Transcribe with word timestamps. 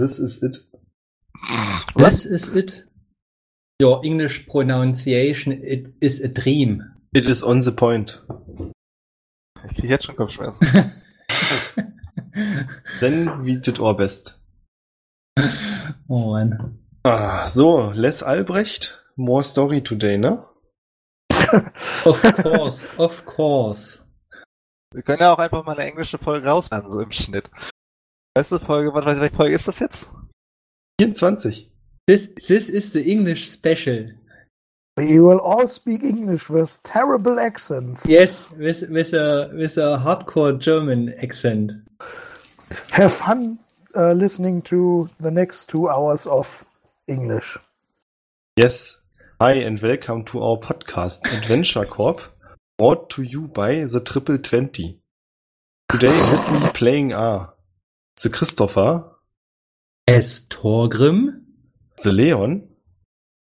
This 0.00 0.18
is 0.18 0.42
it. 0.42 0.56
This 1.94 2.24
is 2.24 2.48
it. 2.56 2.84
Your 3.78 4.00
English 4.02 4.48
pronunciation 4.48 5.52
it 5.62 5.92
is 6.00 6.20
a 6.20 6.28
dream. 6.28 6.82
It 7.12 7.26
is 7.26 7.42
on 7.42 7.60
the 7.60 7.72
point. 7.72 8.22
Ich 9.68 9.76
krieg 9.76 9.90
jetzt 9.90 10.06
schon 10.06 10.16
Kopfschmerzen. 10.16 10.66
Then 13.00 13.44
we 13.44 13.56
did 13.56 13.78
our 13.78 13.94
best. 13.94 14.40
oh 16.08 16.32
Mann. 16.32 16.78
Ah, 17.04 17.46
so, 17.46 17.92
Les 17.94 18.22
Albrecht, 18.22 18.98
more 19.16 19.42
story 19.42 19.82
today, 19.82 20.16
ne? 20.16 20.46
Of 22.06 22.22
course, 22.42 22.86
of 22.96 23.26
course. 23.26 24.00
Wir 24.94 25.02
können 25.02 25.20
ja 25.20 25.34
auch 25.34 25.38
einfach 25.38 25.66
mal 25.66 25.76
eine 25.76 25.90
englische 25.90 26.16
Folge 26.16 26.48
rausmachen, 26.48 26.88
so 26.88 27.00
im 27.00 27.12
Schnitt. 27.12 27.50
Weißt 28.36 28.52
du, 28.52 28.60
Folge, 28.60 28.94
was 28.94 29.04
weiß 29.04 29.16
ich, 29.16 29.20
welche 29.22 29.36
Folge 29.36 29.54
ist 29.56 29.66
das 29.66 29.80
jetzt? 29.80 30.12
24. 31.00 31.68
This, 32.06 32.32
this 32.34 32.68
is 32.68 32.92
the 32.92 33.10
English 33.10 33.50
special. 33.50 34.14
We 34.96 35.20
will 35.20 35.40
all 35.40 35.66
speak 35.68 36.04
English 36.04 36.48
with 36.48 36.78
terrible 36.84 37.40
accents. 37.40 38.04
Yes, 38.04 38.48
with, 38.56 38.88
with, 38.88 39.12
a, 39.14 39.50
with 39.52 39.76
a 39.78 39.98
hardcore 39.98 40.56
German 40.56 41.12
accent. 41.20 41.72
Have 42.92 43.12
fun 43.12 43.58
uh, 43.96 44.12
listening 44.12 44.62
to 44.62 45.08
the 45.18 45.32
next 45.32 45.68
two 45.68 45.88
hours 45.88 46.24
of 46.26 46.64
English. 47.08 47.58
Yes. 48.56 49.00
Hi 49.40 49.54
and 49.54 49.80
welcome 49.80 50.22
to 50.26 50.40
our 50.40 50.58
podcast 50.58 51.26
Adventure 51.34 51.86
Corp, 51.86 52.20
brought 52.78 53.10
to 53.10 53.22
you 53.22 53.48
by 53.48 53.82
the 53.82 54.00
Triple 54.00 54.38
Twenty. 54.38 55.00
Today 55.90 56.06
with 56.08 56.52
me 56.52 56.68
playing 56.74 57.12
are 57.12 57.54
the 58.22 58.28
Christopher, 58.30 59.16
Es 60.06 60.46
Torgrim? 60.48 61.42
the 62.02 62.12
Leon, 62.12 62.68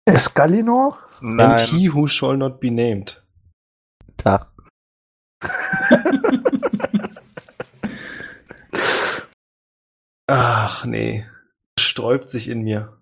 Escalinor? 0.07 0.93
and 1.21 1.59
he 1.61 1.85
who 1.85 2.07
shall 2.07 2.35
not 2.35 2.59
be 2.59 2.69
named. 2.69 3.19
Tag. 4.17 4.45
Ach 10.29 10.85
nee, 10.85 11.25
sträubt 11.79 12.29
sich 12.29 12.49
in 12.49 12.63
mir. 12.63 13.01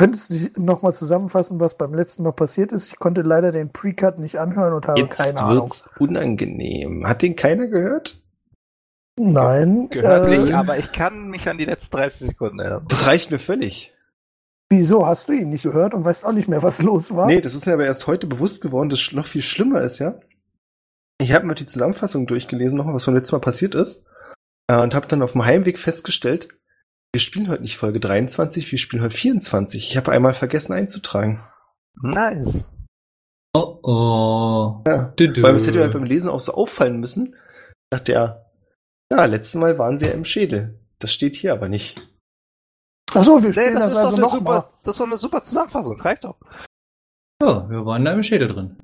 Könntest 0.00 0.30
du 0.30 0.48
nochmal 0.56 0.92
zusammenfassen, 0.92 1.60
was 1.60 1.76
beim 1.76 1.94
letzten 1.94 2.22
Mal 2.24 2.32
passiert 2.32 2.72
ist? 2.72 2.88
Ich 2.88 2.98
konnte 2.98 3.22
leider 3.22 3.52
den 3.52 3.70
Pre-Cut 3.72 4.18
nicht 4.18 4.38
anhören 4.38 4.72
und 4.74 4.86
habe 4.88 4.98
Jetzt 5.00 5.18
keine 5.18 5.40
Ahnung. 5.40 5.62
wird's 5.64 5.88
unangenehm. 5.98 7.06
Hat 7.06 7.22
den 7.22 7.36
keiner 7.36 7.68
gehört? 7.68 8.16
Nein. 9.18 9.88
Gehört 9.90 10.28
äh, 10.32 10.38
nicht, 10.38 10.54
aber 10.54 10.78
ich 10.78 10.92
kann 10.92 11.28
mich 11.28 11.48
an 11.48 11.58
die 11.58 11.64
letzten 11.66 11.96
30 11.96 12.28
Sekunden 12.28 12.58
erinnern. 12.58 12.86
Das 12.88 13.06
reicht 13.06 13.30
mir 13.30 13.38
völlig. 13.38 13.94
Wieso 14.72 15.04
hast 15.06 15.28
du 15.28 15.32
ihn 15.32 15.50
nicht 15.50 15.64
gehört 15.64 15.94
und 15.94 16.04
weißt 16.04 16.24
auch 16.24 16.32
nicht 16.32 16.48
mehr, 16.48 16.62
was 16.62 16.80
los 16.80 17.10
war? 17.14 17.26
Nee, 17.26 17.40
das 17.40 17.54
ist 17.54 17.66
mir 17.66 17.74
aber 17.74 17.84
erst 17.84 18.06
heute 18.06 18.26
bewusst 18.26 18.62
geworden, 18.62 18.88
dass 18.88 19.00
sch- 19.00 19.16
noch 19.16 19.26
viel 19.26 19.42
schlimmer 19.42 19.80
ist, 19.80 19.98
ja. 19.98 20.14
Ich 21.20 21.32
habe 21.32 21.44
mir 21.46 21.54
die 21.56 21.66
Zusammenfassung 21.66 22.26
durchgelesen, 22.26 22.78
nochmal, 22.78 22.94
was 22.94 23.04
beim 23.04 23.14
letzten 23.16 23.34
Mal 23.36 23.40
passiert 23.40 23.74
ist. 23.74 24.06
Äh, 24.68 24.80
und 24.80 24.94
habe 24.94 25.06
dann 25.08 25.22
auf 25.22 25.32
dem 25.32 25.44
Heimweg 25.44 25.78
festgestellt, 25.78 26.48
wir 27.12 27.20
spielen 27.20 27.48
heute 27.48 27.62
nicht 27.62 27.76
Folge 27.76 28.00
23, 28.00 28.70
wir 28.70 28.78
spielen 28.78 29.02
heute 29.02 29.16
24. 29.16 29.88
Ich 29.90 29.96
habe 29.96 30.12
einmal 30.12 30.32
vergessen 30.34 30.72
einzutragen. 30.72 31.42
Nice. 32.02 32.70
Oh 33.54 33.78
oh. 33.82 34.82
Ja. 34.86 35.12
Du, 35.16 35.28
du. 35.32 35.42
Weil 35.42 35.56
es 35.56 35.66
hätte 35.66 35.80
halt 35.80 35.92
beim 35.92 36.04
Lesen 36.04 36.30
auch 36.30 36.40
so 36.40 36.52
auffallen 36.54 37.00
müssen. 37.00 37.34
Ich 37.34 37.98
dachte 37.98 38.12
ja, 38.12 38.44
ja, 39.12 39.24
letztes 39.24 39.56
Mal 39.60 39.76
waren 39.78 39.98
sie 39.98 40.06
ja 40.06 40.12
im 40.12 40.24
Schädel. 40.24 40.78
Das 41.00 41.12
steht 41.12 41.34
hier 41.34 41.52
aber 41.52 41.68
nicht. 41.68 42.00
Ach 43.12 43.24
so, 43.24 43.42
wir 43.42 43.48
Nee, 43.48 43.54
spielen 43.54 43.74
das, 43.74 43.82
das, 43.82 43.92
ist 43.92 43.96
doch 43.96 44.04
also 44.04 44.16
eine 44.16 44.20
nochmal. 44.22 44.38
super, 44.60 44.72
das 44.84 44.94
ist 44.94 45.00
doch 45.00 45.06
eine 45.06 45.18
super 45.18 45.42
Zusammenfassung. 45.42 46.00
Reicht 46.00 46.24
doch. 46.24 46.36
Ja, 47.42 47.68
wir 47.68 47.84
waren 47.86 48.04
da 48.04 48.12
im 48.12 48.22
Schädel 48.22 48.46
drin. 48.48 48.76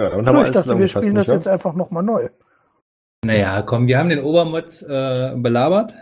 Ja, 0.00 0.08
dann 0.08 0.24
So, 0.24 0.26
haben 0.26 0.36
wir 0.36 0.42
ich 0.42 0.46
alles 0.54 0.64
dachte, 0.66 0.78
wir 0.78 0.88
spielen 0.88 1.02
das 1.02 1.14
nicht 1.14 1.28
wahr? 1.28 1.34
jetzt 1.34 1.48
einfach 1.48 1.74
nochmal 1.74 2.02
neu. 2.02 2.30
Naja, 3.26 3.60
komm, 3.62 3.88
wir 3.88 3.98
haben 3.98 4.08
den 4.08 4.22
Obermotz 4.22 4.80
äh, 4.82 5.34
belabert. 5.36 5.92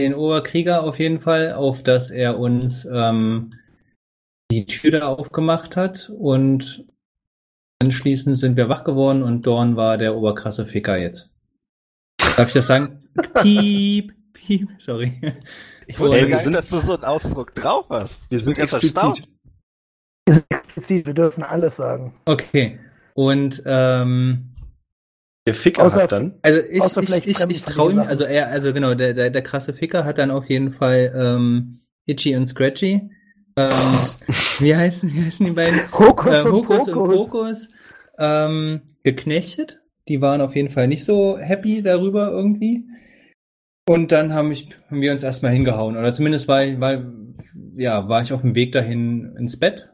Den 0.00 0.14
Oberkrieger 0.14 0.82
auf 0.82 0.98
jeden 0.98 1.20
Fall, 1.20 1.52
auf 1.52 1.82
dass 1.82 2.10
er 2.10 2.38
uns 2.38 2.86
ähm, 2.90 3.54
die 4.50 4.64
Tür 4.66 4.90
da 4.92 5.06
aufgemacht 5.08 5.76
hat 5.76 6.10
und 6.16 6.84
anschließend 7.82 8.38
sind 8.38 8.56
wir 8.56 8.68
wach 8.68 8.84
geworden 8.84 9.22
und 9.22 9.46
Dorn 9.46 9.76
war 9.76 9.98
der 9.98 10.16
oberkrasse 10.16 10.66
Ficker 10.66 10.96
jetzt. 10.96 11.30
Darf 12.36 12.48
ich 12.48 12.54
das 12.54 12.66
sagen? 12.66 13.02
Piep, 13.42 14.12
piep, 14.32 14.68
sorry. 14.78 15.12
Ich 15.86 15.98
wusste 15.98 16.16
Ey, 16.16 16.22
wir 16.22 16.28
gar 16.30 16.36
nicht, 16.36 16.44
sind- 16.44 16.52
dass 16.54 16.68
du 16.68 16.78
so 16.78 16.94
einen 16.94 17.04
Ausdruck 17.04 17.54
drauf 17.54 17.86
hast. 17.90 18.30
Wir 18.30 18.40
sind 18.40 18.58
explizit. 18.58 18.94
erstaunt. 18.96 19.28
Ist 20.28 20.46
explizit, 20.50 21.06
wir 21.06 21.14
dürfen 21.14 21.42
alles 21.44 21.76
sagen. 21.76 22.14
Okay. 22.26 22.78
Und 23.14 23.62
ähm, 23.64 24.50
Der 25.46 25.54
Ficker 25.54 25.84
Außer- 25.84 26.02
hat 26.02 26.12
dann. 26.12 26.34
Also 26.42 26.60
ich, 26.60 26.82
ich, 26.84 26.92
vielleicht 26.92 27.26
ich, 27.26 27.38
ich 27.40 27.62
traue 27.62 27.92
ihm, 27.92 27.98
also 28.00 28.24
er, 28.24 28.48
also 28.48 28.72
genau, 28.72 28.94
der, 28.94 29.14
der, 29.14 29.30
der 29.30 29.42
krasse 29.42 29.72
Ficker 29.72 30.04
hat 30.04 30.18
dann 30.18 30.30
auf 30.32 30.48
jeden 30.50 30.72
Fall 30.72 31.12
ähm, 31.16 31.80
Itchy 32.06 32.36
und 32.36 32.46
Scratchy. 32.46 33.08
Ähm, 33.56 33.70
wie 34.58 34.74
heißen, 34.74 35.12
wie 35.12 35.24
heißen 35.24 35.46
die 35.46 35.52
beiden? 35.52 35.80
Hokus 35.92 36.34
Äh, 36.34 36.42
und 36.42 36.52
Hokus 36.52 36.88
und 36.88 36.94
Pokus. 36.94 37.68
Ähm, 38.18 38.82
geknechtet. 39.04 39.80
Die 40.08 40.20
waren 40.20 40.40
auf 40.40 40.54
jeden 40.56 40.70
Fall 40.70 40.88
nicht 40.88 41.04
so 41.04 41.38
happy 41.38 41.82
darüber 41.82 42.30
irgendwie. 42.30 42.84
Und 43.88 44.10
dann 44.10 44.34
haben, 44.34 44.50
ich, 44.50 44.68
haben 44.90 45.00
wir 45.00 45.12
uns 45.12 45.22
erstmal 45.22 45.52
hingehauen. 45.52 45.96
Oder 45.96 46.12
zumindest 46.12 46.48
war 46.48 46.64
ich, 46.64 46.80
war, 46.80 47.04
ja, 47.76 48.08
war 48.08 48.22
ich 48.22 48.32
auf 48.32 48.40
dem 48.40 48.54
Weg 48.56 48.72
dahin 48.72 49.36
ins 49.38 49.58
Bett. 49.58 49.90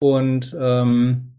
Und 0.00 0.56
ähm, 0.60 1.29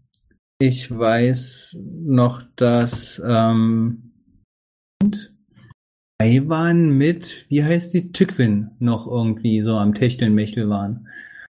ich 0.62 0.96
weiß 0.96 1.76
noch, 1.82 2.40
dass 2.54 3.20
ähm, 3.26 4.12
Taiwan 6.20 6.90
mit, 6.96 7.46
wie 7.48 7.64
heißt 7.64 7.92
die, 7.92 8.12
Tückwin 8.12 8.70
noch 8.78 9.08
irgendwie 9.08 9.62
so 9.62 9.76
am 9.76 9.92
Techtelmechtel 9.92 10.70
waren. 10.70 11.08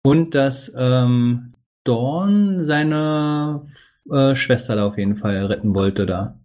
Und 0.03 0.33
dass 0.33 0.73
ähm, 0.75 1.53
Dorn 1.83 2.65
seine 2.65 3.67
äh, 4.09 4.33
Schwester 4.33 4.75
da 4.75 4.87
auf 4.87 4.97
jeden 4.97 5.17
Fall 5.17 5.45
retten 5.45 5.75
wollte 5.75 6.07
da. 6.07 6.39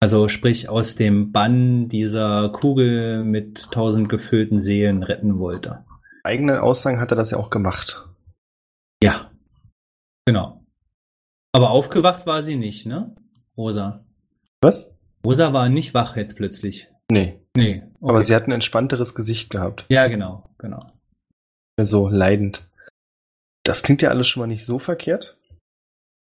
Also 0.00 0.28
sprich 0.28 0.68
aus 0.68 0.94
dem 0.94 1.32
Bann 1.32 1.88
dieser 1.88 2.50
Kugel 2.50 3.24
mit 3.24 3.72
tausend 3.72 4.08
gefüllten 4.08 4.60
Seelen 4.60 5.02
retten 5.02 5.40
wollte. 5.40 5.84
Eigenen 6.22 6.58
Aussagen 6.58 7.00
hat 7.00 7.10
er 7.10 7.16
das 7.16 7.32
ja 7.32 7.38
auch 7.38 7.50
gemacht. 7.50 8.06
Ja. 9.02 9.32
Genau. 10.24 10.63
Aber 11.54 11.70
aufgewacht 11.70 12.26
war 12.26 12.42
sie 12.42 12.56
nicht, 12.56 12.84
ne? 12.84 13.14
Rosa. 13.56 14.04
Was? 14.60 14.92
Rosa 15.24 15.52
war 15.52 15.68
nicht 15.68 15.94
wach 15.94 16.16
jetzt 16.16 16.34
plötzlich. 16.34 16.88
Nee. 17.08 17.38
Nee. 17.56 17.84
Okay. 18.00 18.08
Aber 18.10 18.22
sie 18.22 18.34
hat 18.34 18.48
ein 18.48 18.52
entspannteres 18.52 19.14
Gesicht 19.14 19.50
gehabt. 19.50 19.86
Ja, 19.88 20.08
genau, 20.08 20.50
genau. 20.58 20.86
So 21.80 22.08
leidend. 22.08 22.66
Das 23.62 23.84
klingt 23.84 24.02
ja 24.02 24.10
alles 24.10 24.26
schon 24.26 24.40
mal 24.40 24.46
nicht 24.48 24.66
so 24.66 24.80
verkehrt. 24.80 25.38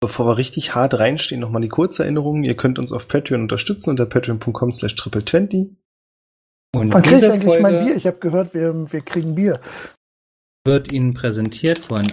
Bevor 0.01 0.27
wir 0.27 0.37
richtig 0.37 0.75
hart 0.75 0.99
reinstehen, 0.99 1.41
nochmal 1.41 1.63
die 1.63 1.69
Kurzerinnerung. 1.71 2.45
Ihr 2.45 2.57
könnt 2.57 2.79
uns 2.79 2.93
auf 2.93 3.09
Patreon 3.09 3.41
unterstützen 3.41 3.91
unter 3.91 4.05
patreon.com 4.05 4.73
slash 4.73 4.95
triple20. 4.95 5.71
Und 6.75 6.93
Wann 6.93 7.03
kriege 7.03 7.17
ich 7.17 7.25
eigentlich 7.25 7.63
mein 7.63 7.73
Bier? 7.73 7.83
Folge 7.85 7.95
Ich 7.95 8.07
habe 8.07 8.19
gehört, 8.19 8.53
wir, 8.53 8.93
wir 8.93 9.01
kriegen 9.01 9.35
Bier. 9.35 9.59
wird 10.67 10.93
Ihnen 10.93 11.15
präsentiert 11.15 11.79
von 11.79 12.07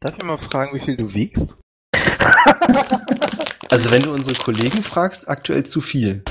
Darf 0.00 0.16
ich 0.16 0.24
mal 0.24 0.38
fragen, 0.38 0.74
wie 0.74 0.84
viel 0.84 0.96
du 0.96 1.12
wiegst? 1.14 1.58
Also 3.72 3.92
wenn 3.92 4.02
du 4.02 4.12
unsere 4.12 4.34
Kollegen 4.36 4.82
fragst, 4.82 5.28
aktuell 5.28 5.64
zu 5.64 5.80
viel. 5.80 6.24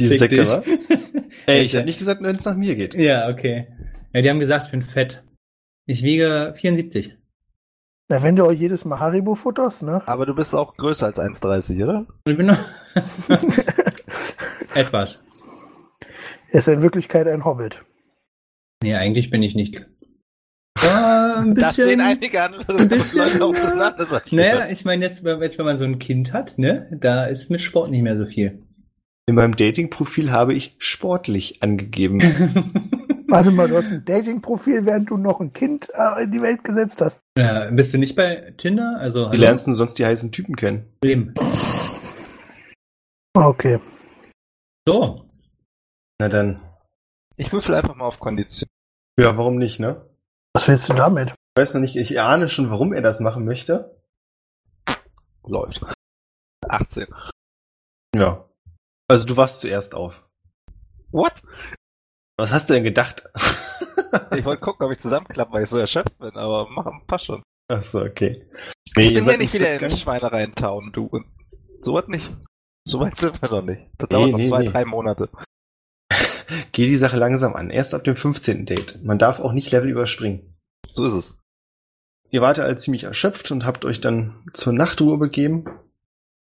Die 0.00 0.06
Fick 0.06 0.18
Säcke, 0.18 0.36
dich. 0.36 0.48
wa? 0.48 0.62
Ey, 1.46 1.60
ich 1.62 1.76
habe 1.76 1.84
nicht 1.84 1.98
gesagt, 1.98 2.22
wenn 2.22 2.34
es 2.34 2.46
nach 2.46 2.56
mir 2.56 2.74
geht. 2.76 2.94
Ja, 2.94 3.28
okay. 3.28 3.68
Ja, 4.14 4.22
die 4.22 4.30
haben 4.30 4.40
gesagt, 4.40 4.64
ich 4.64 4.70
bin 4.70 4.80
fett. 4.80 5.22
Ich 5.84 6.02
wiege 6.02 6.54
74. 6.56 7.18
Na, 8.08 8.22
wenn 8.22 8.36
du 8.36 8.46
auch 8.46 8.52
jedes 8.52 8.86
Mal 8.86 9.00
Haribo 9.00 9.34
futterst, 9.34 9.82
ne? 9.82 10.02
Aber 10.06 10.24
du 10.24 10.34
bist 10.34 10.54
auch 10.54 10.74
größer 10.78 11.04
als 11.04 11.18
1,30, 11.18 11.84
oder? 11.84 12.06
Ich 12.26 12.36
bin 12.38 12.46
noch 12.46 12.58
etwas. 14.74 15.20
Er 16.48 16.60
ist 16.60 16.68
in 16.68 16.80
Wirklichkeit 16.80 17.28
ein 17.28 17.44
Hobbit. 17.44 17.82
Nee, 18.82 18.94
eigentlich 18.94 19.28
bin 19.28 19.42
ich 19.42 19.54
nicht. 19.54 19.84
Ja, 20.82 21.36
ein 21.38 21.54
Das 21.54 21.74
sehen 21.74 21.98
bisschen. 21.98 22.00
einige 22.00 22.42
andere 22.42 22.78
ein 22.78 22.88
bisschen- 22.88 23.20
Leute 23.24 23.44
auch 23.44 23.54
das 23.54 23.72
anders 23.76 24.12
an. 24.12 24.22
Naja, 24.30 24.66
ich 24.70 24.84
meine, 24.84 25.04
jetzt, 25.04 25.24
jetzt, 25.24 25.58
wenn 25.58 25.64
man 25.64 25.78
so 25.78 25.84
ein 25.84 25.98
Kind 25.98 26.32
hat, 26.32 26.58
ne, 26.58 26.88
da 26.92 27.24
ist 27.26 27.50
mit 27.50 27.60
Sport 27.60 27.90
nicht 27.90 28.02
mehr 28.02 28.16
so 28.16 28.26
viel. 28.26 28.60
In 29.26 29.36
meinem 29.36 29.56
Dating-Profil 29.56 30.32
habe 30.32 30.52
ich 30.52 30.74
sportlich 30.78 31.62
angegeben. 31.62 32.20
Warte 33.28 33.50
mal, 33.50 33.68
du 33.68 33.76
hast 33.78 33.90
ein 33.90 34.04
Dating-Profil, 34.04 34.84
während 34.84 35.08
du 35.10 35.16
noch 35.16 35.40
ein 35.40 35.52
Kind 35.52 35.88
äh, 35.94 36.24
in 36.24 36.30
die 36.32 36.40
Welt 36.42 36.62
gesetzt 36.62 37.00
hast. 37.00 37.20
ja, 37.38 37.70
bist 37.70 37.94
du 37.94 37.98
nicht 37.98 38.14
bei 38.16 38.52
Tinder? 38.58 38.96
Also, 38.98 39.32
Wie 39.32 39.36
lernst 39.38 39.66
du 39.66 39.70
denn 39.70 39.76
sonst 39.76 39.98
die 39.98 40.04
heißen 40.04 40.30
Typen 40.30 40.56
kennen? 40.56 40.84
Leben. 41.02 41.32
Okay. 43.36 43.78
So. 44.86 45.24
Na 46.20 46.28
dann. 46.28 46.60
Ich 47.36 47.52
würfel 47.52 47.74
einfach 47.74 47.96
mal 47.96 48.04
auf 48.04 48.20
Kondition. 48.20 48.68
Ja, 49.18 49.36
warum 49.36 49.56
nicht, 49.56 49.80
ne? 49.80 50.02
Was 50.54 50.68
willst 50.68 50.88
du 50.88 50.94
damit? 50.94 51.30
Ich 51.30 51.60
weiß 51.60 51.74
noch 51.74 51.80
nicht, 51.80 51.96
ich 51.96 52.20
ahne 52.20 52.48
schon, 52.48 52.70
warum 52.70 52.92
er 52.92 53.02
das 53.02 53.20
machen 53.20 53.44
möchte. 53.44 54.00
Läuft. 55.46 55.84
18. 56.68 57.06
Ja. 58.16 58.48
Also 59.08 59.26
du 59.26 59.36
wachst 59.36 59.60
zuerst 59.60 59.94
auf. 59.94 60.24
What? 61.10 61.42
Was 62.38 62.52
hast 62.52 62.70
du 62.70 62.74
denn 62.74 62.84
gedacht? 62.84 63.24
Ich 64.36 64.44
wollte 64.44 64.60
gucken, 64.62 64.86
ob 64.86 64.92
ich 64.92 64.98
zusammenklappe, 64.98 65.52
weil 65.52 65.62
ich 65.64 65.68
so 65.68 65.78
erschöpft 65.78 66.18
bin, 66.18 66.36
aber 66.36 66.68
mach, 66.68 66.86
passt 67.06 67.26
schon. 67.26 67.42
Ach 67.68 67.82
so, 67.82 68.00
okay. 68.02 68.48
Nee, 68.96 69.06
Ich 69.06 69.08
ihr 69.10 69.14
bin 69.14 69.24
seid 69.24 69.32
ja 69.34 69.38
nicht 69.38 69.54
wieder 69.54 69.72
in 69.72 69.78
gegangen? 69.80 69.96
Schweinereien 69.96 70.54
tauen, 70.54 70.90
du. 70.92 71.06
Und 71.06 71.26
so 71.82 71.94
was 71.94 72.06
nicht. 72.06 72.32
So 72.86 73.00
weit 73.00 73.16
sind 73.16 73.40
wir 73.42 73.48
noch 73.48 73.62
nicht. 73.62 73.88
Das 73.98 74.08
Nee, 74.10 74.16
dauert 74.16 74.30
noch 74.30 74.38
nee, 74.38 74.48
zwei, 74.48 74.58
nee. 74.60 74.68
drei 74.70 74.84
Monate. 74.84 75.28
Geh 76.72 76.86
die 76.86 76.96
Sache 76.96 77.16
langsam 77.16 77.54
an. 77.54 77.70
Erst 77.70 77.94
ab 77.94 78.04
dem 78.04 78.16
15. 78.16 78.66
Date. 78.66 79.02
Man 79.02 79.18
darf 79.18 79.40
auch 79.40 79.52
nicht 79.52 79.70
Level 79.70 79.90
überspringen. 79.90 80.54
So 80.88 81.06
ist 81.06 81.14
es. 81.14 81.38
Ihr 82.30 82.40
wart 82.40 82.58
alle 82.58 82.76
ziemlich 82.76 83.04
erschöpft 83.04 83.50
und 83.50 83.64
habt 83.64 83.84
euch 83.84 84.00
dann 84.00 84.34
zur 84.52 84.72
Nachtruhe 84.72 85.18
begeben. 85.18 85.66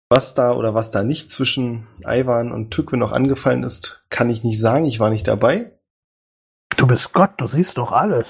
Was 0.08 0.34
da 0.34 0.52
oder 0.52 0.72
was 0.72 0.90
da 0.90 1.02
nicht 1.02 1.30
zwischen 1.30 1.86
Ivan 2.04 2.52
und 2.52 2.70
Tückwe 2.70 2.96
noch 2.96 3.12
angefallen 3.12 3.64
ist, 3.64 4.04
kann 4.08 4.30
ich 4.30 4.44
nicht 4.44 4.60
sagen. 4.60 4.86
Ich 4.86 5.00
war 5.00 5.10
nicht 5.10 5.26
dabei. 5.26 5.72
Du 6.76 6.86
bist 6.86 7.12
Gott, 7.12 7.32
du 7.38 7.48
siehst 7.48 7.76
doch 7.78 7.92
alles. 7.92 8.26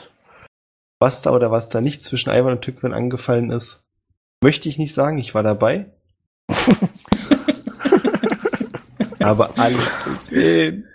Was 0.99 1.21
da 1.23 1.33
oder 1.33 1.51
was 1.51 1.69
da 1.69 1.81
nicht 1.81 2.03
zwischen 2.03 2.31
Ivan 2.31 2.53
und 2.53 2.63
Tückwen 2.63 2.95
angefallen 2.95 3.51
ist, 3.51 3.85
möchte 4.43 4.69
ich 4.69 4.79
nicht 4.79 4.95
sagen. 4.95 5.19
Ich 5.19 5.35
war 5.35 5.43
dabei. 5.43 5.93
Aber 9.21 9.59
alles 9.59 9.99
gesehen. 10.05 10.89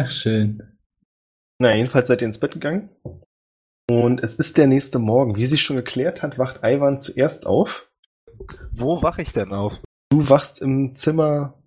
Ach, 0.00 0.08
schön. 0.08 0.78
Na, 1.58 1.74
jedenfalls 1.74 2.06
seid 2.06 2.22
ihr 2.22 2.26
ins 2.26 2.38
Bett 2.38 2.52
gegangen. 2.52 2.88
Und 3.90 4.22
es 4.22 4.36
ist 4.36 4.56
der 4.56 4.68
nächste 4.68 5.00
Morgen. 5.00 5.34
Wie 5.34 5.44
sich 5.44 5.60
schon 5.60 5.74
geklärt 5.74 6.22
hat, 6.22 6.38
wacht 6.38 6.60
Ivan 6.62 6.98
zuerst 6.98 7.46
auf. 7.46 7.90
Wo 8.70 9.02
wache 9.02 9.22
ich 9.22 9.32
denn 9.32 9.52
auf? 9.52 9.72
Du 10.10 10.28
wachst 10.28 10.62
im 10.62 10.94
Zimmer 10.94 11.60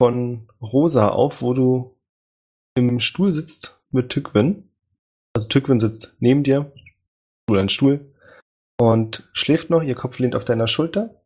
von 0.00 0.48
Rosa 0.62 1.10
auf, 1.10 1.42
wo 1.42 1.52
du 1.52 1.94
im 2.74 3.00
Stuhl 3.00 3.30
sitzt 3.30 3.82
mit 3.90 4.08
Tückwin. 4.08 4.70
Also 5.36 5.48
Tückwin 5.48 5.78
sitzt 5.78 6.16
neben 6.20 6.42
dir, 6.42 6.72
oder 7.50 7.60
ein 7.60 7.68
Stuhl, 7.68 8.14
und 8.80 9.28
schläft 9.34 9.68
noch, 9.68 9.82
ihr 9.82 9.94
Kopf 9.94 10.18
lehnt 10.20 10.34
auf 10.34 10.46
deiner 10.46 10.68
Schulter. 10.68 11.22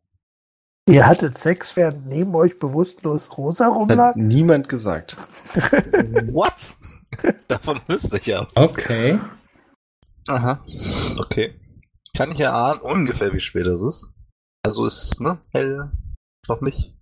Ihr 0.88 1.06
hattet 1.06 1.36
Sex, 1.36 1.76
während 1.76 2.06
neben 2.06 2.34
euch 2.34 2.58
bewusstlos 2.58 3.36
Rosa 3.36 3.66
Hat 3.66 3.74
rumlag? 3.74 4.16
niemand 4.16 4.68
gesagt. 4.70 5.16
What? 6.32 6.76
Davon 7.46 7.80
wüsste 7.86 8.16
ich 8.16 8.26
ja. 8.26 8.46
Okay. 8.54 9.18
Aha. 10.28 10.64
Okay. 11.18 11.60
Kann 12.16 12.32
ich 12.32 12.40
erahnen 12.40 12.80
ungefähr, 12.80 13.34
wie 13.34 13.40
spät 13.40 13.66
es 13.66 13.82
ist. 13.82 14.14
Also 14.64 14.86
ist, 14.86 15.20
ne, 15.20 15.38
hell. 15.50 15.90
Noch 16.48 16.62
nicht. 16.62 16.96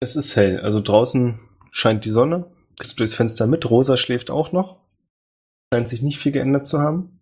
Es 0.00 0.16
ist 0.16 0.34
hell, 0.34 0.60
also 0.60 0.80
draußen 0.80 1.38
scheint 1.70 2.04
die 2.04 2.10
Sonne, 2.10 2.50
gehst 2.78 2.98
durchs 2.98 3.14
Fenster 3.14 3.46
mit, 3.46 3.68
Rosa 3.70 3.96
schläft 3.96 4.30
auch 4.30 4.50
noch. 4.50 4.80
Scheint 5.72 5.88
sich 5.88 6.02
nicht 6.02 6.18
viel 6.18 6.32
geändert 6.32 6.66
zu 6.66 6.80
haben. 6.80 7.17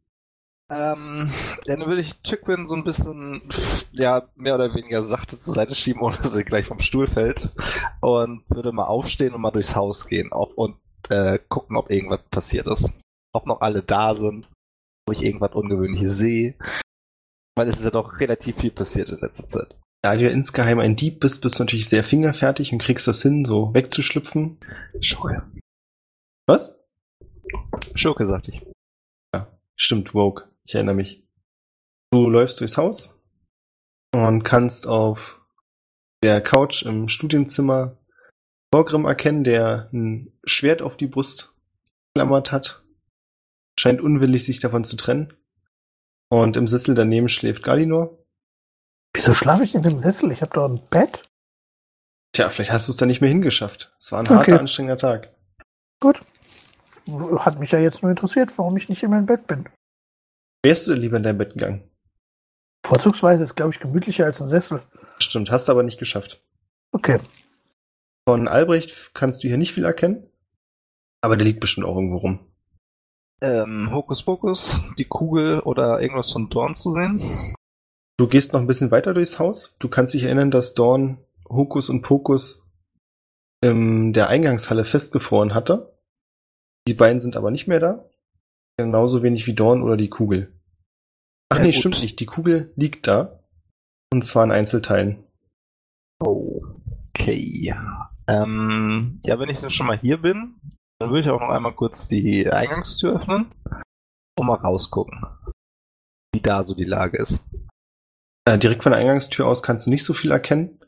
Ähm, 0.69 1.33
dann 1.67 1.87
würde 1.87 2.01
ich 2.01 2.23
Chickwin 2.23 2.67
so 2.67 2.75
ein 2.75 2.83
bisschen, 2.83 3.49
ja, 3.93 4.29
mehr 4.35 4.57
oder 4.57 4.75
weniger 4.75 5.03
sachte 5.03 5.37
zur 5.37 5.55
Seite 5.55 5.75
schieben, 5.75 6.03
ohne 6.03 6.17
dass 6.17 6.33
sie 6.33 6.45
gleich 6.45 6.67
vom 6.67 6.81
Stuhl 6.81 7.07
fällt. 7.07 7.51
Und 8.01 8.43
würde 8.49 8.73
mal 8.73 8.87
aufstehen 8.87 9.35
und 9.35 9.41
mal 9.41 9.53
durchs 9.53 9.77
Haus 9.77 10.09
gehen 10.09 10.33
ob, 10.33 10.57
und 10.59 10.77
äh, 11.09 11.39
gucken, 11.49 11.77
ob 11.77 11.91
irgendwas 11.91 12.21
passiert 12.31 12.67
ist. 12.67 12.93
Ob 13.33 13.47
noch 13.47 13.61
alle 13.61 13.83
da 13.83 14.15
sind, 14.15 14.49
ob 15.09 15.17
ich 15.17 15.23
irgendwas 15.23 15.55
Ungewöhnliches 15.55 16.17
sehe. 16.17 16.57
Weil 17.55 17.69
es 17.69 17.77
ist 17.77 17.85
ja 17.85 17.91
doch 17.91 18.19
relativ 18.21 18.59
viel 18.59 18.73
passiert 18.73 19.11
in 19.11 19.19
letzter 19.19 19.49
Zeit. 19.49 19.77
Da 20.03 20.15
du 20.15 20.25
ja 20.25 20.31
insgeheim 20.31 20.79
ein 20.79 20.97
Dieb 20.97 21.21
bist, 21.21 21.43
bist 21.43 21.59
du 21.59 21.65
natürlich 21.65 21.89
sehr 21.89 22.03
fingerfertig 22.03 22.73
und 22.73 22.79
kriegst 22.79 23.07
das 23.07 23.23
hin, 23.23 23.45
so 23.45 23.73
wegzuschlüpfen. 23.73 24.59
Schurke. 25.01 25.43
Was? 26.47 26.81
Schurke, 27.95 28.27
sagte 28.27 28.51
ich. 28.51 28.63
Stimmt, 29.77 30.15
Woke. 30.15 30.49
Ich 30.67 30.75
erinnere 30.75 30.95
mich. 30.95 31.25
Du 32.13 32.29
läufst 32.29 32.61
durchs 32.61 32.77
Haus 32.77 33.21
und 34.15 34.43
kannst 34.43 34.87
auf 34.87 35.45
der 36.23 36.41
Couch 36.41 36.83
im 36.83 37.09
Studienzimmer 37.09 37.99
Torgrim 38.73 39.05
erkennen, 39.05 39.45
der 39.45 39.89
ein 39.93 40.33
Schwert 40.45 40.83
auf 40.83 40.97
die 40.97 41.07
Brust 41.07 41.55
geklammert 42.15 42.53
hat. 42.53 42.85
Scheint 43.79 44.01
unwillig, 44.01 44.45
sich 44.45 44.59
davon 44.59 44.85
zu 44.85 44.97
trennen. 44.97 45.35
Und 46.31 46.57
im 46.57 46.67
Sessel 46.67 46.95
daneben 46.95 47.29
schläft 47.29 47.63
Galinor. 47.63 48.19
Wieso 49.15 49.35
schlafe 49.35 49.65
ich 49.65 49.75
in 49.75 49.83
dem 49.83 50.01
Sessel? 50.01 50.33
Ich 50.33 50.41
habe 50.41 50.51
doch 50.53 50.69
ein 50.69 50.83
Bett. 50.91 51.23
Tja, 52.33 52.49
vielleicht 52.51 52.73
hast 52.73 52.89
du 52.89 52.93
es 52.93 52.97
da 52.97 53.07
nicht 53.07 53.21
mehr 53.21 53.31
hingeschafft. 53.31 53.95
Es 53.99 54.11
war 54.13 54.21
ein 54.21 54.27
Okay. 54.27 54.35
harter, 54.37 54.61
anstrengender 54.61 54.99
Tag. 54.99 55.33
Gut. 56.01 56.21
Hat 57.39 57.61
mich 57.61 57.71
ja 57.71 57.79
jetzt 57.79 58.03
nur 58.03 58.11
interessiert, 58.11 58.59
warum 58.59 58.77
ich 58.77 58.89
nicht 58.89 59.03
in 59.05 59.11
meinem 59.11 59.27
Bett 59.27 59.47
bin. 59.47 59.69
Wärst 60.67 60.89
du 60.89 60.95
denn 60.95 61.01
lieber 61.03 61.17
in 61.19 61.23
dein 61.23 61.39
Bett 61.39 61.53
gegangen? 61.53 61.89
Vorzugsweise 62.85 63.45
ist, 63.45 63.55
glaube 63.55 63.73
ich, 63.73 63.79
gemütlicher 63.79 64.25
als 64.25 64.43
ein 64.43 64.49
Sessel. 64.49 64.81
Stimmt, 65.21 65.53
hast 65.53 65.69
du 65.69 65.71
aber 65.71 65.85
nicht 65.85 66.01
geschafft. 66.01 66.43
Okay. 66.91 67.21
Von 68.29 68.49
Albrecht 68.49 69.15
kannst 69.15 69.45
du 69.45 69.47
hier 69.47 69.59
nicht 69.59 69.73
viel 69.73 69.85
erkennen. 69.85 70.29
Aber 71.21 71.37
der 71.37 71.47
liegt 71.47 71.61
bestimmt 71.61 71.87
auch 71.87 71.95
irgendwo 71.95 72.17
rum. 72.17 72.41
Ähm, 73.41 73.93
Hokus 73.93 74.25
Pokus, 74.25 74.81
die 74.99 75.05
Kugel 75.05 75.61
oder 75.61 76.01
irgendwas 76.01 76.33
von 76.33 76.51
Dorn 76.51 76.75
zu 76.75 76.91
sehen? 76.91 77.55
Du 78.17 78.27
gehst 78.27 78.53
noch 78.53 78.59
ein 78.59 78.67
bisschen 78.67 78.91
weiter 78.91 79.15
durchs 79.15 79.39
Haus. 79.39 79.77
Du 79.79 79.89
kannst 79.89 80.15
dich 80.15 80.25
erinnern, 80.25 80.51
dass 80.51 80.75
Dorn 80.75 81.19
Hokus 81.49 81.91
und 81.91 82.03
Pokus 82.03 82.67
in 83.61 84.13
der 84.13 84.31
Eingangshalle 84.31 84.85
festgefroren 84.85 85.55
hatte. 85.55 85.97
Die 86.89 86.95
beiden 86.95 87.21
sind 87.21 87.37
aber 87.37 87.53
nicht 87.53 87.69
mehr 87.69 87.79
da. 87.79 88.11
Genauso 88.77 89.23
wenig 89.23 89.47
wie 89.47 89.55
Dorn 89.55 89.85
oder 89.85 89.97
die 89.97 90.11
Kugel. 90.11 90.53
Ach 91.49 91.59
nee, 91.61 91.73
stimmt 91.73 92.01
nicht. 92.01 92.19
Die 92.21 92.27
Kugel 92.27 92.73
liegt 92.77 93.07
da. 93.07 93.41
Und 94.13 94.23
zwar 94.23 94.45
in 94.45 94.53
Einzelteilen. 94.53 95.25
Okay. 96.19 97.75
Ähm, 98.29 99.21
ja, 99.25 99.39
wenn 99.39 99.49
ich 99.49 99.61
dann 99.61 99.71
schon 99.71 99.87
mal 99.87 99.99
hier 99.99 100.19
bin, 100.19 100.57
dann 100.99 101.11
würde 101.11 101.29
ich 101.29 101.31
auch 101.31 101.41
noch 101.41 101.51
einmal 101.51 101.75
kurz 101.75 102.09
die 102.09 102.51
Eingangstür 102.51 103.17
öffnen 103.17 103.53
und 104.39 104.47
mal 104.47 104.55
rausgucken, 104.55 105.27
wie 106.35 106.41
da 106.41 106.63
so 106.63 106.75
die 106.75 106.85
Lage 106.85 107.19
ist. 107.19 107.45
Äh, 108.45 108.59
direkt 108.59 108.83
von 108.83 108.93
der 108.93 109.01
Eingangstür 109.01 109.47
aus 109.47 109.63
kannst 109.63 109.87
du 109.87 109.91
nicht 109.91 110.05
so 110.05 110.13
viel 110.13 110.31
erkennen. 110.31 110.81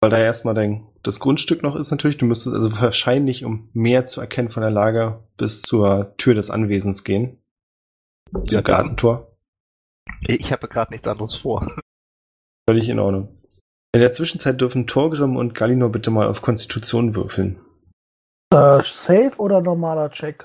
Weil 0.00 0.10
da 0.10 0.18
erstmal 0.18 0.54
dein, 0.54 0.86
das 1.02 1.20
Grundstück 1.20 1.62
noch 1.62 1.74
ist 1.74 1.90
natürlich. 1.90 2.18
Du 2.18 2.26
müsstest 2.26 2.54
also 2.54 2.80
wahrscheinlich, 2.80 3.44
um 3.44 3.70
mehr 3.72 4.04
zu 4.04 4.20
erkennen 4.20 4.50
von 4.50 4.60
der 4.60 4.70
Lage, 4.70 5.24
bis 5.36 5.62
zur 5.62 6.14
Tür 6.18 6.34
des 6.34 6.50
Anwesens 6.50 7.02
gehen. 7.02 7.38
Zum 8.32 8.44
Ja, 8.48 8.60
dann. 8.60 8.64
Gartentor. 8.64 9.35
Ich 10.22 10.52
habe 10.52 10.68
gerade 10.68 10.92
nichts 10.92 11.08
anderes 11.08 11.34
vor. 11.34 11.70
Völlig 12.68 12.88
in 12.88 12.98
Ordnung. 12.98 13.28
In 13.94 14.00
der 14.00 14.10
Zwischenzeit 14.10 14.60
dürfen 14.60 14.86
Torgrim 14.86 15.36
und 15.36 15.54
Galinor 15.54 15.90
bitte 15.90 16.10
mal 16.10 16.26
auf 16.26 16.42
Konstitution 16.42 17.14
würfeln. 17.14 17.58
Äh, 18.52 18.82
safe 18.82 19.32
oder 19.38 19.60
normaler 19.60 20.10
Check? 20.10 20.44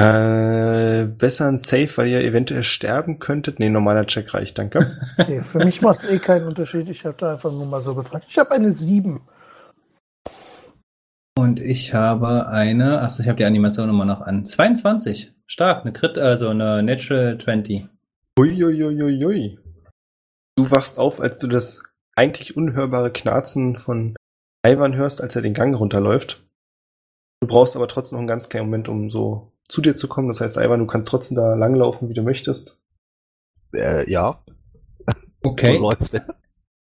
Äh, 0.00 1.04
besser 1.04 1.46
ein 1.46 1.56
Safe, 1.56 1.88
weil 1.96 2.08
ihr 2.08 2.20
eventuell 2.24 2.64
sterben 2.64 3.20
könntet. 3.20 3.60
Nee, 3.60 3.70
normaler 3.70 4.06
Check 4.06 4.34
reicht, 4.34 4.58
danke. 4.58 4.98
Nee, 5.28 5.42
für 5.42 5.64
mich 5.64 5.82
macht 5.82 6.02
es 6.02 6.10
eh 6.10 6.18
keinen 6.18 6.48
Unterschied. 6.48 6.88
Ich 6.88 7.04
habe 7.04 7.16
da 7.16 7.32
einfach 7.34 7.52
nur 7.52 7.66
mal 7.66 7.80
so 7.80 7.94
gefragt. 7.94 8.26
Ich 8.28 8.38
habe 8.38 8.50
eine 8.50 8.72
7. 8.72 9.20
Und 11.38 11.60
ich 11.60 11.94
habe 11.94 12.48
eine, 12.48 13.00
achso, 13.02 13.22
ich 13.22 13.28
habe 13.28 13.36
die 13.36 13.44
Animation 13.44 13.86
nochmal 13.86 14.06
noch 14.06 14.20
an. 14.20 14.46
22. 14.46 15.32
Stark, 15.46 15.82
eine 15.82 15.92
Crit, 15.92 16.18
also 16.18 16.48
eine 16.48 16.82
Natural 16.82 17.38
20. 17.38 17.88
Uiuiuiui. 18.38 19.58
Du 20.56 20.70
wachst 20.70 20.98
auf, 20.98 21.20
als 21.20 21.38
du 21.38 21.48
das 21.48 21.82
eigentlich 22.16 22.56
unhörbare 22.56 23.12
Knarzen 23.12 23.76
von 23.76 24.16
Ivan 24.66 24.96
hörst, 24.96 25.20
als 25.22 25.36
er 25.36 25.42
den 25.42 25.54
Gang 25.54 25.78
runterläuft. 25.78 26.44
Du 27.40 27.48
brauchst 27.48 27.76
aber 27.76 27.88
trotzdem 27.88 28.16
noch 28.16 28.20
einen 28.20 28.28
ganz 28.28 28.48
kleinen 28.48 28.66
Moment, 28.66 28.88
um 28.88 29.10
so 29.10 29.52
zu 29.68 29.82
dir 29.82 29.94
zu 29.94 30.08
kommen. 30.08 30.28
Das 30.28 30.40
heißt, 30.40 30.56
Ivan, 30.56 30.80
du 30.80 30.86
kannst 30.86 31.08
trotzdem 31.08 31.36
da 31.36 31.54
langlaufen, 31.54 32.08
wie 32.08 32.14
du 32.14 32.22
möchtest. 32.22 32.82
Äh, 33.72 34.10
ja, 34.10 34.42
Okay. 35.42 35.76
so 35.76 35.82
läuft 35.82 36.14
er. 36.14 36.34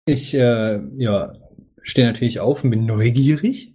Ich 0.06 0.34
äh, 0.34 0.80
ja, 0.96 1.34
stehe 1.82 2.06
natürlich 2.06 2.40
auf 2.40 2.62
und 2.62 2.70
bin 2.70 2.84
neugierig 2.84 3.74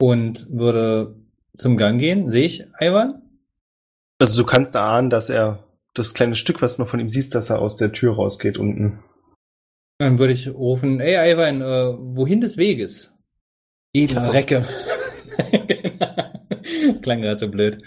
und 0.00 0.46
würde 0.50 1.16
zum 1.56 1.76
Gang 1.76 1.98
gehen. 1.98 2.30
Sehe 2.30 2.46
ich 2.46 2.66
Ivan? 2.80 3.22
Also 4.20 4.42
du 4.42 4.46
kannst 4.46 4.74
erahnen, 4.74 5.10
dass 5.10 5.30
er 5.30 5.64
das 5.98 6.14
kleine 6.14 6.34
Stück, 6.34 6.62
was 6.62 6.76
du 6.76 6.82
noch 6.82 6.88
von 6.88 7.00
ihm 7.00 7.08
siehst, 7.08 7.34
dass 7.34 7.50
er 7.50 7.60
aus 7.60 7.76
der 7.76 7.92
Tür 7.92 8.14
rausgeht 8.14 8.58
unten. 8.58 9.02
Dann 9.98 10.18
würde 10.18 10.32
ich 10.32 10.48
rufen, 10.48 11.00
ey 11.00 11.32
Ivan, 11.32 11.60
äh, 11.60 11.96
wohin 11.98 12.40
des 12.40 12.56
Weges? 12.56 13.12
Edler 13.92 14.24
Ja. 14.24 14.30
Recke. 14.30 14.68
Klang 17.02 17.22
gerade 17.22 17.38
so 17.40 17.48
blöd. 17.48 17.82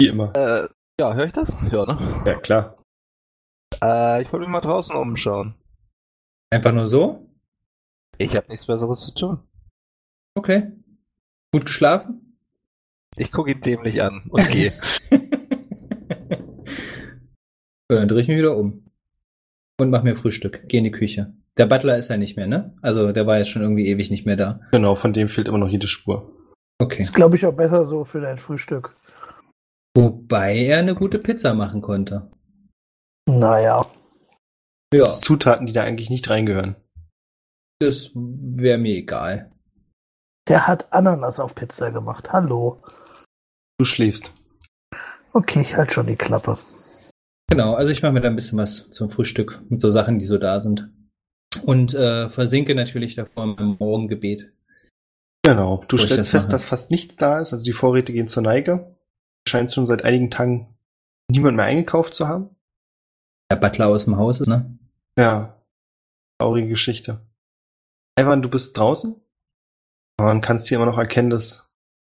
Wie 0.00 0.08
immer. 0.08 0.32
Äh, 0.36 0.68
ja, 1.00 1.14
höre 1.14 1.26
ich 1.26 1.32
das? 1.32 1.50
Ja, 1.72 1.86
ne? 1.86 2.22
Ja, 2.24 2.34
klar. 2.34 2.82
Äh, 3.82 4.22
ich 4.22 4.32
wollte 4.32 4.46
mich 4.46 4.52
mal 4.52 4.60
draußen 4.60 4.94
umschauen. 4.94 5.54
Einfach 6.50 6.72
nur 6.72 6.86
so? 6.86 7.28
Ich 8.16 8.36
habe 8.36 8.48
nichts 8.48 8.66
Besseres 8.66 9.00
zu 9.00 9.14
tun. 9.14 9.40
Okay. 10.36 10.72
Gut 11.52 11.66
geschlafen? 11.66 12.38
Ich 13.16 13.32
gucke 13.32 13.50
ihn 13.52 13.60
dämlich 13.60 14.02
an 14.02 14.26
und 14.30 14.48
gehe. 14.50 14.72
dann 17.96 18.08
drehe 18.08 18.20
ich 18.20 18.28
mich 18.28 18.36
wieder 18.38 18.56
um. 18.56 18.84
Und 19.80 19.90
mach 19.90 20.02
mir 20.02 20.16
Frühstück. 20.16 20.62
Geh 20.68 20.78
in 20.78 20.84
die 20.84 20.90
Küche. 20.90 21.32
Der 21.56 21.66
Butler 21.66 21.98
ist 21.98 22.08
ja 22.08 22.16
nicht 22.16 22.36
mehr, 22.36 22.46
ne? 22.46 22.76
Also 22.82 23.12
der 23.12 23.26
war 23.26 23.38
jetzt 23.38 23.48
schon 23.50 23.62
irgendwie 23.62 23.86
ewig 23.86 24.10
nicht 24.10 24.26
mehr 24.26 24.36
da. 24.36 24.60
Genau, 24.72 24.94
von 24.94 25.12
dem 25.12 25.28
fehlt 25.28 25.48
immer 25.48 25.58
noch 25.58 25.68
jede 25.68 25.86
Spur. 25.88 26.32
Okay. 26.80 27.02
Ist, 27.02 27.14
glaube 27.14 27.36
ich, 27.36 27.44
auch 27.46 27.54
besser 27.54 27.84
so 27.84 28.04
für 28.04 28.20
dein 28.20 28.38
Frühstück. 28.38 28.94
Wobei 29.96 30.56
er 30.56 30.78
eine 30.78 30.94
gute 30.94 31.18
Pizza 31.18 31.54
machen 31.54 31.80
konnte. 31.82 32.30
Naja. 33.28 33.84
Ja, 34.94 35.00
Das 35.00 35.14
sind 35.16 35.24
Zutaten, 35.24 35.66
die 35.66 35.72
da 35.72 35.82
eigentlich 35.82 36.10
nicht 36.10 36.28
reingehören. 36.30 36.76
das 37.80 38.10
wäre 38.14 38.78
mir 38.78 38.94
egal. 38.96 39.50
Der 40.48 40.66
hat 40.66 40.92
Ananas 40.92 41.40
auf 41.40 41.54
Pizza 41.54 41.90
gemacht. 41.90 42.32
Hallo. 42.32 42.82
Du 43.78 43.84
schläfst. 43.84 44.32
Okay, 45.32 45.60
ich 45.60 45.76
halt 45.76 45.92
schon 45.92 46.06
die 46.06 46.16
Klappe. 46.16 46.56
Genau, 47.50 47.74
also 47.74 47.90
ich 47.92 48.02
mache 48.02 48.12
mir 48.12 48.20
da 48.20 48.28
ein 48.28 48.36
bisschen 48.36 48.58
was 48.58 48.90
zum 48.90 49.10
Frühstück 49.10 49.62
mit 49.68 49.80
so 49.80 49.90
Sachen, 49.90 50.18
die 50.18 50.26
so 50.26 50.38
da 50.38 50.60
sind. 50.60 50.90
Und 51.62 51.94
äh, 51.94 52.28
versinke 52.28 52.74
natürlich 52.74 53.14
davor 53.14 53.44
in 53.44 53.50
meinem 53.54 53.76
Morgengebet. 53.78 54.52
Genau. 55.42 55.82
Du 55.88 55.96
stellst 55.96 56.28
fest, 56.28 56.48
mache. 56.48 56.52
dass 56.52 56.64
fast 56.66 56.90
nichts 56.90 57.16
da 57.16 57.40
ist. 57.40 57.52
Also 57.52 57.64
die 57.64 57.72
Vorräte 57.72 58.12
gehen 58.12 58.26
zur 58.26 58.42
Neige. 58.42 58.94
Scheint 59.48 59.72
schon 59.72 59.86
seit 59.86 60.04
einigen 60.04 60.30
Tagen 60.30 60.76
niemand 61.30 61.56
mehr 61.56 61.64
eingekauft 61.64 62.14
zu 62.14 62.28
haben. 62.28 62.54
Der 63.50 63.56
Butler 63.56 63.88
aus 63.88 64.04
dem 64.04 64.18
Haus 64.18 64.40
ist, 64.40 64.48
ne? 64.48 64.78
Ja. 65.18 65.58
Traurige 66.38 66.68
Geschichte. 66.68 67.26
Ivan, 68.20 68.42
du 68.42 68.50
bist 68.50 68.76
draußen. 68.76 69.22
Man 70.20 70.42
kannst 70.42 70.68
hier 70.68 70.76
immer 70.76 70.86
noch 70.86 70.98
erkennen, 70.98 71.30
dass 71.30 71.70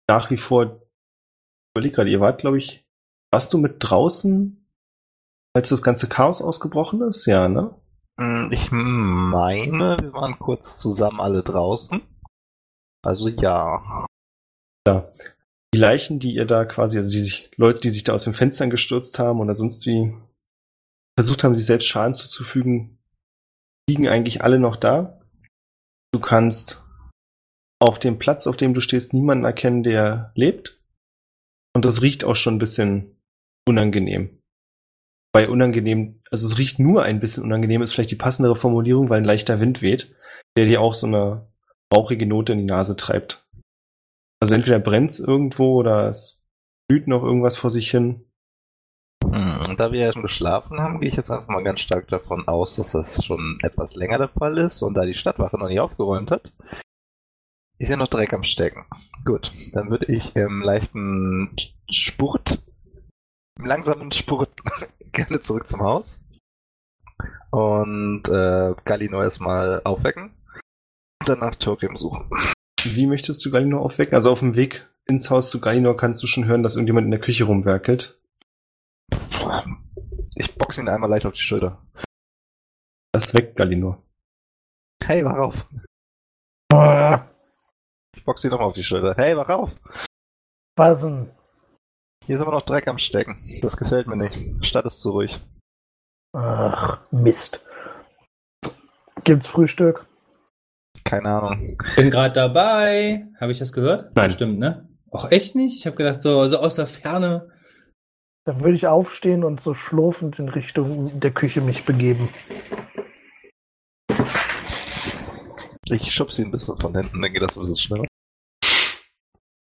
nach 0.09 0.31
wie 0.31 0.39
vor, 0.39 0.65
ich 0.65 1.77
überleg 1.77 1.95
gerade, 1.95 2.11
ihr 2.11 2.21
wart, 2.21 2.41
glaube 2.41 2.57
ich, 2.57 2.87
warst 3.31 3.53
du 3.53 3.59
mit 3.59 3.77
draußen, 3.81 4.68
als 5.59 5.69
das 5.71 5.83
ganze 5.83 6.09
Chaos 6.09 6.41
ausgebrochen 6.41 7.03
ist? 7.03 7.27
Ja, 7.27 7.49
ne? 7.49 7.75
Hm, 8.21 8.51
Ich 8.53 8.71
meine, 8.71 9.97
wir 10.01 10.13
waren 10.13 10.39
kurz 10.39 10.79
zusammen 10.79 11.21
alle 11.21 11.43
draußen. 11.43 12.01
Also 13.05 13.29
ja. 13.29 14.07
Die 15.75 15.79
Leichen, 15.79 16.19
die 16.19 16.35
ihr 16.35 16.47
da 16.47 16.65
quasi, 16.65 16.97
also 16.97 17.13
die 17.13 17.21
sich, 17.21 17.51
Leute, 17.57 17.81
die 17.81 17.91
sich 17.91 18.05
da 18.05 18.15
aus 18.15 18.25
den 18.25 18.35
Fenstern 18.35 18.71
gestürzt 18.71 19.19
haben 19.19 19.41
oder 19.41 19.55
sonst 19.55 19.85
wie 19.87 20.15
versucht 21.19 21.45
haben, 21.45 21.55
sich 21.55 21.67
selbst 21.67 21.87
Schaden 21.89 22.15
zuzufügen, 22.15 22.99
liegen 23.91 24.09
eigentlich 24.09 24.43
alle 24.43 24.59
noch 24.59 24.77
da. 24.77 25.21
Du 26.13 26.21
kannst 26.21 26.85
auf 27.81 27.99
dem 27.99 28.19
Platz, 28.19 28.47
auf 28.47 28.57
dem 28.57 28.75
du 28.75 28.81
stehst, 28.81 29.13
niemanden 29.13 29.45
erkennen, 29.45 29.83
der 29.83 30.33
lebt. 30.35 30.81
Und 31.75 31.85
das 31.85 32.01
riecht 32.01 32.25
auch 32.25 32.37
schon 32.37 32.55
ein 32.57 32.61
bisschen 32.61 33.21
unangenehm. 33.69 34.38
Bei 35.33 35.49
unangenehm, 35.49 36.23
also 36.31 36.47
es 36.47 36.59
riecht 36.59 36.79
nur 36.79 37.03
ein 37.03 37.21
bisschen 37.21 37.45
unangenehm, 37.45 37.83
ist 37.83 37.93
vielleicht 37.93 38.11
die 38.11 38.17
passendere 38.17 38.57
Formulierung, 38.57 39.11
weil 39.11 39.19
ein 39.19 39.25
leichter 39.25 39.61
Wind 39.61 39.83
weht, 39.83 40.17
der 40.57 40.65
dir 40.65 40.81
auch 40.81 40.95
so 40.95 41.07
eine 41.07 41.49
rauchige 41.95 42.27
Note 42.27 42.55
in 42.55 42.61
die 42.61 42.65
Nase 42.65 42.97
treibt. 42.97 43.47
Also 44.41 44.55
entweder 44.55 44.79
brennt's 44.79 45.19
irgendwo 45.19 45.75
oder 45.75 46.09
es 46.09 46.45
blüht 46.89 47.09
noch 47.09 47.23
irgendwas 47.23 47.57
vor 47.57 47.71
sich 47.71 47.91
hin. 47.91 48.25
Hm, 49.25 49.77
Da 49.77 49.93
wir 49.93 50.01
ja 50.01 50.13
schon 50.13 50.23
geschlafen 50.23 50.81
haben, 50.81 51.01
gehe 51.01 51.11
ich 51.11 51.17
jetzt 51.17 51.31
einfach 51.31 51.49
mal 51.49 51.63
ganz 51.63 51.81
stark 51.81 52.09
davon 52.09 52.47
aus, 52.49 52.77
dass 52.77 52.93
das 52.93 53.25
schon 53.25 53.59
etwas 53.63 53.95
länger 53.95 54.19
der 54.19 54.29
Fall 54.29 54.57
ist 54.59 54.83
und 54.83 54.95
da 54.95 55.05
die 55.05 55.15
Stadtwache 55.15 55.59
noch 55.59 55.69
nicht 55.69 55.81
aufgeräumt 55.81 56.31
hat, 56.31 56.53
ist 57.79 57.91
ja 57.91 57.97
noch 57.97 58.09
Dreck 58.09 58.33
am 58.33 58.43
Stecken. 58.43 58.87
Gut, 59.25 59.53
dann 59.73 59.91
würde 59.91 60.07
ich 60.07 60.35
im 60.37 60.63
leichten 60.63 61.55
Spurt, 61.91 62.63
im 63.59 63.65
langsamen 63.67 64.13
Spurt 64.13 64.51
gerne 65.13 65.41
zurück 65.41 65.67
zum 65.67 65.81
Haus 65.81 66.21
und 67.51 68.29
äh, 68.29 68.75
Galino 68.85 69.23
erstmal 69.23 69.83
aufwecken 69.85 70.31
und 71.21 71.29
dann 71.29 71.41
nach 71.41 71.55
Tokium 71.57 71.97
suchen. 71.97 72.31
Wie 72.85 73.07
möchtest 73.07 73.45
du 73.45 73.51
Galinor 73.51 73.83
aufwecken? 73.83 74.15
Also 74.15 74.31
auf 74.31 74.41
dem 74.41 74.55
Weg 74.55 74.89
ins 75.07 75.31
Haus 75.31 75.51
zu 75.51 75.61
Galinor 75.61 75.97
kannst 75.97 76.23
du 76.23 76.27
schon 76.27 76.45
hören, 76.47 76.63
dass 76.63 76.77
irgendjemand 76.77 77.07
in 77.07 77.11
der 77.11 77.21
Küche 77.21 77.45
rumwerkelt. 77.45 78.21
Ich 80.37 80.55
boxe 80.57 80.81
ihn 80.83 80.89
einmal 80.89 81.11
leicht 81.11 81.27
auf 81.27 81.33
die 81.35 81.41
Schulter. 81.41 81.83
Das 83.13 83.35
weckt 83.35 83.57
Galinor. 83.57 84.01
Hey, 85.03 85.25
wach 85.25 85.37
auf. 85.39 85.67
Äh, 86.73 87.19
Ich 88.17 88.25
boxe 88.25 88.47
ihn 88.47 88.51
nochmal 88.51 88.69
auf 88.69 88.75
die 88.75 88.85
Schulter. 88.85 89.15
Hey, 89.17 89.37
wach 89.37 89.49
auf. 89.49 89.71
was 90.77 91.01
denn? 91.01 91.31
Hier 92.29 92.35
ist 92.35 92.43
aber 92.43 92.53
noch 92.53 92.67
Dreck 92.67 92.87
am 92.89 92.99
Stecken. 92.99 93.59
Das 93.63 93.79
gefällt 93.79 94.07
mir 94.07 94.15
nicht. 94.15 94.37
Stadt 94.61 94.85
ist 94.85 95.01
zu 95.01 95.13
ruhig. 95.13 95.41
Ach, 96.37 97.01
Mist. 97.11 97.65
Gibt's 99.25 99.47
Frühstück? 99.47 100.07
Keine 101.05 101.31
Ahnung. 101.31 101.75
Bin 101.97 102.11
gerade 102.11 102.35
dabei. 102.35 103.27
Habe 103.41 103.53
ich 103.53 103.59
das 103.59 103.73
gehört? 103.73 104.15
Nein. 104.15 104.31
Stimmt, 104.31 104.59
ne? 104.59 104.87
Auch 105.11 105.31
echt 105.31 105.55
nicht? 105.55 105.79
Ich 105.79 105.87
habe 105.87 105.97
gedacht, 105.97 106.21
so, 106.21 106.47
so 106.49 106.59
aus 106.59 106.75
der 106.75 106.87
Ferne. 106.87 107.51
Dann 108.45 108.61
würde 108.61 108.75
ich 108.75 108.87
aufstehen 108.87 109.43
und 109.43 109.63
so 109.63 109.73
schlurfend 109.73 110.39
in 110.39 110.51
Richtung 110.51 111.19
der 111.19 111.31
Küche 111.31 111.63
mich 111.63 111.87
begeben. 111.87 112.29
Ich 115.91 116.13
schubse 116.13 116.43
ihn 116.43 116.49
ein 116.49 116.51
bisschen 116.53 116.79
von 116.79 116.95
hinten, 116.95 117.23
dann 117.23 117.33
geht 117.33 117.43
das 117.43 117.57
ein 117.57 117.63
bisschen 117.63 117.79
schneller. 117.79 118.07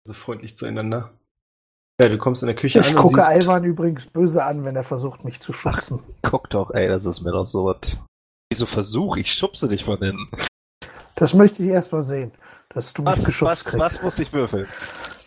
So 0.06 0.12
freundlich 0.12 0.56
zueinander. 0.56 1.18
Ja, 2.00 2.08
du 2.08 2.18
kommst 2.18 2.42
in 2.42 2.46
der 2.48 2.56
Küche 2.56 2.80
Ich 2.80 2.88
an 2.88 2.96
und 2.96 3.02
gucke 3.02 3.20
Ivan 3.20 3.62
übrigens 3.64 4.06
böse 4.06 4.44
an, 4.44 4.64
wenn 4.64 4.74
er 4.74 4.82
versucht, 4.82 5.24
mich 5.24 5.40
zu 5.40 5.52
schubsen. 5.52 6.00
Guck 6.22 6.50
doch, 6.50 6.70
ey, 6.72 6.88
das 6.88 7.06
ist 7.06 7.20
mir 7.22 7.30
doch 7.30 7.46
so 7.46 7.66
was. 7.66 7.98
Wieso 8.50 8.66
versuch? 8.66 9.16
Ich 9.16 9.32
schubse 9.32 9.68
dich 9.68 9.84
von 9.84 9.98
hinten. 9.98 10.28
Das 11.14 11.34
möchte 11.34 11.62
ich 11.62 11.68
erst 11.70 11.92
mal 11.92 12.02
sehen, 12.02 12.32
dass 12.70 12.92
du 12.92 13.02
mich 13.02 13.12
Was, 13.12 13.24
geschubst 13.24 13.52
was, 13.52 13.64
kriegst. 13.64 13.78
was 13.78 14.02
muss 14.02 14.18
ich 14.18 14.32
würfeln? 14.32 14.66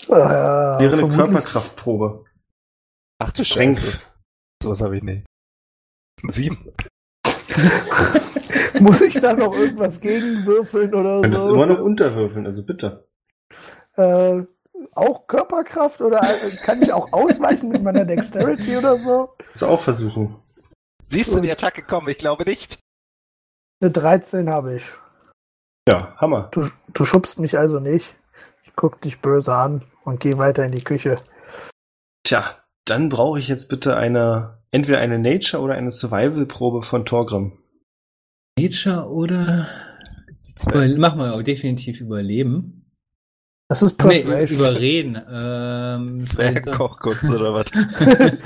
Äh, 0.10 0.12
wäre 0.12 0.98
eine 0.98 1.08
Körperkraftprobe. 1.16 2.26
Ach 3.24 3.32
du 3.32 3.44
Strength. 3.46 4.02
Sowas 4.62 4.82
habe 4.82 4.98
ich 4.98 5.04
nicht. 5.04 5.26
Sieben. 6.28 6.58
Muss 8.80 9.02
ich 9.02 9.14
da 9.20 9.34
noch 9.34 9.54
irgendwas 9.56 10.00
gegenwürfeln 10.00 10.94
oder 10.94 11.16
Du 11.18 11.22
könntest 11.24 11.46
so? 11.46 11.56
immer 11.56 11.66
noch 11.66 11.80
unterwürfeln, 11.80 12.46
also 12.46 12.66
bitte. 12.66 13.08
Äh, 13.96 14.44
auch 14.94 15.28
Körperkraft 15.28 16.02
oder 16.02 16.22
äh, 16.24 16.56
kann 16.58 16.82
ich 16.82 16.92
auch 16.92 17.12
ausweichen 17.14 17.70
mit 17.70 17.84
meiner 17.84 18.06
Dexterity 18.06 18.78
oder 18.78 19.00
so? 19.00 19.30
Kannst 19.38 19.62
du 19.62 19.68
auch 19.68 19.82
versuchen. 19.82 20.36
Siehst 21.04 21.34
du 21.34 21.40
die 21.40 21.52
Attacke 21.52 21.84
kommen? 21.84 22.10
Ich 22.10 22.18
glaube 22.18 22.44
nicht. 22.44 22.80
Eine 23.80 23.92
13 23.92 24.50
habe 24.50 24.76
ich. 24.76 24.86
Ja, 25.88 26.16
Hammer. 26.18 26.50
Du, 26.52 26.70
du 26.94 27.06
schubst 27.06 27.40
mich 27.40 27.58
also 27.58 27.80
nicht. 27.80 28.16
Ich 28.66 28.74
guck 28.76 29.00
dich 29.02 29.22
böse 29.22 29.54
an 29.54 29.84
und 30.04 30.20
gehe 30.20 30.38
weiter 30.38 30.66
in 30.66 30.72
die 30.72 30.84
Küche. 30.84 31.16
Tja, 32.24 32.44
dann 32.86 33.10
brauche 33.10 33.40
ich 33.40 33.48
jetzt 33.48 33.70
bitte 33.70 33.96
eine, 33.96 34.62
entweder 34.72 35.00
eine 35.00 35.20
Nature- 35.20 35.62
oder 35.62 35.76
eine 35.76 35.92
Survival-Probe 35.92 36.84
von 36.84 37.06
Torgrim. 37.06 37.58
Nature 38.60 39.08
oder 39.08 39.68
mach 40.98 41.16
mal 41.16 41.44
definitiv 41.44 42.02
überleben. 42.02 42.77
Das 43.70 43.82
ist 43.82 44.02
Nee, 44.04 44.24
Persuasion. 44.24 44.60
überreden. 44.60 45.22
Ähm, 45.30 46.22
Zwergenkochkunst 46.22 47.30
oder 47.30 47.54
was? 47.54 47.66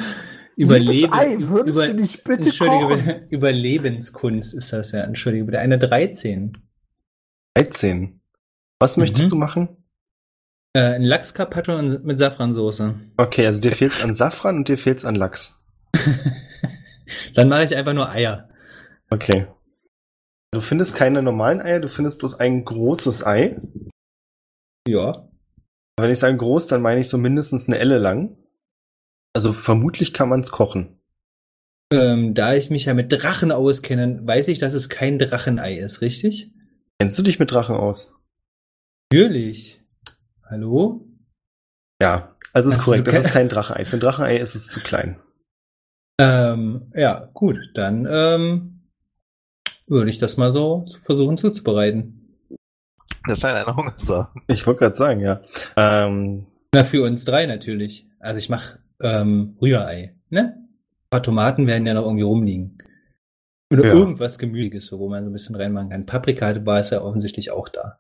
Überleben. 0.56 1.14
Ei, 1.14 1.36
würdest 1.40 1.76
über, 1.78 1.88
du 1.88 1.94
nicht 1.96 2.24
bitte 2.24 2.46
Entschuldige, 2.46 2.88
kochen? 2.88 3.06
bitte, 3.06 3.28
Überlebenskunst 3.30 4.54
ist 4.54 4.74
das 4.74 4.92
ja. 4.92 5.02
Entschuldige 5.04 5.46
bitte. 5.46 5.60
Eine 5.60 5.78
13. 5.80 6.58
13. 7.56 8.20
Was 8.80 8.98
möchtest 8.98 9.28
Mhm. 9.28 9.30
du 9.30 9.36
machen? 9.38 9.70
Äh, 10.74 10.96
ein 10.96 11.04
Lachs-Carpaccio 11.04 11.82
mit 11.82 12.18
Safransoße. 12.20 12.96
Okay, 13.18 13.46
also 13.46 13.62
dir 13.62 13.72
fehlt's 13.74 14.04
an 14.04 14.14
Safran 14.14 14.58
und 14.58 14.68
dir 14.70 14.78
fehlt's 14.78 15.06
an 15.06 15.16
Lachs. 15.16 15.62
Dann 17.36 17.50
mache 17.50 17.66
ich 17.66 17.76
einfach 17.76 17.94
nur 17.94 18.10
Eier. 18.10 18.50
Okay. 19.10 19.48
Du 20.52 20.62
findest 20.62 20.96
keine 20.96 21.22
normalen 21.22 21.62
Eier, 21.62 21.80
du 21.80 21.88
findest 21.90 22.20
bloß 22.20 22.40
ein 22.40 22.64
großes 22.66 23.26
Ei. 23.26 23.60
Ja. 24.88 25.28
Wenn 25.98 26.12
ich 26.12 26.20
sage 26.20 26.38
groß, 26.38 26.68
dann 26.68 26.82
meine 26.82 27.02
ich 27.02 27.10
so 27.10 27.18
mindestens 27.18 27.68
eine 27.68 27.78
Elle 27.78 28.00
lang. 28.00 28.38
Also 29.34 29.54
vermutlich 29.54 30.14
kann 30.14 30.30
man 30.30 30.42
es 30.42 30.52
kochen. 30.52 31.00
Ähm, 31.92 32.34
da 32.34 32.56
ich 32.56 32.70
mich 32.70 32.86
ja 32.86 32.94
mit 32.94 33.12
Drachen 33.12 33.52
auskenne, 33.52 34.26
weiß 34.26 34.48
ich, 34.48 34.58
dass 34.60 34.74
es 34.74 34.90
kein 34.90 35.20
Drachenei 35.20 35.78
ist, 35.78 36.02
richtig? 36.02 36.52
Kennst 37.00 37.20
du 37.20 37.24
dich 37.24 37.40
mit 37.40 37.52
Drachen 37.52 37.76
aus? 37.76 38.16
Natürlich. 39.12 39.84
Hallo? 40.50 41.06
Ja, 42.02 42.34
also 42.54 42.70
ist 42.70 42.78
Das 42.78 42.86
korrekt. 42.86 43.08
Das 43.08 43.16
ist 43.16 43.32
kein 43.32 43.50
Drachenei. 43.50 43.86
Für 43.86 43.98
ein 43.98 44.00
Drachenei 44.00 44.38
ist 44.38 44.56
es 44.56 44.68
zu 44.68 44.80
klein. 44.80 45.20
Ähm, 46.20 46.92
ja, 46.96 47.30
gut, 47.34 47.58
dann 47.74 48.08
ähm, 48.10 48.90
würde 49.88 50.10
ich 50.10 50.20
das 50.20 50.38
mal 50.38 50.52
so 50.52 50.86
versuchen 51.04 51.38
zuzubereiten. 51.38 52.21
Der 53.28 53.36
scheint 53.36 53.56
eine 53.58 53.76
Hunger 53.76 53.96
zu 53.96 54.18
haben. 54.18 54.42
Ich 54.48 54.66
wollte 54.66 54.80
gerade 54.80 54.96
sagen, 54.96 55.20
ja. 55.22 55.42
Ähm, 55.78 56.48
Na, 56.74 56.84
für 56.84 57.04
uns 57.04 57.24
drei 57.26 57.46
natürlich. 57.46 58.08
Also 58.20 58.40
ich 58.40 58.50
mache 58.50 58.80
ähm, 59.02 59.58
Rührei, 59.62 60.16
ne? 60.30 60.56
Ein 60.58 61.10
paar 61.10 61.24
Tomaten 61.24 61.68
werden 61.68 61.86
ja 61.86 61.94
noch 61.94 62.04
irgendwie 62.06 62.24
rumliegen. 62.24 62.78
Oder 63.72 63.86
Ja. 63.88 63.94
irgendwas 63.94 64.38
Gemüsiges, 64.40 64.88
so, 64.88 65.00
wo 65.00 65.08
man 65.10 65.24
so 65.24 65.30
ein 65.30 65.34
bisschen 65.34 65.56
reinmachen 65.56 65.90
kann. 65.90 66.06
Paprika 66.06 66.66
war 66.66 66.80
es 66.80 66.90
ja 66.90 67.02
offensichtlich 67.02 67.52
auch 67.52 67.70
da. 67.70 68.00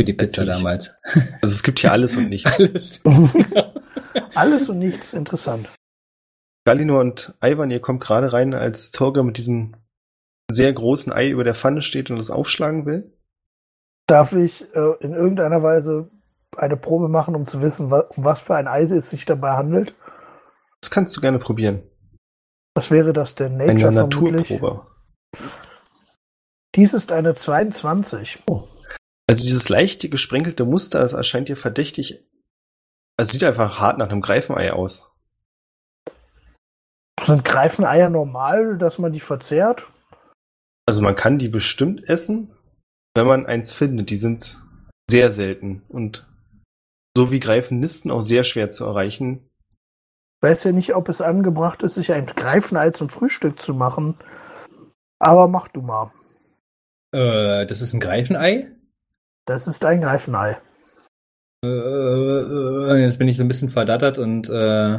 Für 0.00 0.04
die 0.06 0.12
Pizza 0.12 0.44
Natürlich. 0.44 0.62
damals. 0.62 0.94
also 1.42 1.52
es 1.54 1.62
gibt 1.62 1.78
hier 1.80 1.92
alles 1.92 2.16
und 2.16 2.28
nichts. 2.28 2.58
Alles. 2.58 3.00
Alles 4.34 4.68
und 4.68 4.78
nichts 4.78 5.12
interessant. 5.12 5.68
Galinor 6.64 7.00
und 7.00 7.34
Ivan, 7.42 7.70
ihr 7.70 7.80
kommt 7.80 8.00
gerade 8.02 8.32
rein, 8.32 8.54
als 8.54 8.90
Torge 8.90 9.22
mit 9.22 9.36
diesem 9.38 9.76
sehr 10.50 10.72
großen 10.72 11.12
Ei 11.12 11.30
über 11.30 11.44
der 11.44 11.54
Pfanne 11.54 11.82
steht 11.82 12.10
und 12.10 12.18
es 12.18 12.30
aufschlagen 12.30 12.86
will. 12.86 13.12
Darf 14.06 14.32
ich 14.32 14.62
äh, 14.74 14.94
in 15.00 15.14
irgendeiner 15.14 15.62
Weise 15.62 16.10
eine 16.56 16.76
Probe 16.76 17.08
machen, 17.08 17.34
um 17.34 17.46
zu 17.46 17.60
wissen, 17.62 17.90
wa 17.90 18.00
um 18.00 18.24
was 18.24 18.40
für 18.40 18.56
ein 18.56 18.68
Eis 18.68 18.90
es 18.90 19.10
sich 19.10 19.24
dabei 19.24 19.52
handelt? 19.52 19.94
Das 20.80 20.90
kannst 20.90 21.16
du 21.16 21.20
gerne 21.20 21.38
probieren. 21.38 21.82
Was 22.74 22.90
wäre 22.90 23.12
das 23.12 23.34
denn? 23.34 23.60
Eine 23.60 23.72
Nature 23.74 23.92
vermutlich? 23.92 24.50
Naturprobe. 24.50 24.86
Dies 26.74 26.92
ist 26.92 27.12
eine 27.12 27.34
22. 27.34 28.42
Also 29.28 29.42
dieses 29.42 29.68
leichte, 29.68 30.08
gesprenkelte 30.08 30.64
Muster, 30.64 31.00
das 31.00 31.12
erscheint 31.12 31.48
dir 31.48 31.56
verdächtig. 31.56 32.24
Es 33.16 33.28
sieht 33.28 33.44
einfach 33.44 33.78
hart 33.78 33.98
nach 33.98 34.10
einem 34.10 34.20
Greifenei 34.20 34.72
aus. 34.72 35.12
Sind 37.24 37.44
Greifeneier 37.44 38.10
normal, 38.10 38.76
dass 38.76 38.98
man 38.98 39.12
die 39.12 39.20
verzehrt? 39.20 39.86
Also 40.86 41.00
man 41.00 41.14
kann 41.14 41.38
die 41.38 41.48
bestimmt 41.48 42.08
essen, 42.08 42.53
wenn 43.14 43.26
man 43.26 43.46
eins 43.46 43.72
findet. 43.72 44.10
Die 44.10 44.16
sind 44.16 44.58
sehr 45.08 45.30
selten 45.30 45.82
und 45.88 46.26
so 47.16 47.30
wie 47.30 47.40
Greifennisten 47.40 48.10
auch 48.10 48.22
sehr 48.22 48.44
schwer 48.44 48.70
zu 48.70 48.84
erreichen. 48.84 49.48
Weiß 50.42 50.64
ja 50.64 50.72
nicht, 50.72 50.94
ob 50.94 51.08
es 51.08 51.20
angebracht 51.20 51.82
ist, 51.82 51.94
sich 51.94 52.12
ein 52.12 52.26
Greifenei 52.26 52.90
zum 52.90 53.08
Frühstück 53.08 53.60
zu 53.60 53.72
machen. 53.72 54.16
Aber 55.18 55.48
mach 55.48 55.68
du 55.68 55.80
mal. 55.80 56.10
äh, 57.14 57.66
das 57.66 57.80
ist 57.80 57.94
ein 57.94 58.00
Greifenei? 58.00 58.70
Das 59.46 59.66
ist 59.66 59.84
ein 59.84 60.00
Greifenei. 60.00 60.58
Äh, 61.64 61.68
äh, 61.68 63.00
jetzt 63.00 63.18
bin 63.18 63.28
ich 63.28 63.36
so 63.36 63.42
ein 63.42 63.48
bisschen 63.48 63.70
verdattert 63.70 64.18
und 64.18 64.50
äh, 64.50 64.98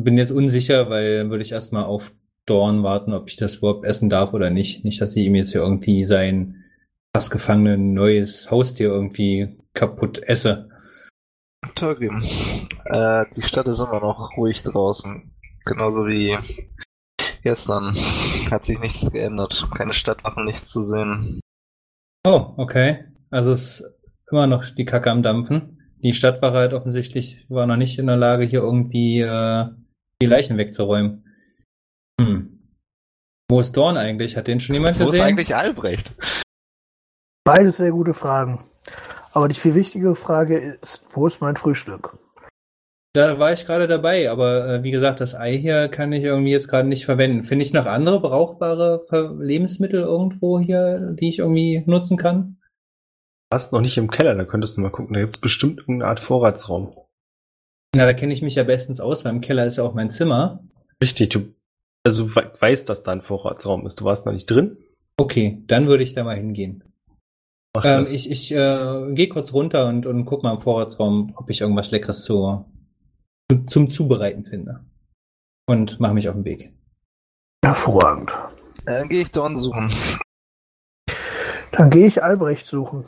bin 0.00 0.18
jetzt 0.18 0.32
unsicher, 0.32 0.90
weil 0.90 1.18
dann 1.18 1.30
würde 1.30 1.42
ich 1.42 1.52
erstmal 1.52 1.84
auf 1.84 2.12
Dorn 2.46 2.82
warten, 2.82 3.12
ob 3.12 3.28
ich 3.28 3.36
das 3.36 3.56
überhaupt 3.56 3.86
essen 3.86 4.10
darf 4.10 4.32
oder 4.32 4.50
nicht. 4.50 4.84
Nicht, 4.84 5.00
dass 5.00 5.14
ich 5.14 5.24
ihm 5.24 5.34
jetzt 5.34 5.52
hier 5.52 5.60
irgendwie 5.60 6.04
sein 6.04 6.63
fast 7.14 7.30
gefangene 7.30 7.78
neues 7.78 8.50
Haustier 8.50 8.88
irgendwie 8.88 9.56
kaputt 9.72 10.22
esse. 10.22 10.68
Torgrim, 11.74 12.22
äh, 12.86 13.24
die 13.34 13.42
Stadt 13.42 13.68
ist 13.68 13.78
immer 13.78 14.00
noch 14.00 14.36
ruhig 14.36 14.62
draußen. 14.62 15.32
Genauso 15.64 16.06
wie 16.06 16.36
gestern. 17.42 17.96
Hat 18.50 18.64
sich 18.64 18.78
nichts 18.80 19.10
geändert. 19.10 19.66
Keine 19.74 19.92
Stadtwachen, 19.92 20.44
nichts 20.44 20.70
zu 20.70 20.82
sehen. 20.82 21.40
Oh, 22.26 22.52
okay. 22.56 23.04
Also 23.30 23.52
ist 23.52 23.84
immer 24.30 24.46
noch 24.46 24.64
die 24.70 24.84
Kacke 24.84 25.10
am 25.10 25.22
Dampfen. 25.22 25.78
Die 26.02 26.12
Stadtwache 26.12 26.58
hat 26.58 26.74
offensichtlich 26.74 27.46
war 27.48 27.66
noch 27.66 27.76
nicht 27.76 27.98
in 27.98 28.06
der 28.06 28.16
Lage, 28.16 28.44
hier 28.44 28.60
irgendwie 28.60 29.20
äh, 29.20 29.66
die 30.20 30.26
Leichen 30.26 30.58
wegzuräumen. 30.58 31.24
Hm. 32.20 32.60
Wo 33.48 33.60
ist 33.60 33.76
Dorn 33.76 33.96
eigentlich? 33.96 34.36
Hat 34.36 34.48
den 34.48 34.60
schon 34.60 34.74
jemand 34.74 34.98
Wo 34.98 35.04
gesehen? 35.06 35.14
ist 35.14 35.20
eigentlich 35.22 35.54
Albrecht? 35.54 36.12
Beides 37.44 37.76
sehr 37.76 37.90
gute 37.90 38.14
Fragen. 38.14 38.60
Aber 39.32 39.48
die 39.48 39.54
viel 39.54 39.74
wichtigere 39.74 40.16
Frage 40.16 40.56
ist, 40.58 41.02
wo 41.12 41.26
ist 41.26 41.40
mein 41.40 41.56
Frühstück? 41.56 42.16
Da 43.14 43.38
war 43.38 43.52
ich 43.52 43.64
gerade 43.66 43.86
dabei, 43.86 44.28
aber 44.30 44.66
äh, 44.68 44.82
wie 44.82 44.90
gesagt, 44.90 45.20
das 45.20 45.34
Ei 45.34 45.56
hier 45.56 45.88
kann 45.88 46.12
ich 46.12 46.24
irgendwie 46.24 46.50
jetzt 46.50 46.68
gerade 46.68 46.88
nicht 46.88 47.04
verwenden. 47.04 47.44
Finde 47.44 47.64
ich 47.64 47.72
noch 47.72 47.86
andere 47.86 48.20
brauchbare 48.20 49.04
Ver- 49.08 49.34
Lebensmittel 49.38 50.00
irgendwo 50.00 50.58
hier, 50.58 51.12
die 51.12 51.28
ich 51.28 51.38
irgendwie 51.38 51.84
nutzen 51.86 52.16
kann? 52.16 52.58
Warst 53.52 53.72
noch 53.72 53.80
nicht 53.82 53.98
im 53.98 54.10
Keller, 54.10 54.34
da 54.34 54.44
könntest 54.44 54.76
du 54.76 54.80
mal 54.80 54.90
gucken. 54.90 55.14
Da 55.14 55.20
gibt's 55.20 55.40
bestimmt 55.40 55.78
irgendeine 55.80 56.10
Art 56.10 56.18
Vorratsraum. 56.18 56.96
Na, 57.94 58.04
da 58.06 58.14
kenne 58.14 58.32
ich 58.32 58.42
mich 58.42 58.56
ja 58.56 58.64
bestens 58.64 58.98
aus, 58.98 59.24
weil 59.24 59.32
im 59.32 59.40
Keller 59.40 59.66
ist 59.66 59.76
ja 59.76 59.84
auch 59.84 59.94
mein 59.94 60.10
Zimmer. 60.10 60.64
Richtig, 61.00 61.28
du 61.30 61.54
also 62.06 62.34
we 62.34 62.50
weißt, 62.58 62.88
dass 62.88 63.02
da 63.04 63.12
ein 63.12 63.22
Vorratsraum 63.22 63.86
ist. 63.86 64.00
Du 64.00 64.04
warst 64.04 64.26
noch 64.26 64.32
nicht 64.32 64.46
drin. 64.50 64.76
Okay, 65.16 65.62
dann 65.68 65.86
würde 65.86 66.02
ich 66.02 66.14
da 66.14 66.24
mal 66.24 66.36
hingehen. 66.36 66.82
Ähm, 67.82 68.02
ich 68.02 68.30
ich 68.30 68.52
äh, 68.52 69.12
gehe 69.12 69.28
kurz 69.28 69.52
runter 69.52 69.88
und, 69.88 70.06
und 70.06 70.24
guck 70.26 70.42
mal 70.42 70.54
im 70.54 70.60
Vorratsraum, 70.60 71.32
ob 71.36 71.50
ich 71.50 71.60
irgendwas 71.60 71.90
Leckeres 71.90 72.24
zu, 72.24 72.64
zum 73.66 73.90
Zubereiten 73.90 74.44
finde. 74.44 74.84
Und 75.66 75.98
mache 75.98 76.14
mich 76.14 76.28
auf 76.28 76.34
den 76.34 76.44
Weg. 76.44 76.72
Hervorragend. 77.64 78.32
Dann 78.84 79.08
gehe 79.08 79.22
ich 79.22 79.32
Dorn 79.32 79.56
suchen. 79.56 79.90
Dann 81.72 81.90
gehe 81.90 82.06
ich 82.06 82.22
Albrecht 82.22 82.66
suchen. 82.66 83.04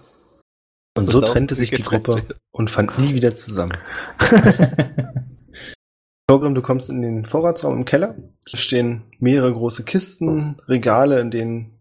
und 0.97 1.05
so 1.05 1.21
laufen 1.21 1.33
trennte 1.33 1.55
sich 1.55 1.71
die. 1.71 1.83
Gruppe 1.83 2.25
und 2.51 2.71
fand 2.71 2.99
nie 2.99 3.15
wieder 3.15 3.35
zusammen. 3.35 3.77
Torgrim, 6.27 6.57
du 6.57 6.63
kommst 6.63 6.91
in 6.91 7.03
den 7.03 7.25
Vorratsraum 7.25 7.77
im 7.77 7.85
Keller. 7.85 8.17
Hier 8.49 8.59
stehen 8.59 9.05
mehrere 9.21 9.53
große 9.53 9.85
Kisten, 9.85 10.61
Regale, 10.67 11.21
in 11.21 11.31
denen 11.31 11.76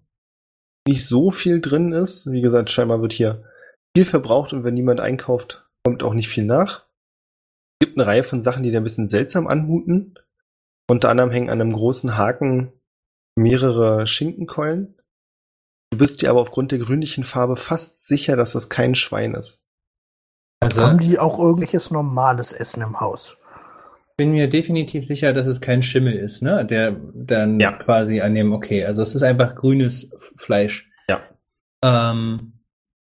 nicht 0.87 1.05
so 1.05 1.31
viel 1.31 1.61
drin 1.61 1.91
ist. 1.91 2.31
Wie 2.31 2.41
gesagt, 2.41 2.69
scheinbar 2.69 3.01
wird 3.01 3.13
hier 3.13 3.43
viel 3.95 4.05
verbraucht 4.05 4.53
und 4.53 4.63
wenn 4.63 4.73
niemand 4.73 4.99
einkauft, 4.99 5.67
kommt 5.83 6.03
auch 6.03 6.13
nicht 6.13 6.29
viel 6.29 6.45
nach. 6.45 6.85
Es 7.79 7.87
gibt 7.87 7.97
eine 7.97 8.07
Reihe 8.07 8.23
von 8.23 8.41
Sachen, 8.41 8.63
die 8.63 8.71
da 8.71 8.77
ein 8.77 8.83
bisschen 8.83 9.09
seltsam 9.09 9.47
anmuten. 9.47 10.15
Unter 10.89 11.09
anderem 11.09 11.31
hängen 11.31 11.49
an 11.49 11.61
einem 11.61 11.73
großen 11.73 12.17
Haken 12.17 12.71
mehrere 13.37 14.07
Schinkenkeulen. 14.07 14.95
Du 15.91 15.97
bist 15.97 16.21
dir 16.21 16.29
aber 16.29 16.41
aufgrund 16.41 16.71
der 16.71 16.79
grünlichen 16.79 17.23
Farbe 17.23 17.55
fast 17.55 18.07
sicher, 18.07 18.35
dass 18.35 18.53
das 18.53 18.69
kein 18.69 18.95
Schwein 18.95 19.33
ist. 19.33 19.65
also 20.61 20.83
Haben 20.83 20.99
die 20.99 21.19
auch 21.19 21.39
irgendwelches 21.39 21.91
normales 21.91 22.51
Essen 22.51 22.81
im 22.81 22.99
Haus? 22.99 23.37
Bin 24.17 24.31
mir 24.31 24.47
definitiv 24.47 25.05
sicher, 25.05 25.33
dass 25.33 25.45
es 25.47 25.61
kein 25.61 25.83
Schimmel 25.83 26.13
ist, 26.13 26.41
ne? 26.41 26.65
Der 26.65 26.91
dann 27.13 27.59
Ja. 27.59 27.73
quasi 27.73 28.21
an 28.21 28.33
dem, 28.35 28.53
okay, 28.53 28.85
also 28.85 29.01
es 29.01 29.13
ist 29.15 29.23
einfach 29.23 29.55
grünes 29.55 30.11
Fleisch. 30.37 30.89
Ja. 31.09 31.21
Ähm, 31.83 32.53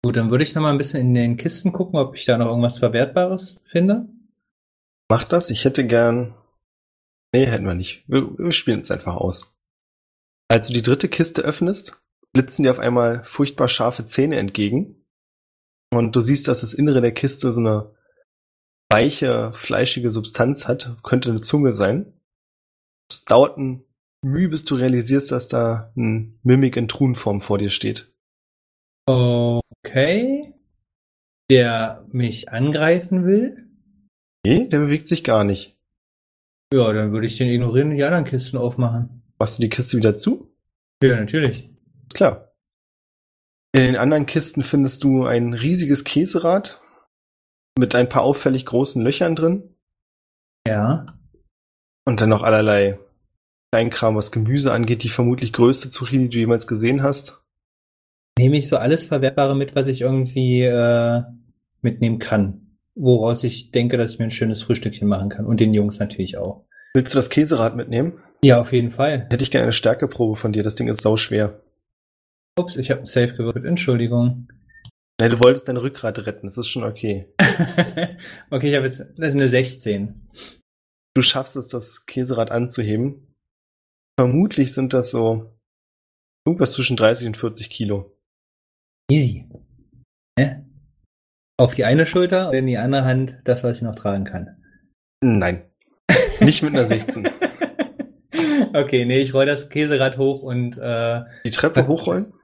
gut, 0.02 0.16
dann 0.16 0.30
würde 0.30 0.44
ich 0.44 0.54
noch 0.54 0.62
mal 0.62 0.70
ein 0.72 0.78
bisschen 0.78 1.00
in 1.02 1.14
den 1.14 1.36
Kisten 1.36 1.72
gucken, 1.72 1.98
ob 1.98 2.14
ich 2.16 2.24
da 2.24 2.38
noch 2.38 2.46
irgendwas 2.46 2.78
Verwertbares 2.78 3.60
finde. 3.64 4.06
Mach 5.10 5.24
das, 5.24 5.50
ich 5.50 5.64
hätte 5.64 5.86
gern. 5.86 6.34
Nee, 7.34 7.46
hätten 7.46 7.66
wir 7.66 7.74
nicht. 7.74 8.04
Wir, 8.08 8.38
wir 8.38 8.52
spielen 8.52 8.80
es 8.80 8.90
einfach 8.90 9.16
aus. 9.16 9.54
Als 10.48 10.68
du 10.68 10.74
die 10.74 10.82
dritte 10.82 11.08
Kiste 11.08 11.42
öffnest, 11.42 12.00
blitzen 12.32 12.62
dir 12.62 12.70
auf 12.70 12.78
einmal 12.78 13.22
furchtbar 13.24 13.68
scharfe 13.68 14.04
Zähne 14.04 14.36
entgegen. 14.36 15.04
Und 15.92 16.16
du 16.16 16.20
siehst, 16.20 16.48
dass 16.48 16.62
das 16.62 16.72
Innere 16.74 17.00
der 17.00 17.12
Kiste 17.12 17.52
so 17.52 17.60
eine 17.60 17.93
weiche, 18.94 19.52
fleischige 19.54 20.08
Substanz 20.08 20.68
hat. 20.68 20.96
Könnte 21.02 21.30
eine 21.30 21.40
Zunge 21.40 21.72
sein. 21.72 22.12
Es 23.10 23.24
dauert 23.24 23.58
ein 23.58 23.84
Mühe, 24.22 24.48
bis 24.48 24.64
du 24.64 24.76
realisierst, 24.76 25.32
dass 25.32 25.48
da 25.48 25.92
ein 25.96 26.38
Mimik 26.42 26.76
in 26.76 26.88
Truhenform 26.88 27.40
vor 27.40 27.58
dir 27.58 27.70
steht. 27.70 28.12
Okay. 29.06 30.54
Der 31.50 32.06
mich 32.10 32.50
angreifen 32.50 33.26
will? 33.26 33.68
Nee, 34.46 34.68
der 34.68 34.78
bewegt 34.78 35.08
sich 35.08 35.24
gar 35.24 35.44
nicht. 35.44 35.76
Ja, 36.72 36.92
dann 36.92 37.12
würde 37.12 37.26
ich 37.26 37.36
den 37.36 37.48
ignorieren 37.48 37.90
und 37.90 37.96
die 37.96 38.04
anderen 38.04 38.24
Kisten 38.24 38.56
aufmachen. 38.56 39.22
Machst 39.38 39.58
du 39.58 39.62
die 39.62 39.68
Kiste 39.68 39.96
wieder 39.96 40.14
zu? 40.14 40.54
Ja, 41.02 41.16
natürlich. 41.16 41.68
Ist 42.06 42.14
klar. 42.14 42.54
In 43.72 43.82
den 43.82 43.96
anderen 43.96 44.26
Kisten 44.26 44.62
findest 44.62 45.02
du 45.02 45.24
ein 45.24 45.52
riesiges 45.52 46.04
Käserad, 46.04 46.80
mit 47.78 47.94
ein 47.94 48.08
paar 48.08 48.22
auffällig 48.22 48.66
großen 48.66 49.02
Löchern 49.02 49.34
drin 49.36 49.74
Ja. 50.66 51.06
und 52.06 52.20
dann 52.20 52.28
noch 52.28 52.42
allerlei 52.42 52.98
Kleinkram, 53.72 54.14
was 54.14 54.30
Gemüse 54.30 54.72
angeht, 54.72 55.02
die 55.02 55.08
vermutlich 55.08 55.52
größte 55.52 55.88
Zucchini, 55.88 56.24
die 56.28 56.34
du 56.34 56.38
jemals 56.38 56.66
gesehen 56.66 57.02
hast. 57.02 57.40
Nehme 58.38 58.56
ich 58.56 58.68
so 58.68 58.76
alles 58.76 59.06
Verwertbare 59.06 59.56
mit, 59.56 59.74
was 59.74 59.88
ich 59.88 60.00
irgendwie 60.00 60.62
äh, 60.62 61.22
mitnehmen 61.82 62.18
kann. 62.18 62.76
Woraus 62.96 63.42
ich 63.42 63.72
denke, 63.72 63.96
dass 63.96 64.12
ich 64.12 64.18
mir 64.20 64.26
ein 64.26 64.30
schönes 64.30 64.62
Frühstückchen 64.62 65.08
machen 65.08 65.28
kann. 65.28 65.46
Und 65.46 65.58
den 65.58 65.74
Jungs 65.74 65.98
natürlich 65.98 66.36
auch. 66.38 66.64
Willst 66.94 67.12
du 67.12 67.18
das 67.18 67.30
Käserad 67.30 67.74
mitnehmen? 67.74 68.20
Ja, 68.44 68.60
auf 68.60 68.72
jeden 68.72 68.90
Fall. 68.92 69.26
Hätte 69.30 69.42
ich 69.42 69.50
gerne 69.50 69.64
eine 69.64 69.72
Stärkeprobe 69.72 70.36
von 70.36 70.52
dir, 70.52 70.62
das 70.62 70.76
Ding 70.76 70.86
ist 70.86 71.02
sauschwer. 71.02 71.60
Ups, 72.56 72.76
ich 72.76 72.90
habe 72.92 73.00
ein 73.00 73.06
Safe 73.06 73.34
gewürfelt. 73.34 73.64
Entschuldigung. 73.64 74.46
Nein, 75.24 75.30
du 75.30 75.40
wolltest 75.40 75.66
dein 75.68 75.78
Rückgrat 75.78 76.26
retten, 76.26 76.48
das 76.48 76.58
ist 76.58 76.68
schon 76.68 76.84
okay. 76.84 77.32
okay, 78.50 78.68
ich 78.68 78.76
habe 78.76 78.84
jetzt. 78.84 79.00
Das 79.16 79.28
ist 79.28 79.34
eine 79.34 79.48
16. 79.48 80.28
Du 81.14 81.22
schaffst 81.22 81.56
es, 81.56 81.68
das 81.68 82.04
Käserad 82.04 82.50
anzuheben. 82.50 83.34
Vermutlich 84.20 84.74
sind 84.74 84.92
das 84.92 85.10
so 85.10 85.58
irgendwas 86.46 86.74
zwischen 86.74 86.98
30 86.98 87.28
und 87.28 87.36
40 87.38 87.70
Kilo. 87.70 88.18
Easy. 89.10 89.48
Ne? 90.38 90.68
Auf 91.56 91.72
die 91.72 91.86
eine 91.86 92.04
Schulter 92.04 92.50
und 92.50 92.56
in 92.56 92.66
die 92.66 92.76
andere 92.76 93.06
Hand 93.06 93.38
das, 93.44 93.64
was 93.64 93.78
ich 93.78 93.82
noch 93.82 93.94
tragen 93.94 94.24
kann. 94.24 94.62
Nein. 95.22 95.64
Nicht 96.40 96.62
mit 96.62 96.74
einer 96.74 96.84
16. 96.84 97.30
okay, 98.74 99.06
nee, 99.06 99.20
ich 99.20 99.32
roll 99.32 99.46
das 99.46 99.70
Käserad 99.70 100.18
hoch 100.18 100.42
und 100.42 100.76
äh, 100.76 101.22
Die 101.46 101.50
Treppe 101.50 101.86
hochrollen? 101.86 102.34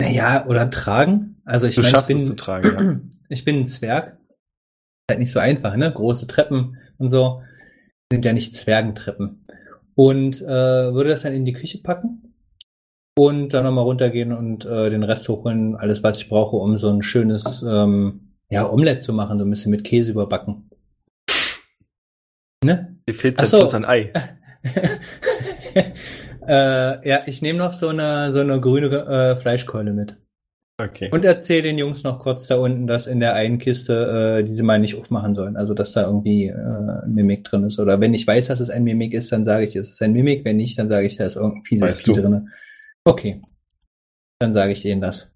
Naja, 0.00 0.46
oder 0.46 0.70
tragen. 0.70 1.40
Also 1.44 1.66
ich 1.66 1.74
Du 1.74 1.80
meine, 1.80 1.88
ich 1.88 1.92
schaffst 1.92 2.08
bin, 2.08 2.16
es 2.16 2.26
zu 2.26 2.36
tragen, 2.36 3.18
ich 3.28 3.44
bin 3.44 3.60
ein 3.60 3.66
Zwerg. 3.66 4.18
Halt 5.10 5.20
nicht 5.20 5.32
so 5.32 5.40
einfach, 5.40 5.76
ne? 5.76 5.90
Große 5.90 6.26
Treppen 6.26 6.76
und 6.98 7.08
so. 7.08 7.42
Sind 8.12 8.24
ja 8.24 8.32
nicht 8.32 8.54
Zwergentreppen. 8.54 9.46
Und 9.94 10.40
äh, 10.42 10.46
würde 10.94 11.10
das 11.10 11.22
dann 11.22 11.32
in 11.32 11.44
die 11.44 11.52
Küche 11.52 11.78
packen 11.78 12.34
und 13.18 13.52
dann 13.52 13.64
nochmal 13.64 13.84
runtergehen 13.84 14.32
und 14.32 14.64
äh, 14.64 14.90
den 14.90 15.02
Rest 15.02 15.28
hochholen, 15.28 15.74
alles 15.74 16.04
was 16.04 16.20
ich 16.20 16.28
brauche, 16.28 16.56
um 16.56 16.78
so 16.78 16.88
ein 16.88 17.02
schönes 17.02 17.64
ähm, 17.66 18.36
ja, 18.48 18.70
Omelette 18.70 19.00
zu 19.00 19.12
machen, 19.12 19.38
so 19.38 19.44
ein 19.44 19.50
bisschen 19.50 19.72
mit 19.72 19.82
Käse 19.82 20.12
überbacken. 20.12 20.70
Ne? 22.64 22.96
Dir 23.08 23.14
fehlt 23.14 23.38
halt 23.38 23.48
so. 23.48 23.58
bloß 23.58 23.74
ein 23.74 23.84
Ei. 23.84 24.12
äh, 26.48 27.08
ja, 27.08 27.22
ich 27.26 27.42
nehme 27.42 27.58
noch 27.58 27.72
so 27.72 27.88
eine 27.88 28.32
so 28.32 28.40
eine 28.40 28.60
grüne 28.60 28.86
äh, 28.86 29.36
Fleischkeule 29.36 29.92
mit. 29.92 30.16
Okay. 30.80 31.10
Und 31.12 31.24
erzähl 31.24 31.62
den 31.62 31.76
Jungs 31.76 32.04
noch 32.04 32.20
kurz 32.20 32.46
da 32.46 32.56
unten, 32.56 32.86
dass 32.86 33.08
in 33.08 33.18
der 33.18 33.34
einen 33.34 33.58
Kiste 33.58 34.38
äh, 34.38 34.44
diese 34.44 34.62
mal 34.62 34.78
nicht 34.78 34.94
aufmachen 34.94 35.34
sollen. 35.34 35.56
Also 35.56 35.74
dass 35.74 35.92
da 35.92 36.06
irgendwie 36.06 36.46
äh, 36.46 36.54
ein 36.54 37.14
Mimik 37.14 37.44
drin 37.44 37.64
ist. 37.64 37.80
Oder 37.80 38.00
wenn 38.00 38.14
ich 38.14 38.26
weiß, 38.26 38.46
dass 38.46 38.60
es 38.60 38.70
ein 38.70 38.84
Mimik 38.84 39.12
ist, 39.12 39.32
dann 39.32 39.44
sage 39.44 39.64
ich, 39.66 39.74
es 39.74 39.90
ist 39.90 40.02
ein 40.02 40.12
Mimik. 40.12 40.44
Wenn 40.44 40.56
nicht, 40.56 40.78
dann 40.78 40.88
sage 40.88 41.08
ich, 41.08 41.16
da 41.16 41.26
ist 41.26 41.34
irgendein 41.34 41.64
fieses 41.64 41.90
Weißt 41.90 42.04
Vieh 42.06 42.12
du. 42.12 42.20
drin. 42.22 42.48
Okay. 43.04 43.42
Dann 44.38 44.52
sage 44.52 44.72
ich 44.72 44.82
denen 44.82 45.00
das. 45.00 45.32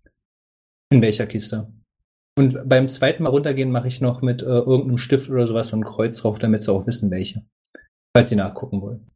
In 0.92 1.02
welcher 1.02 1.26
Kiste? 1.26 1.72
Und 2.38 2.68
beim 2.68 2.88
zweiten 2.88 3.24
Mal 3.24 3.30
runtergehen 3.30 3.72
mache 3.72 3.88
ich 3.88 4.00
noch 4.00 4.22
mit 4.22 4.42
äh, 4.42 4.46
irgendeinem 4.46 4.98
Stift 4.98 5.28
oder 5.28 5.46
sowas 5.48 5.68
so 5.68 5.76
ein 5.76 5.84
Kreuz 5.84 6.18
drauf, 6.18 6.38
damit 6.38 6.62
sie 6.62 6.72
auch 6.72 6.86
wissen, 6.86 7.10
welche. 7.10 7.42
Falls 8.16 8.28
sie 8.28 8.36
nachgucken 8.36 8.80
wollen. 8.80 9.10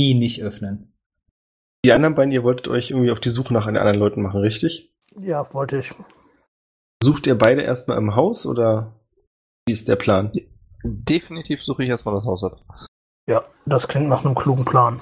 Die 0.00 0.14
nicht 0.14 0.42
öffnen. 0.42 0.93
Die 1.84 1.92
anderen 1.92 2.14
beiden, 2.14 2.32
ihr 2.32 2.42
wolltet 2.42 2.68
euch 2.68 2.90
irgendwie 2.90 3.12
auf 3.12 3.20
die 3.20 3.28
Suche 3.28 3.52
nach 3.52 3.66
den 3.66 3.76
anderen 3.76 3.98
Leuten 3.98 4.22
machen, 4.22 4.40
richtig? 4.40 4.90
Ja, 5.20 5.52
wollte 5.52 5.78
ich. 5.78 5.92
Sucht 7.02 7.26
ihr 7.26 7.36
beide 7.36 7.60
erstmal 7.60 7.98
im 7.98 8.16
Haus 8.16 8.46
oder 8.46 8.98
wie 9.66 9.72
ist 9.72 9.86
der 9.86 9.96
Plan? 9.96 10.32
Definitiv 10.82 11.62
suche 11.62 11.84
ich 11.84 11.90
erstmal 11.90 12.14
das 12.14 12.24
Haus 12.24 12.42
ab. 12.42 12.62
Ja, 13.28 13.44
das 13.66 13.86
klingt 13.86 14.08
nach 14.08 14.24
einem 14.24 14.34
klugen 14.34 14.64
Plan. 14.64 15.00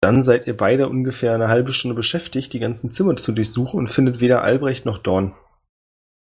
Dann 0.00 0.22
seid 0.22 0.46
ihr 0.46 0.56
beide 0.56 0.88
ungefähr 0.88 1.34
eine 1.34 1.48
halbe 1.48 1.72
Stunde 1.72 1.94
beschäftigt, 1.94 2.52
die 2.52 2.60
ganzen 2.60 2.90
Zimmer 2.90 3.16
zu 3.16 3.32
durchsuchen 3.32 3.78
und 3.78 3.88
findet 3.88 4.20
weder 4.20 4.42
Albrecht 4.42 4.84
noch 4.84 4.98
Dorn. 4.98 5.34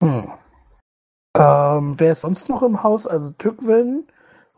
Hm. 0.03 0.33
Ähm, 1.37 1.95
wer 1.99 2.13
ist 2.13 2.21
sonst 2.21 2.49
noch 2.49 2.63
im 2.63 2.83
Haus? 2.83 3.07
Also 3.07 3.31
Tückwin, 3.31 4.07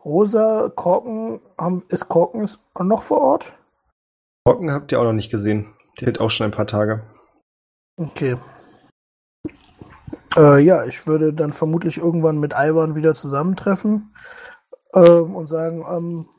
Rosa, 0.03 0.71
Korken, 0.75 1.41
haben, 1.57 1.83
ist 1.89 2.07
Korken 2.07 2.49
noch 2.79 3.03
vor 3.03 3.21
Ort? 3.21 3.53
Brocken 4.45 4.71
habt 4.71 4.91
ihr 4.91 4.99
auch 4.99 5.05
noch 5.05 5.13
nicht 5.13 5.31
gesehen. 5.31 5.73
Der 5.99 6.05
hält 6.05 6.21
auch 6.21 6.29
schon 6.29 6.45
ein 6.45 6.51
paar 6.51 6.67
Tage. 6.67 7.01
Okay. 7.97 8.37
Äh, 10.37 10.59
ja, 10.59 10.85
ich 10.85 11.07
würde 11.07 11.33
dann 11.33 11.51
vermutlich 11.51 11.97
irgendwann 11.97 12.39
mit 12.39 12.53
Alban 12.53 12.95
wieder 12.95 13.15
zusammentreffen 13.15 14.13
ähm, 14.93 15.35
und 15.35 15.47
sagen, 15.47 15.83
ähm, 15.89 16.29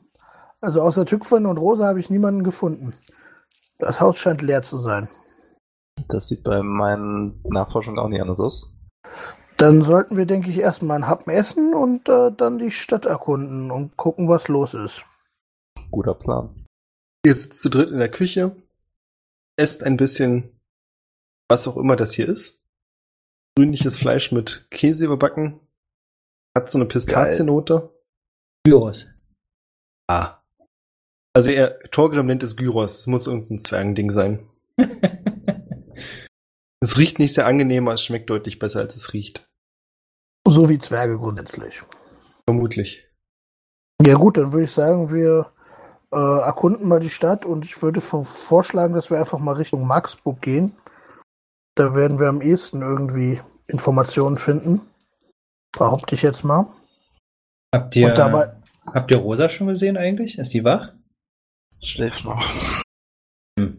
also 0.61 0.81
außer 0.81 1.05
Tückwin 1.05 1.45
und 1.45 1.57
Rosa 1.57 1.87
habe 1.87 1.99
ich 1.99 2.09
niemanden 2.09 2.43
gefunden. 2.43 2.95
Das 3.79 3.99
Haus 3.99 4.17
scheint 4.17 4.41
leer 4.41 4.61
zu 4.61 4.77
sein. 4.77 5.09
Das 6.07 6.27
sieht 6.27 6.43
bei 6.43 6.61
meinen 6.61 7.41
Nachforschungen 7.43 7.99
auch 7.99 8.07
nicht 8.07 8.21
anders 8.21 8.39
aus. 8.39 8.73
Dann 9.57 9.81
sollten 9.81 10.15
wir, 10.15 10.25
denke 10.25 10.49
ich, 10.49 10.59
erstmal 10.59 10.95
einen 10.95 11.07
Happen 11.07 11.31
essen 11.31 11.73
und 11.73 12.07
äh, 12.07 12.31
dann 12.31 12.59
die 12.59 12.71
Stadt 12.71 13.05
erkunden 13.05 13.71
und 13.71 13.97
gucken, 13.97 14.29
was 14.29 14.47
los 14.47 14.75
ist. 14.75 15.03
Guter 15.91 16.13
Plan. 16.13 16.66
Ihr 17.27 17.35
sitzt 17.35 17.59
zu 17.61 17.67
dritt 17.69 17.89
in 17.89 17.97
der 17.97 18.09
Küche, 18.09 18.55
esst 19.57 19.83
ein 19.83 19.97
bisschen, 19.97 20.57
was 21.49 21.67
auch 21.67 21.75
immer 21.75 21.97
das 21.97 22.13
hier 22.13 22.29
ist. 22.29 22.63
Grünliches 23.57 23.97
Fleisch 23.97 24.31
mit 24.31 24.71
Käse 24.71 25.03
überbacken. 25.03 25.59
Hat 26.57 26.69
so 26.69 26.77
eine 26.77 26.85
Pistaziennote. 26.85 27.93
Gyros. 28.65 29.07
Ah. 30.09 30.41
Also 31.35 31.51
er, 31.51 31.77
Torgrim 31.91 32.27
nennt 32.27 32.43
es 32.43 32.55
Gyros. 32.55 32.97
Es 32.97 33.07
muss 33.07 33.27
irgendein 33.27 33.59
Zwergending 33.59 34.09
sein. 34.09 34.47
Es 36.79 36.97
riecht 36.99 37.17
nicht 37.17 37.33
sehr 37.33 37.47
angenehm, 37.47 37.87
aber 37.87 37.95
es 37.95 38.03
schmeckt 38.03 38.29
deutlich 38.29 38.59
besser, 38.59 38.79
als 38.79 38.95
es 38.95 39.11
riecht. 39.11 39.49
So 40.47 40.69
wie 40.69 40.77
Zwerge 40.77 41.17
grundsätzlich. 41.17 41.81
Vermutlich. 42.47 43.07
Ja 44.01 44.13
gut, 44.13 44.37
dann 44.37 44.53
würde 44.53 44.65
ich 44.65 44.71
sagen, 44.71 45.11
wir 45.11 45.49
äh, 46.13 46.39
erkunden 46.41 46.87
mal 46.87 46.99
die 46.99 47.09
Stadt 47.09 47.45
und 47.45 47.65
ich 47.65 47.81
würde 47.81 48.01
vor- 48.01 48.23
vorschlagen, 48.25 48.93
dass 48.93 49.09
wir 49.11 49.19
einfach 49.19 49.39
mal 49.39 49.53
Richtung 49.55 49.85
Maxburg 49.87 50.41
gehen. 50.41 50.73
Da 51.75 51.93
werden 51.95 52.19
wir 52.19 52.27
am 52.29 52.41
ehesten 52.41 52.81
irgendwie 52.81 53.41
Informationen 53.67 54.37
finden. 54.37 54.81
Behaupte 55.77 56.15
ich 56.15 56.21
jetzt 56.23 56.43
mal. 56.43 56.67
Habt 57.75 57.95
ihr, 57.95 58.09
Und 58.09 58.17
dabei, 58.17 58.51
habt 58.85 59.11
ihr 59.11 59.19
Rosa 59.19 59.49
schon 59.49 59.67
gesehen 59.67 59.97
eigentlich? 59.97 60.37
Ist 60.39 60.53
die 60.53 60.63
wach? 60.63 60.93
Schläft 61.81 62.23
noch. 62.23 62.43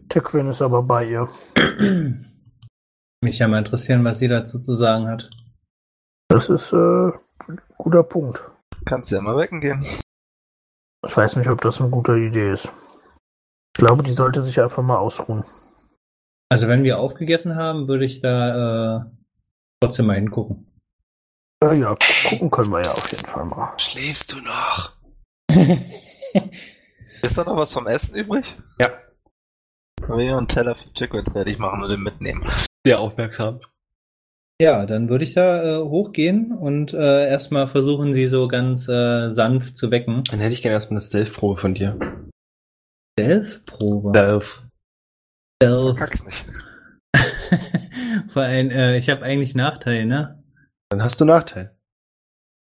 Tückwin 0.07 0.49
ist 0.49 0.61
aber 0.61 0.83
bei 0.83 1.05
ihr. 1.09 1.27
Mich 3.21 3.39
ja 3.39 3.47
mal 3.47 3.57
interessieren, 3.59 4.03
was 4.05 4.19
sie 4.19 4.27
dazu 4.27 4.59
zu 4.59 4.75
sagen 4.75 5.07
hat. 5.07 5.29
Das 6.29 6.49
ist 6.49 6.71
äh, 6.71 7.11
ein 7.47 7.59
guter 7.77 8.03
Punkt. 8.03 8.49
Kannst 8.85 9.11
ja 9.11 9.19
mal 9.19 9.35
wecken 9.35 9.59
gehen. 9.59 9.85
Ich 11.07 11.15
weiß 11.15 11.37
nicht, 11.37 11.49
ob 11.49 11.61
das 11.61 11.79
eine 11.79 11.89
gute 11.89 12.17
Idee 12.17 12.51
ist. 12.53 12.69
Ich 13.77 13.85
glaube, 13.85 14.03
die 14.03 14.13
sollte 14.13 14.41
sich 14.41 14.59
einfach 14.61 14.83
mal 14.83 14.97
ausruhen. 14.97 15.45
Also 16.49 16.67
wenn 16.67 16.83
wir 16.83 16.99
aufgegessen 16.99 17.55
haben, 17.55 17.87
würde 17.87 18.05
ich 18.05 18.19
da 18.19 18.97
äh, 18.97 19.05
trotzdem 19.79 20.07
mal 20.07 20.15
hingucken. 20.15 20.65
Äh, 21.63 21.79
ja, 21.79 21.95
gucken 22.27 22.49
können 22.49 22.71
wir 22.71 22.81
ja 22.81 22.91
auf 22.91 23.11
jeden 23.11 23.25
Fall 23.25 23.45
mal. 23.45 23.73
Schläfst 23.77 24.33
du 24.33 24.37
noch? 24.41 24.93
Ist 27.21 27.37
da 27.37 27.43
noch 27.43 27.57
was 27.57 27.73
vom 27.73 27.87
Essen 27.87 28.15
übrig? 28.15 28.57
Ja. 28.79 28.89
Können 30.01 30.19
wir 30.19 30.37
einen 30.37 30.47
Teller 30.47 30.75
für 30.75 30.91
Chicken 30.93 31.31
fertig 31.31 31.59
machen 31.59 31.83
und 31.83 31.89
den 31.89 32.01
mitnehmen? 32.01 32.47
Sehr 32.85 32.99
aufmerksam. 32.99 33.59
Ja, 34.61 34.85
dann 34.85 35.07
würde 35.07 35.23
ich 35.23 35.33
da 35.33 35.63
äh, 35.63 35.81
hochgehen 35.81 36.51
und 36.51 36.93
äh, 36.93 37.29
erstmal 37.29 37.69
versuchen, 37.69 38.13
sie 38.13 38.27
so 38.27 38.49
ganz 38.49 38.89
äh, 38.89 39.33
sanft 39.33 39.77
zu 39.77 39.89
wecken. 39.89 40.23
Dann 40.29 40.41
hätte 40.41 40.53
ich 40.53 40.61
gerne 40.61 40.73
erstmal 40.73 40.97
eine 40.97 41.05
Stealth-Probe 41.05 41.55
von 41.55 41.73
dir. 41.73 41.97
Stealth-Probe. 43.17 44.09
Stealth. 44.09 44.67
Stealth. 45.63 45.97
Kack's 45.97 46.25
nicht. 46.25 46.45
Vor 48.27 48.43
allem, 48.43 48.69
äh, 48.69 48.97
ich 48.97 49.09
habe 49.09 49.23
eigentlich 49.23 49.55
Nachteil, 49.55 50.05
ne? 50.05 50.43
Dann 50.89 51.01
hast 51.01 51.21
du 51.21 51.25
Nachteil. 51.25 51.73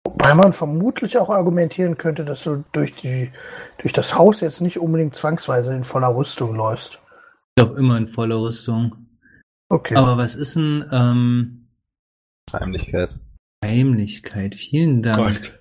Weil 0.03 0.36
man 0.36 0.51
vermutlich 0.51 1.17
auch 1.17 1.29
argumentieren 1.29 1.97
könnte, 1.97 2.25
dass 2.25 2.43
du 2.43 2.65
durch, 2.73 2.93
die, 2.95 3.31
durch 3.77 3.93
das 3.93 4.15
Haus 4.15 4.41
jetzt 4.41 4.60
nicht 4.60 4.79
unbedingt 4.79 5.15
zwangsweise 5.15 5.73
in 5.73 5.86
voller 5.86 6.13
Rüstung 6.13 6.55
läufst. 6.55 6.95
Ich 6.95 7.63
glaube 7.63 7.79
immer 7.79 7.95
in 7.97 8.08
voller 8.08 8.41
Rüstung. 8.41 8.95
Okay. 9.69 9.95
Aber 9.95 10.17
was 10.17 10.36
ist 10.36 10.55
denn 10.58 10.86
ähm, 10.91 11.64
Heimlichkeit. 12.53 13.10
Heimlichkeit? 13.63 14.55
Vielen 14.55 15.01
Dank. 15.01 15.17
Gott. 15.17 15.60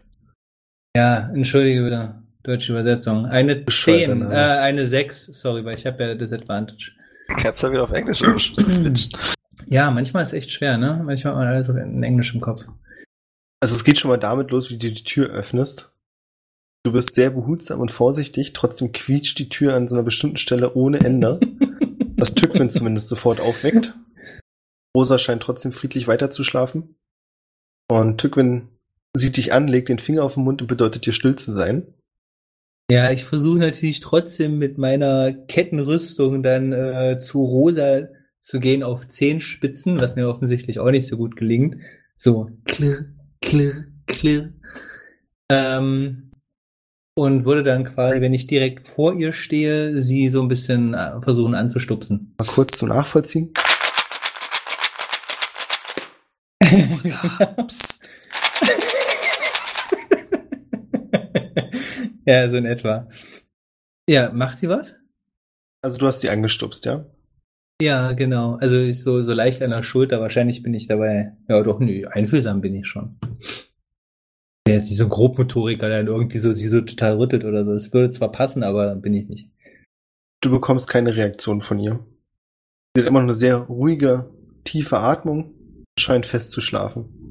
Ja, 0.96 1.30
entschuldige 1.34 1.82
bitte. 1.82 2.22
Deutsche 2.42 2.72
Übersetzung. 2.72 3.26
Eine 3.26 3.56
Bescheuerter 3.56 4.12
10, 4.12 4.18
Name. 4.18 4.34
äh, 4.34 4.58
eine 4.58 4.86
6, 4.86 5.26
sorry, 5.32 5.64
weil 5.64 5.76
ich 5.76 5.86
habe 5.86 6.02
ja 6.04 6.14
Disadvantage. 6.14 6.92
Kannst 7.28 7.62
du 7.62 7.70
wieder 7.72 7.84
auf 7.84 7.92
Englisch 7.92 8.18
switchen? 8.18 8.98
Ja, 9.66 9.90
manchmal 9.90 10.22
ist 10.24 10.34
echt 10.34 10.52
schwer, 10.52 10.76
ne? 10.76 11.00
Manchmal 11.04 11.34
hat 11.34 11.40
man 11.40 11.48
alles 11.48 11.68
in 11.68 12.02
Englisch 12.02 12.34
im 12.34 12.42
Kopf. 12.42 12.66
Also 13.62 13.74
es 13.74 13.84
geht 13.84 13.98
schon 13.98 14.10
mal 14.10 14.18
damit 14.18 14.50
los, 14.50 14.70
wie 14.70 14.76
du 14.76 14.92
die 14.92 15.04
Tür 15.04 15.30
öffnest. 15.30 15.90
Du 16.84 16.92
bist 16.92 17.14
sehr 17.14 17.30
behutsam 17.30 17.80
und 17.80 17.90
vorsichtig, 17.90 18.52
trotzdem 18.52 18.92
quietscht 18.92 19.38
die 19.38 19.48
Tür 19.48 19.74
an 19.74 19.88
so 19.88 19.96
einer 19.96 20.02
bestimmten 20.02 20.36
Stelle 20.36 20.74
ohne 20.74 21.00
Ende, 21.00 21.40
was 22.18 22.34
Tückwin 22.34 22.68
zumindest 22.68 23.08
sofort 23.08 23.40
aufweckt. 23.40 23.94
Rosa 24.96 25.18
scheint 25.18 25.42
trotzdem 25.42 25.72
friedlich 25.72 26.06
weiterzuschlafen. 26.06 26.96
Und 27.88 28.18
Tückwin 28.18 28.68
sieht 29.14 29.36
dich 29.36 29.52
an, 29.52 29.68
legt 29.68 29.88
den 29.88 29.98
Finger 29.98 30.22
auf 30.22 30.34
den 30.34 30.44
Mund 30.44 30.62
und 30.62 30.68
bedeutet 30.68 31.06
dir 31.06 31.12
still 31.12 31.36
zu 31.36 31.50
sein. 31.50 31.86
Ja, 32.90 33.10
ich 33.10 33.24
versuche 33.24 33.58
natürlich 33.58 34.00
trotzdem 34.00 34.58
mit 34.58 34.76
meiner 34.76 35.32
Kettenrüstung 35.32 36.42
dann 36.42 36.72
äh, 36.72 37.18
zu 37.18 37.42
Rosa 37.42 38.08
zu 38.40 38.60
gehen 38.60 38.82
auf 38.82 39.08
Zehenspitzen, 39.08 40.00
was 40.00 40.16
mir 40.16 40.28
offensichtlich 40.28 40.78
auch 40.78 40.90
nicht 40.90 41.06
so 41.06 41.16
gut 41.16 41.34
gelingt. 41.36 41.76
So 42.18 42.50
klirr, 42.66 43.06
klirr, 43.40 43.86
klirr. 44.06 44.52
Ähm, 45.50 46.30
und 47.16 47.44
würde 47.44 47.62
dann 47.62 47.84
quasi, 47.84 48.20
wenn 48.20 48.34
ich 48.34 48.46
direkt 48.46 48.88
vor 48.88 49.14
ihr 49.14 49.32
stehe, 49.32 50.02
sie 50.02 50.28
so 50.28 50.42
ein 50.42 50.48
bisschen 50.48 50.94
äh, 50.94 51.22
versuchen 51.22 51.54
anzustupsen. 51.54 52.34
Mal 52.38 52.46
kurz 52.46 52.76
zum 52.76 52.90
Nachvollziehen. 52.90 53.52
Psst. 57.66 58.10
ja, 62.26 62.50
so 62.50 62.56
in 62.56 62.66
etwa. 62.66 63.08
Ja, 64.08 64.30
macht 64.32 64.58
sie 64.58 64.68
was? 64.68 64.94
Also 65.82 65.98
du 65.98 66.06
hast 66.06 66.20
sie 66.20 66.30
angestupst, 66.30 66.84
ja? 66.86 67.06
Ja, 67.80 68.12
genau. 68.12 68.56
Also 68.56 68.90
so, 68.92 69.22
so 69.22 69.32
leicht 69.32 69.62
an 69.62 69.70
der 69.70 69.82
Schulter. 69.82 70.20
Wahrscheinlich 70.20 70.62
bin 70.62 70.74
ich 70.74 70.86
dabei. 70.86 71.36
Ja, 71.48 71.62
doch, 71.62 71.80
nö, 71.80 72.06
einfühlsam 72.06 72.60
bin 72.60 72.74
ich 72.74 72.86
schon. 72.86 73.18
Der 74.66 74.78
ist 74.78 74.84
nicht 74.84 74.96
so 74.96 75.04
ein 75.04 75.10
Grobmotoriker, 75.10 75.88
der 75.88 75.98
dann 75.98 76.06
irgendwie 76.06 76.38
so, 76.38 76.54
sie 76.54 76.68
so 76.68 76.80
total 76.80 77.16
rüttelt 77.16 77.44
oder 77.44 77.64
so. 77.64 77.72
Das 77.72 77.92
würde 77.92 78.10
zwar 78.10 78.32
passen, 78.32 78.62
aber 78.62 78.96
bin 78.96 79.14
ich 79.14 79.28
nicht. 79.28 79.50
Du 80.40 80.50
bekommst 80.50 80.88
keine 80.88 81.16
Reaktion 81.16 81.62
von 81.62 81.78
ihr. 81.78 82.04
Sie 82.94 83.02
hat 83.02 83.08
immer 83.08 83.20
noch 83.20 83.26
eine 83.26 83.34
sehr 83.34 83.56
ruhige, 83.56 84.30
tiefe 84.64 84.98
Atmung 84.98 85.53
scheint 85.98 86.26
fest 86.26 86.50
zu 86.50 86.60
schlafen. 86.60 87.30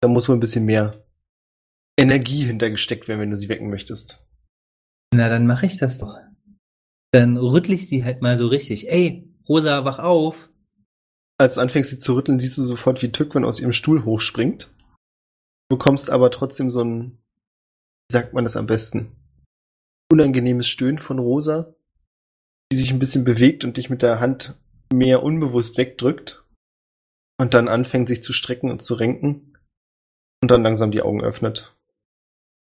Da 0.00 0.08
muss 0.08 0.28
wohl 0.28 0.36
ein 0.36 0.40
bisschen 0.40 0.64
mehr 0.64 1.04
Energie 1.98 2.44
hintergesteckt 2.44 3.08
werden, 3.08 3.20
wenn 3.20 3.30
du 3.30 3.36
sie 3.36 3.48
wecken 3.48 3.70
möchtest. 3.70 4.24
Na, 5.12 5.28
dann 5.28 5.46
mache 5.46 5.66
ich 5.66 5.78
das 5.78 5.98
doch. 5.98 6.16
Dann 7.12 7.36
rüttel 7.36 7.72
ich 7.72 7.88
sie 7.88 8.04
halt 8.04 8.22
mal 8.22 8.36
so 8.36 8.46
richtig. 8.46 8.88
Ey, 8.88 9.28
Rosa, 9.48 9.84
wach 9.84 9.98
auf. 9.98 10.50
Als 11.38 11.54
du 11.54 11.60
anfängst, 11.60 11.90
sie 11.90 11.98
zu 11.98 12.14
rütteln, 12.14 12.38
siehst 12.38 12.58
du 12.58 12.62
sofort, 12.62 13.02
wie 13.02 13.10
Tückwin 13.10 13.44
aus 13.44 13.60
ihrem 13.60 13.72
Stuhl 13.72 14.04
hochspringt. 14.04 14.70
Du 15.68 15.76
bekommst 15.76 16.10
aber 16.10 16.30
trotzdem 16.30 16.70
so 16.70 16.82
ein, 16.82 17.18
wie 18.08 18.12
sagt 18.12 18.32
man 18.32 18.44
das 18.44 18.56
am 18.56 18.66
besten, 18.66 19.12
unangenehmes 20.10 20.68
Stöhnen 20.68 20.98
von 20.98 21.18
Rosa, 21.18 21.74
die 22.70 22.76
sich 22.76 22.92
ein 22.92 22.98
bisschen 22.98 23.24
bewegt 23.24 23.64
und 23.64 23.76
dich 23.76 23.90
mit 23.90 24.02
der 24.02 24.20
Hand 24.20 24.58
mehr 24.92 25.22
unbewusst 25.22 25.78
wegdrückt 25.78 26.44
und 27.40 27.54
dann 27.54 27.68
anfängt, 27.68 28.08
sich 28.08 28.22
zu 28.22 28.32
strecken 28.32 28.70
und 28.70 28.82
zu 28.82 28.94
renken 28.94 29.56
und 30.42 30.50
dann 30.50 30.62
langsam 30.62 30.90
die 30.90 31.02
Augen 31.02 31.22
öffnet. 31.22 31.76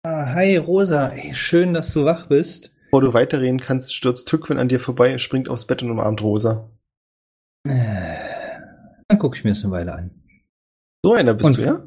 Ah, 0.04 0.34
hi, 0.34 0.58
Rosa. 0.58 1.10
Ey, 1.10 1.34
schön, 1.34 1.74
dass 1.74 1.92
du 1.94 2.06
wach 2.06 2.28
bist. 2.28 2.72
Bevor 2.86 3.02
du 3.02 3.14
weiterreden 3.14 3.60
kannst, 3.60 3.96
stürzt 3.96 4.28
Tückwin 4.28 4.60
an 4.60 4.68
dir 4.70 4.80
vorbei, 4.80 5.18
springt 5.18 5.50
aufs 5.50 5.66
Bett 5.66 5.82
und 5.84 5.92
umarmt 5.92 6.22
Rosa. 6.22 6.70
Äh, 7.68 8.18
Dann 9.08 9.20
gucke 9.20 9.38
ich 9.38 9.44
mir 9.44 9.52
das 9.52 9.64
eine 9.64 9.74
Weile 9.74 9.94
an. 9.94 10.12
So 11.04 11.14
einer 11.14 11.34
bist 11.34 11.50
Und- 11.50 11.58
du, 11.58 11.66
ja? 11.66 11.84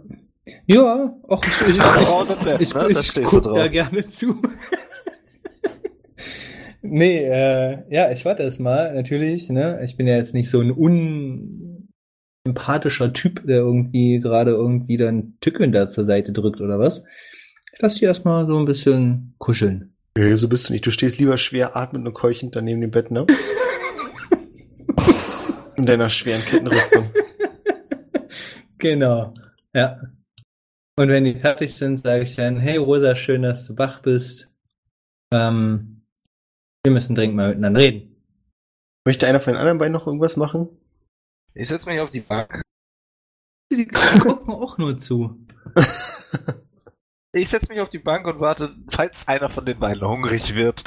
Ja, 0.67 1.15
auch 1.29 1.45
ich, 1.45 1.61
ich, 1.61 2.61
ich, 2.61 2.75
ne? 2.75 2.87
Ich 2.89 2.99
stehst 3.01 3.17
du 3.19 3.23
guck 3.37 3.43
drauf. 3.45 3.59
da 3.59 3.69
gerne 3.69 4.09
zu. 4.09 4.41
nee, 6.83 7.23
äh, 7.25 7.83
ja, 7.91 8.11
ich 8.11 8.25
warte 8.25 8.45
erst 8.45 8.59
mal, 8.61 8.95
natürlich, 8.95 9.51
ne? 9.51 9.83
Ich 9.85 9.97
bin 9.99 10.07
ja 10.07 10.17
jetzt 10.17 10.33
nicht 10.33 10.49
so 10.51 10.61
ein 10.63 10.71
unsympathischer 12.49 13.13
Typ, 13.13 13.47
der 13.47 13.59
irgendwie 13.59 14.21
gerade 14.21 14.53
irgendwie 14.53 14.97
dann 14.97 15.35
Tückeln 15.41 15.73
da 15.73 15.89
zur 15.89 16.05
Seite 16.05 16.33
drückt 16.33 16.61
oder 16.61 16.79
was. 16.79 17.05
Ich 17.73 17.81
lass 17.81 17.97
die 17.97 18.05
erstmal 18.05 18.47
so 18.47 18.59
ein 18.59 18.65
bisschen 18.65 19.35
kuscheln. 19.39 19.95
Nö, 20.17 20.37
so 20.37 20.49
bist 20.49 20.69
du 20.69 20.73
nicht. 20.73 20.87
Du 20.87 20.91
stehst 20.91 21.21
lieber 21.21 21.37
schwer 21.37 21.77
atmend 21.77 22.07
und 22.07 22.15
keuchend 22.15 22.57
daneben 22.57 22.81
dem 22.81 22.91
Bett, 22.91 23.11
ne? 23.11 23.27
In 25.77 25.87
deiner 25.87 26.09
schweren 26.09 26.45
Kettenrüstung. 26.45 27.09
Genau, 28.79 29.35
ja. 29.75 30.01
Und 30.97 31.09
wenn 31.09 31.25
die 31.25 31.37
fertig 31.37 31.75
sind, 31.75 32.01
sage 32.01 32.25
ich 32.25 32.35
dann, 32.35 32.59
hey 32.59 32.77
Rosa, 32.77 33.15
schön, 33.15 33.43
dass 33.43 33.67
du 33.69 33.79
wach 33.79 34.03
bist. 34.03 34.49
Ähm, 35.33 36.03
wir 36.83 36.93
müssen 36.93 37.15
dringend 37.15 37.37
mal 37.37 37.51
miteinander 37.51 37.81
reden. 37.81 38.17
Möchte 39.05 39.29
einer 39.29 39.39
von 39.39 39.53
den 39.53 39.61
anderen 39.61 39.79
beiden 39.79 39.93
noch 39.93 40.07
irgendwas 40.07 40.37
machen? 40.37 40.69
Ich 41.59 41.67
setze 41.67 41.89
mich 41.91 41.99
auf 41.99 42.11
die 42.11 42.21
Bank. 42.21 42.63
Die 43.73 43.89
gucken 43.89 44.55
auch 44.55 44.79
nur 44.79 44.97
zu. 44.97 45.45
Ich 47.35 47.51
setze 47.51 47.69
mich 47.69 47.81
auf 47.81 47.91
die 47.91 47.99
Bank 47.99 48.27
und 48.27 48.41
warte, 48.41 48.75
falls 48.89 49.29
einer 49.29 49.51
von 49.51 49.67
den 49.67 49.79
beiden 49.79 50.09
hungrig 50.09 50.55
wird. 50.55 50.83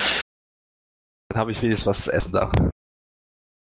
Dann 1.29 1.39
habe 1.39 1.51
ich 1.51 1.61
wenigstens 1.61 1.85
was 1.85 2.03
zu 2.05 2.11
essen 2.11 2.33
da. 2.33 2.51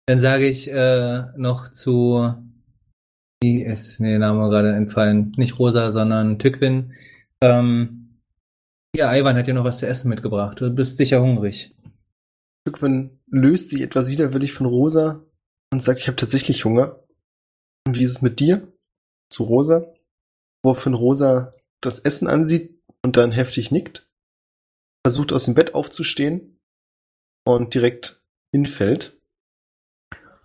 Dann 0.06 0.20
sage 0.20 0.48
ich 0.48 0.70
äh, 0.70 1.24
noch 1.36 1.68
zu, 1.68 2.32
wie 3.42 3.64
ist 3.64 3.98
mir 3.98 4.10
der 4.10 4.18
Name 4.20 4.48
gerade 4.48 4.72
entfallen? 4.72 5.32
Nicht 5.36 5.58
Rosa, 5.58 5.90
sondern 5.90 6.38
Tückwin. 6.38 6.94
Ähm, 7.42 8.20
ja, 8.94 9.14
Ivan 9.14 9.36
hat 9.36 9.48
dir 9.48 9.54
noch 9.54 9.64
was 9.64 9.78
zu 9.78 9.88
essen 9.88 10.08
mitgebracht. 10.08 10.60
Du 10.60 10.72
bist 10.72 10.96
sicher 10.96 11.20
hungrig. 11.20 11.74
Tückwin 12.64 13.20
löst 13.26 13.70
sich 13.70 13.82
etwas 13.82 14.08
widerwillig 14.08 14.52
von 14.52 14.66
Rosa 14.66 15.26
und 15.72 15.82
sagt, 15.82 16.00
ich 16.00 16.08
habe 16.08 16.16
tatsächlich 16.16 16.64
Hunger. 16.64 16.98
Und 17.86 17.96
wie 17.96 18.02
ist 18.02 18.10
es 18.10 18.22
mit 18.22 18.40
dir? 18.40 18.66
Zu 19.30 19.44
Rosa? 19.44 19.86
Woraufhin 20.62 20.94
Rosa 20.94 21.54
das 21.80 21.98
Essen 21.98 22.28
ansieht 22.28 22.80
und 23.02 23.16
dann 23.16 23.32
heftig 23.32 23.70
nickt, 23.70 24.06
versucht 25.04 25.32
aus 25.32 25.46
dem 25.46 25.54
Bett 25.54 25.74
aufzustehen 25.74 26.58
und 27.46 27.74
direkt 27.74 28.22
hinfällt. 28.52 29.18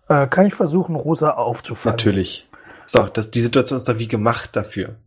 Äh, 0.07 0.27
kann 0.27 0.45
ich 0.45 0.53
versuchen, 0.53 0.95
Rosa 0.95 1.31
aufzufangen? 1.31 1.97
Natürlich. 1.97 2.47
So, 2.85 3.07
das, 3.07 3.31
die 3.31 3.41
Situation 3.41 3.77
ist 3.77 3.88
da 3.89 3.99
wie 3.99 4.07
gemacht 4.07 4.55
dafür. 4.55 4.99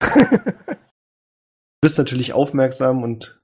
Du 0.00 0.08
bist 1.82 1.98
natürlich 1.98 2.32
aufmerksam 2.32 3.02
und 3.02 3.42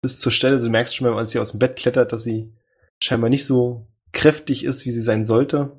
bist 0.00 0.20
zur 0.20 0.32
Stelle. 0.32 0.58
Du 0.58 0.70
merkst 0.70 0.94
schon, 0.94 1.06
wenn 1.08 1.14
man 1.14 1.26
sie 1.26 1.40
aus 1.40 1.50
dem 1.50 1.58
Bett 1.58 1.76
klettert, 1.76 2.12
dass 2.12 2.22
sie 2.22 2.54
scheinbar 3.02 3.30
nicht 3.30 3.44
so 3.44 3.86
kräftig 4.12 4.64
ist, 4.64 4.84
wie 4.84 4.90
sie 4.90 5.00
sein 5.00 5.24
sollte. 5.24 5.76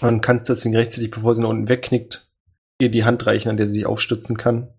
Und 0.00 0.20
kannst 0.20 0.48
deswegen 0.48 0.76
rechtzeitig, 0.76 1.10
bevor 1.10 1.34
sie 1.34 1.42
nach 1.42 1.50
unten 1.50 1.68
wegknickt, 1.68 2.28
ihr 2.80 2.90
die 2.90 3.04
Hand 3.04 3.26
reichen, 3.26 3.48
an 3.48 3.56
der 3.56 3.66
sie 3.66 3.74
sich 3.74 3.86
aufstützen 3.86 4.36
kann. 4.36 4.72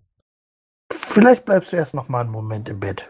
Vielleicht 0.92 1.46
bleibst 1.46 1.72
du 1.72 1.78
erst 1.78 1.94
noch 1.94 2.10
mal 2.10 2.22
einen 2.22 2.32
Moment 2.32 2.70
im 2.70 2.80
Bett. 2.80 3.10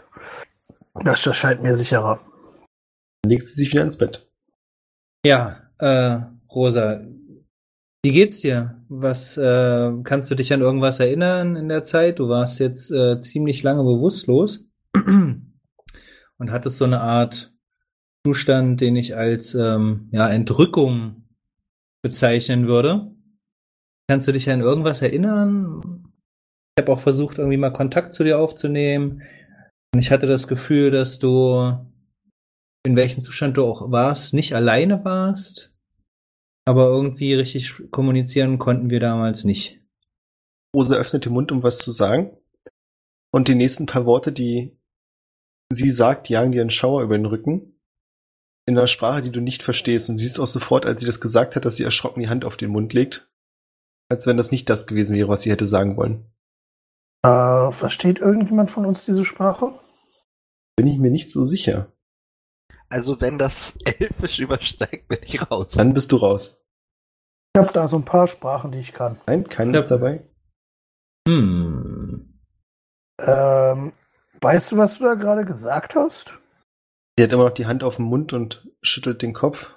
Das, 1.04 1.24
das 1.24 1.36
scheint 1.36 1.62
mir 1.62 1.76
sicherer. 1.76 2.20
Dann 3.22 3.32
legt 3.32 3.46
sie 3.48 3.56
sich 3.56 3.72
wieder 3.72 3.82
ins 3.82 3.98
Bett. 3.98 4.30
Ja, 5.26 5.70
äh, 5.80 6.20
Rosa, 6.50 7.02
wie 8.04 8.12
geht's 8.12 8.40
dir? 8.40 8.84
Was, 8.88 9.36
äh, 9.36 9.92
kannst 10.04 10.30
du 10.30 10.36
dich 10.36 10.54
an 10.54 10.62
irgendwas 10.62 11.00
erinnern 11.00 11.56
in 11.56 11.68
der 11.68 11.84
Zeit? 11.84 12.20
Du 12.20 12.30
warst 12.30 12.60
jetzt 12.60 12.92
äh, 12.92 13.20
ziemlich 13.20 13.64
lange 13.64 13.84
bewusstlos 13.84 14.70
und 14.94 16.52
hattest 16.52 16.78
so 16.78 16.86
eine 16.86 17.02
Art 17.02 17.55
Zustand, 18.26 18.82
den 18.82 18.96
ich 18.96 19.16
als 19.16 19.54
ähm, 19.54 20.10
ja, 20.12 20.28
Entrückung 20.28 21.28
bezeichnen 22.02 22.68
würde. 22.68 23.12
Kannst 24.10 24.28
du 24.28 24.32
dich 24.32 24.50
an 24.50 24.62
irgendwas 24.62 25.04
erinnern? 25.04 26.04
Ich 26.76 26.82
habe 26.82 26.92
auch 26.92 27.02
versucht, 27.02 27.38
irgendwie 27.38 27.58
mal 27.58 27.70
Kontakt 27.70 28.14
zu 28.14 28.24
dir 28.24 28.40
aufzunehmen. 28.40 29.22
Und 29.94 30.00
ich 30.00 30.10
hatte 30.10 30.26
das 30.26 30.48
Gefühl, 30.48 30.90
dass 30.90 31.20
du 31.20 31.78
in 32.84 32.96
welchem 32.96 33.22
Zustand 33.22 33.58
du 33.58 33.66
auch 33.66 33.92
warst, 33.92 34.34
nicht 34.34 34.54
alleine 34.54 35.06
warst, 35.06 35.72
aber 36.68 36.88
irgendwie 36.88 37.36
richtig 37.36 37.92
kommunizieren 37.92 38.58
konnten 38.58 38.90
wir 38.90 39.00
damals 39.00 39.44
nicht. 39.44 39.82
Rosa 40.76 40.96
öffnet 40.96 41.26
den 41.26 41.34
Mund, 41.34 41.52
um 41.52 41.62
was 41.62 41.78
zu 41.78 41.92
sagen. 41.92 42.36
Und 43.32 43.48
die 43.48 43.56
nächsten 43.56 43.86
paar 43.86 44.06
Worte, 44.06 44.32
die 44.32 44.78
sie 45.72 45.92
sagt, 45.92 46.30
jagen 46.30 46.52
dir 46.52 46.62
einen 46.62 46.70
Schauer 46.72 47.04
über 47.04 47.18
den 47.18 47.28
Rücken. 47.28 47.75
In 48.68 48.78
einer 48.78 48.88
Sprache, 48.88 49.22
die 49.22 49.32
du 49.32 49.42
nicht 49.42 49.64
verstehst. 49.64 50.10
Und 50.10 50.20
siehst 50.20 50.40
auch 50.40 50.48
sofort, 50.48 50.86
als 50.86 51.02
sie 51.02 51.08
das 51.08 51.22
gesagt 51.22 51.56
hat, 51.56 51.66
dass 51.66 51.76
sie 51.76 51.84
erschrocken 51.84 52.22
die 52.22 52.30
Hand 52.30 52.46
auf 52.46 52.58
den 52.58 52.72
Mund 52.72 52.94
legt. 52.94 53.30
Als 54.10 54.26
wenn 54.28 54.38
das 54.38 54.52
nicht 54.52 54.70
das 54.70 54.88
gewesen 54.88 55.16
wäre, 55.16 55.30
was 55.30 55.42
sie 55.42 55.52
hätte 55.52 55.68
sagen 55.68 55.98
wollen. 55.98 56.26
Äh, 57.24 57.72
versteht 57.72 58.20
irgendjemand 58.20 58.72
von 58.72 58.86
uns 58.86 59.06
diese 59.06 59.26
Sprache? 59.26 59.74
Bin 60.76 60.88
ich 60.88 60.98
mir 60.98 61.12
nicht 61.12 61.32
so 61.32 61.44
sicher. 61.44 61.92
Also 62.90 63.20
wenn 63.20 63.38
das 63.38 63.78
Elfisch 63.86 64.40
übersteigt, 64.40 65.08
bin 65.08 65.20
ich 65.24 65.50
raus. 65.50 65.74
Dann 65.74 65.94
bist 65.94 66.12
du 66.12 66.18
raus. 66.18 66.64
Ich 67.56 67.62
habe 67.62 67.72
da 67.74 67.88
so 67.88 67.98
ein 67.98 68.06
paar 68.06 68.28
Sprachen, 68.28 68.72
die 68.72 68.80
ich 68.80 68.94
kann. 68.94 69.18
Nein, 69.28 69.48
keiner 69.48 69.78
ist 69.78 69.88
dabei. 69.88 70.28
Hm. 71.28 72.40
Ähm, 73.20 73.94
weißt 74.42 74.72
du, 74.72 74.78
was 74.78 74.98
du 74.98 75.06
da 75.06 75.14
gerade 75.14 75.46
gesagt 75.46 75.96
hast? 75.96 76.34
Sie 77.18 77.24
hat 77.24 77.32
immer 77.32 77.46
noch 77.46 77.54
die 77.54 77.66
Hand 77.66 77.84
auf 77.84 77.96
dem 77.96 78.06
Mund 78.06 78.34
und 78.34 78.68
schüttelt 78.82 79.22
den 79.22 79.34
Kopf. 79.34 79.76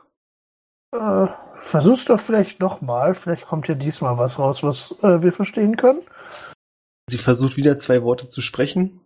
Äh, 0.93 1.27
versuch's 1.55 2.05
doch 2.07 2.19
vielleicht 2.19 2.61
nochmal. 2.61 3.15
Vielleicht 3.15 3.47
kommt 3.47 3.69
ja 3.69 3.75
diesmal 3.75 4.19
was 4.19 4.39
raus, 4.39 4.63
was 4.63 4.95
äh, 5.03 5.23
wir 5.23 5.33
verstehen 5.33 5.77
können. 5.77 6.03
Sie 7.09 7.19
versucht 7.19 7.57
wieder 7.57 7.77
zwei 7.77 8.03
Worte 8.03 8.29
zu 8.29 8.41
sprechen. 8.41 9.01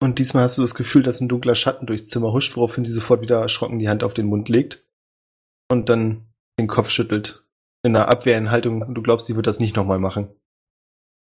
Und 0.00 0.18
diesmal 0.18 0.44
hast 0.44 0.58
du 0.58 0.62
das 0.62 0.74
Gefühl, 0.74 1.02
dass 1.02 1.20
ein 1.20 1.28
dunkler 1.28 1.54
Schatten 1.54 1.86
durchs 1.86 2.08
Zimmer 2.08 2.32
huscht, 2.32 2.56
woraufhin 2.56 2.84
sie 2.84 2.92
sofort 2.92 3.20
wieder 3.20 3.40
erschrocken 3.40 3.78
die 3.78 3.88
Hand 3.88 4.04
auf 4.04 4.14
den 4.14 4.26
Mund 4.26 4.48
legt. 4.48 4.84
Und 5.70 5.88
dann 5.88 6.26
den 6.58 6.68
Kopf 6.68 6.90
schüttelt. 6.90 7.44
In 7.82 7.94
einer 7.94 8.08
Abwehrhaltung. 8.08 8.94
Du 8.94 9.02
glaubst, 9.02 9.26
sie 9.26 9.36
wird 9.36 9.46
das 9.46 9.60
nicht 9.60 9.76
nochmal 9.76 9.98
machen. 9.98 10.28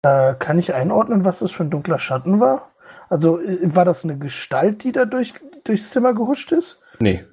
Äh, 0.04 0.36
kann 0.36 0.60
ich 0.60 0.74
einordnen, 0.74 1.26
was 1.26 1.40
das 1.40 1.52
für 1.52 1.64
ein 1.64 1.70
dunkler 1.70 2.00
Schatten 2.00 2.40
war? 2.40 2.72
Also 3.10 3.40
äh, 3.40 3.76
war 3.76 3.86
das 3.86 4.04
eine 4.04 4.18
Gestalt, 4.18 4.84
die 4.84 4.92
da 4.92 5.06
durch, 5.06 5.34
durchs 5.66 5.90
Zimmer 5.92 6.14
gehuscht 6.14 6.52
ist? 6.52 6.80
Nee. 7.00 7.26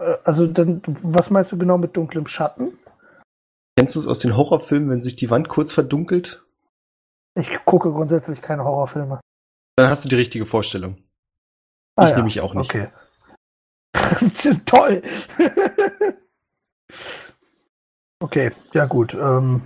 Äh, 0.00 0.16
also 0.24 0.46
dann, 0.46 0.82
was 0.86 1.30
meinst 1.30 1.52
du 1.52 1.58
genau 1.58 1.78
mit 1.78 1.96
dunklem 1.96 2.26
Schatten? 2.26 2.78
Kennst 3.76 3.96
du 3.96 4.00
es 4.00 4.06
aus 4.06 4.20
den 4.20 4.36
Horrorfilmen, 4.36 4.90
wenn 4.90 5.00
sich 5.00 5.16
die 5.16 5.30
Wand 5.30 5.48
kurz 5.48 5.72
verdunkelt? 5.72 6.44
Ich 7.34 7.48
gucke 7.64 7.90
grundsätzlich 7.90 8.42
keine 8.42 8.64
Horrorfilme. 8.64 9.20
Dann 9.76 9.88
hast 9.88 10.04
du 10.04 10.08
die 10.08 10.16
richtige 10.16 10.46
Vorstellung. 10.46 11.02
Ah, 11.96 12.04
ich 12.04 12.10
ja. 12.10 12.16
nehme 12.16 12.26
mich 12.26 12.40
auch 12.40 12.54
nicht. 12.54 12.74
Okay. 12.74 12.88
Toll. 14.66 15.02
okay, 18.20 18.52
ja 18.72 18.84
gut. 18.84 19.14
Ähm, 19.14 19.62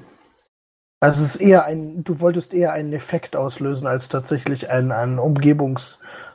also 1.01 1.25
es 1.25 1.35
ist 1.35 1.41
eher 1.41 1.65
ein, 1.65 2.05
du 2.05 2.21
wolltest 2.21 2.55
eher 2.55 2.73
einen 2.73 2.93
Effekt 2.93 3.37
auslösen, 3.37 3.87
als 3.87 4.09
tatsächlich 4.09 4.71
ein, 4.71 4.93
eine 4.93 5.21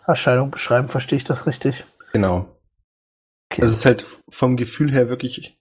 Umgebungserscheinung 0.01 0.51
beschreiben. 0.51 0.89
Verstehe 0.89 1.17
ich 1.17 1.23
das 1.23 1.45
richtig? 1.45 1.85
Genau. 2.13 2.57
Okay. 3.51 3.61
Es 3.61 3.71
ist 3.71 3.85
halt 3.85 4.05
vom 4.29 4.57
Gefühl 4.57 4.91
her 4.91 5.09
wirklich 5.09 5.59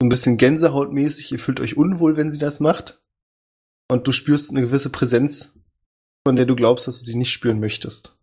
so 0.00 0.06
ein 0.06 0.08
bisschen 0.08 0.36
Gänsehautmäßig. 0.36 1.32
Ihr 1.32 1.38
fühlt 1.38 1.60
euch 1.60 1.76
unwohl, 1.76 2.16
wenn 2.16 2.30
sie 2.30 2.38
das 2.38 2.60
macht. 2.60 3.00
Und 3.88 4.06
du 4.06 4.12
spürst 4.12 4.50
eine 4.50 4.62
gewisse 4.62 4.90
Präsenz, 4.90 5.54
von 6.26 6.36
der 6.36 6.44
du 6.44 6.56
glaubst, 6.56 6.88
dass 6.88 6.98
du 6.98 7.04
sie 7.04 7.16
nicht 7.16 7.30
spüren 7.32 7.60
möchtest. 7.60 8.18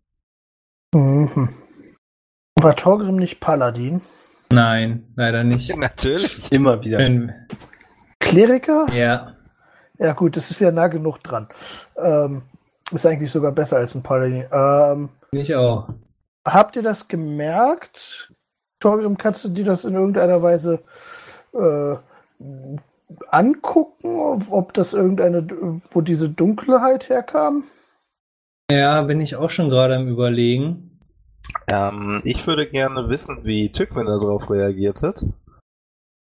Mhm. 0.94 1.48
War 2.56 2.76
Torgrim 2.76 3.16
nicht 3.16 3.40
Paladin? 3.40 4.02
Nein, 4.52 5.12
leider 5.16 5.42
nicht. 5.42 5.74
Natürlich. 5.76 6.52
Immer 6.52 6.84
wieder. 6.84 6.98
Wenn, 6.98 7.32
Kleriker? 8.20 8.86
ja. 8.92 9.36
Ja 9.96 10.12
gut, 10.12 10.36
das 10.36 10.50
ist 10.50 10.58
ja 10.58 10.72
nah 10.72 10.88
genug 10.88 11.22
dran. 11.22 11.48
Ähm, 11.96 12.42
ist 12.90 13.06
eigentlich 13.06 13.32
sogar 13.32 13.52
besser 13.52 13.76
als 13.76 13.94
ein 13.94 14.02
Paladin. 14.02 14.44
Ähm, 14.52 15.08
Ich 15.32 15.54
auch. 15.54 15.88
habt 16.46 16.76
ihr 16.76 16.82
das 16.82 17.08
gemerkt? 17.08 18.32
Torgrim, 18.80 19.16
kannst 19.16 19.44
du 19.44 19.48
dir 19.48 19.64
das 19.64 19.84
in 19.84 19.94
irgendeiner 19.94 20.42
Weise 20.42 20.80
äh, 21.54 21.96
angucken, 23.30 24.46
ob, 24.50 24.72
das 24.74 24.92
irgendeine, 24.92 25.46
wo 25.90 26.00
diese 26.00 26.28
Dunkelheit 26.28 27.08
herkam? 27.08 27.64
Ja, 28.70 29.02
bin 29.02 29.20
ich 29.20 29.36
auch 29.36 29.50
schon 29.50 29.70
gerade 29.70 29.96
am 29.96 30.08
überlegen. 30.08 31.00
Ähm, 31.70 32.20
ich 32.24 32.46
würde 32.46 32.68
gerne 32.68 33.08
wissen, 33.08 33.44
wie 33.44 33.72
Tückwin 33.72 34.06
darauf 34.06 34.50
reagiert 34.50 35.02
hat. 35.02 35.24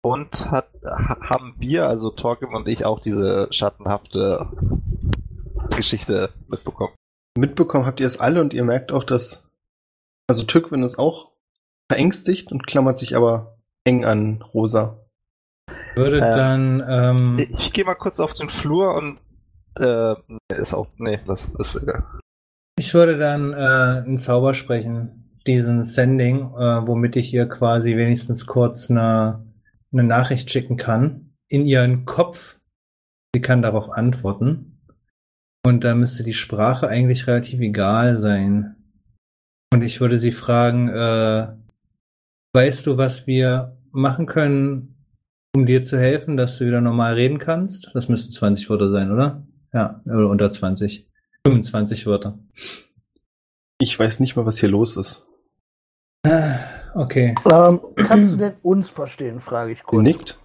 Und 0.03 0.51
hat, 0.51 0.69
ha, 0.85 1.19
haben 1.29 1.55
wir, 1.59 1.89
also 1.89 2.11
Torkim 2.11 2.55
und 2.55 2.69
ich, 2.69 2.85
auch 2.85 3.01
diese 3.01 3.49
schattenhafte 3.51 4.47
Geschichte 5.79 6.31
mitbekommen? 6.49 6.93
Mitbekommen 7.39 7.87
habt 7.87 8.01
ihr 8.01 8.07
es 8.07 8.21
alle 8.21 8.41
und 8.41 8.53
ihr 8.53 8.65
merkt 8.65 8.93
auch, 8.93 9.05
dass 9.05 9.49
also 10.29 10.45
Tückwin 10.45 10.83
ist 10.83 10.99
auch 10.99 11.33
verängstigt 11.91 12.53
und 12.53 12.67
klammert 12.67 12.99
sich 12.99 13.17
aber 13.17 13.59
eng 13.85 14.05
an 14.05 14.43
Rosa. 14.53 15.07
Würde 15.95 16.19
Ähm, 16.19 16.33
dann, 16.35 16.85
ähm, 16.87 17.37
Ich 17.59 17.73
gehe 17.73 17.85
mal 17.85 17.95
kurz 17.95 18.21
auf 18.21 18.35
den 18.35 18.49
Flur 18.49 18.95
und 18.95 19.21
äh, 19.79 20.15
ist 20.55 20.75
auch, 20.75 20.89
nee, 20.99 21.21
das 21.27 21.49
ist 21.59 21.77
egal. 21.77 22.05
ich 22.79 22.93
würde 22.93 23.17
dann 23.17 23.53
äh, 23.53 23.57
einen 24.05 24.19
Zauber 24.19 24.53
sprechen, 24.53 25.39
diesen 25.47 25.85
Sending, 25.85 26.41
äh, 26.57 26.87
womit 26.87 27.17
ich 27.17 27.33
ihr 27.33 27.49
quasi 27.49 27.97
wenigstens 27.97 28.47
kurz 28.47 28.91
eine, 28.91 29.47
eine 29.93 30.03
Nachricht 30.03 30.51
schicken 30.51 30.77
kann 30.77 31.35
in 31.49 31.65
ihren 31.65 32.05
Kopf. 32.05 32.59
Sie 33.35 33.41
kann 33.41 33.63
darauf 33.63 33.91
antworten. 33.91 34.78
Und 35.69 35.85
da 35.85 35.95
müsste 35.95 36.23
die 36.23 36.33
Sprache 36.33 36.89
eigentlich 36.89 37.27
relativ 37.27 37.61
egal 37.61 38.17
sein. 38.17 38.75
Und 39.71 39.83
ich 39.83 40.01
würde 40.01 40.19
sie 40.19 40.33
fragen, 40.33 40.89
äh, 40.89 41.49
weißt 42.55 42.87
du, 42.87 42.97
was 42.97 43.27
wir 43.27 43.77
machen 43.91 44.25
können, 44.25 44.97
um 45.55 45.67
dir 45.67 45.83
zu 45.83 45.99
helfen, 45.99 46.39
dass 46.39 46.57
du 46.57 46.65
wieder 46.65 46.81
normal 46.81 47.17
reden 47.17 47.39
kannst? 47.39 47.91
Das 47.93 48.09
müssten 48.09 48.33
20 48.33 48.71
Wörter 48.71 48.91
sein, 48.91 49.13
oder? 49.13 49.47
Ja, 49.75 50.01
oder 50.07 50.31
unter 50.31 50.49
20. 50.49 51.07
25 51.47 52.07
Wörter. 52.07 52.39
Ich 53.79 53.99
weiß 53.99 54.21
nicht 54.21 54.37
mal, 54.37 54.47
was 54.47 54.57
hier 54.57 54.71
los 54.71 54.97
ist. 54.97 55.29
Okay. 56.95 57.35
Ähm, 57.45 57.81
kannst 57.95 58.33
du 58.33 58.37
denn 58.39 58.55
uns 58.63 58.89
verstehen, 58.89 59.43
frage 59.43 59.73
ich 59.73 59.83
kurz. 59.83 60.03
nickt. 60.03 60.39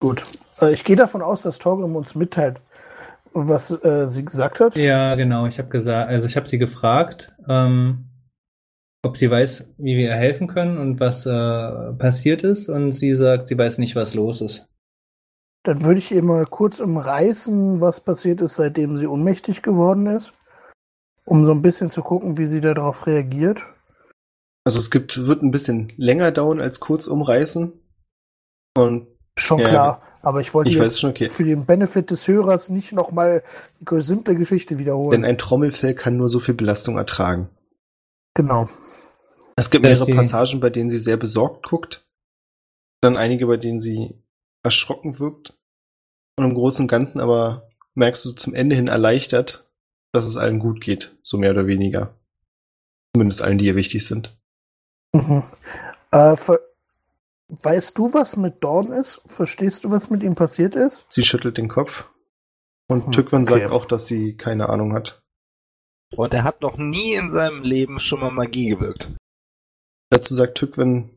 Gut. 0.00 0.22
Äh, 0.58 0.72
ich 0.72 0.84
gehe 0.84 0.96
davon 0.96 1.20
aus, 1.20 1.42
dass 1.42 1.58
Torgrim 1.58 1.94
uns 1.96 2.14
mitteilt, 2.14 2.62
was 3.34 3.70
äh, 3.84 4.08
sie 4.08 4.24
gesagt 4.24 4.60
hat. 4.60 4.76
Ja, 4.76 5.14
genau. 5.14 5.46
Ich 5.46 5.58
habe 5.58 5.68
gesagt, 5.68 6.08
also 6.08 6.26
ich 6.26 6.36
habe 6.36 6.48
sie 6.48 6.58
gefragt, 6.58 7.34
ähm, 7.48 8.08
ob 9.04 9.16
sie 9.16 9.30
weiß, 9.30 9.66
wie 9.78 9.96
wir 9.96 10.08
ihr 10.08 10.14
helfen 10.14 10.48
können 10.48 10.78
und 10.78 11.00
was 11.00 11.26
äh, 11.26 11.92
passiert 11.94 12.42
ist. 12.42 12.68
Und 12.68 12.92
sie 12.92 13.14
sagt, 13.14 13.46
sie 13.46 13.58
weiß 13.58 13.78
nicht, 13.78 13.96
was 13.96 14.14
los 14.14 14.40
ist. 14.40 14.68
Dann 15.64 15.84
würde 15.84 15.98
ich 15.98 16.10
ihr 16.10 16.24
mal 16.24 16.44
kurz 16.44 16.80
umreißen, 16.80 17.80
was 17.80 18.00
passiert 18.00 18.40
ist, 18.40 18.56
seitdem 18.56 18.98
sie 18.98 19.06
ohnmächtig 19.06 19.62
geworden 19.62 20.06
ist. 20.06 20.32
Um 21.24 21.46
so 21.46 21.52
ein 21.52 21.62
bisschen 21.62 21.88
zu 21.88 22.02
gucken, 22.02 22.36
wie 22.36 22.46
sie 22.46 22.60
darauf 22.60 23.06
reagiert. 23.06 23.64
Also 24.64 24.78
es 24.78 24.90
gibt, 24.90 25.26
wird 25.26 25.42
ein 25.42 25.52
bisschen 25.52 25.92
länger 25.96 26.32
dauern 26.32 26.60
als 26.60 26.80
kurz 26.80 27.06
umreißen. 27.06 27.72
Und 28.76 29.06
Schon 29.38 29.60
Ja, 29.60 29.68
klar. 29.68 30.02
Aber 30.22 30.40
ich 30.40 30.54
wollte 30.54 30.70
ich 30.70 30.76
jetzt 30.76 30.84
weiß 30.84 31.00
schon, 31.00 31.10
okay. 31.10 31.28
für 31.28 31.44
den 31.44 31.66
Benefit 31.66 32.10
des 32.10 32.28
Hörers 32.28 32.68
nicht 32.68 32.92
nochmal 32.92 33.42
die 33.80 33.84
gesamte 33.84 34.34
Geschichte 34.36 34.78
wiederholen. 34.78 35.10
Denn 35.10 35.24
ein 35.24 35.36
Trommelfell 35.36 35.94
kann 35.94 36.16
nur 36.16 36.28
so 36.28 36.38
viel 36.38 36.54
Belastung 36.54 36.96
ertragen. 36.96 37.48
genau. 38.34 38.68
Es 39.56 39.68
gibt 39.68 39.84
mehrere 39.84 40.06
Passagen, 40.14 40.60
bei 40.60 40.70
denen 40.70 40.90
sie 40.90 40.98
sehr 40.98 41.18
besorgt 41.18 41.66
guckt. 41.66 42.06
Dann 43.02 43.16
einige, 43.16 43.46
bei 43.46 43.58
denen 43.58 43.78
sie 43.78 44.14
erschrocken 44.62 45.18
wirkt. 45.18 45.58
Und 46.36 46.44
im 46.44 46.54
Großen 46.54 46.84
und 46.84 46.88
Ganzen 46.88 47.20
aber 47.20 47.68
merkst 47.94 48.24
du 48.24 48.32
zum 48.32 48.54
Ende 48.54 48.74
hin 48.74 48.88
erleichtert, 48.88 49.70
dass 50.12 50.26
es 50.26 50.36
allen 50.36 50.58
gut 50.58 50.80
geht. 50.80 51.16
So 51.22 51.36
mehr 51.36 51.50
oder 51.50 51.66
weniger. 51.66 52.14
Zumindest 53.14 53.42
allen, 53.42 53.58
die 53.58 53.66
ihr 53.66 53.76
wichtig 53.76 54.06
sind. 54.06 54.38
Mhm. 55.12 55.42
Äh, 56.12 56.36
weißt 57.62 57.98
du, 57.98 58.12
was 58.14 58.36
mit 58.36 58.62
Dorn 58.64 58.92
ist? 58.92 59.20
Verstehst 59.26 59.84
du, 59.84 59.90
was 59.90 60.10
mit 60.10 60.22
ihm 60.22 60.34
passiert 60.34 60.74
ist? 60.74 61.06
Sie 61.08 61.22
schüttelt 61.22 61.58
den 61.58 61.68
Kopf. 61.68 62.10
Und 62.88 63.06
Hm, 63.06 63.12
Tückwan 63.12 63.42
okay. 63.42 63.60
sagt 63.60 63.72
auch, 63.72 63.84
dass 63.86 64.06
sie 64.06 64.36
keine 64.36 64.68
Ahnung 64.68 64.92
hat. 64.92 65.22
Und 66.16 66.32
er 66.34 66.44
hat 66.44 66.60
noch 66.60 66.76
nie 66.76 67.14
in 67.14 67.30
seinem 67.30 67.62
Leben 67.62 68.00
schon 68.00 68.20
mal 68.20 68.30
Magie 68.30 68.68
gewirkt. 68.68 69.10
Dazu 70.10 70.34
sagt 70.34 70.58
Tückwan, 70.58 71.10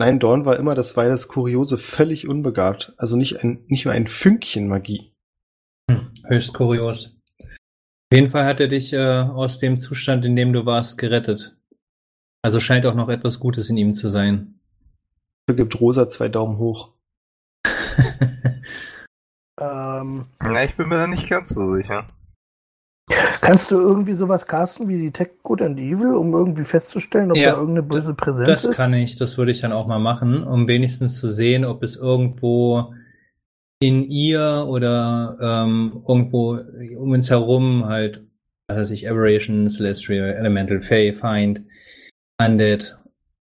nein, 0.00 0.18
Dorn 0.18 0.44
war 0.44 0.56
immer 0.56 0.74
das 0.74 0.94
das 0.94 1.28
Kuriose 1.28 1.78
völlig 1.78 2.28
unbegabt. 2.28 2.94
Also 2.96 3.16
nicht 3.16 3.42
ein, 3.44 3.64
nicht 3.68 3.84
mal 3.84 3.92
ein 3.92 4.08
Fünkchen 4.08 4.66
Magie. 4.68 5.12
Hm, 5.90 6.12
höchst 6.24 6.54
kurios. 6.54 7.16
Auf 7.38 8.16
jeden 8.16 8.30
Fall 8.30 8.44
hat 8.44 8.60
er 8.60 8.68
dich 8.68 8.92
äh, 8.92 8.98
aus 8.98 9.58
dem 9.58 9.78
Zustand, 9.78 10.24
in 10.24 10.36
dem 10.36 10.52
du 10.52 10.66
warst, 10.66 10.98
gerettet. 10.98 11.56
Also 12.42 12.58
scheint 12.58 12.86
auch 12.86 12.94
noch 12.94 13.08
etwas 13.08 13.38
Gutes 13.38 13.70
in 13.70 13.76
ihm 13.76 13.94
zu 13.94 14.10
sein. 14.10 14.51
Da 15.46 15.54
gibt 15.54 15.80
Rosa 15.80 16.08
zwei 16.08 16.28
Daumen 16.28 16.58
hoch. 16.58 16.92
Ähm, 19.60 20.26
Ja, 20.42 20.64
ich 20.64 20.74
bin 20.76 20.88
mir 20.88 20.96
da 20.96 21.06
nicht 21.06 21.28
ganz 21.28 21.50
so 21.50 21.72
sicher. 21.74 22.08
kannst 23.42 23.70
du 23.70 23.78
irgendwie 23.78 24.14
sowas 24.14 24.46
casten 24.46 24.88
wie 24.88 24.98
Detect 25.02 25.42
Good 25.42 25.60
and 25.62 25.78
Evil, 25.78 26.14
um 26.14 26.32
irgendwie 26.32 26.64
festzustellen, 26.64 27.30
ob 27.30 27.36
Ja, 27.36 27.50
da 27.52 27.58
irgendeine 27.58 27.82
böse 27.86 28.14
Präsenz 28.14 28.46
Das 28.48 28.64
ist? 28.64 28.76
kann 28.76 28.94
ich, 28.94 29.16
das 29.16 29.36
würde 29.36 29.50
ich 29.52 29.60
dann 29.60 29.72
auch 29.72 29.86
mal 29.86 29.98
machen, 29.98 30.42
um 30.42 30.66
wenigstens 30.68 31.18
zu 31.18 31.28
sehen, 31.28 31.64
ob 31.66 31.82
es 31.82 31.96
irgendwo 31.96 32.94
in 33.80 34.04
ihr 34.04 34.64
oder 34.68 35.36
ähm, 35.40 36.02
irgendwo 36.08 36.58
um 36.98 37.10
uns 37.10 37.28
herum 37.30 37.84
halt, 37.84 38.24
was 38.68 38.78
weiß 38.78 38.90
ich, 38.90 39.08
Aberration, 39.08 39.68
Celestial, 39.68 40.30
Elemental, 40.30 40.80
Fey, 40.80 41.12
Find, 41.12 41.62
Undead, 42.40 42.96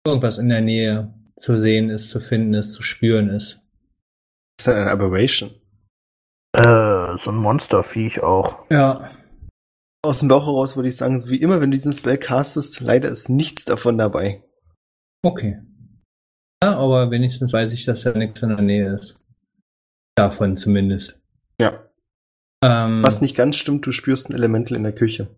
irgendwas 0.07 0.39
in 0.39 0.51
der 0.51 0.61
Nähe 0.61 1.13
zu 1.39 1.57
sehen 1.57 1.91
ist, 1.91 2.11
zu 2.11 2.21
finden 2.21 2.55
ist, 2.55 2.73
zu 2.73 2.83
spüren 2.83 3.29
ist. 3.29 3.61
Das 4.59 4.69
ist 4.69 4.73
eine 4.75 4.91
Aberration. 4.91 5.51
Äh, 6.57 7.19
so 7.23 7.31
ein 7.31 7.37
Monsterviech 7.37 8.23
auch. 8.23 8.71
Ja. 8.71 9.11
Aus 10.03 10.21
dem 10.21 10.29
Bauch 10.29 10.47
heraus 10.47 10.77
würde 10.77 10.89
ich 10.89 10.97
sagen, 10.97 11.19
so 11.19 11.29
wie 11.31 11.41
immer, 11.41 11.61
wenn 11.61 11.71
du 11.71 11.77
diesen 11.77 11.93
Spell 11.93 12.17
castest, 12.17 12.81
leider 12.81 13.09
ist 13.09 13.29
nichts 13.29 13.65
davon 13.65 13.99
dabei. 13.99 14.43
Okay. 15.23 15.61
Ja, 16.63 16.77
aber 16.77 17.11
wenigstens 17.11 17.53
weiß 17.53 17.73
ich, 17.73 17.85
dass 17.85 18.03
da 18.03 18.17
nichts 18.17 18.43
in 18.43 18.51
der 18.51 18.63
Nähe 18.63 18.95
ist. 18.95 19.21
Davon 20.15 20.57
zumindest. 20.57 21.21
Ja. 21.61 21.85
Ähm, 22.65 23.03
Was 23.05 23.21
nicht 23.21 23.37
ganz 23.37 23.57
stimmt, 23.57 23.85
du 23.85 23.93
spürst 23.93 24.31
ein 24.31 24.35
Elemental 24.35 24.77
in 24.77 24.85
der 24.85 24.95
Küche. 24.95 25.29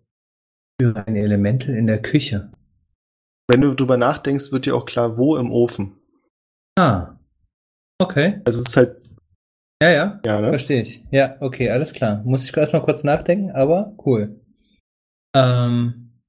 für 0.81 0.95
ein 0.95 1.17
Elemental 1.17 1.75
in 1.75 1.87
der 1.87 2.01
Küche. 2.01 2.51
Wenn 3.49 3.61
du 3.61 3.73
drüber 3.73 3.97
nachdenkst, 3.97 4.51
wird 4.51 4.67
dir 4.67 4.75
auch 4.75 4.85
klar, 4.85 5.17
wo 5.17 5.35
im 5.35 5.51
Ofen. 5.51 5.99
Ah. 6.77 7.15
Okay. 7.99 8.41
Also 8.45 8.61
es 8.61 8.69
ist 8.69 8.77
halt, 8.77 9.01
Ja, 9.81 9.89
ja. 9.89 10.19
ja, 10.23 10.39
ne? 10.39 10.49
Verstehe 10.49 10.83
ich. 10.83 11.03
Ja, 11.09 11.35
okay, 11.41 11.71
alles 11.71 11.91
klar. 11.93 12.21
Muss 12.23 12.47
ich 12.47 12.55
erstmal 12.55 12.83
kurz 12.83 13.03
nachdenken, 13.03 13.49
aber 13.51 13.95
cool. 14.05 14.39
Ähm, 15.35 16.21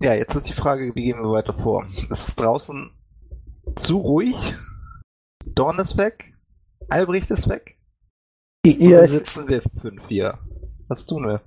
Ja, 0.00 0.14
jetzt 0.14 0.34
ist 0.34 0.48
die 0.48 0.52
Frage, 0.52 0.92
wie 0.96 1.04
gehen 1.04 1.22
wir 1.22 1.30
weiter 1.30 1.54
vor? 1.54 1.86
Es 2.10 2.26
ist 2.28 2.40
draußen 2.40 2.90
zu 3.76 3.98
ruhig. 3.98 4.36
Dorn 5.46 5.78
ist 5.78 5.96
weg. 5.98 6.36
Albrecht 6.88 7.30
ist 7.30 7.48
weg. 7.48 7.78
Ja, 8.66 9.06
sitzen 9.06 9.46
wir 9.46 9.62
fünf 9.80 10.08
hier? 10.08 10.38
Was 10.88 11.06
tun 11.06 11.28
wir? 11.28 11.42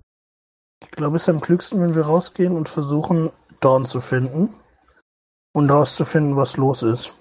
ich 0.81 0.91
glaube, 0.91 1.17
es 1.17 1.23
ist 1.23 1.29
am 1.29 1.41
klügsten, 1.41 1.81
wenn 1.81 1.95
wir 1.95 2.03
rausgehen 2.03 2.55
und 2.55 2.69
versuchen, 2.69 3.31
Dorn 3.59 3.85
zu 3.85 3.99
finden 4.01 4.53
und 5.53 5.69
herauszufinden, 5.69 6.35
was 6.35 6.57
los 6.57 6.83
ist. 6.83 7.13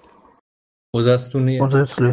Rosa, 0.95 1.13
hast 1.13 1.33
du 1.33 1.39
eine, 1.39 1.59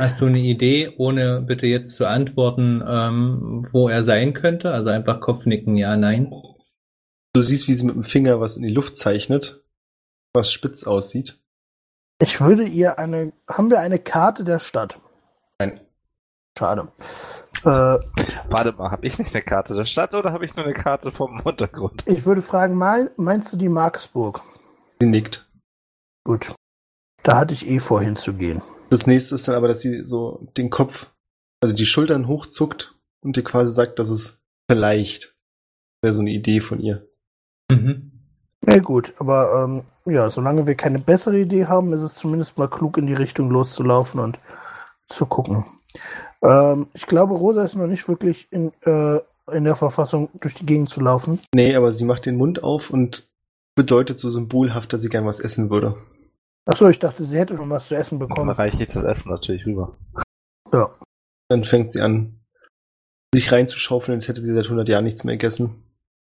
hast 0.00 0.20
du 0.20 0.26
eine 0.26 0.38
Idee, 0.38 0.94
ohne 0.96 1.42
bitte 1.42 1.66
jetzt 1.66 1.96
zu 1.96 2.06
antworten, 2.06 2.82
ähm, 2.86 3.66
wo 3.72 3.88
er 3.88 4.02
sein 4.02 4.32
könnte? 4.32 4.70
Also 4.72 4.88
einfach 4.88 5.20
Kopfnicken, 5.20 5.76
ja, 5.76 5.96
nein. 5.96 6.32
Du 7.34 7.42
siehst, 7.42 7.68
wie 7.68 7.74
sie 7.74 7.84
mit 7.84 7.94
dem 7.94 8.04
Finger 8.04 8.40
was 8.40 8.56
in 8.56 8.62
die 8.62 8.72
Luft 8.72 8.96
zeichnet, 8.96 9.62
was 10.32 10.50
spitz 10.50 10.84
aussieht. 10.84 11.38
Ich 12.22 12.40
würde 12.40 12.64
ihr 12.64 12.98
eine. 12.98 13.32
Haben 13.48 13.70
wir 13.70 13.80
eine 13.80 13.98
Karte 13.98 14.44
der 14.44 14.58
Stadt? 14.58 15.00
Nein. 15.58 15.80
Schade. 16.58 16.88
Äh, 17.64 17.98
Warte 18.48 18.72
mal, 18.72 18.90
habe 18.90 19.06
ich 19.06 19.18
nicht 19.18 19.34
eine 19.34 19.42
Karte 19.42 19.74
der 19.74 19.84
Stadt 19.84 20.14
oder 20.14 20.32
habe 20.32 20.46
ich 20.46 20.56
nur 20.56 20.64
eine 20.64 20.74
Karte 20.74 21.12
vom 21.12 21.40
Untergrund? 21.44 22.02
ich 22.06 22.24
würde 22.24 22.42
fragen, 22.42 22.74
mein, 22.74 23.10
meinst 23.16 23.52
du 23.52 23.56
die 23.56 23.68
Marksburg? 23.68 24.42
Sie 25.00 25.06
nickt. 25.06 25.49
Gut. 26.30 26.54
Da 27.24 27.38
hatte 27.38 27.54
ich 27.54 27.66
eh 27.66 27.80
vor 27.80 28.02
hinzugehen. 28.02 28.62
Das 28.88 29.08
nächste 29.08 29.34
ist 29.34 29.48
dann 29.48 29.56
aber, 29.56 29.66
dass 29.66 29.80
sie 29.80 30.04
so 30.04 30.46
den 30.56 30.70
Kopf, 30.70 31.10
also 31.60 31.74
die 31.74 31.86
Schultern 31.86 32.28
hochzuckt 32.28 32.94
und 33.24 33.36
dir 33.36 33.42
quasi 33.42 33.74
sagt, 33.74 33.98
dass 33.98 34.10
es 34.10 34.38
vielleicht 34.70 35.34
wäre 36.02 36.14
so 36.14 36.20
eine 36.20 36.30
Idee 36.30 36.60
von 36.60 36.78
ihr. 36.78 37.04
Mhm. 37.68 38.12
Ja 38.64 38.78
gut, 38.78 39.12
aber 39.18 39.64
ähm, 39.64 39.82
ja, 40.04 40.30
solange 40.30 40.68
wir 40.68 40.76
keine 40.76 41.00
bessere 41.00 41.40
Idee 41.40 41.66
haben, 41.66 41.92
ist 41.94 42.02
es 42.02 42.14
zumindest 42.14 42.58
mal 42.58 42.70
klug, 42.70 42.96
in 42.96 43.08
die 43.08 43.14
Richtung 43.14 43.50
loszulaufen 43.50 44.20
und 44.20 44.38
zu 45.06 45.26
gucken. 45.26 45.64
Ähm, 46.42 46.86
ich 46.94 47.08
glaube, 47.08 47.34
Rosa 47.34 47.64
ist 47.64 47.74
noch 47.74 47.88
nicht 47.88 48.06
wirklich 48.06 48.46
in, 48.52 48.70
äh, 48.82 49.18
in 49.50 49.64
der 49.64 49.74
Verfassung, 49.74 50.28
durch 50.40 50.54
die 50.54 50.66
Gegend 50.66 50.90
zu 50.90 51.00
laufen. 51.00 51.40
Nee, 51.52 51.74
aber 51.74 51.90
sie 51.90 52.04
macht 52.04 52.24
den 52.24 52.36
Mund 52.36 52.62
auf 52.62 52.90
und 52.90 53.28
bedeutet 53.74 54.20
so 54.20 54.28
symbolhaft, 54.28 54.92
dass 54.92 55.02
sie 55.02 55.08
gern 55.08 55.26
was 55.26 55.40
essen 55.40 55.70
würde. 55.70 55.96
Achso, 56.70 56.88
ich 56.88 57.00
dachte, 57.00 57.24
sie 57.24 57.36
hätte 57.36 57.56
schon 57.56 57.68
was 57.68 57.88
zu 57.88 57.96
essen 57.96 58.20
Dann 58.20 58.28
bekommen. 58.28 58.50
reiche 58.50 58.82
ich 58.84 58.88
das 58.88 59.02
Essen 59.02 59.30
natürlich 59.30 59.66
rüber. 59.66 59.96
Ja. 60.72 60.88
Dann 61.48 61.64
fängt 61.64 61.90
sie 61.90 62.00
an, 62.00 62.38
sich 63.34 63.50
reinzuschaufeln, 63.50 64.16
als 64.16 64.28
hätte 64.28 64.40
sie 64.40 64.54
seit 64.54 64.66
100 64.66 64.88
Jahren 64.88 65.02
nichts 65.02 65.24
mehr 65.24 65.34
gegessen. 65.34 65.82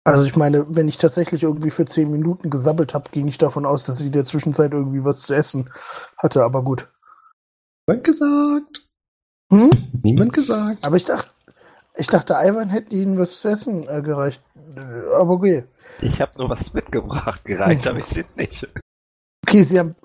Also 0.05 0.25
ich 0.25 0.35
meine, 0.35 0.65
wenn 0.75 0.87
ich 0.87 0.97
tatsächlich 0.97 1.43
irgendwie 1.43 1.69
für 1.69 1.85
10 1.85 2.09
Minuten 2.11 2.49
gesabbelt 2.49 2.95
habe, 2.95 3.11
ging 3.11 3.27
ich 3.27 3.37
davon 3.37 3.67
aus, 3.67 3.85
dass 3.85 3.99
sie 3.99 4.07
in 4.07 4.11
der 4.11 4.25
Zwischenzeit 4.25 4.71
irgendwie 4.71 5.03
was 5.05 5.21
zu 5.21 5.33
essen 5.33 5.69
hatte, 6.17 6.43
aber 6.43 6.63
gut. 6.63 6.89
Niemand 7.87 8.03
gesagt. 8.03 8.89
Hm? 9.51 9.69
Niemand 10.01 10.33
gesagt. 10.33 10.83
Aber 10.83 10.97
ich 10.97 11.05
dachte, 11.05 11.29
ich 11.95 12.07
dachte, 12.07 12.33
Ivan 12.33 12.69
hätte 12.69 12.95
ihnen 12.95 13.19
was 13.19 13.39
zu 13.39 13.49
essen 13.49 13.87
äh, 13.87 14.01
gereicht. 14.01 14.41
Aber 15.15 15.29
okay. 15.29 15.65
Ich 16.01 16.19
habe 16.19 16.31
nur 16.39 16.49
was 16.49 16.73
mitgebracht, 16.73 17.45
gereicht 17.45 17.85
habe 17.85 17.99
ich 17.99 18.05
sie 18.07 18.25
nicht. 18.35 18.67
Okay, 19.47 19.61
sie 19.61 19.77
haben. 19.79 19.95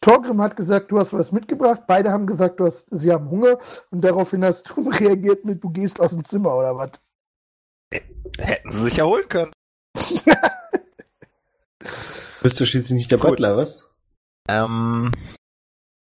Torgrim 0.00 0.40
hat 0.40 0.56
gesagt, 0.56 0.90
du 0.92 0.98
hast 0.98 1.12
was 1.12 1.32
mitgebracht. 1.32 1.82
Beide 1.86 2.12
haben 2.12 2.26
gesagt, 2.26 2.60
du 2.60 2.66
hast, 2.66 2.86
sie 2.90 3.12
haben 3.12 3.28
Hunger. 3.30 3.58
Und 3.90 4.02
daraufhin 4.02 4.44
hast 4.44 4.68
du 4.68 4.88
reagiert 4.90 5.44
mit, 5.44 5.62
du 5.62 5.70
gehst 5.70 6.00
aus 6.00 6.12
dem 6.12 6.24
Zimmer 6.24 6.56
oder 6.56 6.76
was? 6.76 6.92
Hätten 8.38 8.70
sie 8.70 8.84
sich 8.84 8.98
erholen 8.98 9.28
können. 9.28 9.52
Bist 12.42 12.60
du 12.60 12.66
schließlich 12.66 12.96
nicht 12.96 13.10
der 13.10 13.18
Cool. 13.18 13.30
Butler, 13.30 13.56
was? 13.56 13.90
Ähm, 14.48 15.12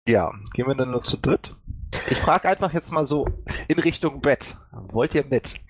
ja, 0.07 0.33
gehen 0.55 0.67
wir 0.67 0.75
dann 0.75 0.93
nur 0.93 1.03
zu 1.03 1.17
dritt? 1.17 1.57
Ich 2.11 2.19
frage 2.19 2.49
einfach 2.49 2.73
jetzt 2.73 2.93
mal 2.93 3.07
so 3.07 3.27
in 3.69 3.79
Richtung 3.79 4.21
Bett. 4.21 4.57
Wollt 4.73 5.15
ihr 5.15 5.25
mit? 5.25 5.61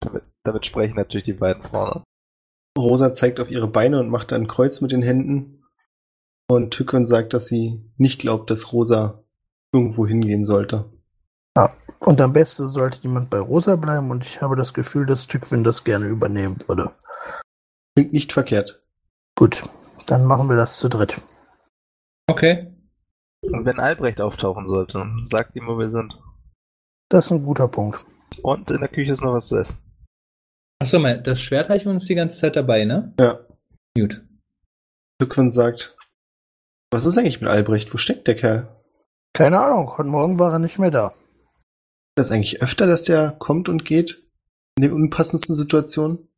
Damit, 0.00 0.22
damit 0.44 0.64
sprechen 0.66 0.94
natürlich 0.96 1.26
die 1.26 1.32
beiden 1.32 1.62
vorne. 1.62 2.02
Rosa 2.78 3.12
zeigt 3.12 3.40
auf 3.40 3.50
ihre 3.50 3.68
Beine 3.68 3.98
und 3.98 4.08
macht 4.08 4.32
ein 4.32 4.46
Kreuz 4.46 4.80
mit 4.80 4.92
den 4.92 5.02
Händen. 5.02 5.57
Und 6.50 6.70
Tykon 6.72 7.04
sagt, 7.04 7.34
dass 7.34 7.46
sie 7.46 7.82
nicht 7.98 8.20
glaubt, 8.20 8.50
dass 8.50 8.72
Rosa 8.72 9.22
irgendwo 9.72 10.06
hingehen 10.06 10.44
sollte. 10.44 10.86
Und 12.00 12.20
am 12.20 12.32
besten 12.32 12.68
sollte 12.68 13.02
jemand 13.02 13.28
bei 13.28 13.38
Rosa 13.38 13.76
bleiben. 13.76 14.10
Und 14.10 14.24
ich 14.24 14.40
habe 14.40 14.56
das 14.56 14.72
Gefühl, 14.72 15.04
dass 15.04 15.26
Tückwin 15.26 15.62
das 15.64 15.84
gerne 15.84 16.06
übernehmen 16.06 16.56
würde. 16.66 16.92
Klingt 17.94 18.12
nicht 18.12 18.32
verkehrt. 18.32 18.82
Gut, 19.36 19.62
dann 20.06 20.24
machen 20.24 20.48
wir 20.48 20.56
das 20.56 20.78
zu 20.78 20.88
dritt. 20.88 21.20
Okay. 22.28 22.72
Und 23.42 23.64
wenn 23.66 23.78
Albrecht 23.78 24.20
auftauchen 24.20 24.68
sollte, 24.68 25.04
sagt 25.20 25.54
ihm, 25.54 25.66
wo 25.66 25.78
wir 25.78 25.88
sind. 25.88 26.18
Das 27.10 27.26
ist 27.26 27.32
ein 27.32 27.44
guter 27.44 27.68
Punkt. 27.68 28.04
Und 28.42 28.70
in 28.70 28.78
der 28.78 28.88
Küche 28.88 29.12
ist 29.12 29.22
noch 29.22 29.34
was 29.34 29.48
zu 29.48 29.58
essen. 29.58 29.78
Achso, 30.80 30.98
mal, 30.98 31.20
das 31.20 31.40
Schwert 31.40 31.68
habe 31.68 31.78
ich 31.78 31.86
uns 31.86 32.06
die 32.06 32.14
ganze 32.14 32.38
Zeit 32.38 32.56
dabei, 32.56 32.84
ne? 32.84 33.12
Ja. 33.18 33.40
Gut. 33.96 34.24
Tykon 35.20 35.50
sagt, 35.50 35.97
was 36.90 37.06
ist 37.06 37.18
eigentlich 37.18 37.40
mit 37.40 37.50
Albrecht? 37.50 37.92
Wo 37.92 37.98
steckt 37.98 38.26
der 38.26 38.36
Kerl? 38.36 38.68
Keine 39.34 39.60
Ahnung, 39.60 39.96
heute 39.98 40.08
Morgen 40.08 40.38
war 40.38 40.52
er 40.52 40.58
nicht 40.58 40.78
mehr 40.78 40.90
da. 40.90 41.12
Das 42.14 42.26
ist 42.26 42.32
eigentlich 42.32 42.62
öfter, 42.62 42.86
dass 42.86 43.04
der 43.04 43.32
kommt 43.38 43.68
und 43.68 43.84
geht? 43.84 44.22
In 44.76 44.82
den 44.82 44.92
unpassendsten 44.92 45.54
Situationen? 45.54 46.28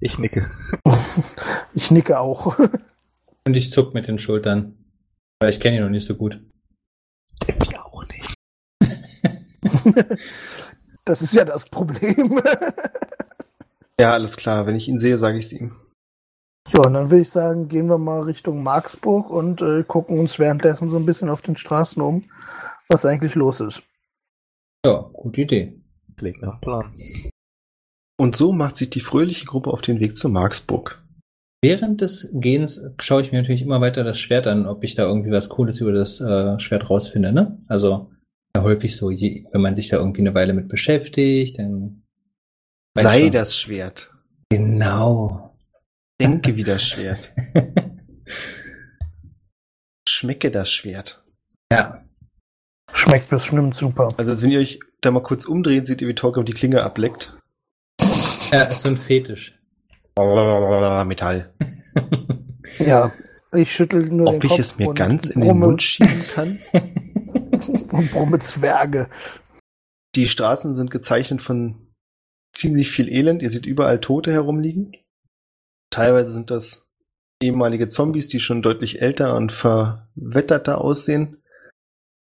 Ich 0.00 0.18
nicke. 0.18 0.50
Ich 1.74 1.90
nicke 1.90 2.18
auch. 2.20 2.58
Und 3.46 3.54
ich 3.54 3.70
zuck 3.70 3.92
mit 3.92 4.08
den 4.08 4.18
Schultern. 4.18 4.78
Weil 5.40 5.50
ich 5.50 5.60
kenne 5.60 5.76
ihn 5.76 5.82
noch 5.82 5.90
nicht 5.90 6.06
so 6.06 6.14
gut. 6.14 6.40
Ich 7.46 7.78
auch 7.78 8.04
nicht. 8.08 8.34
Das 11.04 11.22
ist 11.22 11.34
ja 11.34 11.44
das 11.44 11.64
Problem. 11.66 12.40
Ja, 14.00 14.12
alles 14.12 14.36
klar. 14.36 14.66
Wenn 14.66 14.74
ich 14.74 14.88
ihn 14.88 14.98
sehe, 14.98 15.18
sage 15.18 15.38
ich 15.38 15.44
es 15.44 15.52
ihm. 15.52 15.76
Ja, 16.74 16.84
und 16.84 16.94
dann 16.94 17.10
würde 17.10 17.22
ich 17.22 17.30
sagen, 17.30 17.68
gehen 17.68 17.88
wir 17.88 17.98
mal 17.98 18.22
Richtung 18.22 18.62
Marksburg 18.62 19.30
und 19.30 19.62
äh, 19.62 19.84
gucken 19.84 20.18
uns 20.18 20.38
währenddessen 20.38 20.90
so 20.90 20.96
ein 20.96 21.06
bisschen 21.06 21.28
auf 21.28 21.42
den 21.42 21.56
Straßen 21.56 22.02
um, 22.02 22.22
was 22.88 23.06
eigentlich 23.06 23.34
los 23.34 23.60
ist. 23.60 23.82
Ja, 24.84 25.08
gute 25.12 25.42
Idee. 25.42 25.80
Klingt 26.16 26.42
nach 26.42 26.60
Plan. 26.60 26.92
Und 28.18 28.34
so 28.34 28.52
macht 28.52 28.76
sich 28.76 28.90
die 28.90 29.00
fröhliche 29.00 29.44
Gruppe 29.46 29.70
auf 29.70 29.82
den 29.82 30.00
Weg 30.00 30.16
zur 30.16 30.30
Marksburg. 30.30 31.02
Während 31.62 32.00
des 32.00 32.30
Gehens 32.32 32.80
schaue 33.00 33.22
ich 33.22 33.32
mir 33.32 33.40
natürlich 33.40 33.62
immer 33.62 33.80
weiter 33.80 34.04
das 34.04 34.18
Schwert 34.18 34.46
an, 34.46 34.66
ob 34.66 34.84
ich 34.84 34.94
da 34.94 35.04
irgendwie 35.04 35.30
was 35.30 35.48
Cooles 35.48 35.80
über 35.80 35.92
das 35.92 36.20
äh, 36.20 36.58
Schwert 36.58 36.88
rausfinde, 36.88 37.32
ne? 37.32 37.58
Also 37.66 38.10
ja, 38.54 38.62
häufig 38.62 38.96
so, 38.96 39.10
je, 39.10 39.44
wenn 39.52 39.60
man 39.60 39.76
sich 39.76 39.88
da 39.88 39.98
irgendwie 39.98 40.20
eine 40.20 40.34
Weile 40.34 40.54
mit 40.54 40.68
beschäftigt, 40.68 41.58
dann 41.58 42.02
Sei 42.96 43.22
schon. 43.22 43.30
das 43.32 43.56
Schwert. 43.56 44.14
genau. 44.50 45.45
Denke 46.20 46.56
wie 46.56 46.64
das 46.64 46.82
Schwert. 46.82 47.34
Schmecke 50.08 50.50
das 50.50 50.70
Schwert. 50.70 51.22
ja, 51.70 52.06
Schmeckt 52.92 53.28
bestimmt 53.28 53.74
super. 53.74 54.08
Also 54.16 54.30
als 54.30 54.42
wenn 54.42 54.50
ihr 54.50 54.60
euch 54.60 54.80
da 55.00 55.10
mal 55.10 55.22
kurz 55.22 55.44
umdreht, 55.44 55.86
seht 55.86 56.00
ihr, 56.00 56.08
wie 56.08 56.14
Torquem 56.14 56.44
die 56.44 56.52
Klinge 56.52 56.82
ableckt. 56.82 57.36
ja, 58.50 58.64
ist 58.64 58.82
so 58.82 58.88
ein 58.88 58.96
Fetisch. 58.96 59.58
Metall. 61.06 61.52
Ja, 62.80 63.12
ich 63.54 63.72
schüttel 63.72 64.06
nur 64.06 64.26
den 64.26 64.36
Ob 64.36 64.44
ich 64.44 64.50
Kopf 64.50 64.58
es 64.58 64.76
mir 64.76 64.92
ganz 64.92 65.26
in 65.26 65.40
den 65.40 65.56
Mund 65.56 65.80
schieben 65.82 66.24
kann? 66.34 66.58
und 66.72 68.10
brumme 68.10 68.40
Zwerge. 68.40 69.08
Die 70.16 70.26
Straßen 70.26 70.74
sind 70.74 70.90
gezeichnet 70.90 71.40
von 71.40 71.92
ziemlich 72.52 72.90
viel 72.90 73.08
Elend. 73.08 73.42
Ihr 73.42 73.50
seht 73.50 73.64
überall 73.64 74.00
Tote 74.00 74.32
herumliegen. 74.32 74.92
Teilweise 75.96 76.30
sind 76.30 76.50
das 76.50 76.90
ehemalige 77.42 77.88
Zombies, 77.88 78.28
die 78.28 78.38
schon 78.38 78.60
deutlich 78.60 79.00
älter 79.00 79.34
und 79.34 79.50
verwetterter 79.50 80.78
aussehen. 80.82 81.42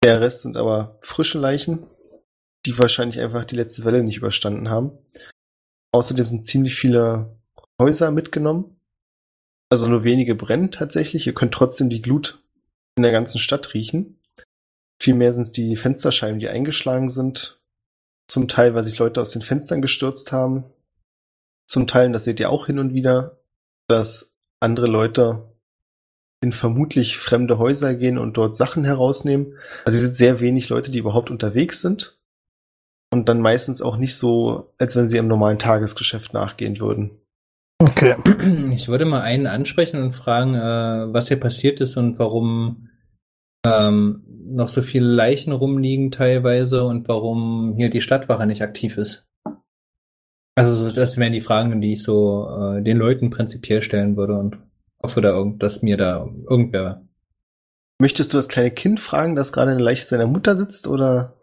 Der 0.02 0.20
Rest 0.20 0.42
sind 0.42 0.58
aber 0.58 0.98
frische 1.00 1.38
Leichen. 1.38 1.86
die 2.66 2.78
wahrscheinlich 2.78 3.20
einfach 3.20 3.46
die 3.46 3.56
letzte 3.56 3.86
Welle 3.86 4.02
nicht 4.02 4.18
überstanden 4.18 4.68
haben. 4.68 4.98
Außerdem 5.92 6.26
sind 6.26 6.44
ziemlich 6.44 6.74
viele 6.74 7.38
Häuser 7.80 8.10
mitgenommen. 8.10 8.78
Also 9.70 9.88
nur 9.88 10.04
wenige 10.04 10.34
brennen 10.34 10.70
tatsächlich. 10.70 11.26
Ihr 11.26 11.34
könnt 11.34 11.54
trotzdem 11.54 11.88
die 11.88 12.02
Glut 12.02 12.42
in 12.96 13.02
der 13.02 13.12
ganzen 13.12 13.38
Stadt 13.38 13.72
riechen. 13.72 14.18
Vielmehr 15.00 15.32
sind 15.32 15.42
es 15.44 15.52
die 15.52 15.76
Fensterscheiben, 15.76 16.38
die 16.38 16.50
eingeschlagen 16.50 17.08
sind. 17.08 17.62
Zum 18.28 18.46
Teil, 18.46 18.74
weil 18.74 18.84
sich 18.84 18.98
Leute 18.98 19.22
aus 19.22 19.30
den 19.30 19.42
Fenstern 19.42 19.80
gestürzt 19.80 20.32
haben. 20.32 20.64
Zum 21.66 21.86
Teil, 21.86 22.12
das 22.12 22.24
seht 22.24 22.40
ihr 22.40 22.50
auch 22.50 22.66
hin 22.66 22.78
und 22.78 22.92
wieder, 22.92 23.40
dass 23.88 24.34
andere 24.60 24.86
Leute 24.86 25.54
in 26.42 26.52
vermutlich 26.52 27.16
fremde 27.16 27.58
Häuser 27.58 27.94
gehen 27.94 28.18
und 28.18 28.36
dort 28.36 28.54
Sachen 28.54 28.84
herausnehmen. 28.84 29.54
Also 29.84 29.96
es 29.96 30.04
sind 30.04 30.14
sehr 30.14 30.40
wenig 30.40 30.68
Leute, 30.68 30.90
die 30.90 30.98
überhaupt 30.98 31.30
unterwegs 31.30 31.80
sind. 31.80 32.18
Und 33.10 33.28
dann 33.28 33.40
meistens 33.40 33.80
auch 33.80 33.96
nicht 33.96 34.16
so, 34.16 34.72
als 34.76 34.96
wenn 34.96 35.08
sie 35.08 35.18
im 35.18 35.28
normalen 35.28 35.58
Tagesgeschäft 35.58 36.34
nachgehen 36.34 36.80
würden. 36.80 37.12
Okay. 37.80 38.16
Ich 38.74 38.88
würde 38.88 39.04
mal 39.04 39.22
einen 39.22 39.46
ansprechen 39.46 40.02
und 40.02 40.14
fragen, 40.14 40.54
äh, 40.54 41.12
was 41.12 41.28
hier 41.28 41.38
passiert 41.38 41.80
ist 41.80 41.96
und 41.96 42.18
warum 42.18 42.88
ähm, 43.64 44.24
noch 44.26 44.68
so 44.68 44.82
viele 44.82 45.06
Leichen 45.06 45.52
rumliegen 45.52 46.10
teilweise 46.10 46.84
und 46.84 47.08
warum 47.08 47.74
hier 47.76 47.88
die 47.88 48.02
Stadtwache 48.02 48.46
nicht 48.46 48.62
aktiv 48.62 48.98
ist. 48.98 49.26
Also 50.56 50.76
so, 50.76 50.94
das 50.94 51.16
wären 51.16 51.32
die 51.32 51.40
Fragen, 51.40 51.80
die 51.80 51.94
ich 51.94 52.02
so 52.02 52.48
äh, 52.48 52.82
den 52.82 52.96
Leuten 52.96 53.30
prinzipiell 53.30 53.82
stellen 53.82 54.16
würde 54.16 54.34
und 54.34 54.58
hoffe, 55.02 55.20
da 55.20 55.30
irgend, 55.30 55.62
dass 55.62 55.82
mir 55.82 55.96
da 55.96 56.28
irgendwer. 56.48 57.02
Möchtest 58.00 58.32
du 58.32 58.38
das 58.38 58.48
kleine 58.48 58.70
Kind 58.70 59.00
fragen, 59.00 59.36
das 59.36 59.52
gerade 59.52 59.72
in 59.72 59.78
der 59.78 59.84
Leiche 59.84 60.04
seiner 60.04 60.26
Mutter 60.26 60.56
sitzt, 60.56 60.86
oder? 60.86 61.34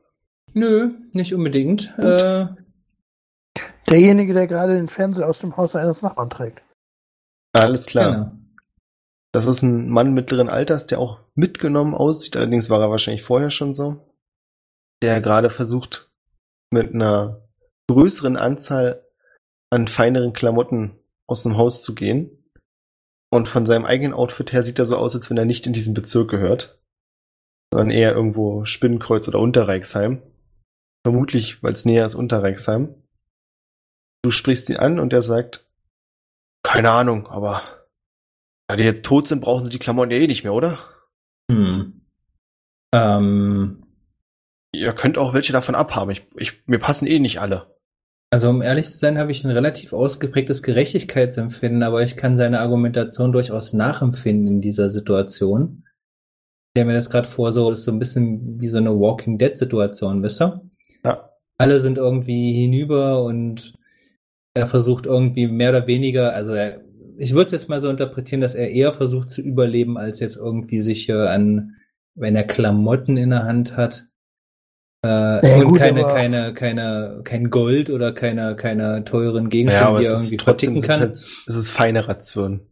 Nö, 0.54 0.92
nicht 1.12 1.34
unbedingt. 1.34 1.94
Äh, 1.98 2.48
Derjenige, 3.90 4.34
der 4.34 4.48
gerade 4.48 4.76
den 4.76 4.88
Fernseher 4.88 5.28
aus 5.28 5.40
dem 5.40 5.58
Haus 5.58 5.76
eines 5.76 6.02
Nachbarn 6.02 6.30
trägt. 6.30 6.64
Alles 7.54 7.86
klar. 7.86 8.12
genau. 8.12 8.32
Das 9.34 9.46
ist 9.46 9.62
ein 9.62 9.90
Mann 9.90 10.14
mittleren 10.14 10.50
Alters, 10.50 10.88
der 10.88 11.00
auch 11.00 11.20
mitgenommen 11.36 11.94
aussieht. 11.94 12.36
Allerdings 12.36 12.70
war 12.70 12.82
er 12.82 12.90
wahrscheinlich 12.90 13.24
vorher 13.24 13.50
schon 13.50 13.74
so. 13.74 14.14
Der 15.02 15.22
gerade 15.22 15.50
versucht, 15.50 16.12
mit 16.70 16.94
einer 16.94 17.42
größeren 17.92 18.38
Anzahl 18.38 19.06
an 19.70 19.88
feineren 19.88 20.34
Klamotten 20.34 20.98
aus 21.28 21.44
dem 21.44 21.58
Haus 21.58 21.84
zu 21.84 21.96
gehen. 21.96 22.38
Und 23.34 23.48
von 23.48 23.66
seinem 23.66 23.86
eigenen 23.86 24.14
Outfit 24.14 24.52
her 24.52 24.64
sieht 24.64 24.80
er 24.80 24.86
so 24.86 24.98
aus, 24.98 25.16
als 25.16 25.30
wenn 25.30 25.38
er 25.38 25.46
nicht 25.46 25.66
in 25.68 25.74
diesen 25.74 25.94
Bezirk 25.94 26.30
gehört. 26.30 26.82
Sondern 27.74 27.90
eher 27.90 28.14
irgendwo 28.14 28.66
Spinnenkreuz 28.66 29.28
oder 29.28 29.40
Unterreichsheim. 29.40 30.22
Vermutlich, 31.06 31.64
weil 31.64 31.74
es 31.74 31.86
näher 31.86 32.06
ist 32.06 32.16
Unterreichsheim. 32.16 32.96
Du 34.24 34.32
sprichst 34.32 34.70
ihn 34.70 34.78
an 34.78 35.00
und 35.00 35.14
er 35.14 35.22
sagt, 35.22 35.66
keine 36.64 36.92
Ahnung, 36.92 37.28
aber 37.28 37.64
da 38.68 38.76
die 38.76 38.84
jetzt 38.84 39.06
tot 39.06 39.28
sind, 39.28 39.42
brauchen 39.42 39.66
sie 39.66 39.72
die 39.72 39.80
Klamotten 39.80 40.12
ja 40.12 40.18
eh 40.18 40.28
nicht 40.28 40.44
mehr, 40.44 40.54
oder? 40.54 40.78
Hm. 41.50 42.06
Ähm, 42.94 43.82
Ihr 44.74 44.94
könnt 44.94 45.18
auch 45.18 45.34
welche 45.34 45.52
davon 45.52 45.76
abhaben. 45.76 46.12
Ich, 46.12 46.24
ich, 46.36 46.68
mir 46.68 46.80
passen 46.80 47.08
eh 47.08 47.20
nicht 47.20 47.40
alle. 47.42 47.76
Also 48.32 48.50
um 48.50 48.62
ehrlich 48.62 48.88
zu 48.88 48.98
sein, 48.98 49.18
habe 49.18 49.32
ich 49.32 49.44
ein 49.44 49.52
relativ 49.52 49.92
ausgeprägtes 49.92 50.64
Gerechtigkeitsempfinden, 50.64 51.84
aber 51.84 52.02
ich 52.02 52.16
kann 52.16 52.38
seine 52.38 52.62
Argumentation 52.62 53.34
durchaus 53.34 53.74
nachempfinden 53.74 54.48
in 54.48 54.62
dieser 54.62 54.90
Situation. 54.90 55.84
Ich 55.84 56.72
stelle 56.80 56.88
mir 56.88 56.94
das 56.94 57.10
gerade 57.10 57.28
vor, 57.28 57.52
so 57.52 57.70
ist 57.72 57.84
so 57.84 57.92
ein 57.92 58.00
bisschen 58.00 58.62
wie 58.62 58.70
so 58.70 58.78
eine 58.78 58.98
Walking 58.98 59.38
Dead 59.38 59.56
Situation, 59.58 60.24
wisst 60.24 60.42
ihr? 60.42 60.62
Ja. 61.04 61.30
Alle 61.58 61.82
sind 61.82 61.98
irgendwie 61.98 62.54
hinüber 62.54 63.22
und 63.26 63.74
er 64.54 64.68
versucht 64.68 65.06
irgendwie 65.06 65.48
mehr 65.48 65.72
oder 65.72 65.88
weniger, 65.88 66.34
also 66.34 66.54
er, 66.54 66.82
ich 67.18 67.34
würde 67.34 67.48
es 67.48 67.52
jetzt 67.52 67.68
mal 67.68 67.82
so 67.82 67.90
interpretieren, 67.90 68.40
dass 68.40 68.56
er 68.56 68.72
eher 68.72 68.94
versucht 68.94 69.30
zu 69.30 69.42
überleben, 69.42 69.98
als 69.98 70.22
jetzt 70.22 70.38
irgendwie 70.38 70.82
sich 70.82 71.04
hier 71.04 71.30
an, 71.30 71.76
wenn 72.16 72.38
er 72.38 72.46
Klamotten 72.46 73.18
in 73.18 73.32
der 73.32 73.44
Hand 73.44 73.76
hat. 73.76 74.08
Äh, 75.04 75.10
Ja, 75.50 75.56
und 75.58 75.66
gut, 75.66 75.78
keine, 75.80 76.04
keine, 76.04 76.54
keine, 76.54 77.22
kein 77.24 77.50
Gold 77.50 77.90
oder 77.90 78.14
keine, 78.14 78.56
keine 78.56 79.04
teuren 79.04 79.46
Ja, 79.46 79.50
Gegenstände, 79.50 79.88
aber 79.88 80.00
die 80.00 80.06
es 80.06 80.12
er 80.12 80.16
ist 80.18 80.24
irgendwie 80.32 80.38
trotzdem 80.38 80.70
verticken 80.74 80.88
kann. 80.92 81.00
halt, 81.00 81.12
es 81.16 81.46
ist 81.48 81.70
feinerer 81.72 82.20
Zwirn. 82.20 82.68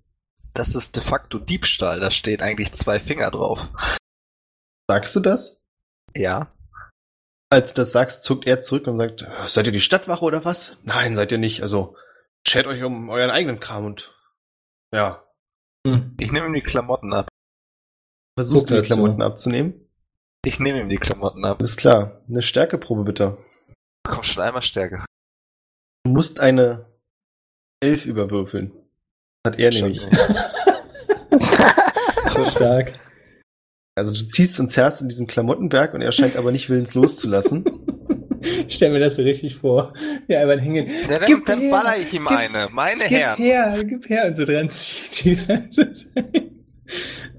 Das 0.53 0.75
ist 0.75 0.95
de 0.95 1.03
facto 1.03 1.39
Diebstahl, 1.39 1.99
da 1.99 2.11
stehen 2.11 2.41
eigentlich 2.41 2.71
zwei 2.73 2.99
Finger 2.99 3.31
drauf. 3.31 3.67
Sagst 4.87 5.15
du 5.15 5.19
das? 5.19 5.61
Ja. 6.15 6.51
Als 7.51 7.73
du 7.73 7.81
das 7.81 7.91
sagst, 7.91 8.23
zuckt 8.23 8.45
er 8.45 8.59
zurück 8.61 8.85
und 8.87 8.97
sagt, 8.97 9.25
seid 9.45 9.65
ihr 9.65 9.71
die 9.71 9.79
Stadtwache 9.79 10.23
oder 10.25 10.45
was? 10.45 10.77
Nein, 10.83 11.15
seid 11.15 11.31
ihr 11.31 11.37
nicht. 11.39 11.61
Also, 11.63 11.95
chat 12.47 12.67
euch 12.67 12.83
um 12.83 13.09
euren 13.09 13.29
eigenen 13.31 13.59
Kram 13.59 13.85
und 13.85 14.15
ja, 14.93 15.23
Hm. 15.87 16.15
Ich 16.19 16.31
nehme 16.31 16.47
ihm 16.47 16.53
die 16.53 16.61
Klamotten 16.61 17.13
ab. 17.13 17.27
versuchst 18.37 18.67
Guck 18.67 18.75
du 18.77 18.81
die. 18.81 18.87
Klamotten 18.87 19.21
abzunehmen? 19.21 19.73
Ich 20.45 20.59
nehme 20.59 20.79
ihm 20.81 20.89
die 20.89 20.97
Klamotten 20.97 21.43
ab. 21.45 21.57
Alles 21.59 21.75
klar. 21.75 22.21
Eine 22.29 22.41
Stärkeprobe 22.41 23.03
bitte. 23.03 23.37
Komm 24.07 24.23
schon 24.23 24.43
einmal 24.43 24.61
Stärke. 24.61 25.03
Du 26.05 26.11
musst 26.11 26.39
eine 26.39 26.85
Elf 27.81 28.05
überwürfeln. 28.05 28.71
Hat 29.45 29.59
er 29.59 29.71
nämlich. 29.71 30.01
Stark. 32.51 32.93
Also 33.95 34.15
du 34.15 34.25
ziehst 34.25 34.59
und 34.61 34.69
zerrst 34.69 35.01
in 35.01 35.09
diesem 35.09 35.27
Klamottenberg 35.27 35.93
und 35.93 36.01
er 36.01 36.11
scheint 36.13 36.37
aber 36.37 36.51
nicht 36.53 36.69
willens 36.69 36.93
loszulassen. 36.93 37.65
Ich 38.67 38.75
stell 38.75 38.91
mir 38.93 38.99
das 38.99 39.15
so 39.15 39.21
richtig 39.23 39.57
vor. 39.57 39.91
Ja, 40.29 40.39
einfach 40.39 40.63
hängen. 40.63 40.87
Ja, 41.09 41.17
dann, 41.19 41.25
Gib 41.27 41.45
dann 41.45 41.59
her, 41.59 41.71
baller 41.71 41.97
ich 41.97 42.13
ihm 42.13 42.23
gib- 42.25 42.31
eine. 42.37 42.69
Meine 42.71 43.03
Gib 43.03 43.11
Herren. 43.11 43.37
her, 43.37 43.77
gib 43.83 44.07
her 44.09 44.27
und 44.27 44.37
so 44.37 44.45
dran 44.45 44.69
zieht 44.69 45.25
die 45.25 45.35
ganze 45.45 45.91
Zeit. 45.91 46.51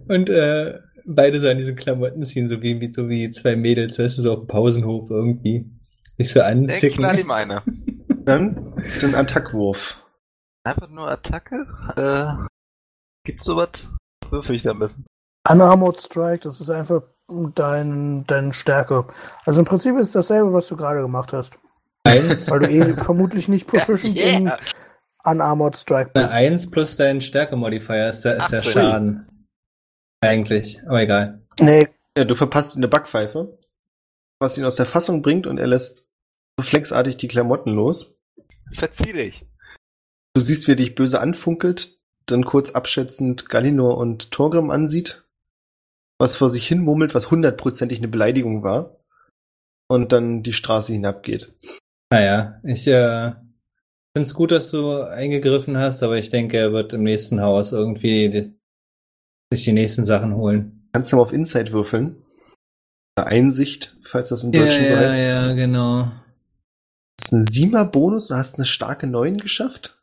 Und 0.09 0.29
äh, 0.29 0.79
beide 1.07 1.41
so 1.41 1.49
an 1.49 1.59
diesen 1.59 1.77
Klamotten 1.77 2.25
ziehen, 2.25 2.49
so 2.49 2.63
wie, 2.63 2.81
wie, 2.81 2.93
so 2.93 3.09
wie 3.09 3.31
zwei 3.31 3.57
Mädels, 3.57 3.99
weißt 3.99 4.19
du, 4.19 4.23
so 4.23 4.33
auf 4.33 4.39
dem 4.41 4.47
Pausenhof 4.49 5.11
irgendwie. 5.11 5.71
Sich 6.19 6.31
so 6.31 6.41
Ich 6.41 6.45
knall 6.45 6.53
anzicken. 6.53 7.19
ihm 7.19 7.31
eine. 7.31 7.63
Dann 8.25 8.75
den 9.03 9.15
Attackwurf. 9.15 10.05
Einfach 10.65 10.89
nur 10.91 11.11
Attacke? 11.11 11.67
Äh, 11.97 12.47
gibt's 13.25 13.47
sowas? 13.47 13.89
Würfel 14.29 14.57
ich 14.57 14.63
da 14.63 14.71
am 14.73 14.79
besten. 14.79 15.05
Unarmored 15.49 15.97
Strike, 15.99 16.41
das 16.45 16.61
ist 16.61 16.69
einfach 16.71 17.03
dein, 17.55 18.25
deine 18.25 18.53
Stärke. 18.53 19.07
Also 19.47 19.61
im 19.61 19.67
Prinzip 19.67 19.97
ist 19.97 20.15
dasselbe, 20.15 20.53
was 20.53 20.69
du 20.69 20.77
gerade 20.77 21.01
gemacht 21.01 21.33
hast. 21.33 21.55
Eins, 22.05 22.51
Weil 22.51 22.61
du 22.61 22.71
eh 22.71 22.95
vermutlich 22.97 23.49
nicht 23.49 23.67
proficient 23.67 24.17
Yeah. 24.17 24.37
in 24.37 24.53
Unarmored 25.25 25.77
Strike 25.77 26.11
eine 26.15 26.25
bist. 26.27 26.35
Eins 26.37 26.71
plus 26.71 26.97
dein 26.97 27.21
Stärke-Modifier 27.21 28.11
ist 28.11 28.23
der, 28.25 28.37
ist 28.37 28.51
der 28.53 28.59
18. 28.59 28.73
Schaden. 28.73 29.27
Eigentlich, 30.21 30.81
aber 30.87 31.03
egal. 31.03 31.43
Nee, 31.61 31.89
Ja, 32.17 32.25
du 32.25 32.35
verpasst 32.35 32.75
ihm 32.75 32.81
eine 32.81 32.89
Backpfeife, 32.89 33.59
was 34.39 34.59
ihn 34.59 34.65
aus 34.65 34.77
der 34.77 34.87
Fassung 34.87 35.23
bringt 35.23 35.47
und 35.47 35.59
er 35.59 35.67
lässt 35.67 36.11
reflexartig 36.59 37.17
die 37.17 37.29
Klamotten 37.29 37.73
los. 37.73 38.19
Verzieh 38.73 39.13
dich. 39.13 39.47
Du 40.35 40.41
siehst, 40.41 40.67
wie 40.67 40.73
er 40.73 40.77
dich 40.77 40.95
böse 40.95 41.21
anfunkelt, 41.21 41.99
dann 42.27 42.45
kurz 42.45 42.71
abschätzend 42.71 43.49
Galinor 43.49 43.97
und 43.99 44.31
Torgrim 44.31 44.71
ansieht, 44.71 45.25
was 46.19 46.37
vor 46.37 46.51
sich 46.51 46.67
hin 46.69 46.81
murmelt, 46.81 47.15
was 47.15 47.31
hundertprozentig 47.31 47.99
eine 47.99 48.09
Beleidigung 48.09 48.63
war, 48.63 49.01
und 49.89 50.13
dann 50.13 50.43
die 50.43 50.53
Straße 50.53 50.93
hinabgeht. 50.93 51.53
Naja, 52.13 52.61
ich 52.63 52.87
äh, 52.87 53.33
finde 54.13 54.27
es 54.27 54.35
gut, 54.35 54.53
dass 54.53 54.71
du 54.71 55.01
eingegriffen 55.01 55.79
hast, 55.79 56.03
aber 56.03 56.19
ich 56.19 56.29
denke, 56.29 56.59
er 56.59 56.73
wird 56.73 56.93
im 56.93 57.03
nächsten 57.03 57.41
Haus 57.41 57.73
irgendwie 57.73 58.55
sich 59.53 59.65
die 59.65 59.73
nächsten 59.73 60.05
Sachen 60.05 60.35
holen. 60.35 60.89
Kannst 60.93 61.13
du 61.13 61.17
mal 61.17 61.23
auf 61.23 61.33
Insight 61.33 61.73
würfeln? 61.73 62.23
Oder 63.17 63.27
Einsicht, 63.27 63.97
falls 64.03 64.29
das 64.29 64.45
im 64.45 64.53
Deutschen 64.53 64.87
so 64.87 64.97
heißt. 64.97 65.27
ja, 65.27 65.53
genau. 65.53 66.13
Das 67.17 67.27
ist 67.27 67.33
ein 67.33 67.43
Siemer-Bonus, 67.43 68.29
du 68.29 68.35
hast 68.35 68.57
eine 68.57 68.65
starke 68.65 69.07
9 69.07 69.39
geschafft. 69.39 69.99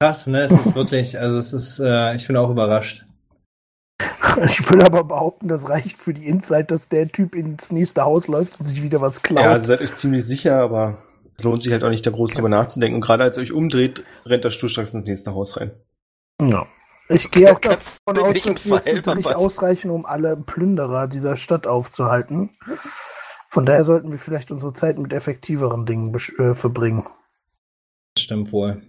Krass, 0.00 0.26
ne? 0.26 0.42
Es 0.42 0.52
ist 0.52 0.74
wirklich, 0.74 1.18
also 1.18 1.38
es 1.38 1.52
ist, 1.52 1.78
äh, 1.78 2.14
ich 2.16 2.26
bin 2.26 2.36
auch 2.36 2.50
überrascht. 2.50 3.04
ich 4.46 4.70
will 4.70 4.82
aber 4.82 5.04
behaupten, 5.04 5.48
das 5.48 5.68
reicht 5.68 5.98
für 5.98 6.14
die 6.14 6.26
Insight, 6.26 6.70
dass 6.70 6.88
der 6.88 7.08
Typ 7.08 7.34
ins 7.34 7.70
nächste 7.70 8.02
Haus 8.02 8.26
läuft 8.26 8.58
und 8.60 8.66
sich 8.66 8.82
wieder 8.82 9.00
was 9.00 9.22
klaut. 9.22 9.44
Ja, 9.44 9.52
also 9.52 9.66
seid 9.66 9.80
euch 9.80 9.94
ziemlich 9.94 10.24
sicher, 10.24 10.56
aber 10.56 10.98
es 11.36 11.44
lohnt 11.44 11.62
sich 11.62 11.72
halt 11.72 11.84
auch 11.84 11.90
nicht, 11.90 12.06
da 12.06 12.10
groß 12.10 12.32
drüber 12.32 12.48
nachzudenken. 12.48 12.96
Und 12.96 13.00
gerade 13.02 13.24
als 13.24 13.36
ihr 13.36 13.42
euch 13.42 13.52
umdreht, 13.52 14.04
rennt 14.24 14.44
der 14.44 14.50
Sturstracks 14.50 14.94
ins 14.94 15.04
nächste 15.04 15.34
Haus 15.34 15.56
rein. 15.56 15.72
Ja. 16.40 16.66
Ich 17.10 17.30
gehe 17.30 17.52
auch 17.52 17.58
davon 17.60 18.22
aus, 18.22 18.32
nicht 18.32 18.46
dass 18.46 18.64
wir 18.64 18.82
jetzt 18.84 19.06
nicht 19.06 19.34
ausreichen, 19.34 19.90
um 19.90 20.06
alle 20.06 20.36
Plünderer 20.36 21.08
dieser 21.08 21.36
Stadt 21.36 21.66
aufzuhalten. 21.66 22.50
Von 23.48 23.66
daher 23.66 23.84
sollten 23.84 24.12
wir 24.12 24.18
vielleicht 24.18 24.50
unsere 24.50 24.72
Zeit 24.72 24.98
mit 24.98 25.12
effektiveren 25.12 25.86
Dingen 25.86 26.14
besch- 26.14 26.38
äh, 26.40 26.54
verbringen. 26.54 27.04
Das 28.14 28.24
stimmt 28.24 28.52
wohl. 28.52 28.82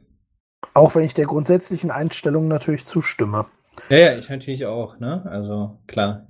Auch 0.76 0.93
wenn 0.93 1.03
ich 1.03 1.15
der 1.15 1.26
grundsätzlichen 1.26 1.89
Einstellung 1.89 2.47
natürlich 2.47 2.86
zustimme. 2.86 3.45
Ja, 3.89 3.97
ja, 3.97 4.17
ich 4.17 4.30
natürlich 4.30 4.65
auch, 4.65 4.99
ne? 4.99 5.26
Also, 5.26 5.80
klar. 5.88 6.28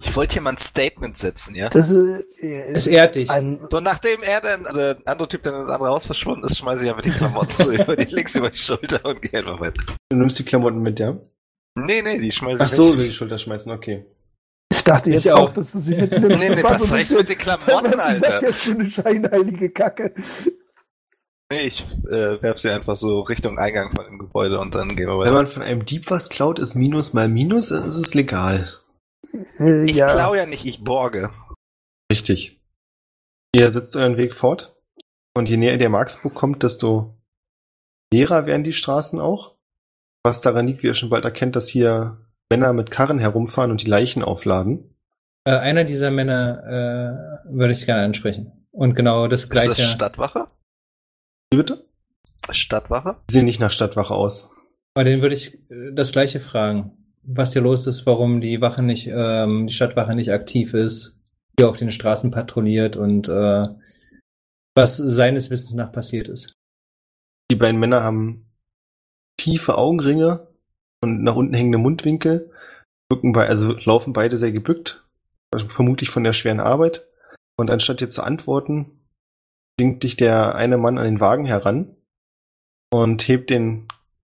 Ich 0.00 0.14
wollte 0.14 0.34
hier 0.34 0.42
mal 0.42 0.50
ein 0.50 0.58
Statement 0.58 1.16
setzen, 1.18 1.54
ja? 1.54 1.68
Das 1.70 1.90
äh, 1.90 2.22
Es 2.40 2.86
ist 2.86 2.88
ehrt 2.88 3.14
dich. 3.14 3.30
So, 3.70 3.80
nachdem 3.80 4.22
er 4.22 4.40
dann, 4.40 4.66
äh, 4.66 4.72
der 4.74 4.98
andere 5.06 5.28
Typ 5.28 5.42
dann 5.42 5.60
ins 5.60 5.70
andere 5.70 5.88
Haus 5.90 6.06
verschwunden 6.06 6.44
ist, 6.44 6.58
schmeiße 6.58 6.84
ich 6.84 6.90
einfach 6.90 7.02
die 7.02 7.10
Klamotten 7.10 7.50
so 7.62 7.70
über 7.72 7.96
die, 7.96 8.14
links 8.14 8.34
über 8.34 8.50
die 8.50 8.58
Schulter 8.58 9.04
und 9.04 9.22
gehe 9.22 9.40
einfach 9.40 9.58
mit. 9.60 9.76
Du 10.10 10.16
nimmst 10.16 10.38
die 10.38 10.44
Klamotten 10.44 10.80
mit, 10.82 10.98
ja? 11.00 11.16
Nee, 11.74 12.02
nee, 12.02 12.18
die 12.18 12.32
schmeiße 12.32 12.62
Ach 12.62 12.66
ich 12.66 12.72
so, 12.72 12.88
weg. 12.88 12.94
über 12.94 13.02
die 13.04 13.12
Schulter 13.12 13.38
schmeißen, 13.38 13.70
okay. 13.72 14.04
ich 14.72 14.82
dachte 14.84 15.10
jetzt 15.10 15.26
Ich 15.26 15.32
auch, 15.32 15.48
auch. 15.50 15.54
dass 15.54 15.72
du 15.72 15.78
sie 15.78 15.94
mitnimmst. 15.96 16.38
Nee, 16.40 16.54
nee, 16.56 16.62
Was 16.62 16.82
ist 16.82 16.88
soll 16.88 16.98
ich 17.00 17.08
das 17.08 17.18
mit 17.18 17.28
den 17.28 17.38
Klamotten, 17.38 17.70
Was 17.70 17.84
ist 18.14 18.22
das 18.22 18.30
Alter? 18.32 18.46
jetzt 18.48 18.58
für 18.62 18.70
eine 18.72 18.90
scheinheilige 18.90 19.70
Kacke? 19.70 20.14
Nee, 21.52 21.68
ich 21.68 21.84
äh, 22.10 22.42
werf 22.42 22.58
sie 22.58 22.70
einfach 22.70 22.96
so 22.96 23.20
Richtung 23.20 23.56
Eingang 23.58 23.94
von 23.94 24.04
dem 24.04 24.18
Gebäude 24.18 24.58
und 24.58 24.74
dann 24.74 24.96
gehen 24.96 25.06
wir 25.06 25.12
Wenn 25.14 25.20
weiter. 25.20 25.32
man 25.32 25.46
von 25.46 25.62
einem 25.62 25.84
Dieb 25.84 26.10
was 26.10 26.28
klaut, 26.28 26.58
ist 26.58 26.74
Minus 26.74 27.12
mal 27.12 27.28
Minus, 27.28 27.68
dann 27.68 27.84
ist 27.86 27.96
es 27.98 28.14
legal. 28.14 28.68
Ich 29.58 29.96
ja, 29.96 30.06
klau 30.06 30.34
ja 30.34 30.46
nicht, 30.46 30.64
ich 30.64 30.82
borge. 30.82 31.30
Richtig. 32.10 32.60
Ihr 33.54 33.70
setzt 33.70 33.96
euren 33.96 34.16
Weg 34.16 34.34
fort. 34.34 34.76
Und 35.36 35.48
je 35.48 35.56
näher 35.56 35.72
ihr 35.72 35.78
der 35.78 35.90
Marksburg 35.90 36.34
kommt, 36.34 36.62
desto 36.62 37.14
leerer 38.12 38.46
werden 38.46 38.64
die 38.64 38.72
Straßen 38.72 39.20
auch. 39.20 39.56
Was 40.22 40.40
daran 40.40 40.66
liegt, 40.66 40.82
wie 40.82 40.88
ihr 40.88 40.94
schon 40.94 41.10
bald 41.10 41.24
erkennt, 41.24 41.56
dass 41.56 41.68
hier 41.68 42.26
Männer 42.50 42.72
mit 42.72 42.90
Karren 42.90 43.18
herumfahren 43.18 43.70
und 43.70 43.82
die 43.82 43.90
Leichen 43.90 44.22
aufladen. 44.22 44.94
Äh, 45.44 45.52
einer 45.52 45.84
dieser 45.84 46.10
Männer 46.10 46.62
äh, 47.46 47.52
würde 47.52 47.72
ich 47.72 47.86
gerne 47.86 48.02
ansprechen. 48.04 48.66
Und 48.72 48.94
genau 48.94 49.28
das 49.28 49.44
Ist 49.44 49.50
gleiche. 49.50 49.82
das 49.82 49.92
Stadtwache? 49.92 50.48
Wie 51.50 51.58
bitte? 51.58 51.84
Stadtwache? 52.50 53.16
Die 53.30 53.34
sehen 53.34 53.44
nicht 53.44 53.60
nach 53.60 53.70
Stadtwache 53.70 54.14
aus. 54.14 54.50
Aber 54.94 55.04
den 55.04 55.22
würde 55.22 55.34
ich 55.34 55.54
äh, 55.70 55.92
das 55.92 56.12
gleiche 56.12 56.40
fragen. 56.40 57.05
Was 57.28 57.52
hier 57.52 57.62
los 57.62 57.86
ist, 57.86 58.06
warum 58.06 58.40
die 58.40 58.60
Wache 58.60 58.82
nicht, 58.82 59.08
ähm, 59.10 59.66
die 59.66 59.74
Stadtwache 59.74 60.14
nicht 60.14 60.30
aktiv 60.30 60.74
ist, 60.74 61.18
hier 61.58 61.68
auf 61.68 61.76
den 61.76 61.90
Straßen 61.90 62.30
patrouilliert 62.30 62.96
und 62.96 63.28
äh, 63.28 63.66
was 64.76 64.96
seines 64.96 65.50
Wissens 65.50 65.74
nach 65.74 65.90
passiert 65.90 66.28
ist. 66.28 66.54
Die 67.50 67.56
beiden 67.56 67.80
Männer 67.80 68.02
haben 68.02 68.46
tiefe 69.38 69.76
Augenringe 69.78 70.48
und 71.02 71.22
nach 71.22 71.36
unten 71.36 71.54
hängende 71.54 71.78
Mundwinkel, 71.78 72.50
wirken 73.10 73.32
bei, 73.32 73.48
also 73.48 73.76
laufen 73.84 74.12
beide 74.12 74.36
sehr 74.36 74.52
gebückt, 74.52 75.06
also 75.52 75.66
vermutlich 75.68 76.10
von 76.10 76.24
der 76.24 76.32
schweren 76.32 76.60
Arbeit. 76.60 77.08
Und 77.58 77.70
anstatt 77.70 78.00
dir 78.00 78.08
zu 78.08 78.22
antworten, 78.22 78.98
winkt 79.78 80.02
dich 80.02 80.16
der 80.16 80.54
eine 80.54 80.76
Mann 80.76 80.98
an 80.98 81.04
den 81.04 81.20
Wagen 81.20 81.46
heran 81.46 81.96
und 82.90 83.26
hebt 83.28 83.50
den 83.50 83.88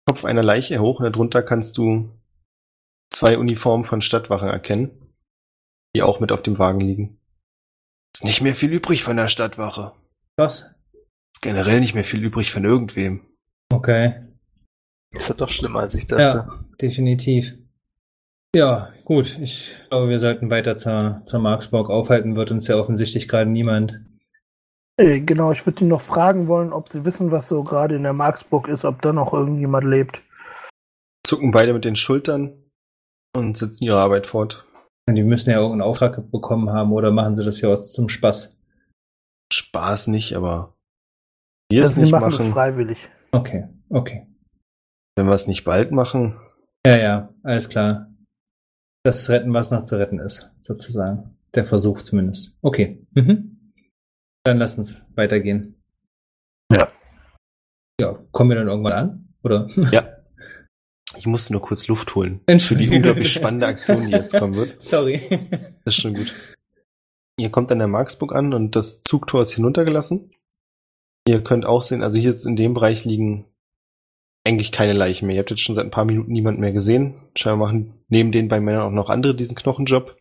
Kopf 0.06 0.24
einer 0.24 0.42
Leiche 0.42 0.78
hoch 0.80 1.00
und 1.00 1.04
darunter 1.04 1.42
kannst 1.42 1.78
du 1.78 2.10
zwei 3.14 3.38
Uniformen 3.38 3.84
von 3.84 4.00
Stadtwachen 4.00 4.48
erkennen, 4.48 4.90
die 5.94 6.02
auch 6.02 6.20
mit 6.20 6.32
auf 6.32 6.42
dem 6.42 6.58
Wagen 6.58 6.80
liegen. 6.80 7.20
Ist 8.14 8.24
nicht 8.24 8.42
mehr 8.42 8.54
viel 8.54 8.72
übrig 8.72 9.02
von 9.02 9.16
der 9.16 9.28
Stadtwache. 9.28 9.92
Was? 10.36 10.70
Ist 11.32 11.42
generell 11.42 11.80
nicht 11.80 11.94
mehr 11.94 12.04
viel 12.04 12.22
übrig 12.22 12.50
von 12.50 12.64
irgendwem. 12.64 13.20
Okay. 13.72 14.14
Ist 15.12 15.28
ja 15.28 15.34
doch 15.34 15.48
schlimmer, 15.48 15.80
als 15.80 15.94
ich 15.94 16.06
dachte. 16.06 16.22
Ja, 16.22 16.64
definitiv. 16.80 17.54
Ja, 18.54 18.92
gut. 19.04 19.38
Ich 19.40 19.76
glaube, 19.88 20.08
wir 20.08 20.18
sollten 20.18 20.50
weiter 20.50 20.76
zur, 20.76 21.20
zur 21.24 21.40
Marksburg 21.40 21.90
aufhalten. 21.90 22.36
Wird 22.36 22.50
uns 22.50 22.66
ja 22.66 22.76
offensichtlich 22.76 23.28
gerade 23.28 23.50
niemand. 23.50 24.00
äh, 24.96 25.20
genau, 25.20 25.52
ich 25.52 25.64
würde 25.66 25.84
ihn 25.84 25.88
noch 25.88 26.00
fragen 26.00 26.48
wollen, 26.48 26.72
ob 26.72 26.88
sie 26.88 27.04
wissen, 27.04 27.30
was 27.30 27.48
so 27.48 27.62
gerade 27.62 27.94
in 27.94 28.02
der 28.02 28.12
Marksburg 28.12 28.68
ist, 28.68 28.84
ob 28.84 29.02
da 29.02 29.12
noch 29.12 29.32
irgendjemand 29.32 29.86
lebt. 29.86 30.20
Zucken 31.24 31.52
beide 31.52 31.72
mit 31.72 31.84
den 31.84 31.96
Schultern 31.96 32.63
und 33.34 33.56
setzen 33.56 33.84
ihre 33.84 33.98
Arbeit 33.98 34.26
fort. 34.26 34.66
Die 35.08 35.22
müssen 35.22 35.50
ja 35.50 35.56
irgendeinen 35.56 35.82
Auftrag 35.82 36.30
bekommen 36.30 36.70
haben 36.70 36.92
oder 36.92 37.10
machen 37.10 37.36
sie 37.36 37.44
das 37.44 37.60
ja 37.60 37.74
auch 37.74 37.84
zum 37.84 38.08
Spaß? 38.08 38.56
Spaß 39.52 40.06
nicht, 40.08 40.34
aber 40.34 40.74
wir 41.70 41.82
Also 41.82 41.90
es 41.90 41.94
sie 41.96 42.02
nicht 42.02 42.12
machen 42.12 42.32
es 42.32 42.38
machen, 42.38 42.52
freiwillig. 42.52 43.08
Okay, 43.32 43.68
okay. 43.90 44.26
wenn 45.16 45.26
wir 45.26 45.34
es 45.34 45.46
nicht 45.46 45.64
bald 45.64 45.92
machen. 45.92 46.40
Ja, 46.86 46.96
ja, 46.96 47.34
alles 47.42 47.68
klar. 47.68 48.10
Das 49.04 49.28
retten, 49.28 49.52
was 49.52 49.70
noch 49.70 49.82
zu 49.82 49.98
retten 49.98 50.18
ist, 50.18 50.50
sozusagen. 50.62 51.36
Der 51.54 51.64
Versuch 51.64 52.02
zumindest. 52.02 52.56
Okay. 52.62 53.06
Mhm. 53.12 53.72
Dann 54.44 54.58
lass 54.58 54.78
uns 54.78 55.02
weitergehen. 55.14 55.80
Ja. 56.72 56.88
Ja, 58.00 58.18
kommen 58.32 58.50
wir 58.50 58.56
dann 58.56 58.68
irgendwann 58.68 58.92
an? 58.92 59.28
Oder? 59.42 59.68
Ja. 59.92 60.08
Ich 61.24 61.28
musste 61.28 61.54
nur 61.54 61.62
kurz 61.62 61.88
Luft 61.88 62.14
holen. 62.16 62.40
Für 62.40 62.44
die 62.44 62.52
Entschuldigung. 62.52 62.96
unglaublich 62.96 63.32
spannende 63.32 63.66
Aktion, 63.66 64.04
die 64.04 64.12
jetzt 64.12 64.36
kommen 64.36 64.56
wird. 64.56 64.74
Sorry. 64.82 65.22
Das 65.82 65.94
ist 65.94 66.02
schon 66.02 66.12
gut. 66.12 66.34
Ihr 67.38 67.48
kommt 67.48 67.72
an 67.72 67.78
der 67.78 67.88
Marksburg 67.88 68.34
an 68.34 68.52
und 68.52 68.76
das 68.76 69.00
Zugtor 69.00 69.40
ist 69.40 69.54
hinuntergelassen. 69.54 70.30
Ihr 71.26 71.42
könnt 71.42 71.64
auch 71.64 71.82
sehen, 71.82 72.02
also 72.02 72.18
hier 72.18 72.28
jetzt 72.28 72.44
in 72.44 72.56
dem 72.56 72.74
Bereich 72.74 73.06
liegen 73.06 73.46
eigentlich 74.46 74.70
keine 74.70 74.92
Leichen 74.92 75.26
mehr. 75.26 75.34
Ihr 75.36 75.40
habt 75.40 75.48
jetzt 75.48 75.62
schon 75.62 75.74
seit 75.74 75.86
ein 75.86 75.90
paar 75.90 76.04
Minuten 76.04 76.30
niemand 76.30 76.58
mehr 76.58 76.72
gesehen. 76.72 77.14
Scheinbar 77.34 77.68
machen 77.68 77.94
neben 78.08 78.30
den 78.30 78.48
beiden 78.48 78.66
Männern 78.66 78.82
auch 78.82 78.90
noch 78.90 79.08
andere 79.08 79.34
diesen 79.34 79.56
Knochenjob. 79.56 80.18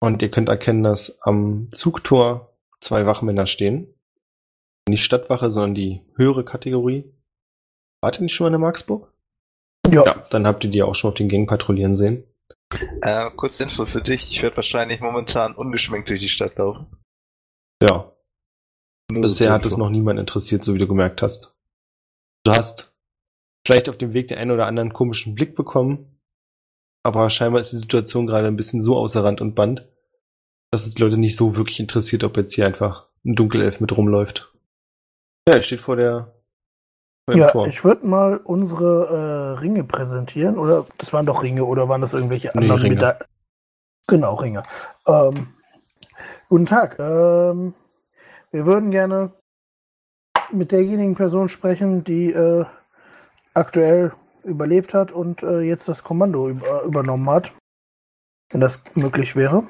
Und 0.00 0.22
ihr 0.22 0.30
könnt 0.30 0.48
erkennen, 0.48 0.82
dass 0.82 1.20
am 1.20 1.68
Zugtor 1.72 2.56
zwei 2.80 3.04
Wachmänner 3.04 3.44
stehen. 3.44 3.92
Nicht 4.88 5.04
Stadtwache, 5.04 5.50
sondern 5.50 5.74
die 5.74 6.00
höhere 6.14 6.42
Kategorie. 6.42 7.04
Wart 8.00 8.18
ihr 8.18 8.22
nicht 8.22 8.32
schon 8.32 8.46
mal 8.46 8.48
in 8.48 8.52
der 8.52 8.60
Marksburg? 8.60 9.12
Ja. 9.90 10.04
Ja, 10.04 10.24
dann 10.30 10.46
habt 10.46 10.64
ihr 10.64 10.70
die 10.70 10.82
auch 10.82 10.94
schon 10.94 11.10
auf 11.10 11.14
den 11.14 11.28
Gängen 11.28 11.46
patrouillieren 11.46 11.94
sehen. 11.94 12.24
Äh, 13.02 13.30
kurz 13.36 13.60
Info 13.60 13.86
für 13.86 14.02
dich. 14.02 14.30
Ich 14.30 14.42
werde 14.42 14.56
wahrscheinlich 14.56 15.00
momentan 15.00 15.54
ungeschminkt 15.54 16.08
durch 16.08 16.20
die 16.20 16.28
Stadt 16.28 16.56
laufen. 16.56 16.86
Ja, 17.82 18.12
Nur 19.10 19.22
Bisher 19.22 19.52
hat 19.52 19.66
es 19.66 19.76
noch 19.76 19.90
niemand 19.90 20.18
interessiert, 20.18 20.64
so 20.64 20.74
wie 20.74 20.78
du 20.78 20.88
gemerkt 20.88 21.22
hast. 21.22 21.54
Du 22.44 22.52
hast 22.52 22.94
vielleicht 23.66 23.88
auf 23.88 23.98
dem 23.98 24.14
Weg 24.14 24.28
den 24.28 24.38
einen 24.38 24.50
oder 24.50 24.66
anderen 24.66 24.92
komischen 24.92 25.34
Blick 25.34 25.54
bekommen, 25.54 26.20
aber 27.04 27.28
scheinbar 27.30 27.60
ist 27.60 27.72
die 27.72 27.76
Situation 27.76 28.26
gerade 28.26 28.46
ein 28.46 28.56
bisschen 28.56 28.80
so 28.80 28.96
außer 28.96 29.22
Rand 29.22 29.40
und 29.40 29.54
Band, 29.54 29.86
dass 30.70 30.86
es 30.86 30.94
die 30.94 31.02
Leute 31.02 31.18
nicht 31.18 31.36
so 31.36 31.56
wirklich 31.56 31.80
interessiert, 31.80 32.24
ob 32.24 32.36
jetzt 32.36 32.54
hier 32.54 32.66
einfach 32.66 33.08
ein 33.24 33.34
Dunkelelf 33.34 33.80
mit 33.80 33.96
rumläuft. 33.96 34.52
Ja, 35.48 35.56
er 35.56 35.62
steht 35.62 35.80
vor 35.80 35.96
der 35.96 36.35
Ja, 37.34 37.48
Tor. 37.48 37.66
ich 37.66 37.82
würde 37.84 38.06
mal 38.06 38.36
unsere 38.36 39.56
äh, 39.56 39.60
Ringe 39.60 39.82
präsentieren. 39.84 40.58
Oder 40.58 40.86
das 40.98 41.12
waren 41.12 41.26
doch 41.26 41.42
Ringe 41.42 41.64
oder 41.64 41.88
waren 41.88 42.00
das 42.00 42.12
irgendwelche 42.12 42.48
Nee, 42.54 42.62
anderen 42.62 42.80
Ringe. 42.82 42.94
Meda- 42.96 43.18
Genau, 44.08 44.34
Ringe. 44.36 44.62
Ähm, 45.06 45.48
guten 46.48 46.66
Tag. 46.66 46.96
Ähm, 47.00 47.74
wir 48.52 48.64
würden 48.66 48.92
gerne 48.92 49.32
mit 50.52 50.70
derjenigen 50.70 51.16
Person 51.16 51.48
sprechen, 51.48 52.04
die 52.04 52.30
äh, 52.30 52.64
aktuell 53.54 54.12
überlebt 54.44 54.94
hat 54.94 55.10
und 55.10 55.42
äh, 55.42 55.60
jetzt 55.62 55.88
das 55.88 56.04
Kommando 56.04 56.48
über, 56.48 56.82
übernommen 56.82 57.28
hat. 57.28 57.50
Wenn 58.50 58.60
das 58.60 58.80
möglich 58.94 59.34
wäre. 59.34 59.64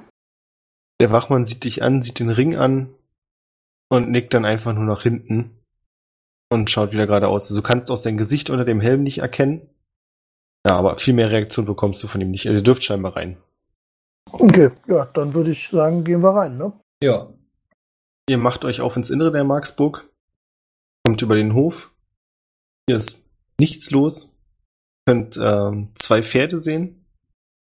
Der 1.00 1.10
Wachmann 1.10 1.46
sieht 1.46 1.64
dich 1.64 1.82
an, 1.82 2.02
sieht 2.02 2.18
den 2.20 2.28
Ring 2.28 2.56
an 2.56 2.94
und 3.88 4.10
nickt 4.10 4.34
dann 4.34 4.44
einfach 4.44 4.74
nur 4.74 4.84
nach 4.84 5.02
hinten 5.02 5.58
und 6.50 6.70
schaut 6.70 6.92
wieder 6.92 7.06
geradeaus. 7.06 7.50
Also 7.50 7.60
du 7.60 7.66
kannst 7.66 7.90
auch 7.90 7.96
sein 7.96 8.16
Gesicht 8.16 8.50
unter 8.50 8.64
dem 8.64 8.80
Helm 8.80 9.02
nicht 9.02 9.18
erkennen. 9.18 9.68
Ja, 10.66 10.76
aber 10.76 10.98
viel 10.98 11.14
mehr 11.14 11.30
Reaktion 11.30 11.64
bekommst 11.64 12.02
du 12.02 12.08
von 12.08 12.20
ihm 12.20 12.30
nicht. 12.30 12.46
Also 12.46 12.60
ihr 12.60 12.64
dürft 12.64 12.82
scheinbar 12.82 13.16
rein. 13.16 13.36
Okay, 14.32 14.70
ja, 14.88 15.06
dann 15.06 15.34
würde 15.34 15.52
ich 15.52 15.68
sagen, 15.68 16.04
gehen 16.04 16.22
wir 16.22 16.30
rein, 16.30 16.58
ne? 16.58 16.72
Ja. 17.02 17.32
Ihr 18.28 18.38
macht 18.38 18.64
euch 18.64 18.80
auf 18.80 18.96
ins 18.96 19.10
Innere 19.10 19.30
der 19.30 19.44
Marksburg, 19.44 20.10
kommt 21.04 21.22
über 21.22 21.36
den 21.36 21.54
Hof. 21.54 21.92
Hier 22.88 22.96
ist 22.96 23.28
nichts 23.60 23.90
los. 23.92 24.34
Ihr 25.06 25.14
könnt 25.14 25.38
ähm, 25.40 25.90
zwei 25.94 26.22
Pferde 26.22 26.60
sehen, 26.60 27.06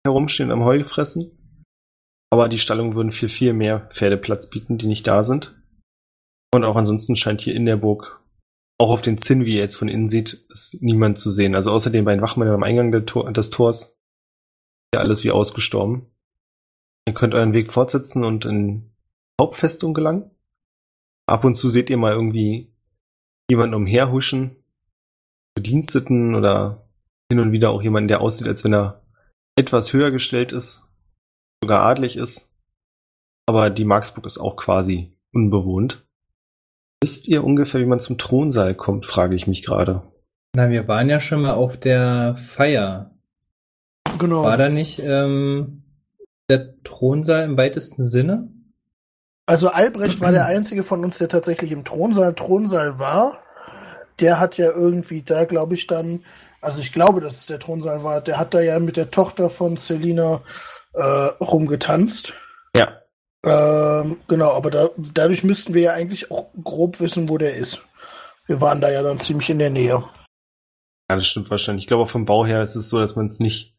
herumstehen 0.07 0.53
am 0.53 0.65
Heu 0.65 0.85
fressen. 0.85 1.33
Aber 2.31 2.49
die 2.49 2.59
Stallungen 2.59 2.95
würden 2.95 3.13
viel, 3.13 3.29
viel 3.29 3.53
mehr 3.53 3.89
Pferdeplatz 3.91 4.49
bieten, 4.51 4.79
die 4.79 4.87
nicht 4.87 5.07
da 5.07 5.25
sind. 5.25 5.61
Und 6.55 6.65
auch 6.65 6.77
ansonsten 6.77 7.17
scheint 7.17 7.41
hier 7.41 7.55
in 7.55 7.67
der 7.67 7.77
Burg, 7.77 8.21
auch 8.79 8.91
auf 8.91 9.03
den 9.03 9.19
Zinn, 9.19 9.45
wie 9.45 9.55
ihr 9.55 9.61
jetzt 9.61 9.77
von 9.77 9.89
innen 9.89 10.09
seht, 10.09 10.45
ist 10.51 10.83
niemand 10.83 11.19
zu 11.19 11.31
sehen. 11.31 11.55
Also 11.55 11.73
außer 11.73 11.91
den 11.91 12.05
beiden 12.05 12.23
Wachmännern 12.23 12.55
am 12.55 12.63
Eingang 12.63 13.07
Tor 13.07 13.33
des 13.33 13.51
Tors, 13.51 13.81
ist 13.81 13.97
ja 14.95 15.01
alles 15.01 15.25
wie 15.25 15.31
ausgestorben. 15.31 16.07
Ihr 17.07 17.15
könnt 17.15 17.35
euren 17.35 17.53
Weg 17.53 17.73
fortsetzen 17.73 18.25
und 18.25 18.45
in 18.45 18.91
Hauptfestung 19.41 19.95
gelangen. 19.95 20.31
Ab 21.27 21.45
und 21.45 21.55
zu 21.55 21.69
seht 21.69 21.91
ihr 21.91 21.97
mal 21.97 22.13
irgendwie 22.13 22.73
jemanden 23.51 23.75
umherhuschen, 23.75 24.57
Bediensteten 25.55 26.35
oder 26.35 26.89
hin 27.31 27.41
und 27.41 27.53
wieder 27.53 27.71
auch 27.71 27.83
jemanden, 27.83 28.09
der 28.09 28.21
aussieht, 28.21 28.47
als 28.47 28.65
wenn 28.65 28.75
er 28.75 29.03
etwas 29.57 29.93
höher 29.93 30.11
gestellt 30.11 30.53
ist, 30.53 30.87
sogar 31.63 31.85
adlig 31.87 32.17
ist. 32.17 32.53
Aber 33.47 33.71
die 33.71 33.85
Marksburg 33.85 34.27
ist 34.27 34.39
auch 34.39 34.57
quasi 34.57 35.17
unbewohnt. 35.33 36.06
Wisst 37.07 37.29
ihr 37.29 37.45
ungefähr, 37.45 37.81
wie 37.81 37.87
man 37.87 38.01
zum 38.01 38.19
Thronsaal 38.19 38.75
kommt, 38.75 39.07
frage 39.07 39.37
ich 39.37 39.47
mich 39.47 39.63
gerade. 39.63 40.03
Na, 40.57 40.71
wir 40.71 40.89
waren 40.89 41.09
ja 41.09 41.21
schon 41.21 41.43
mal 41.43 41.53
auf 41.53 41.77
der 41.77 42.35
Feier. 42.35 43.13
Genau. 44.19 44.43
War 44.43 44.57
da 44.57 44.69
nicht, 44.69 44.99
ähm, 44.99 45.85
der 46.51 46.75
Thronsaal 46.83 47.45
im 47.45 47.57
weitesten 47.57 48.03
Sinne? 48.03 48.49
Also 49.47 49.69
Albrecht 49.69 50.21
war 50.21 50.33
der 50.33 50.47
einzige 50.47 50.83
von 50.83 51.05
uns, 51.05 51.19
der 51.19 51.29
tatsächlich 51.29 51.71
im 51.71 51.85
Thronsaal 51.85 52.35
Thronsaal 52.35 52.99
war. 52.99 53.39
Der 54.19 54.41
hat 54.41 54.59
ja 54.59 54.73
irgendwie 54.73 55.23
da, 55.23 55.45
glaube 55.45 55.75
ich, 55.75 55.87
dann, 55.87 56.25
also 56.61 56.81
ich 56.81 56.93
glaube, 56.93 57.21
dass 57.21 57.37
es 57.37 57.47
der 57.47 57.61
Thronsaal 57.61 58.03
war, 58.03 58.21
der 58.21 58.41
hat 58.41 58.53
da 58.53 58.61
ja 58.61 58.81
mit 58.81 58.97
der 58.97 59.13
Tochter 59.13 59.49
von 59.49 59.77
Selina 59.77 60.41
äh, 60.95 61.03
rumgetanzt. 61.41 62.35
Ähm, 63.47 64.19
genau, 64.27 64.53
aber 64.53 64.71
da, 64.71 64.91
dadurch 64.97 65.45
müssten 65.45 65.73
wir 65.73 65.83
ja 65.83 65.93
eigentlich 65.93 66.33
auch 66.33 66.49
grob 66.65 66.99
wissen, 66.99 67.29
wo 67.29 67.39
der 67.39 67.57
ist. 67.57 67.81
Wir 68.47 68.61
waren 68.61 68.81
da 68.81 68.91
ja 68.91 69.03
dann 69.03 69.21
ziemlich 69.21 69.51
in 69.51 69.61
der 69.61 69.71
Nähe. 69.71 70.03
Ja, 71.09 71.17
das 71.17 71.27
stimmt 71.27 71.49
wahrscheinlich. 71.51 71.85
Ich 71.85 71.89
glaube, 71.89 72.07
vom 72.09 72.25
Bau 72.25 72.45
her 72.45 72.63
ist 72.63 72.75
es 72.75 72.89
so, 72.89 72.99
dass 72.99 73.15
man 73.15 73.27
es 73.27 73.39
nicht 73.39 73.77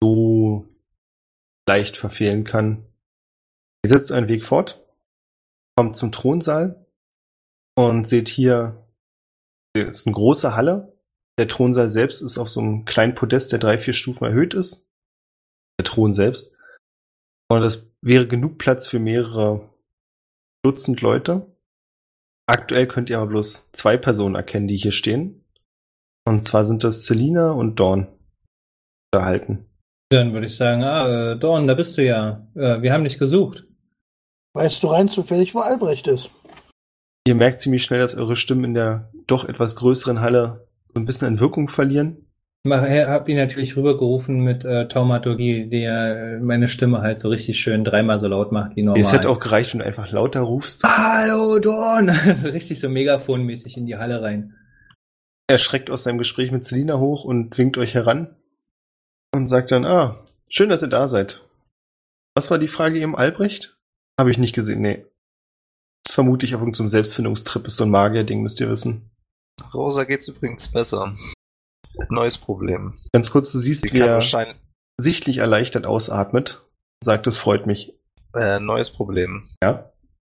so 0.00 0.64
leicht 1.68 1.96
verfehlen 1.96 2.44
kann. 2.44 2.86
Ihr 3.84 3.90
setzt 3.90 4.12
einen 4.12 4.28
Weg 4.28 4.44
fort, 4.44 4.84
kommt 5.76 5.96
zum 5.96 6.12
Thronsaal 6.12 6.86
und 7.76 8.06
seht 8.06 8.28
hier, 8.28 8.86
es 9.76 9.88
ist 9.88 10.06
eine 10.06 10.14
große 10.14 10.54
Halle. 10.54 10.96
Der 11.38 11.48
Thronsaal 11.48 11.88
selbst 11.88 12.22
ist 12.22 12.38
auf 12.38 12.48
so 12.48 12.60
einem 12.60 12.84
kleinen 12.84 13.14
Podest, 13.14 13.50
der 13.52 13.58
drei, 13.58 13.78
vier 13.78 13.94
Stufen 13.94 14.24
erhöht 14.24 14.54
ist. 14.54 14.88
Der 15.80 15.84
Thron 15.84 16.12
selbst. 16.12 16.54
Und 17.48 17.62
das 17.62 17.90
wäre 18.02 18.26
genug 18.26 18.58
Platz 18.58 18.86
für 18.86 18.98
mehrere 18.98 19.68
Dutzend 20.62 21.00
Leute. 21.00 21.46
Aktuell 22.46 22.86
könnt 22.86 23.10
ihr 23.10 23.18
aber 23.18 23.28
bloß 23.28 23.72
zwei 23.72 23.96
Personen 23.96 24.34
erkennen, 24.34 24.68
die 24.68 24.76
hier 24.76 24.92
stehen. 24.92 25.44
Und 26.26 26.42
zwar 26.44 26.64
sind 26.64 26.84
das 26.84 27.06
Selina 27.06 27.52
und 27.52 27.80
Dawn 27.80 28.08
erhalten. 29.12 29.66
Dann 30.10 30.32
würde 30.32 30.46
ich 30.46 30.56
sagen, 30.56 30.82
ah, 30.82 31.32
äh, 31.32 31.38
Dorn, 31.38 31.66
da 31.66 31.74
bist 31.74 31.96
du 31.96 32.04
ja. 32.04 32.46
Äh, 32.54 32.82
wir 32.82 32.92
haben 32.92 33.04
dich 33.04 33.18
gesucht. 33.18 33.64
Weißt 34.54 34.82
du 34.82 34.88
rein 34.88 35.08
zufällig, 35.08 35.54
wo 35.54 35.60
Albrecht 35.60 36.06
ist? 36.06 36.30
Ihr 37.26 37.34
merkt 37.34 37.58
ziemlich 37.58 37.84
schnell, 37.84 38.00
dass 38.00 38.14
eure 38.14 38.36
Stimmen 38.36 38.64
in 38.64 38.74
der 38.74 39.10
doch 39.26 39.46
etwas 39.46 39.76
größeren 39.76 40.20
Halle 40.20 40.66
so 40.94 41.00
ein 41.00 41.04
bisschen 41.04 41.28
an 41.28 41.40
Wirkung 41.40 41.68
verlieren. 41.68 42.27
Ich 42.64 42.72
habe 42.72 43.30
ihn 43.30 43.36
natürlich 43.36 43.76
rübergerufen 43.76 44.40
mit 44.40 44.64
äh, 44.64 44.88
Taumaturgie, 44.88 45.68
der 45.68 46.38
meine 46.42 46.68
Stimme 46.68 47.00
halt 47.00 47.18
so 47.18 47.28
richtig 47.28 47.58
schön 47.58 47.84
dreimal 47.84 48.18
so 48.18 48.28
laut 48.28 48.52
macht 48.52 48.76
wie 48.76 48.82
normal. 48.82 49.00
Es 49.00 49.12
hätte 49.12 49.30
auch 49.30 49.38
gereicht, 49.38 49.72
wenn 49.72 49.80
du 49.80 49.86
einfach 49.86 50.10
lauter 50.10 50.40
rufst. 50.40 50.82
Hallo 50.84 51.58
Dorn! 51.60 52.10
richtig 52.44 52.80
so 52.80 52.88
megafonmäßig 52.88 53.76
in 53.76 53.86
die 53.86 53.96
Halle 53.96 54.22
rein. 54.22 54.54
Er 55.48 55.58
schreckt 55.58 55.90
aus 55.90 56.02
seinem 56.02 56.18
Gespräch 56.18 56.50
mit 56.50 56.62
Selina 56.64 56.98
hoch 56.98 57.24
und 57.24 57.56
winkt 57.56 57.78
euch 57.78 57.94
heran 57.94 58.36
und 59.34 59.46
sagt 59.46 59.70
dann, 59.70 59.86
ah, 59.86 60.22
schön, 60.50 60.68
dass 60.68 60.82
ihr 60.82 60.88
da 60.88 61.08
seid. 61.08 61.42
Was 62.34 62.50
war 62.50 62.58
die 62.58 62.68
Frage 62.68 62.98
eben, 62.98 63.16
Albrecht? 63.16 63.78
Habe 64.20 64.30
ich 64.30 64.38
nicht 64.38 64.54
gesehen, 64.54 64.82
nee. 64.82 65.06
Das 66.04 66.12
vermute 66.12 66.44
ich 66.44 66.54
auf 66.54 66.60
irgendeinem 66.60 66.88
Selbstfindungstrip, 66.88 67.66
ist 67.66 67.76
so 67.76 67.84
ein 67.84 67.90
Magier-Ding, 67.90 68.42
müsst 68.42 68.60
ihr 68.60 68.68
wissen. 68.68 69.10
Rosa 69.72 70.04
geht's 70.04 70.28
übrigens 70.28 70.68
besser. 70.68 71.16
Neues 72.08 72.38
Problem. 72.38 72.94
Ganz 73.12 73.30
kurz, 73.30 73.52
du 73.52 73.58
siehst, 73.58 73.82
Sie 73.82 73.92
wie 73.92 73.98
kann 73.98 74.08
er 74.08 74.54
sichtlich 75.00 75.38
erleichtert 75.38 75.86
ausatmet. 75.86 76.64
Sagt, 77.02 77.26
es 77.26 77.36
freut 77.36 77.66
mich. 77.66 77.94
äh, 78.34 78.60
neues 78.60 78.90
Problem. 78.90 79.48
Ja? 79.62 79.90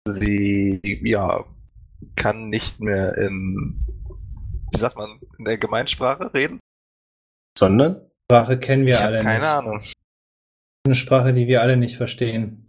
Sie 0.06 0.80
ja 1.02 1.44
kann 2.16 2.48
nicht 2.48 2.80
mehr 2.80 3.16
in 3.18 3.84
wie 4.72 4.78
sagt 4.78 4.96
man 4.96 5.20
in 5.38 5.44
der 5.44 5.58
Gemeinsprache 5.58 6.32
reden. 6.32 6.60
Sondern? 7.58 8.00
Sprache 8.30 8.58
kennen 8.58 8.86
wir 8.86 8.94
ich 8.94 9.00
alle 9.00 9.22
keine 9.22 9.38
nicht. 9.38 9.46
Ahnung. 9.46 9.82
Eine 10.86 10.94
Sprache, 10.94 11.32
die 11.32 11.46
wir 11.46 11.62
alle 11.62 11.76
nicht 11.76 11.96
verstehen. 11.96 12.68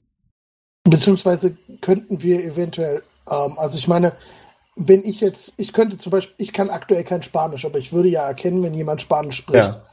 Beziehungsweise 0.84 1.56
könnten 1.82 2.22
wir 2.24 2.44
eventuell, 2.44 3.04
ähm, 3.30 3.58
also 3.58 3.78
ich 3.78 3.88
meine, 3.88 4.14
wenn 4.76 5.04
ich 5.04 5.22
jetzt, 5.22 5.54
ich 5.58 5.74
könnte 5.74 5.98
zum 5.98 6.12
Beispiel, 6.12 6.36
ich 6.38 6.54
kann 6.54 6.70
aktuell 6.70 7.04
kein 7.04 7.24
Spanisch, 7.24 7.66
aber 7.66 7.80
ich 7.80 7.92
würde 7.92 8.10
ja 8.10 8.28
erkennen, 8.28 8.64
wenn 8.64 8.74
jemand 8.74 9.02
Spanisch 9.02 9.38
spricht. 9.38 9.64
Ja. 9.64 9.86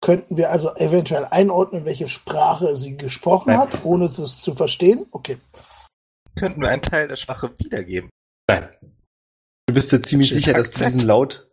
Könnten 0.00 0.36
wir 0.36 0.50
also 0.52 0.74
eventuell 0.76 1.24
einordnen, 1.24 1.84
welche 1.84 2.08
Sprache 2.08 2.76
sie 2.76 2.96
gesprochen 2.96 3.50
Nein. 3.50 3.60
hat, 3.60 3.84
ohne 3.84 4.06
es 4.06 4.40
zu 4.40 4.54
verstehen? 4.54 5.06
Okay. 5.10 5.38
Könnten 6.36 6.60
wir 6.60 6.68
einen 6.68 6.82
Teil 6.82 7.08
der 7.08 7.16
Sprache 7.16 7.50
wiedergeben? 7.58 8.10
Nein. 8.48 8.68
Du 9.66 9.74
bist 9.74 9.92
dir 9.92 10.00
ziemlich 10.00 10.32
sicher, 10.32 10.52
dass 10.52 10.70
du 10.70 10.84
diesen 10.84 11.00
Laut 11.00 11.48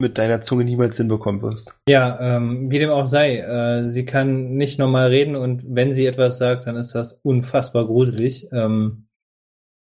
mit 0.00 0.18
deiner 0.18 0.40
Zunge 0.40 0.64
niemals 0.64 0.96
hinbekommen 0.96 1.42
wirst. 1.42 1.76
Ja, 1.88 2.18
ähm, 2.20 2.70
wie 2.70 2.78
dem 2.78 2.90
auch 2.90 3.06
sei, 3.06 3.38
äh, 3.38 3.90
sie 3.90 4.04
kann 4.04 4.54
nicht 4.54 4.78
normal 4.78 5.08
reden 5.08 5.36
und 5.36 5.64
wenn 5.68 5.94
sie 5.94 6.06
etwas 6.06 6.38
sagt, 6.38 6.66
dann 6.66 6.76
ist 6.76 6.94
das 6.94 7.20
unfassbar 7.22 7.86
gruselig. 7.86 8.48
Ähm, 8.52 9.06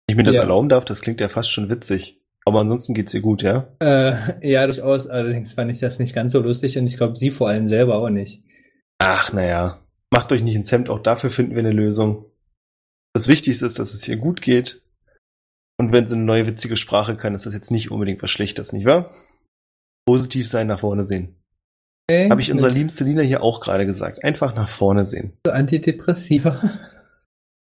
ich 0.07 0.15
mir 0.15 0.23
das 0.23 0.35
Ja. 0.35 0.41
erlauben 0.41 0.69
darf, 0.69 0.85
das 0.85 1.01
klingt 1.01 1.19
ja 1.21 1.29
fast 1.29 1.51
schon 1.51 1.69
witzig. 1.69 2.17
Aber 2.45 2.59
ansonsten 2.59 2.93
geht's 2.95 3.13
ihr 3.13 3.21
gut, 3.21 3.43
ja? 3.43 3.67
äh, 3.79 4.49
ja, 4.49 4.65
durchaus, 4.65 5.05
allerdings 5.07 5.53
fand 5.53 5.69
ich 5.71 5.79
das 5.79 5.99
nicht 5.99 6.15
ganz 6.15 6.31
so 6.31 6.39
lustig 6.39 6.77
und 6.77 6.87
ich 6.87 6.97
glaube, 6.97 7.15
sie 7.15 7.29
vor 7.29 7.49
allem 7.49 7.67
selber 7.67 7.97
auch 7.97 8.09
nicht. 8.09 8.43
Ach, 8.97 9.31
naja. 9.31 9.79
Macht 10.11 10.31
euch 10.31 10.41
nicht 10.41 10.55
ins 10.55 10.71
Hemd, 10.71 10.89
auch 10.89 10.99
dafür 10.99 11.29
finden 11.29 11.53
wir 11.53 11.59
eine 11.59 11.71
Lösung. 11.71 12.25
Das 13.13 13.27
Wichtigste 13.27 13.65
ist, 13.65 13.77
dass 13.79 13.93
es 13.93 14.07
ihr 14.07 14.17
gut 14.17 14.41
geht. 14.41 14.81
Und 15.77 15.91
wenn 15.91 16.07
sie 16.07 16.15
eine 16.15 16.23
neue 16.23 16.47
witzige 16.47 16.75
Sprache 16.77 17.15
kann, 17.15 17.35
ist 17.35 17.45
das 17.45 17.53
jetzt 17.53 17.71
nicht 17.71 17.91
unbedingt 17.91 18.21
was 18.21 18.31
Schlechtes, 18.31 18.73
nicht 18.73 18.85
wahr? 18.85 19.13
Positiv 20.05 20.47
sein, 20.47 20.67
nach 20.67 20.79
vorne 20.79 21.03
sehen. 21.03 21.35
Okay, 22.09 22.29
Habe 22.29 22.41
ich 22.41 22.51
unserer 22.51 22.71
lieben 22.71 22.89
Selina 22.89 23.21
hier 23.21 23.43
auch 23.43 23.61
gerade 23.61 23.85
gesagt. 23.85 24.23
Einfach 24.23 24.55
nach 24.55 24.67
vorne 24.69 25.05
sehen. 25.05 25.33
So 25.45 25.51
Antidepressiva. 25.51 26.61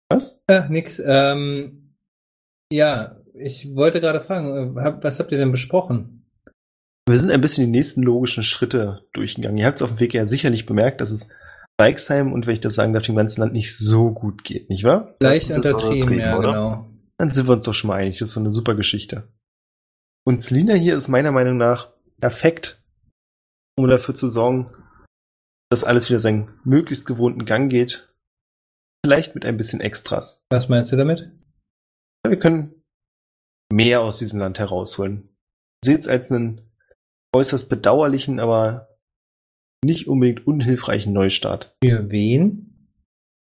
Was? 0.09 0.43
ja, 0.51 0.67
nix. 0.69 1.01
Ähm, 1.05 1.82
ja, 2.73 3.17
ich 3.35 3.75
wollte 3.75 4.01
gerade 4.01 4.21
fragen, 4.21 4.77
äh, 4.77 5.03
was 5.03 5.19
habt 5.19 5.33
ihr 5.33 5.39
denn 5.39 5.53
besprochen? 5.53 6.27
Wir 7.09 7.17
sind 7.17 7.31
ein 7.31 7.41
bisschen 7.41 7.67
die 7.67 7.71
nächsten 7.71 8.03
logischen 8.03 8.45
Schritte 8.45 9.07
durchgegangen. 9.13 9.59
Ihr 9.59 9.67
habt 9.67 9.77
es 9.77 9.83
auf 9.83 9.91
dem 9.91 10.01
Weg 10.01 10.15
ja 10.15 10.27
sicherlich 10.27 10.67
bemerkt, 10.67 11.01
dass 11.01 11.11
es 11.11 11.29
Reichsheim 11.81 12.33
und 12.33 12.47
wenn 12.47 12.55
ich 12.55 12.61
das 12.61 12.75
sagen 12.75 12.93
darf, 12.93 13.03
dem 13.03 13.17
ganzen 13.17 13.41
Land 13.41 13.53
nicht 13.55 13.77
so 13.77 14.13
gut 14.13 14.45
geht, 14.45 14.71
nicht 14.71 14.85
wahr? 14.85 15.17
Leicht 15.21 15.51
untertrieben, 15.51 16.19
ja, 16.19 16.39
oder? 16.39 16.49
genau. 16.49 16.91
Dann 17.19 17.31
sind 17.31 17.49
wir 17.49 17.55
uns 17.55 17.65
doch 17.65 17.75
schon 17.75 17.89
mal 17.89 17.97
einig. 17.97 18.19
Das 18.19 18.29
ist 18.29 18.35
so 18.35 18.41
eine 18.41 18.51
super 18.51 18.75
Geschichte. 18.75 19.29
Und 20.25 20.41
Selina 20.41 20.75
hier 20.75 20.97
ist 20.97 21.09
meiner 21.09 21.33
Meinung 21.33 21.57
nach 21.57 21.91
perfekt, 22.21 22.83
um 23.77 23.89
dafür 23.89 24.15
zu 24.15 24.29
sorgen, 24.29 24.71
dass 25.71 25.85
alles 25.85 26.09
wieder 26.09 26.21
seinen 26.21 26.61
möglichst 26.65 27.07
gewohnten 27.07 27.45
Gang 27.45 27.71
geht. 27.71 28.15
Vielleicht 29.05 29.35
mit 29.35 29.45
ein 29.45 29.57
bisschen 29.57 29.81
Extras. 29.81 30.45
Was 30.51 30.69
meinst 30.69 30.93
du 30.93 30.97
damit? 30.97 31.33
Wir 32.33 32.39
können 32.39 32.83
mehr 33.71 34.01
aus 34.01 34.19
diesem 34.19 34.39
Land 34.39 34.59
herausholen. 34.59 35.37
Seht 35.85 36.01
es 36.01 36.09
als 36.09 36.33
einen 36.33 36.63
äußerst 37.37 37.69
bedauerlichen, 37.69 38.41
aber 38.41 38.89
nicht 39.85 40.09
unbedingt 40.09 40.47
unhilfreichen 40.47 41.13
Neustart 41.13 41.77
Für 41.85 42.11
wen? 42.11 42.89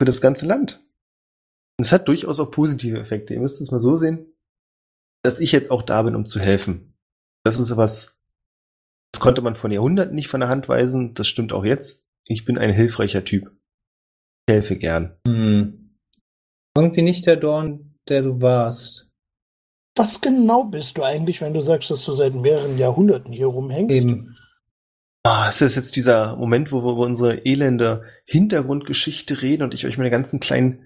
für 0.01 0.07
das 0.07 0.21
ganze 0.21 0.47
Land. 0.47 0.84
Es 1.80 1.91
hat 1.91 2.07
durchaus 2.07 2.39
auch 2.39 2.49
positive 2.49 2.97
Effekte. 2.97 3.36
Ihr 3.36 3.41
müsst 3.41 3.61
es 3.61 3.69
mal 3.69 3.80
so 3.80 3.95
sehen, 3.95 4.34
dass 5.21 5.39
ich 5.39 5.51
jetzt 5.51 5.69
auch 5.69 5.84
da 5.84 6.01
bin, 6.01 6.15
um 6.15 6.26
zu 6.26 6.39
helfen. 6.39 6.97
Das 7.43 7.59
ist 7.59 7.78
was, 7.78 8.24
das 9.11 9.21
konnte 9.21 9.43
man 9.43 9.53
von 9.53 9.69
Jahrhunderten 9.69 10.15
nicht 10.15 10.30
von 10.30 10.39
der 10.39 10.49
Hand 10.49 10.67
weisen. 10.67 11.13
Das 11.13 11.28
stimmt 11.28 11.53
auch 11.53 11.63
jetzt. 11.63 12.07
Ich 12.26 12.43
bin 12.43 12.57
ein 12.57 12.74
hilfreicher 12.74 13.24
Typ. 13.24 13.55
Ich 14.47 14.55
helfe 14.55 14.78
gern. 14.78 15.15
Hm. 15.28 15.95
Irgendwie 16.76 17.03
nicht 17.03 17.28
der 17.28 17.36
Dorn, 17.36 17.93
der 18.10 18.22
du 18.22 18.41
warst. 18.41 19.10
Was 19.95 20.22
genau 20.22 20.64
bist 20.64 20.97
du 20.97 21.04
eigentlich, 21.04 21.41
wenn 21.41 21.54
du 21.54 21.62
sagst, 21.62 21.91
dass 21.91 22.04
du 22.04 22.14
seit 22.14 22.34
mehreren 22.34 22.78
Jahrhunderten 22.78 23.32
hier 23.32 23.47
rumhängst? 23.47 23.95
Eben. 23.95 24.38
Ah, 25.24 25.47
ist 25.47 25.62
das 25.62 25.76
jetzt 25.76 25.95
dieser 25.95 26.36
Moment, 26.36 26.72
wo 26.72 26.84
wir 26.84 26.93
über 26.93 27.06
unsere 27.06 27.45
elende 27.45 28.04
Hintergrundgeschichte 28.26 29.41
reden 29.41 29.64
und 29.64 29.74
ich 29.74 29.86
euch 29.86 29.97
meine 29.97 30.10
ganzen 30.10 30.39
kleinen 30.39 30.86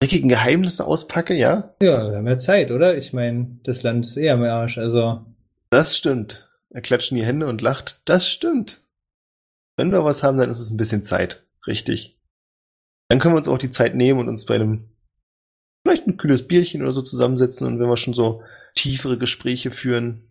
dreckigen 0.00 0.28
Geheimnisse 0.28 0.86
auspacke, 0.86 1.34
ja? 1.34 1.74
Ja, 1.82 2.10
wir 2.10 2.16
haben 2.16 2.26
ja 2.26 2.36
Zeit, 2.36 2.70
oder? 2.70 2.96
Ich 2.96 3.12
meine, 3.12 3.58
das 3.64 3.82
Land 3.82 4.06
ist 4.06 4.16
eher 4.16 4.34
am 4.34 4.42
Arsch, 4.42 4.78
also. 4.78 5.24
Das 5.70 5.96
stimmt. 5.96 6.48
Er 6.70 6.80
klatscht 6.80 7.10
in 7.10 7.18
die 7.18 7.24
Hände 7.24 7.46
und 7.46 7.60
lacht. 7.60 8.00
Das 8.04 8.28
stimmt. 8.28 8.82
Wenn 9.76 9.92
wir 9.92 10.04
was 10.04 10.22
haben, 10.22 10.38
dann 10.38 10.50
ist 10.50 10.60
es 10.60 10.70
ein 10.70 10.76
bisschen 10.76 11.02
Zeit. 11.02 11.44
Richtig. 11.66 12.18
Dann 13.08 13.18
können 13.18 13.34
wir 13.34 13.38
uns 13.38 13.48
auch 13.48 13.58
die 13.58 13.70
Zeit 13.70 13.94
nehmen 13.94 14.20
und 14.20 14.28
uns 14.28 14.46
bei 14.46 14.54
einem 14.54 14.88
vielleicht 15.86 16.06
ein 16.06 16.16
kühles 16.16 16.46
Bierchen 16.46 16.82
oder 16.82 16.92
so 16.92 17.02
zusammensetzen 17.02 17.66
und 17.66 17.78
wenn 17.78 17.88
wir 17.88 17.96
schon 17.96 18.14
so 18.14 18.42
tiefere 18.74 19.18
Gespräche 19.18 19.70
führen, 19.70 20.30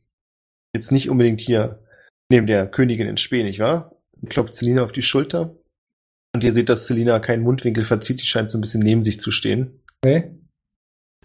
jetzt 0.76 0.92
nicht 0.92 1.10
unbedingt 1.10 1.42
hier 1.42 1.84
neben 2.32 2.48
der 2.48 2.68
Königin 2.68 3.08
in 3.08 3.18
Spee, 3.18 3.44
nicht 3.44 3.60
wahr? 3.60 3.96
Dann 4.16 4.30
klopft 4.30 4.56
Selina 4.56 4.84
auf 4.84 4.92
die 4.92 5.02
Schulter 5.02 5.56
und 6.36 6.44
ihr 6.44 6.52
seht, 6.52 6.70
dass 6.70 6.88
Selina 6.88 7.20
keinen 7.20 7.44
Mundwinkel 7.44 7.84
verzieht, 7.84 8.22
die 8.22 8.26
scheint 8.26 8.50
so 8.50 8.58
ein 8.58 8.62
bisschen 8.62 8.82
neben 8.82 9.04
sich 9.04 9.20
zu 9.20 9.32
stehen. 9.32 9.84
Okay. 10.04 10.36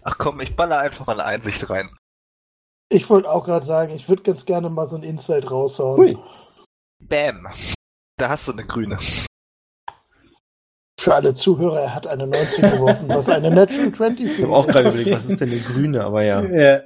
Ach 0.03 0.17
komm, 0.17 0.39
ich 0.41 0.55
baller 0.55 0.79
einfach 0.79 1.07
mal 1.07 1.13
eine 1.13 1.25
Einsicht 1.25 1.69
rein. 1.69 1.89
Ich 2.91 3.09
wollte 3.09 3.29
auch 3.29 3.43
gerade 3.43 3.65
sagen, 3.65 3.93
ich 3.93 4.09
würde 4.09 4.23
ganz 4.23 4.45
gerne 4.45 4.69
mal 4.69 4.87
so 4.87 4.95
ein 4.95 5.03
Insight 5.03 5.49
raushauen. 5.49 5.99
Hui. 5.99 6.17
Bam. 7.03 7.47
Da 8.17 8.29
hast 8.29 8.47
du 8.47 8.51
eine 8.51 8.65
grüne. 8.65 8.97
Für 10.99 11.15
alle 11.15 11.33
Zuhörer, 11.33 11.79
er 11.79 11.95
hat 11.95 12.07
eine 12.07 12.27
19 12.27 12.71
geworfen, 12.71 13.07
was 13.07 13.29
eine 13.29 13.49
Natural 13.49 13.89
20 13.89 14.25
Ich 14.25 14.33
für 14.33 14.43
habe 14.43 14.53
auch 14.53 14.67
gerade 14.67 14.89
überlegt, 14.89 15.11
was 15.11 15.27
ist 15.27 15.39
denn 15.39 15.49
eine 15.49 15.61
grüne, 15.61 16.03
aber 16.03 16.23
ja. 16.23 16.43
Ja. 16.43 16.81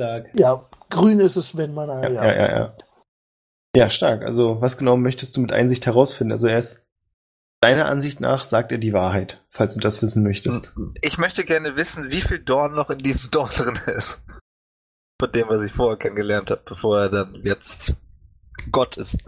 Stark. 0.00 0.28
Ja, 0.34 0.68
grün 0.88 1.18
ist 1.18 1.34
es, 1.34 1.56
wenn 1.56 1.74
man. 1.74 1.88
Ja, 1.88 2.08
ja, 2.08 2.24
ja, 2.24 2.58
ja. 2.58 2.72
Ja, 3.74 3.90
stark. 3.90 4.22
Also, 4.22 4.60
was 4.60 4.78
genau 4.78 4.96
möchtest 4.96 5.36
du 5.36 5.40
mit 5.40 5.52
Einsicht 5.52 5.84
herausfinden? 5.86 6.30
Also, 6.30 6.46
er 6.46 6.60
ist, 6.60 6.86
deiner 7.60 7.86
Ansicht 7.86 8.20
nach, 8.20 8.44
sagt 8.44 8.70
er 8.70 8.78
die 8.78 8.92
Wahrheit, 8.92 9.44
falls 9.50 9.74
du 9.74 9.80
das 9.80 10.00
wissen 10.00 10.22
möchtest. 10.22 10.74
Ich 11.02 11.18
möchte 11.18 11.44
gerne 11.44 11.74
wissen, 11.74 12.10
wie 12.10 12.20
viel 12.20 12.38
Dorn 12.38 12.76
noch 12.76 12.88
in 12.88 12.98
diesem 12.98 13.32
Dorn 13.32 13.50
drin 13.50 13.80
ist. 13.96 14.22
Von 15.20 15.32
dem, 15.32 15.48
was 15.48 15.62
ich 15.62 15.72
vorher 15.72 15.98
kennengelernt 15.98 16.52
habe, 16.52 16.62
bevor 16.64 17.00
er 17.00 17.08
dann 17.08 17.34
jetzt 17.42 17.96
Gott 18.70 18.96
ist. 18.96 19.18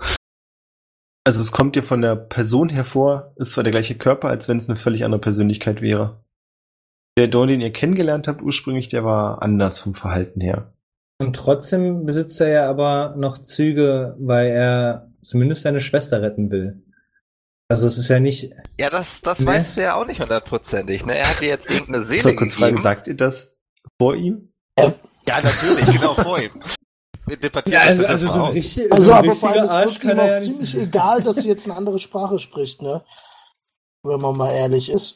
Also, 1.25 1.41
es 1.41 1.53
kommt 1.53 1.77
dir 1.77 1.83
von 1.83 2.01
der 2.01 2.17
Person 2.17 2.69
hervor, 2.71 3.33
ist 3.37 3.53
zwar 3.53 3.65
der 3.65 3.73
gleiche 3.73 3.95
Körper, 3.97 4.29
als 4.29 4.49
wenn 4.49 4.57
es 4.57 4.69
eine 4.69 4.77
völlig 4.77 5.05
andere 5.05 5.21
Persönlichkeit 5.21 5.83
wäre. 5.83 6.25
Der 7.19 7.29
Dorn, 7.29 7.49
den 7.49 7.61
ihr 7.61 7.73
kennengelernt 7.73 8.27
habt 8.29 8.41
ursprünglich, 8.41 8.89
der 8.89 9.05
war 9.05 9.43
anders 9.43 9.81
vom 9.81 9.95
Verhalten 9.95 10.41
her. 10.41 10.73
Und 11.19 11.37
trotzdem 11.37 12.07
besitzt 12.07 12.41
er 12.41 12.49
ja 12.49 12.71
aber 12.71 13.15
noch 13.17 13.37
Züge, 13.37 14.17
weil 14.19 14.47
er 14.47 15.11
zumindest 15.23 15.63
seine 15.63 15.81
Schwester 15.81 16.23
retten 16.23 16.51
will. 16.51 16.83
Also 17.69 17.87
es 17.87 17.99
ist 17.99 18.09
ja 18.09 18.19
nicht. 18.19 18.51
Ja, 18.81 18.89
das, 18.89 19.21
das 19.21 19.41
Nee. 19.41 19.47
weißt 19.47 19.77
du 19.77 19.83
ja 19.83 19.95
auch 19.97 20.07
nicht 20.07 20.21
hundertprozentig. 20.21 21.05
Ne? 21.05 21.19
Er 21.19 21.29
hat 21.29 21.41
dir 21.43 21.49
jetzt 21.49 21.71
irgendeine 21.71 22.03
Seele 22.03 22.21
So, 22.23 22.29
kurz 22.33 22.55
gegeben. 22.55 22.79
fragen, 22.79 22.79
sagt 22.79 23.07
ihr 23.07 23.17
das 23.17 23.55
vor 24.01 24.17
ihm? 24.17 24.49
Ja, 24.79 25.43
natürlich, 25.43 25.85
genau 25.87 26.15
vor 26.15 26.41
ihm. 26.41 26.51
Wir 27.31 27.37
debattieren 27.37 27.81
das 27.85 27.99
jetzt 27.99 28.09
erstmal 28.23 28.41
aus. 28.41 28.55
richtig, 28.55 28.93
Also, 28.93 29.05
so 29.05 29.13
aber 29.13 29.35
vor 29.37 29.51
allem 29.51 29.61
richtiger 29.61 29.65
ist 29.65 29.71
Arsch 29.71 30.03
wirklich 30.03 30.19
auch 30.19 30.27
ja 30.27 30.37
ziemlich 30.37 30.71
sein. 30.73 30.81
egal, 30.81 31.23
dass 31.23 31.37
sie 31.37 31.47
jetzt 31.47 31.65
eine 31.65 31.77
andere 31.77 32.01
Sprache 32.01 32.41
spricht, 32.41 32.83
ne? 32.83 33.05
Wenn 34.03 34.21
man 34.21 34.37
mal 34.37 34.51
ehrlich 34.51 34.91
ist. 34.91 35.15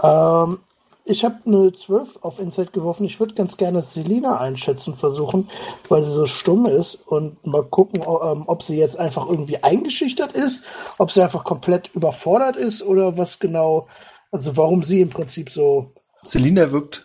Ähm, 0.00 0.60
ich 1.04 1.24
habe 1.24 1.40
eine 1.46 1.72
12 1.72 2.20
auf 2.22 2.38
Insight 2.38 2.72
geworfen. 2.72 3.04
Ich 3.06 3.18
würde 3.18 3.34
ganz 3.34 3.56
gerne 3.56 3.82
Selina 3.82 4.38
einschätzen 4.38 4.94
versuchen, 4.94 5.48
weil 5.88 6.02
sie 6.02 6.12
so 6.12 6.26
stumm 6.26 6.66
ist 6.66 6.94
und 6.94 7.44
mal 7.44 7.64
gucken, 7.64 8.02
ähm, 8.02 8.44
ob 8.46 8.62
sie 8.62 8.78
jetzt 8.78 8.96
einfach 8.96 9.28
irgendwie 9.28 9.60
eingeschüchtert 9.64 10.34
ist, 10.34 10.62
ob 10.98 11.10
sie 11.10 11.22
einfach 11.22 11.42
komplett 11.42 11.88
überfordert 11.92 12.56
ist 12.56 12.82
oder 12.82 13.18
was 13.18 13.40
genau, 13.40 13.88
also 14.30 14.56
warum 14.56 14.84
sie 14.84 15.00
im 15.00 15.10
Prinzip 15.10 15.50
so, 15.50 15.92
Selina 16.22 16.70
wirkt 16.70 17.04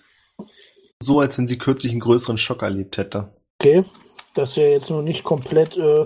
so, 1.01 1.19
als 1.19 1.39
wenn 1.39 1.47
sie 1.47 1.57
kürzlich 1.57 1.91
einen 1.91 2.01
größeren 2.01 2.37
Schock 2.37 2.61
erlebt 2.61 2.97
hätte. 2.97 3.34
Okay, 3.59 3.83
das 4.33 4.51
ist 4.51 4.57
ja 4.57 4.63
jetzt 4.63 4.89
nur 4.89 5.03
nicht 5.03 5.23
komplett 5.23 5.77
äh, 5.77 6.05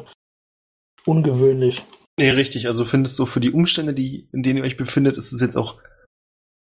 ungewöhnlich. 1.05 1.83
Nee, 2.19 2.31
richtig. 2.31 2.67
Also 2.67 2.85
findest 2.85 3.17
du 3.17 3.25
für 3.25 3.39
die 3.39 3.51
Umstände, 3.51 3.93
die, 3.93 4.27
in 4.33 4.43
denen 4.43 4.57
ihr 4.57 4.63
euch 4.65 4.77
befindet, 4.77 5.17
ist 5.17 5.31
es 5.31 5.41
jetzt 5.41 5.55
auch 5.55 5.81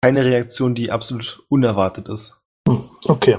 keine 0.03 0.25
Reaktion, 0.25 0.75
die 0.75 0.91
absolut 0.91 1.45
unerwartet 1.49 2.09
ist. 2.09 2.41
Okay. 3.07 3.37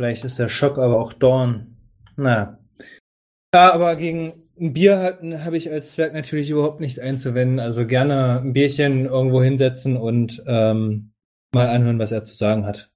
Vielleicht 0.00 0.24
ist 0.24 0.38
der 0.38 0.48
Schock 0.48 0.78
aber 0.78 0.98
auch 0.98 1.12
Dorn. 1.12 1.76
Na. 2.16 2.58
Ja, 3.54 3.72
aber 3.72 3.96
gegen 3.96 4.48
ein 4.58 4.72
Bier 4.72 4.98
habe 4.98 5.44
hab 5.44 5.52
ich 5.52 5.70
als 5.70 5.92
Zwerg 5.92 6.12
natürlich 6.12 6.50
überhaupt 6.50 6.80
nicht 6.80 7.00
einzuwenden. 7.00 7.60
Also 7.60 7.86
gerne 7.86 8.40
ein 8.40 8.52
Bierchen 8.52 9.06
irgendwo 9.06 9.42
hinsetzen 9.42 9.96
und 9.96 10.42
ähm, 10.46 11.12
mal 11.54 11.68
anhören, 11.68 11.98
was 11.98 12.12
er 12.12 12.22
zu 12.22 12.34
sagen 12.34 12.66
hat. 12.66 12.90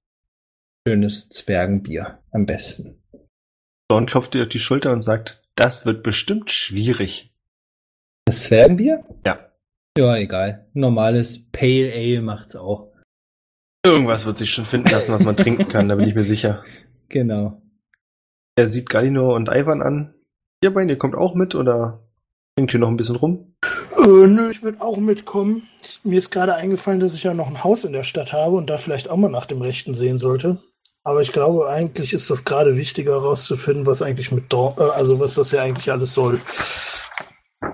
Schönes 0.87 1.29
Zwergenbier 1.29 2.19
am 2.31 2.45
besten. 2.45 3.00
Dorn 3.91 4.05
klopft 4.05 4.33
dir 4.33 4.43
auf 4.43 4.47
die 4.47 4.57
Schulter 4.57 4.93
und 4.93 5.01
sagt, 5.01 5.43
das 5.55 5.85
wird 5.85 6.01
bestimmt 6.01 6.49
schwierig. 6.49 7.35
Das 8.23 8.45
Zwergenbier? 8.45 9.03
Ja. 9.25 9.51
Ja, 9.97 10.15
egal. 10.15 10.69
Normales 10.71 11.51
Pale 11.51 11.91
Ale 11.93 12.21
macht's 12.21 12.55
auch. 12.55 12.93
Irgendwas 13.85 14.25
wird 14.25 14.37
sich 14.37 14.49
schon 14.53 14.63
finden 14.63 14.91
lassen, 14.91 15.11
was 15.11 15.25
man 15.25 15.35
trinken 15.35 15.67
kann, 15.67 15.89
da 15.89 15.95
bin 15.95 16.07
ich 16.07 16.15
mir 16.15 16.23
sicher. 16.23 16.63
Genau. 17.09 17.61
Er 18.55 18.67
sieht 18.67 18.89
Galinor 18.89 19.35
und 19.35 19.49
Ivan 19.49 19.81
an. 19.81 20.13
Ihr 20.63 20.73
beiden, 20.73 20.87
ihr 20.87 20.97
kommt 20.97 21.15
auch 21.15 21.35
mit 21.35 21.55
oder 21.55 22.07
hängt 22.57 22.71
hier 22.71 22.79
noch 22.79 22.87
ein 22.87 22.95
bisschen 22.95 23.17
rum? 23.17 23.53
Äh, 23.97 24.27
nö, 24.27 24.49
ich 24.49 24.63
würde 24.63 24.79
auch 24.79 24.95
mitkommen. 24.95 25.67
Mir 26.05 26.19
ist 26.19 26.31
gerade 26.31 26.55
eingefallen, 26.55 27.01
dass 27.01 27.13
ich 27.13 27.23
ja 27.23 27.33
noch 27.33 27.49
ein 27.49 27.65
Haus 27.65 27.83
in 27.83 27.91
der 27.91 28.05
Stadt 28.05 28.31
habe 28.31 28.55
und 28.55 28.69
da 28.69 28.77
vielleicht 28.77 29.09
auch 29.09 29.17
mal 29.17 29.29
nach 29.29 29.45
dem 29.45 29.61
Rechten 29.61 29.93
sehen 29.93 30.19
sollte. 30.19 30.59
Aber 31.03 31.21
ich 31.21 31.31
glaube, 31.31 31.69
eigentlich 31.69 32.13
ist 32.13 32.29
das 32.29 32.45
gerade 32.45 32.75
wichtiger 32.75 33.13
herauszufinden, 33.13 33.85
was 33.85 34.01
eigentlich 34.01 34.31
mit 34.31 34.51
Dor 34.53 34.77
äh, 34.77 34.91
also 34.91 35.19
was 35.19 35.33
das 35.33 35.51
ja 35.51 35.61
eigentlich 35.61 35.91
alles 35.91 36.13
soll. 36.13 36.39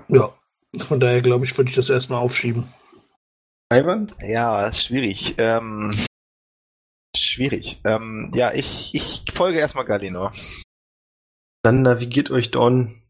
Ja, 0.08 0.32
von 0.78 1.00
daher 1.00 1.20
glaube 1.20 1.44
ich, 1.44 1.56
würde 1.56 1.68
ich 1.68 1.76
das 1.76 1.90
erstmal 1.90 2.20
aufschieben. 2.20 2.72
Ivan? 3.70 4.10
Ja, 4.22 4.66
ist 4.66 4.84
schwierig. 4.84 5.34
Ähm, 5.36 5.98
schwierig. 7.14 7.80
Ähm, 7.84 8.30
ja, 8.34 8.54
ich, 8.54 8.94
ich 8.94 9.24
folge 9.34 9.58
erstmal 9.58 9.84
Galinor. 9.84 10.32
Dann 11.62 11.82
navigiert 11.82 12.30
euch 12.30 12.50
Dorn 12.50 13.02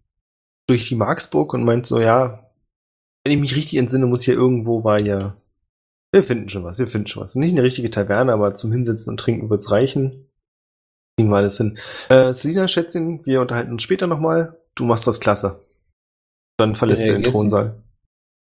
durch 0.66 0.89
die 0.89 0.97
Marksburg 0.97 1.55
und 1.55 1.64
meint 1.64 1.87
so, 1.87 2.01
ja, 2.01 2.51
wenn 3.25 3.33
ich 3.33 3.41
mich 3.41 3.55
richtig 3.55 3.79
entsinne, 3.79 4.07
muss 4.07 4.23
hier 4.23 4.35
irgendwo 4.35 4.83
war 4.83 5.01
ja. 5.01 5.37
Wir 6.13 6.23
finden 6.23 6.49
schon 6.49 6.65
was, 6.65 6.79
wir 6.79 6.89
finden 6.89 7.07
schon 7.07 7.23
was. 7.23 7.35
Nicht 7.35 7.53
eine 7.53 7.63
richtige 7.63 7.91
Taverne, 7.91 8.33
aber 8.33 8.55
zum 8.55 8.73
Hinsetzen 8.73 9.13
und 9.13 9.21
Trinken 9.21 9.51
wird's 9.51 9.71
reichen. 9.71 10.31
Kriegen 11.17 11.31
wir 11.31 11.37
alles 11.37 11.59
hin. 11.59 11.79
Äh, 12.09 12.33
Selina, 12.33 12.67
Schätzchen, 12.69 13.25
wir 13.27 13.41
unterhalten 13.41 13.73
uns 13.73 13.83
später 13.83 14.07
nochmal. 14.07 14.59
Du 14.75 14.85
machst 14.85 15.07
das 15.07 15.21
klasse. 15.21 15.65
Dann 16.59 16.75
verlässt 16.75 17.07
du 17.07 17.13
den? 17.13 17.25
Thronsaal. 17.25 17.83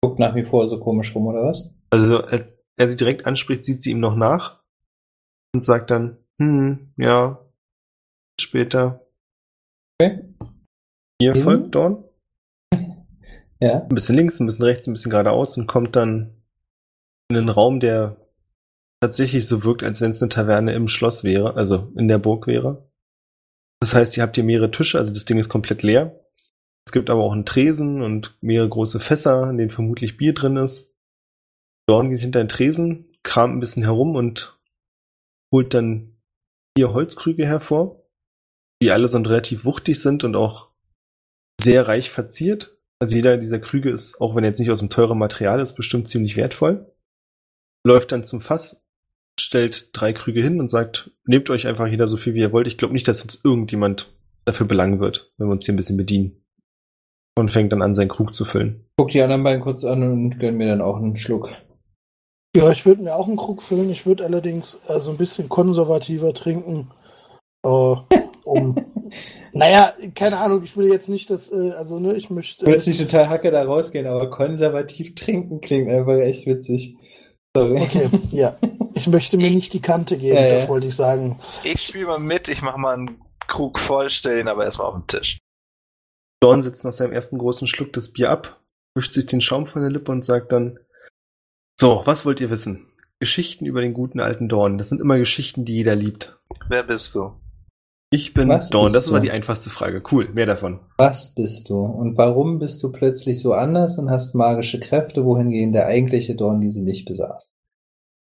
Guckt 0.02 0.20
nach 0.20 0.34
wie 0.36 0.44
vor 0.44 0.66
so 0.68 0.80
komisch 0.80 1.14
rum, 1.14 1.28
oder 1.28 1.44
was? 1.44 1.70
Also, 1.90 2.24
als 2.24 2.60
er 2.78 2.88
sie 2.88 2.96
direkt 2.96 3.26
anspricht, 3.26 3.66
sieht 3.66 3.82
sie 3.82 3.92
ihm 3.92 4.00
noch 4.00 4.16
nach 4.16 4.62
und 5.54 5.64
sagt 5.64 5.92
dann, 5.92 6.18
hm, 6.40 6.94
ja, 6.98 7.44
später. 8.40 9.06
Okay. 10.00 10.24
Ihr 11.20 11.36
Mhm. 11.36 11.40
folgt 11.42 11.76
Dorn. 11.76 12.04
Ja. 13.60 13.82
ein 13.84 13.90
bisschen 13.90 14.16
links, 14.16 14.40
ein 14.40 14.48
bisschen 14.48 14.66
rechts, 14.66 14.88
ein 14.88 14.94
bisschen 14.94 15.12
geradeaus 15.12 15.56
und 15.58 15.68
kommt 15.68 15.96
dann 15.96 16.41
einen 17.36 17.50
Raum, 17.50 17.80
der 17.80 18.18
tatsächlich 19.02 19.48
so 19.48 19.64
wirkt, 19.64 19.84
als 19.84 20.02
wenn 20.02 20.12
es 20.12 20.22
eine 20.22 20.30
Taverne 20.30 20.74
im 20.74 20.88
Schloss 20.88 21.24
wäre, 21.24 21.56
also 21.56 21.92
in 21.96 22.08
der 22.08 22.20
Burg 22.20 22.48
wäre. 22.48 22.90
Das 23.80 23.96
heißt, 23.96 24.16
ihr 24.16 24.24
habt 24.24 24.36
hier 24.36 24.44
mehrere 24.44 24.72
Tische, 24.72 24.98
also 24.98 25.12
das 25.12 25.26
Ding 25.26 25.40
ist 25.40 25.50
komplett 25.50 25.82
leer. 25.82 26.20
Es 26.86 26.92
gibt 26.92 27.10
aber 27.10 27.24
auch 27.24 27.34
einen 27.34 27.46
Tresen 27.46 28.02
und 28.02 28.38
mehrere 28.42 28.70
große 28.70 29.00
Fässer, 29.00 29.50
in 29.50 29.58
denen 29.58 29.70
vermutlich 29.70 30.18
Bier 30.18 30.34
drin 30.34 30.58
ist. 30.58 30.94
Dorn 31.88 32.10
geht 32.10 32.22
hinter 32.22 32.44
den 32.44 32.50
Tresen, 32.50 33.12
kramt 33.24 33.56
ein 33.56 33.60
bisschen 33.60 33.84
herum 33.84 34.16
und 34.16 34.60
holt 35.52 35.74
dann 35.74 36.18
vier 36.78 36.94
Holzkrüge 36.94 37.46
hervor, 37.46 38.08
die 38.82 38.92
allesamt 38.92 39.28
relativ 39.30 39.66
wuchtig 39.66 40.00
sind 40.00 40.24
und 40.24 40.36
auch 40.36 40.70
sehr 41.60 41.88
reich 41.88 42.10
verziert. 42.10 42.78
Also 43.00 43.16
jeder 43.16 43.38
dieser 43.38 43.60
Krüge 43.60 43.90
ist, 43.90 44.22
auch 44.22 44.36
wenn 44.36 44.44
er 44.44 44.50
jetzt 44.50 44.60
nicht 44.60 44.72
aus 44.72 44.80
dem 44.80 44.90
teuren 44.90 45.18
Material 45.18 45.60
ist, 45.60 45.74
bestimmt 45.74 46.08
ziemlich 46.08 46.36
wertvoll. 46.36 46.91
Läuft 47.84 48.12
dann 48.12 48.24
zum 48.24 48.42
Fass, 48.42 48.84
stellt 49.40 49.90
drei 49.94 50.14
Krüge 50.14 50.42
hin 50.42 50.60
und 50.60 50.70
sagt, 50.70 51.12
nehmt 51.26 51.50
euch 51.50 51.68
einfach 51.68 51.88
jeder 51.88 52.08
so 52.08 52.18
viel, 52.18 52.34
wie 52.34 52.42
ihr 52.42 52.52
wollt. 52.52 52.68
Ich 52.68 52.78
glaube 52.78 52.94
nicht, 52.94 53.08
dass 53.08 53.24
uns 53.24 53.42
irgendjemand 53.44 54.14
dafür 54.46 54.68
belangen 54.68 55.00
wird, 55.00 55.34
wenn 55.38 55.48
wir 55.48 55.54
uns 55.54 55.66
hier 55.66 55.74
ein 55.74 55.78
bisschen 55.78 55.98
bedienen. 55.98 56.38
Und 57.38 57.50
fängt 57.50 57.72
dann 57.72 57.82
an, 57.82 57.94
seinen 57.94 58.10
Krug 58.10 58.36
zu 58.36 58.44
füllen. 58.44 58.86
Guck 58.98 59.10
die 59.10 59.22
anderen 59.22 59.44
beiden 59.44 59.62
kurz 59.62 59.84
an 59.84 60.04
und 60.04 60.38
gönn 60.38 60.58
mir 60.58 60.68
dann 60.68 60.82
auch 60.82 60.98
einen 60.98 61.16
Schluck. 61.16 61.52
Ja, 62.56 62.70
ich 62.72 62.86
würde 62.86 63.04
mir 63.04 63.16
auch 63.16 63.28
einen 63.28 63.38
Krug 63.38 63.64
füllen. 63.64 63.90
Ich 63.90 64.06
würde 64.06 64.26
allerdings 64.26 64.80
äh, 64.88 65.00
so 65.00 65.12
ein 65.12 65.18
bisschen 65.18 65.48
konservativer 65.48 66.34
trinken. 66.34 66.92
Äh, 67.64 67.96
um. 68.44 68.76
naja, 69.54 69.94
keine 70.14 70.38
Ahnung, 70.38 70.62
ich 70.64 70.76
will 70.76 70.88
jetzt 70.88 71.08
nicht, 71.08 71.30
dass, 71.30 71.52
äh, 71.52 71.72
also, 71.72 72.00
ne, 72.00 72.14
ich 72.14 72.30
möchte. 72.30 72.64
Ich 72.64 72.68
will 72.68 72.74
jetzt 72.74 72.88
nicht 72.88 73.00
total 73.00 73.30
hacke 73.30 73.52
da 73.52 73.64
rausgehen, 73.64 74.06
aber 74.06 74.30
konservativ 74.30 75.16
trinken 75.16 75.62
klingt 75.62 75.90
einfach 75.90 76.18
echt 76.18 76.46
witzig. 76.46 76.98
Sorry. 77.56 77.82
Okay, 77.82 78.10
ja. 78.32 78.58
Ich 78.94 79.08
möchte 79.08 79.38
mir 79.38 79.50
nicht 79.52 79.74
die 79.74 79.82
Kante 79.82 80.18
geben, 80.18 80.36
Ja, 80.36 80.48
ja. 80.48 80.56
das 80.56 80.70
wollte 80.70 80.88
ich 80.88 80.96
sagen. 80.96 81.40
Ich 81.64 81.82
spiele 81.82 82.06
mal 82.08 82.20
mit, 82.20 82.48
ich 82.48 82.62
mache 82.62 82.80
mal 82.80 82.94
einen 82.94 83.22
Krug 83.48 83.80
voll, 83.80 84.10
stell 84.10 84.40
ihn 84.40 84.48
aber 84.48 84.64
erstmal 84.66 84.88
auf 84.88 84.96
den 84.96 85.08
Tisch. 85.08 85.38
Dorn 86.42 86.62
sitzt 86.62 86.86
nach 86.86 86.94
seinem 86.94 87.14
ersten 87.14 87.38
großen 87.38 87.68
Schluck 87.68 87.94
das 87.94 88.10
Bier 88.14 88.32
ab, 88.32 88.62
wischt 88.96 89.14
sich 89.14 89.26
den 89.26 89.42
Schaum 89.42 89.68
von 89.68 89.82
der 89.82 89.92
Lippe 89.92 90.12
und 90.12 90.26
sagt 90.26 90.52
dann, 90.52 90.80
so, 91.80 92.02
was 92.06 92.26
wollt 92.26 92.40
ihr 92.40 92.50
wissen? 92.50 92.88
Geschichten 93.20 93.66
über 93.66 93.82
den 93.82 93.94
guten 93.94 94.20
alten 94.20 94.48
Dorn. 94.50 94.78
Das 94.78 94.90
sind 94.90 95.02
immer 95.02 95.18
Geschichten, 95.18 95.66
die 95.66 95.76
jeder 95.76 95.96
liebt. 95.96 96.40
Wer 96.68 96.84
bist 96.84 97.14
du? 97.16 97.34
Ich 98.14 98.34
bin 98.34 98.50
Was 98.50 98.70
Dorn. 98.70 98.92
bist 98.92 98.96
Das 98.98 99.12
war 99.12 99.22
die 99.22 99.32
einfachste 99.32 99.70
Frage. 99.70 100.04
Cool, 100.12 100.28
mehr 100.34 100.46
davon. 100.46 100.82
Was 100.98 101.34
bist 101.34 101.70
du? 101.70 101.78
Und 101.80 102.18
warum 102.18 102.60
bist 102.60 102.84
du 102.84 102.92
plötzlich 102.92 103.40
so 103.40 103.54
anders 103.54 103.98
und 103.98 104.10
hast 104.10 104.36
magische 104.36 104.82
Kräfte, 104.82 105.24
wohingegen 105.24 105.72
der 105.72 105.86
eigentliche 105.86 106.36
Dorn 106.36 106.60
diese 106.60 106.84
nicht 106.84 107.06
besaß? 107.06 107.48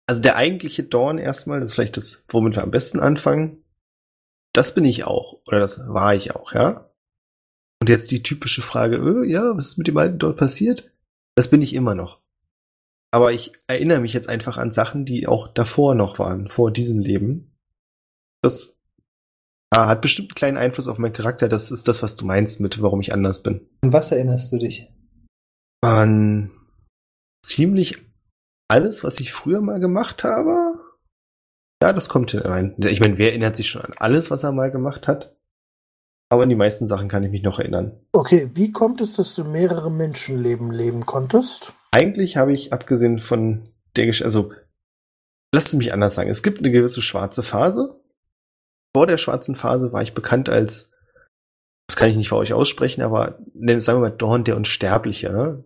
Also 0.06 0.22
der 0.22 0.36
eigentliche 0.36 0.84
Dorn 0.84 1.18
erstmal, 1.18 1.62
das 1.62 1.70
ist 1.70 1.76
vielleicht 1.76 1.96
das, 1.96 2.26
womit 2.28 2.56
wir 2.58 2.64
am 2.64 2.72
besten 2.72 3.00
anfangen. 3.00 3.64
Das 4.54 4.74
bin 4.76 4.84
ich 4.84 5.06
auch. 5.06 5.40
Oder 5.48 5.60
das 5.60 5.88
war 5.88 6.14
ich 6.14 6.36
auch, 6.36 6.52
ja? 6.54 6.90
Und 7.82 7.88
jetzt 7.88 8.12
die 8.12 8.22
typische 8.22 8.62
Frage, 8.62 8.98
äh, 8.98 9.32
ja, 9.32 9.56
was 9.56 9.68
ist 9.68 9.78
mit 9.78 9.88
dem 9.88 9.96
alten 9.96 10.20
Dorn 10.20 10.36
passiert? 10.36 10.92
Das 11.36 11.50
bin 11.50 11.62
ich 11.62 11.74
immer 11.74 11.96
noch. 11.96 12.20
aber 13.12 13.32
ich 13.32 13.54
erinnere 13.68 14.02
mich 14.02 14.14
jetzt 14.14 14.28
einfach 14.28 14.58
an 14.58 14.72
Sachen, 14.72 15.06
die 15.06 15.26
auch 15.28 15.48
davor 15.48 15.96
noch 15.96 16.20
waren, 16.20 16.48
vor 16.50 16.72
diesem 16.72 17.00
Leben. 17.00 17.56
Das 18.42 18.79
ah, 19.72 19.88
hat 19.88 20.02
bestimmt 20.02 20.30
einen 20.30 20.36
kleinen 20.36 20.58
Einfluss 20.58 20.88
auf 20.88 20.98
meinen 20.98 21.14
Charakter. 21.14 21.50
Das 21.50 21.72
ist 21.72 21.88
das, 21.88 22.04
was 22.04 22.16
du 22.16 22.26
meinst 22.26 22.60
mit, 22.60 22.82
warum 22.82 23.02
ich 23.02 23.14
anders 23.14 23.44
bin. 23.44 23.68
An 23.82 23.94
was 23.94 24.12
erinnerst 24.12 24.52
du 24.54 24.58
dich? 24.58 24.92
An 25.82 26.52
ziemlich 27.46 27.98
alles, 28.70 29.04
was 29.04 29.20
ich 29.20 29.34
früher 29.34 29.62
mal 29.62 29.80
gemacht 29.80 30.24
habe. 30.24 30.80
Ja, 31.82 31.94
das 31.94 32.10
kommt 32.10 32.32
hinein. 32.32 32.76
Ich 32.80 33.00
meine, 33.00 33.18
wer 33.18 33.30
erinnert 33.30 33.56
sich 33.56 33.70
schon 33.70 33.82
an 33.82 33.94
alles, 33.98 34.30
was 34.30 34.44
er 34.44 34.52
mal 34.52 34.70
gemacht 34.70 35.08
hat? 35.08 35.36
Aber 36.32 36.44
an 36.44 36.50
die 36.50 36.56
meisten 36.56 36.86
Sachen 36.86 37.08
kann 37.08 37.24
ich 37.24 37.32
mich 37.32 37.42
noch 37.42 37.58
erinnern. 37.58 38.00
Okay, 38.12 38.52
wie 38.54 38.72
kommt 38.72 39.02
es, 39.02 39.14
dass 39.14 39.34
du 39.34 39.44
mehrere 39.44 39.90
Menschenleben 39.92 40.72
leben 40.72 41.06
konntest? 41.06 41.74
Eigentlich 41.92 42.38
habe 42.38 42.54
ich, 42.54 42.72
abgesehen 42.72 43.18
von 43.20 43.74
der 43.96 44.06
Geschichte, 44.06 44.26
also, 44.26 44.52
lasst 45.52 45.70
es 45.70 45.74
mich 45.74 45.92
anders 45.92 46.14
sagen. 46.14 46.30
Es 46.30 46.44
gibt 46.44 46.60
eine 46.60 46.70
gewisse 46.70 47.02
schwarze 47.02 47.42
Phase. 47.42 47.99
Vor 48.96 49.08
der 49.08 49.18
schwarzen 49.18 49.56
Phase 49.56 49.92
war 49.94 50.02
ich 50.02 50.14
bekannt 50.14 50.50
als, 50.50 50.92
das 51.88 51.96
kann 51.96 52.10
ich 52.10 52.16
nicht 52.16 52.30
für 52.30 52.38
euch 52.38 52.54
aussprechen, 52.54 53.02
aber 53.02 53.40
sagen 53.78 54.02
wir 54.02 54.10
mal 54.10 54.18
Dorn 54.18 54.44
der 54.44 54.58
Unsterbliche. 54.58 55.32
Ne? 55.32 55.64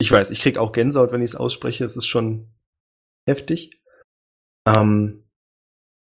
Ich 0.00 0.10
weiß, 0.10 0.30
ich 0.30 0.40
krieg 0.40 0.58
auch 0.58 0.72
Gänsehaut, 0.72 1.12
wenn 1.12 1.22
ich 1.22 1.30
es 1.30 1.36
ausspreche. 1.36 1.84
Es 1.84 1.96
ist 1.96 2.06
schon 2.06 2.54
heftig. 3.28 3.82
Ähm, 4.66 5.28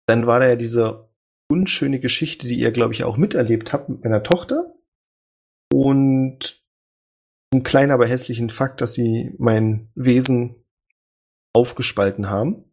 dann 0.08 0.28
war 0.28 0.40
da 0.40 0.48
ja 0.48 0.56
diese 0.56 1.10
unschöne 1.52 2.00
Geschichte, 2.00 2.48
die 2.48 2.60
ihr, 2.60 2.72
glaube 2.72 2.94
ich, 2.94 3.04
auch 3.04 3.18
miterlebt 3.18 3.74
habt 3.74 3.90
mit 3.90 4.04
meiner 4.04 4.24
Tochter. 4.24 4.74
Und 5.72 6.64
ein 7.54 7.64
kleiner, 7.64 7.96
aber 7.96 8.08
hässlichen 8.08 8.50
Fakt, 8.50 8.82
dass 8.82 8.94
sie 8.94 9.36
mein 9.40 9.92
Wesen 9.96 10.64
aufgespalten 11.54 12.30
haben. 12.30 12.69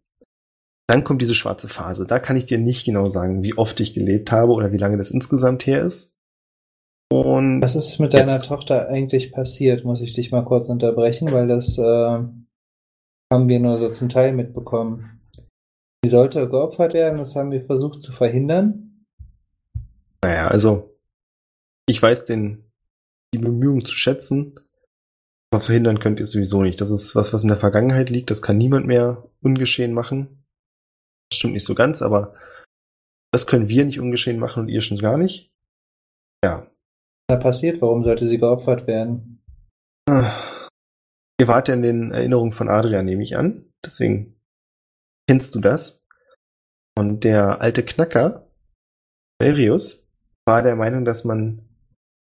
Dann 0.89 1.03
kommt 1.03 1.21
diese 1.21 1.35
schwarze 1.35 1.69
Phase. 1.69 2.07
Da 2.07 2.19
kann 2.19 2.37
ich 2.37 2.47
dir 2.47 2.59
nicht 2.59 2.85
genau 2.85 3.07
sagen, 3.07 3.43
wie 3.43 3.59
oft 3.59 3.81
ich 3.81 3.95
gelebt 3.95 4.31
habe 4.31 4.53
oder 4.53 4.73
wie 4.73 4.79
lange 4.79 4.97
das 4.97 5.11
insgesamt 5.11 5.67
her 5.67 5.83
ist. 5.83 6.17
Und 7.11 7.63
was 7.63 7.77
ist 7.77 7.99
mit 7.99 8.15
deiner 8.15 8.39
Tochter 8.39 8.89
eigentlich 8.89 9.33
passiert? 9.33 9.85
Muss 9.85 10.01
ich 10.01 10.15
dich 10.15 10.33
mal 10.33 10.45
kurz 10.45 10.69
unterbrechen, 10.69 11.31
weil 11.33 11.47
das 11.47 11.79
äh, 11.79 11.83
haben 11.83 13.49
wir 13.49 13.61
nur 13.61 13.79
so 13.79 13.89
zum 13.89 14.09
Teil 14.09 14.33
mitbekommen. 14.33 15.21
Sie 16.05 16.11
sollte 16.11 16.49
geopfert 16.49 16.95
werden, 16.95 17.19
das 17.19 17.35
haben 17.35 17.51
wir 17.51 17.63
versucht 17.63 18.01
zu 18.01 18.13
verhindern. 18.13 19.05
Naja, 20.23 20.49
also 20.49 20.97
ich 21.87 22.01
weiß 22.01 22.25
den, 22.25 22.65
die 23.35 23.39
Bemühungen 23.39 23.85
zu 23.85 23.95
schätzen, 23.95 24.59
aber 25.51 25.61
verhindern 25.61 26.01
könnt 26.01 26.21
ihr 26.21 26.27
sowieso 26.27 26.63
nicht. 26.63 26.81
Das 26.81 26.91
ist 26.91 27.15
was, 27.15 27.33
was 27.33 27.43
in 27.43 27.49
der 27.49 27.57
Vergangenheit 27.57 28.11
liegt, 28.11 28.31
das 28.31 28.43
kann 28.43 28.59
niemand 28.59 28.87
mehr 28.87 29.29
ungeschehen 29.43 29.93
machen. 29.93 30.36
Das 31.31 31.39
stimmt 31.39 31.55
nicht 31.55 31.65
so 31.65 31.75
ganz, 31.75 32.03
aber 32.03 32.35
das 33.33 33.47
können 33.47 33.69
wir 33.69 33.85
nicht 33.85 34.01
ungeschehen 34.01 34.39
machen 34.39 34.65
und 34.65 34.69
ihr 34.69 34.81
schon 34.81 34.99
gar 34.99 35.19
nicht. 35.19 35.51
Ja. 36.45 36.63
Was 36.63 36.71
da 37.29 37.37
passiert? 37.37 37.83
Warum 37.83 38.05
sollte 38.05 38.27
sie 38.27 38.39
geopfert 38.39 38.87
werden? 38.87 39.43
Ihr 40.09 41.49
wart 41.49 41.69
ja 41.69 41.75
in 41.75 41.83
den 41.83 42.13
Erinnerungen 42.13 42.53
von 42.53 42.69
Adrian, 42.69 43.05
nehme 43.05 43.23
ich 43.23 43.37
an. 43.37 43.71
Deswegen 43.85 44.37
Kennst 45.29 45.55
du 45.57 45.61
das? 45.61 46.05
Und 46.97 47.25
der 47.25 47.61
alte 47.61 47.85
Knacker, 47.85 48.49
Valerius, 49.41 50.09
war 50.47 50.63
der 50.63 50.77
Meinung, 50.77 51.05
dass 51.05 51.25
man 51.25 51.69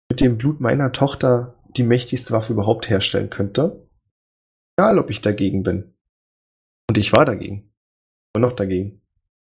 mit 0.09 0.21
dem 0.21 0.37
Blut 0.37 0.61
meiner 0.61 0.93
Tochter 0.93 1.61
die 1.75 1.83
mächtigste 1.83 2.31
Waffe 2.31 2.53
überhaupt 2.53 2.89
herstellen 2.89 3.29
könnte. 3.29 3.87
Egal, 4.77 4.99
ob 4.99 5.09
ich 5.09 5.21
dagegen 5.21 5.63
bin. 5.63 5.93
Und 6.89 6.97
ich 6.97 7.11
war 7.11 7.25
dagegen. 7.25 7.66
Und 8.37 8.41
noch 8.43 8.53
dagegen. 8.53 9.01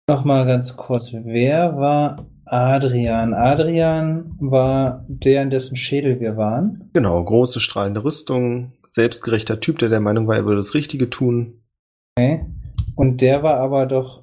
Nochmal 0.09 0.47
ganz 0.47 0.77
kurz. 0.77 1.13
Wer 1.13 1.77
war 1.77 2.25
Adrian? 2.45 3.35
Adrian 3.35 4.37
war 4.39 5.05
der, 5.09 5.43
in 5.43 5.51
dessen 5.51 5.77
Schädel 5.77 6.21
wir 6.21 6.37
waren. 6.37 6.89
Genau, 6.93 7.25
große 7.25 7.59
strahlende 7.59 8.05
Rüstung, 8.05 8.75
selbstgerechter 8.87 9.59
Typ, 9.59 9.81
der 9.81 9.89
der 9.89 9.99
Meinung 9.99 10.29
war, 10.29 10.37
er 10.37 10.45
würde 10.45 10.59
das 10.59 10.75
Richtige 10.75 11.11
tun. 11.11 11.65
Okay. 12.17 12.47
Und 12.95 13.23
der 13.23 13.43
war 13.43 13.57
aber 13.57 13.87
doch 13.87 14.23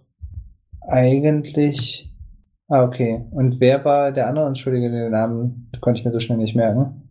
eigentlich. 0.79 2.09
Ah, 2.69 2.85
okay. 2.85 3.25
Und 3.31 3.59
wer 3.59 3.83
war 3.83 4.13
der 4.13 4.29
andere? 4.29 4.47
Entschuldige, 4.47 4.89
den 4.89 5.11
Namen 5.11 5.69
konnte 5.81 5.99
ich 5.99 6.05
mir 6.05 6.13
so 6.13 6.21
schnell 6.21 6.37
nicht 6.37 6.55
merken. 6.55 7.09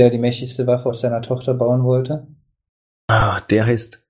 Der 0.00 0.10
die 0.10 0.18
mächtigste 0.18 0.66
Waffe 0.66 0.88
aus 0.88 1.00
seiner 1.00 1.22
Tochter 1.22 1.54
bauen 1.54 1.84
wollte? 1.84 2.26
Ah, 3.06 3.40
der 3.42 3.66
heißt 3.66 4.05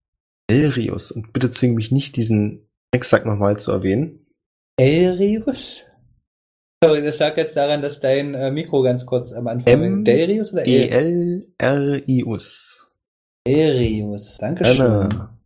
Elrius. 0.48 1.10
Und 1.10 1.32
bitte 1.32 1.50
zwing 1.50 1.74
mich 1.74 1.92
nicht, 1.92 2.16
diesen 2.16 2.68
exakt 2.92 3.26
nochmal 3.26 3.58
zu 3.58 3.72
erwähnen. 3.72 4.26
Elrius? 4.78 5.82
Sorry, 6.82 7.02
das 7.02 7.18
lag 7.18 7.36
jetzt 7.36 7.56
daran, 7.56 7.82
dass 7.82 8.00
dein 8.00 8.34
äh, 8.34 8.50
Mikro 8.50 8.82
ganz 8.82 9.06
kurz 9.06 9.32
am 9.32 9.46
Anfang 9.46 9.82
M 9.82 10.04
Delrius 10.04 10.52
oder 10.52 10.66
E-L-R-I-U-S. 10.66 11.62
Elrius, 13.44 14.38
Dankeschön. 14.38 14.80
Anna. 14.80 15.38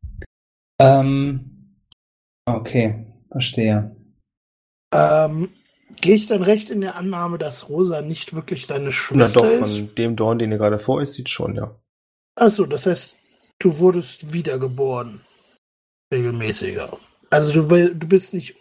Ähm, 0.81 1.77
okay, 2.47 3.07
verstehe. 3.31 3.95
Ähm, 4.93 5.51
Gehe 6.01 6.17
ich 6.17 6.27
dann 6.27 6.43
recht 6.43 6.71
in 6.71 6.81
der 6.81 6.97
Annahme, 6.97 7.37
dass 7.37 7.69
Rosa 7.69 8.01
nicht 8.01 8.35
wirklich 8.35 8.67
deine 8.67 8.91
Schwester 8.91 9.25
ist? 9.25 9.37
Na 9.37 9.43
doch, 9.43 9.51
ist? 9.51 9.77
von 9.77 9.95
dem 9.95 10.17
Dorn, 10.17 10.39
den 10.39 10.51
ihr 10.51 10.59
gerade 10.59 10.79
vor 10.79 11.03
ist, 11.03 11.15
sieht 11.15 11.29
schon, 11.29 11.57
ja. 11.57 11.79
Achso, 12.37 12.65
das 12.65 12.87
heißt, 12.87 13.17
du 13.61 13.79
wurdest 13.79 14.33
wiedergeboren. 14.33 15.21
Regelmäßiger. 16.13 16.99
Also 17.31 17.53
du, 17.53 17.95
du 17.95 18.09
bist 18.09 18.35
nicht 18.35 18.57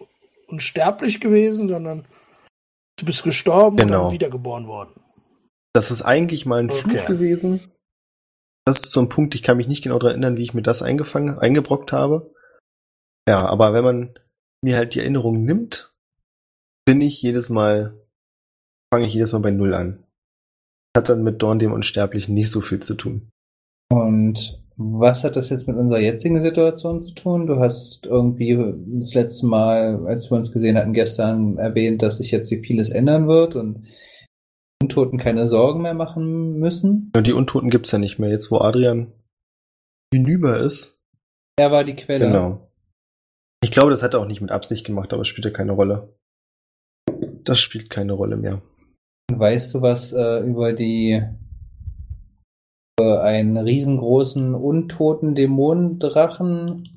unsterblich 0.48 1.20
gewesen, 1.20 1.68
sondern 1.68 2.08
du 2.98 3.06
bist 3.06 3.24
gestorben 3.24 3.78
genau. 3.78 3.98
und 3.98 4.04
dann 4.06 4.14
wiedergeboren 4.14 4.68
worden. 4.68 4.94
Das 5.74 5.90
ist 5.90 6.04
eigentlich 6.04 6.46
mal 6.46 6.60
ein 6.60 6.70
okay. 6.70 6.80
Fluch 6.80 7.06
gewesen. 7.08 7.72
Das 8.66 8.80
ist 8.80 8.92
so 8.92 9.00
ein 9.00 9.10
Punkt, 9.10 9.34
ich 9.34 9.42
kann 9.42 9.58
mich 9.58 9.68
nicht 9.68 9.84
genau 9.84 9.98
daran 9.98 10.12
erinnern, 10.12 10.38
wie 10.38 10.44
ich 10.44 10.54
mir 10.54 10.62
das 10.62 10.84
eingefangen, 10.84 11.40
eingebrockt 11.40 11.92
habe. 11.92 12.32
Ja, 13.28 13.48
aber 13.48 13.74
wenn 13.74 13.84
man 13.84 14.20
mir 14.64 14.78
halt 14.78 14.94
die 14.94 15.00
Erinnerung 15.00 15.44
nimmt, 15.44 15.94
bin 16.86 17.02
ich 17.02 17.22
jedes 17.22 17.50
Mal, 17.50 17.98
fange 18.94 19.08
ich 19.08 19.14
jedes 19.14 19.34
Mal 19.34 19.40
bei 19.40 19.52
Null 19.52 19.74
an. 19.74 20.04
Hat 20.96 21.10
dann 21.10 21.24
mit 21.24 21.42
Dorn 21.42 21.60
dem 21.60 21.72
Unsterblichen 21.72 22.34
nicht 22.36 22.52
so 22.52 22.62
viel 22.62 22.80
zu 22.80 22.96
tun. 22.96 23.30
Und 23.92 24.60
was 24.82 25.26
hat 25.26 25.36
das 25.36 25.50
jetzt 25.50 25.68
mit 25.68 25.76
unserer 25.76 26.00
jetzigen 26.00 26.40
Situation 26.40 27.02
zu 27.02 27.14
tun? 27.14 27.48
Du 27.48 27.60
hast 27.60 28.06
irgendwie 28.06 28.58
das 29.00 29.14
letzte 29.14 29.46
Mal, 29.46 30.08
als 30.08 30.32
wir 30.32 30.38
uns 30.38 30.54
gesehen 30.54 30.78
hatten 30.78 30.94
gestern, 30.94 31.58
erwähnt, 31.58 32.02
dass 32.02 32.18
sich 32.18 32.32
jetzt 32.32 32.48
vieles 32.50 32.90
ändern 32.90 33.28
wird 33.28 33.58
und 33.58 33.86
Untoten 34.82 35.20
keine 35.20 35.48
Sorgen 35.48 35.82
mehr 35.82 35.94
machen 35.94 36.54
müssen. 36.60 37.12
Ja, 37.14 37.22
die 37.22 37.34
Untoten 37.34 37.70
gibt's 37.70 37.92
ja 37.92 38.00
nicht 38.00 38.20
mehr, 38.20 38.30
jetzt 38.30 38.52
wo 38.52 38.60
Adrian 38.60 39.12
hinüber 40.14 40.58
ist. 40.62 40.98
Er 41.58 41.72
war 41.72 41.84
die 41.84 41.96
Quelle. 41.96 42.28
Genau. 42.28 42.72
Ich 43.62 43.72
glaube, 43.72 43.92
das 43.92 44.02
hat 44.02 44.14
er 44.14 44.22
auch 44.22 44.28
nicht 44.28 44.40
mit 44.40 44.52
Absicht 44.52 44.86
gemacht, 44.86 45.12
aber 45.12 45.24
es 45.24 45.28
spielt 45.28 45.44
ja 45.44 45.52
keine 45.52 45.74
Rolle. 45.74 46.16
Das 47.44 47.60
spielt 47.60 47.90
keine 47.90 48.14
Rolle 48.14 48.38
mehr. 48.38 48.62
Weißt 49.30 49.74
du 49.74 49.82
was 49.82 50.14
äh, 50.14 50.40
über 50.40 50.72
die 50.72 51.22
einen 53.02 53.58
riesengroßen 53.58 54.56
untoten 54.56 55.36
Dämonendrachen, 55.36 56.90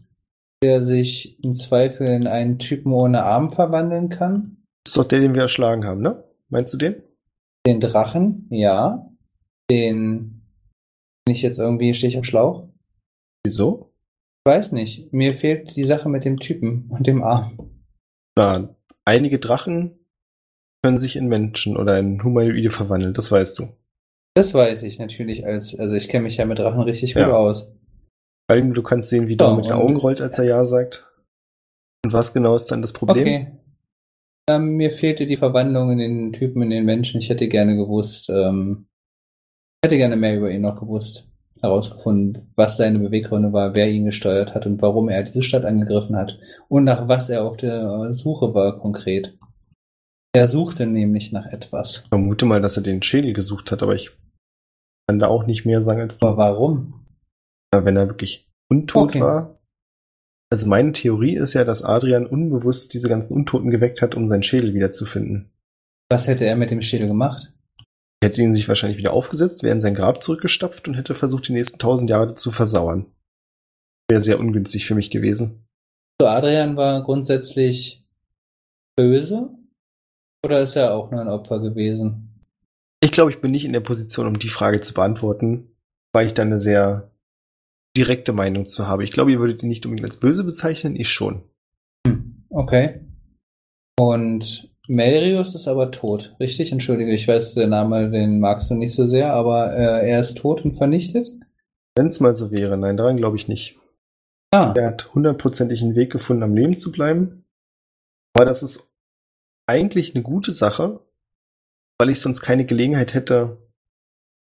der 0.63 0.83
sich 0.83 1.43
im 1.43 1.55
Zweifel 1.55 2.07
in 2.09 2.27
einen 2.27 2.59
Typen 2.59 2.93
ohne 2.93 3.25
Arm 3.25 3.53
verwandeln 3.53 4.09
kann? 4.09 4.59
Das 4.85 4.93
ist 4.93 4.97
doch 4.97 5.05
der, 5.05 5.21
den 5.21 5.35
wir 5.35 5.43
erschlagen 5.43 5.85
haben, 5.85 6.03
ne? 6.03 6.25
Meinst 6.49 6.73
du 6.73 6.79
den? 6.79 7.03
Den 7.67 7.81
Drachen, 7.81 8.47
ja. 8.51 9.11
Den 9.71 10.43
bin 11.25 11.35
ich 11.35 11.43
jetzt 11.43 11.59
irgendwie, 11.59 11.95
stehe 11.95 12.09
ich 12.09 12.19
auf 12.19 12.25
Schlauch? 12.25 12.69
Wieso? 13.45 13.93
Ich 14.45 14.53
weiß 14.53 14.73
nicht. 14.73 15.13
Mir 15.13 15.35
fehlt 15.35 15.77
die 15.77 15.85
Sache 15.85 16.09
mit 16.09 16.25
dem 16.25 16.39
Typen 16.39 16.87
und 16.91 17.07
dem 17.07 17.23
Arm. 17.23 17.71
Na, 18.37 18.75
einige 19.05 19.39
Drachen 19.39 19.99
können 20.83 20.99
sich 20.99 21.17
in 21.17 21.29
Menschen 21.29 21.77
oder 21.77 21.99
in 21.99 22.23
Humanoide 22.25 22.71
verwandeln, 22.71 23.15
das 23.15 23.31
weißt 23.31 23.59
du. 23.61 23.69
Das 24.35 24.55
weiß 24.55 24.83
ich 24.85 24.99
natürlich 24.99 25.47
als, 25.47 25.79
also 25.79 25.95
ich 25.95 26.09
kenne 26.09 26.25
mich 26.25 26.39
ja 26.39 26.47
mit 26.47 26.59
Drachen 26.59 26.81
richtig 26.81 27.15
gut 27.15 27.23
ja. 27.23 27.33
aus. 27.33 27.71
Weil 28.49 28.71
du 28.71 28.83
kannst 28.83 29.11
sehen, 29.11 29.29
wie 29.29 29.37
Don 29.37 29.57
mit 29.57 29.67
den 29.67 29.73
Augen 29.73 29.97
rollt, 29.97 30.21
als 30.21 30.39
er 30.39 30.45
Ja 30.45 30.65
sagt. 30.65 31.09
Und 32.05 32.13
was 32.13 32.33
genau 32.33 32.55
ist 32.55 32.67
dann 32.67 32.83
das 32.83 32.93
Problem? 32.93 33.27
Okay. 33.27 33.53
Ähm, 34.51 34.77
mir 34.77 34.91
fehlte 34.93 35.27
die 35.27 35.37
Verwandlung 35.37 35.93
in 35.93 35.99
den 35.99 36.33
Typen, 36.33 36.63
in 36.63 36.71
den 36.71 36.85
Menschen. 36.85 37.21
Ich 37.21 37.31
hätte 37.31 37.49
gerne 37.49 37.77
gewusst, 37.77 38.29
ähm, 38.31 38.87
hätte 39.85 39.97
gerne 39.99 40.17
mehr 40.17 40.37
über 40.37 40.51
ihn 40.51 40.63
noch 40.63 40.81
gewusst, 40.81 41.29
herausgefunden, 41.61 42.53
was 42.57 42.77
seine 42.77 42.99
Beweggründe 42.99 43.53
war, 43.53 43.75
wer 43.75 43.89
ihn 43.89 44.07
gesteuert 44.07 44.55
hat 44.55 44.67
und 44.67 44.83
warum 44.83 45.09
er 45.09 45.23
diese 45.23 45.43
Stadt 45.43 45.65
angegriffen 45.65 46.17
hat 46.17 46.39
und 46.69 46.85
nach 46.85 47.07
was 47.07 47.29
er 47.29 47.45
auf 47.45 47.57
der 47.57 48.13
Suche 48.13 48.53
war 48.53 48.81
konkret. 48.81 49.39
Er 50.35 50.49
suchte 50.49 50.87
nämlich 50.87 51.31
nach 51.31 51.47
etwas. 51.47 52.01
Ich 52.03 52.09
vermute 52.09 52.47
mal, 52.47 52.61
dass 52.61 52.77
er 52.77 52.83
den 52.83 53.03
Schädel 53.03 53.35
gesucht 53.35 53.71
hat, 53.71 53.83
aber 53.83 53.95
ich 53.95 54.11
kann 55.13 55.19
da 55.19 55.29
auch 55.29 55.45
nicht 55.45 55.67
mehr 55.67 55.83
sagen 55.83 56.01
als 56.01 56.19
du. 56.19 56.27
Aber 56.27 56.39
warum? 56.39 57.05
Ja, 57.75 57.85
wenn 57.85 57.97
er 57.99 58.09
wirklich 58.09 58.49
untot 58.71 59.11
Okay. 59.11 59.21
war. 59.21 59.59
Also 60.51 60.67
meine 60.67 60.93
Theorie 60.93 61.37
ist 61.37 61.53
ja, 61.53 61.65
dass 61.65 61.83
Adrian 61.83 62.27
unbewusst 62.27 62.95
diese 62.95 63.11
ganzen 63.11 63.35
Untoten 63.35 63.71
geweckt 63.71 64.01
hat, 64.01 64.15
um 64.15 64.27
seinen 64.27 64.43
Schädel 64.43 64.73
wiederzufinden. 64.73 65.51
Was 66.11 66.27
hätte 66.27 66.47
er 66.47 66.57
mit 66.57 66.71
dem 66.71 66.81
Schädel 66.81 67.09
gemacht? 67.09 67.53
Er 68.23 68.31
hätte 68.31 68.41
ihn 68.43 68.55
sich 68.55 68.69
wahrscheinlich 68.69 68.99
wieder 68.99 69.13
aufgesetzt, 69.13 69.63
wäre 69.63 69.75
in 69.75 69.81
sein 69.81 69.95
Grab 69.95 70.23
zurückgestapft 70.23 70.89
und 70.89 70.95
hätte 70.95 71.15
versucht, 71.15 71.49
die 71.49 71.53
nächsten 71.53 71.79
tausend 71.79 72.09
Jahre 72.09 72.35
zu 72.35 72.51
versauern. 72.51 73.07
Wäre 74.09 74.21
sehr 74.21 74.41
ungünstig 74.41 74.87
für 74.87 74.95
mich 74.95 75.11
gewesen. 75.11 75.67
So, 76.21 76.27
Adrian 76.29 76.77
war 76.77 77.03
grundsätzlich 77.03 78.07
böse? 78.97 79.51
Oder 80.45 80.63
ist 80.63 80.77
er 80.77 80.95
auch 80.95 81.11
nur 81.11 81.21
ein 81.21 81.29
Opfer 81.29 81.61
gewesen? 81.61 82.32
Ich 83.05 83.11
glaube, 83.11 83.33
ich 83.33 83.41
bin 83.41 83.51
nicht 83.51 83.65
in 83.65 83.73
der 83.73 83.81
Position, 83.81 84.29
um 84.29 84.39
die 84.39 84.49
Frage 84.49 84.81
zu 84.81 84.95
beantworten, 84.95 85.75
weil 86.13 86.29
ich 86.29 86.35
da 86.35 86.43
eine 86.43 86.61
sehr 86.61 87.11
direkte 87.97 88.33
Meinung 88.33 88.65
zu 88.65 88.87
habe. 88.87 89.03
Ich 89.03 89.11
glaube, 89.11 89.33
ihr 89.33 89.41
würdet 89.41 89.63
ihn 89.63 89.69
nicht 89.69 89.85
unbedingt 89.85 90.09
als 90.09 90.21
böse 90.21 90.45
bezeichnen, 90.45 90.95
ich 90.95 91.11
schon. 91.11 91.43
Hm, 92.07 92.45
okay. 92.49 93.01
Und 93.99 94.71
Melrius 94.87 95.57
ist 95.57 95.67
aber 95.67 95.91
tot, 95.91 96.37
richtig? 96.39 96.71
Entschuldige, 96.71 97.13
ich 97.13 97.27
weiß, 97.27 97.55
der 97.55 97.67
Name, 97.67 98.09
den 98.11 98.39
magst 98.39 98.71
du 98.71 98.77
nicht 98.77 98.95
so 98.95 99.09
sehr, 99.09 99.33
aber 99.33 99.73
äh, 99.77 100.09
er 100.09 100.21
ist 100.21 100.39
tot 100.39 100.65
und 100.65 100.75
vernichtet? 100.75 101.29
Wenn 101.97 102.07
es 102.07 102.21
mal 102.21 102.37
so 102.37 102.53
wäre, 102.53 102.79
nein, 102.79 102.97
daran 102.97 103.17
glaube 103.17 103.37
ich 103.37 103.49
nicht. 103.49 103.79
Ah, 104.53 104.73
Er 104.77 104.87
hat 104.87 105.13
hundertprozentig 105.13 105.83
einen 105.83 105.97
Weg 105.97 106.13
gefunden, 106.13 106.45
am 106.45 106.55
Leben 106.55 106.79
zu 106.79 106.93
bleiben. 106.93 107.45
Aber 108.35 108.45
das 108.45 108.63
ist 108.63 108.93
eigentlich 109.67 110.15
eine 110.15 110.23
gute 110.23 110.53
Sache, 110.53 111.01
weil 111.99 112.11
ich 112.11 112.21
sonst 112.21 112.41
keine 112.41 112.65
Gelegenheit 112.67 113.15
hätte, 113.15 113.59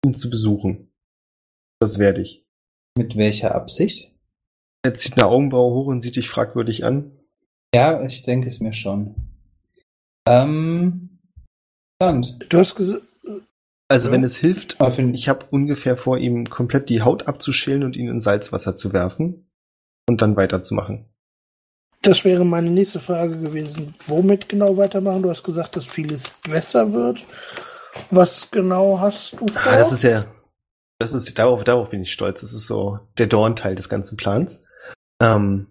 ihn 0.05 0.15
zu 0.15 0.31
besuchen. 0.31 0.93
Das 1.81 1.99
werde 1.99 2.21
ich. 2.23 2.45
mit 2.99 3.17
welcher 3.17 3.55
Absicht? 3.55 4.13
Er 4.83 4.95
zieht 4.95 5.15
eine 5.17 5.27
Augenbraue 5.27 5.73
hoch 5.75 5.87
und 5.87 6.01
sieht 6.01 6.17
dich 6.17 6.29
fragwürdig 6.29 6.85
an. 6.85 7.13
Ja, 7.75 8.03
ich 8.03 8.23
denke 8.25 8.49
es 8.49 8.61
mir 8.61 8.73
schon. 8.73 9.15
Ähm, 10.27 11.19
Sand. 12.03 12.47
Du 12.49 12.59
hast 12.59 12.75
gesagt, 12.75 13.03
Also 13.89 14.09
Ja. 14.09 14.15
wenn 14.15 14.25
es 14.25 14.37
hilft, 14.37 14.77
ich 15.13 15.29
habe 15.29 15.47
ungefähr 15.51 15.97
vor, 15.97 16.19
ihm 16.19 16.49
komplett 16.49 16.89
die 16.89 17.03
Haut 17.03 17.27
abzuschälen 17.27 17.83
und 17.85 17.97
ihn 17.97 18.09
in 18.09 18.21
Salzwasser 18.21 18.77
zu 18.77 18.93
werfen 18.93 19.51
und 20.09 20.23
dann 20.23 20.37
weiterzumachen. 20.37 21.07
Das 22.03 22.25
wäre 22.25 22.45
meine 22.45 22.71
nächste 22.71 23.01
Frage 23.01 23.39
gewesen. 23.39 23.95
Womit 24.07 24.49
genau 24.49 24.77
weitermachen? 24.77 25.23
Du 25.23 25.31
hast 25.31 25.43
gesagt, 25.43 25.77
dass 25.77 25.85
vieles 25.85 26.31
besser 26.43 26.93
wird. 26.93 27.25
Was 28.11 28.51
genau 28.51 28.99
hast 29.01 29.33
du 29.33 29.47
vor? 29.47 29.63
Ah, 29.65 29.77
das 29.77 29.93
ist 29.93 30.03
ja, 30.03 30.25
das 30.99 31.13
ist, 31.13 31.39
darauf, 31.39 31.65
darauf 31.65 31.91
bin 31.91 32.03
ich 32.03 32.13
stolz. 32.13 32.41
Das 32.41 32.53
ist 32.53 32.67
so 32.67 32.99
der 33.19 33.27
Dornteil 33.27 33.75
des 33.75 33.89
ganzen 33.89 34.17
Plans. 34.17 34.65
Ähm, 35.21 35.67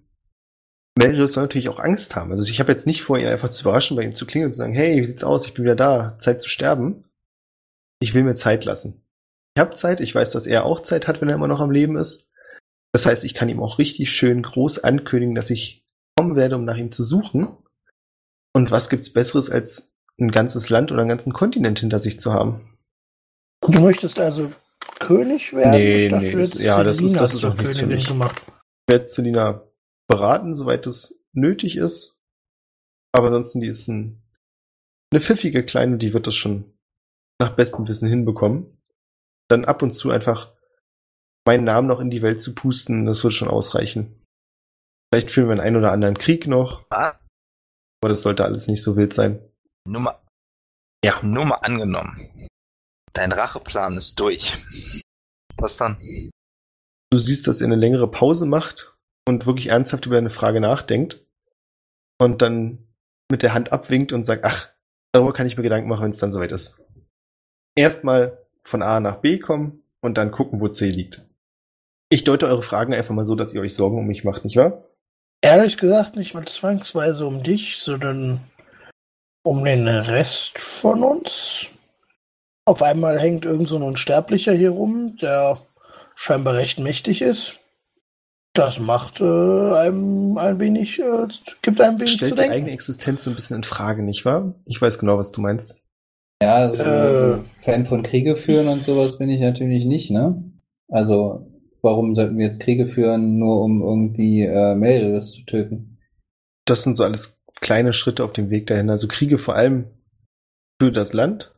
Melrius 0.97 1.34
soll 1.34 1.43
natürlich 1.43 1.69
auch 1.69 1.80
Angst 1.80 2.15
haben. 2.15 2.32
Also 2.32 2.49
ich 2.49 2.59
habe 2.59 2.71
jetzt 2.71 2.86
nicht 2.86 3.01
vor, 3.01 3.17
ihn 3.17 3.27
einfach 3.27 3.49
zu 3.49 3.63
überraschen, 3.63 3.95
bei 3.95 4.03
ihm 4.03 4.13
zu 4.13 4.25
klingeln 4.25 4.47
und 4.47 4.51
zu 4.53 4.57
sagen, 4.57 4.73
hey, 4.73 4.99
wie 4.99 5.05
sieht's 5.05 5.23
aus? 5.23 5.45
Ich 5.45 5.53
bin 5.53 5.63
wieder 5.63 5.75
da. 5.75 6.17
Zeit 6.19 6.41
zu 6.41 6.49
sterben. 6.49 7.05
Ich 8.01 8.13
will 8.13 8.23
mir 8.23 8.36
Zeit 8.36 8.65
lassen. 8.65 9.05
Ich 9.55 9.61
habe 9.61 9.73
Zeit. 9.73 9.99
Ich 9.99 10.13
weiß, 10.13 10.32
dass 10.32 10.45
er 10.45 10.65
auch 10.65 10.82
Zeit 10.82 11.07
hat, 11.07 11.21
wenn 11.21 11.30
er 11.30 11.36
immer 11.36 11.47
noch 11.47 11.61
am 11.61 11.71
Leben 11.71 11.95
ist. 11.95 12.30
Das 12.91 13.05
heißt, 13.05 13.23
ich 13.23 13.34
kann 13.34 13.49
ihm 13.49 13.61
auch 13.61 13.80
richtig 13.80 14.11
schön 14.11 14.41
groß 14.41 14.84
ankündigen, 14.84 15.36
dass 15.36 15.49
ich 15.49 15.86
kommen 16.20 16.36
werde, 16.36 16.55
um 16.57 16.65
nach 16.65 16.76
ihm 16.78 16.91
zu 16.91 17.03
suchen. 17.03 17.47
Und 18.53 18.72
was 18.72 18.89
gibt's 18.89 19.13
Besseres, 19.13 19.49
als 19.49 19.95
ein 20.20 20.32
ganzes 20.32 20.70
Land 20.70 20.91
oder 20.91 21.01
einen 21.01 21.09
ganzen 21.09 21.32
Kontinent 21.34 21.80
hinter 21.80 21.99
sich 21.99 22.20
zu 22.20 22.34
haben? 22.34 22.78
Du 23.61 23.80
möchtest 23.80 24.20
also 24.20 24.51
König 24.99 25.53
werden? 25.53 25.72
Nee, 25.72 26.05
Ich 26.05 26.11
dachte, 26.11 26.26
nee, 26.26 26.32
das- 26.34 26.53
ja, 26.55 26.84
das 26.84 26.97
ist- 26.97 27.01
Selina 27.11 27.20
das 27.20 27.34
ist 27.34 27.45
auch 27.45 27.55
nichts 27.55 27.78
für 27.78 27.88
mich. 27.88 28.07
Gemacht. 28.07 28.41
Ich 28.88 28.91
werde 28.93 29.05
Selina 29.05 29.63
beraten, 30.09 30.53
soweit 30.53 30.86
es 30.88 31.24
nötig 31.34 31.78
ist. 31.78 32.22
Aber 33.13 33.28
ansonsten, 33.28 33.61
die 33.61 33.67
ist 33.67 33.88
ein, 33.88 34.22
eine 35.11 35.22
pfiffige 35.22 35.63
Kleine, 35.63 35.97
die 35.97 36.13
wird 36.13 36.28
das 36.28 36.36
schon 36.36 36.74
nach 37.39 37.55
bestem 37.55 37.88
Wissen 37.88 38.09
hinbekommen. 38.09 38.82
Dann 39.47 39.65
ab 39.65 39.82
und 39.82 39.91
zu 39.93 40.11
einfach 40.11 40.53
meinen 41.47 41.63
Namen 41.63 41.88
noch 41.88 42.01
in 42.01 42.09
die 42.09 42.22
Welt 42.22 42.41
zu 42.41 42.53
pusten, 42.55 43.05
das 43.05 43.24
wird 43.24 43.34
schon 43.34 43.47
ausreichen. 43.47 44.18
Vielleicht 45.12 45.32
führen 45.32 45.47
wir 45.47 45.53
einen 45.53 45.62
ein 45.62 45.76
oder 45.76 45.91
anderen 45.91 46.18
Krieg 46.18 46.47
noch, 46.47 46.86
Ah, 46.89 47.18
aber 48.01 48.10
das 48.10 48.22
sollte 48.22 48.45
alles 48.45 48.68
nicht 48.68 48.84
so 48.84 48.95
wild 48.95 49.14
sein. 49.14 49.39
nur 49.88 50.01
mal, 50.01 50.20
Ja. 51.03 51.22
nur 51.24 51.45
mal 51.45 51.55
angenommen. 51.55 52.47
Dein 53.14 53.32
Racheplan 53.32 53.97
ist 53.97 54.20
durch. 54.20 54.57
Was 55.57 55.78
dann? 55.78 55.97
Du 57.12 57.18
siehst, 57.18 57.47
dass 57.47 57.60
er 57.60 57.66
eine 57.66 57.76
längere 57.76 58.10
Pause 58.10 58.45
macht 58.45 58.95
und 59.28 59.45
wirklich 59.47 59.68
ernsthaft 59.68 60.05
über 60.05 60.18
eine 60.18 60.30
Frage 60.30 60.62
nachdenkt 60.62 61.26
und 62.20 62.41
dann 62.43 62.88
mit 63.32 63.41
der 63.41 63.53
Hand 63.55 63.72
abwinkt 63.72 64.12
und 64.14 64.24
sagt, 64.24 64.45
ach, 64.45 64.70
darüber 65.12 65.34
kann 65.34 65.47
ich 65.47 65.57
mir 65.57 65.64
Gedanken 65.64 65.89
machen, 65.89 66.03
wenn 66.03 66.12
es 66.12 66.20
dann 66.20 66.32
soweit 66.32 66.51
ist. 66.51 66.82
Erstmal 67.76 68.38
von 68.62 68.84
A 68.84 68.99
nach 68.99 69.18
B 69.22 69.39
kommen 69.39 69.84
und 70.01 70.18
dann 70.18 70.32
gucken, 70.32 70.60
wo 70.62 70.68
C 70.68 70.89
liegt. 70.89 71.26
Ich 72.10 72.24
deute 72.24 72.47
eure 72.47 72.64
Fragen 72.64 72.93
einfach 72.93 73.14
mal 73.16 73.26
so, 73.26 73.36
dass 73.36 73.53
ihr 73.53 73.62
euch 73.62 73.74
Sorgen 73.74 73.97
um 73.97 74.05
mich 74.05 74.24
macht, 74.24 74.43
nicht 74.45 74.55
wahr? 74.55 74.86
Ehrlich 75.41 75.77
gesagt 75.77 76.15
nicht 76.15 76.33
mal 76.33 76.45
zwangsweise 76.45 77.25
um 77.25 77.43
dich, 77.43 77.77
sondern 77.77 78.41
um 79.43 79.63
den 79.63 79.87
Rest 79.87 80.59
von 80.59 81.03
uns. 81.03 81.67
Auf 82.65 82.83
einmal 82.83 83.19
hängt 83.19 83.45
irgend 83.45 83.69
so 83.69 83.77
ein 83.77 83.81
Unsterblicher 83.81 84.53
hier 84.53 84.71
rum, 84.71 85.17
der 85.21 85.59
scheinbar 86.15 86.55
recht 86.55 86.79
mächtig 86.79 87.21
ist. 87.21 87.59
Das 88.53 88.79
macht 88.79 89.21
äh, 89.21 89.23
einem 89.23 90.37
ein 90.37 90.59
wenig, 90.59 90.99
äh, 90.99 91.27
gibt 91.61 91.79
einem 91.79 91.99
wenig 91.99 92.11
zu 92.11 92.25
Stellt 92.25 92.37
die 92.37 92.43
eigene 92.43 92.55
denken. 92.55 92.73
Existenz 92.73 93.23
so 93.23 93.29
ein 93.29 93.35
bisschen 93.35 93.57
in 93.57 93.63
Frage, 93.63 94.03
nicht 94.03 94.25
wahr? 94.25 94.53
Ich 94.65 94.81
weiß 94.81 94.99
genau, 94.99 95.17
was 95.17 95.31
du 95.31 95.41
meinst. 95.41 95.79
Ja, 96.41 96.55
also 96.55 96.83
Äh. 96.83 97.39
Fan 97.61 97.85
von 97.85 98.03
Kriege 98.03 98.35
führen 98.35 98.67
und 98.67 98.83
sowas 98.83 99.17
bin 99.17 99.29
ich 99.29 99.39
natürlich 99.39 99.85
nicht, 99.85 100.11
ne? 100.11 100.43
Also, 100.89 101.49
warum 101.82 102.15
sollten 102.15 102.38
wir 102.38 102.45
jetzt 102.45 102.61
Kriege 102.61 102.88
führen, 102.88 103.39
nur 103.39 103.61
um 103.61 103.82
irgendwie 103.82 104.43
äh, 104.43 104.75
Melrius 104.75 105.34
zu 105.34 105.43
töten? 105.43 105.97
Das 106.65 106.84
sind 106.84 106.97
so 106.97 107.03
alles 107.03 107.41
kleine 107.61 107.93
Schritte 107.93 108.23
auf 108.23 108.34
dem 108.34 108.49
Weg 108.49 108.67
dahin. 108.67 108.89
Also 108.89 109.07
Kriege 109.07 109.38
vor 109.38 109.55
allem 109.55 109.86
für 110.82 110.91
das 110.91 111.13
Land. 111.13 111.55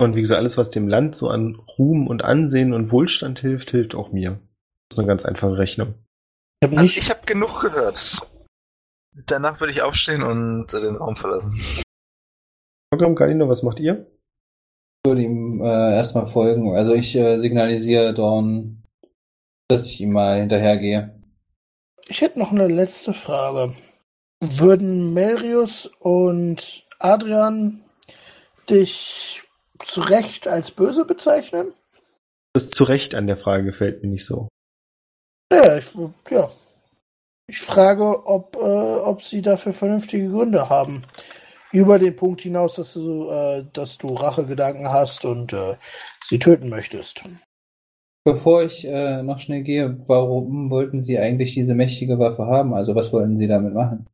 Und 0.00 0.14
wie 0.14 0.20
gesagt, 0.20 0.38
alles, 0.38 0.56
was 0.56 0.70
dem 0.70 0.86
Land 0.86 1.14
so 1.14 1.28
an 1.28 1.56
Ruhm 1.78 2.06
und 2.06 2.24
Ansehen 2.24 2.72
und 2.72 2.92
Wohlstand 2.92 3.40
hilft, 3.40 3.70
hilft 3.70 3.94
auch 3.94 4.12
mir. 4.12 4.40
Das 4.88 4.96
ist 4.96 4.98
eine 5.00 5.08
ganz 5.08 5.24
einfache 5.24 5.58
Rechnung. 5.58 5.94
Ich 6.60 6.68
habe 6.68 6.76
Also 6.76 7.10
habe 7.10 7.26
genug 7.26 7.60
gehört. 7.60 8.20
Danach 9.26 9.60
würde 9.60 9.72
ich 9.72 9.82
aufstehen 9.82 10.22
und 10.22 10.72
äh, 10.72 10.80
den 10.80 10.96
Raum 10.96 11.16
verlassen. 11.16 11.60
Programm 12.90 13.16
Galino, 13.16 13.48
was 13.48 13.62
macht 13.62 13.80
ihr? 13.80 14.06
Ich 15.04 15.10
würde 15.10 15.22
ihm 15.22 15.60
äh, 15.62 15.96
erstmal 15.96 16.26
folgen. 16.26 16.74
Also 16.74 16.94
ich 16.94 17.14
äh, 17.16 17.40
signalisiere 17.40 18.14
Dorn, 18.14 18.77
dass 19.68 19.86
ich 19.86 20.00
ihm 20.00 20.12
mal 20.12 20.40
hinterhergehe. 20.40 21.14
ich 22.08 22.20
hätte 22.22 22.38
noch 22.38 22.52
eine 22.52 22.68
letzte 22.68 23.12
Frage. 23.12 23.74
Würden 24.40 25.12
Melrius 25.12 25.90
und 25.98 26.86
Adrian 26.98 27.80
dich 28.70 29.42
zu 29.84 30.00
Recht 30.00 30.48
als 30.48 30.70
böse 30.70 31.04
bezeichnen? 31.04 31.74
Das 32.54 32.70
zu 32.70 32.84
Recht 32.84 33.14
an 33.14 33.26
der 33.26 33.36
Frage 33.36 33.64
gefällt 33.64 34.02
mir 34.02 34.08
nicht 34.08 34.26
so. 34.26 34.48
Ja, 35.52 35.78
ich, 35.78 35.94
ja. 36.30 36.48
ich 37.46 37.60
frage, 37.60 38.26
ob, 38.26 38.56
äh, 38.56 38.58
ob 38.58 39.22
sie 39.22 39.42
dafür 39.42 39.72
vernünftige 39.72 40.28
Gründe 40.28 40.68
haben. 40.68 41.02
Über 41.70 41.98
den 41.98 42.16
Punkt 42.16 42.40
hinaus, 42.40 42.76
dass 42.76 42.94
du, 42.94 43.30
äh, 43.30 43.64
dass 43.72 43.98
du 43.98 44.14
Rachegedanken 44.14 44.88
hast 44.88 45.24
und 45.24 45.52
äh, 45.52 45.76
sie 46.24 46.38
töten 46.38 46.70
möchtest. 46.70 47.22
Bevor 48.30 48.62
ich 48.62 48.84
äh, 48.84 49.22
noch 49.22 49.38
schnell 49.38 49.62
gehe, 49.62 50.04
warum 50.06 50.68
wollten 50.68 51.00
Sie 51.00 51.18
eigentlich 51.18 51.54
diese 51.54 51.74
mächtige 51.74 52.18
Waffe 52.18 52.44
haben? 52.44 52.74
Also 52.74 52.94
was 52.94 53.10
wollten 53.10 53.38
Sie 53.38 53.46
damit 53.46 53.72
machen? 53.72 54.06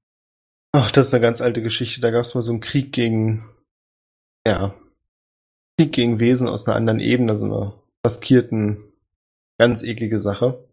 Ach, 0.70 0.92
das 0.92 1.08
ist 1.08 1.14
eine 1.14 1.20
ganz 1.20 1.40
alte 1.40 1.62
Geschichte. 1.62 2.00
Da 2.00 2.12
gab 2.12 2.20
es 2.20 2.32
mal 2.32 2.40
so 2.40 2.52
einen 2.52 2.60
Krieg 2.60 2.92
gegen, 2.92 3.44
ja, 4.46 4.72
Krieg 5.76 5.90
gegen 5.90 6.20
Wesen 6.20 6.46
aus 6.46 6.64
einer 6.68 6.76
anderen 6.76 7.00
Ebene, 7.00 7.36
so 7.36 7.46
eine 7.46 7.72
maskierten, 8.04 8.84
ganz 9.58 9.82
eklige 9.82 10.20
Sache. 10.20 10.64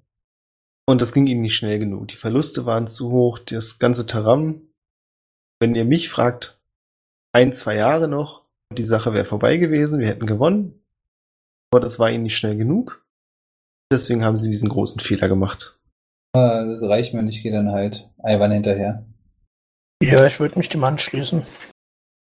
Und 0.88 1.02
das 1.02 1.12
ging 1.12 1.26
ihnen 1.26 1.42
nicht 1.42 1.56
schnell 1.56 1.80
genug. 1.80 2.10
Die 2.10 2.18
Verluste 2.18 2.68
waren 2.68 2.86
zu 2.86 3.10
hoch, 3.10 3.40
das 3.40 3.80
ganze 3.80 4.06
Taram. 4.06 4.62
Wenn 5.60 5.74
ihr 5.74 5.86
mich 5.86 6.10
fragt, 6.10 6.62
ein, 7.34 7.54
zwei 7.54 7.76
Jahre 7.76 8.08
noch, 8.08 8.46
die 8.72 8.84
Sache 8.84 9.16
wäre 9.16 9.26
vorbei 9.26 9.58
gewesen, 9.58 10.00
wir 10.00 10.10
hätten 10.10 10.28
gewonnen. 10.28 10.86
Aber 11.72 11.80
das 11.80 11.98
war 11.98 12.12
ihnen 12.12 12.22
nicht 12.22 12.38
schnell 12.38 12.56
genug. 12.56 13.01
Deswegen 13.92 14.24
haben 14.24 14.38
sie 14.38 14.50
diesen 14.50 14.70
großen 14.70 15.02
Fehler 15.02 15.28
gemacht. 15.28 15.78
Äh, 16.34 16.66
das 16.66 16.82
reicht 16.84 17.14
mir 17.14 17.24
nicht, 17.24 17.38
ich 17.38 17.44
gehe 17.44 17.52
dann 17.52 17.72
halt 17.72 18.10
Ivan 18.24 18.52
hinterher. 18.52 19.06
Ja, 20.02 20.26
ich 20.26 20.40
würde 20.40 20.58
mich 20.58 20.70
dem 20.70 20.84
anschließen. 20.84 21.46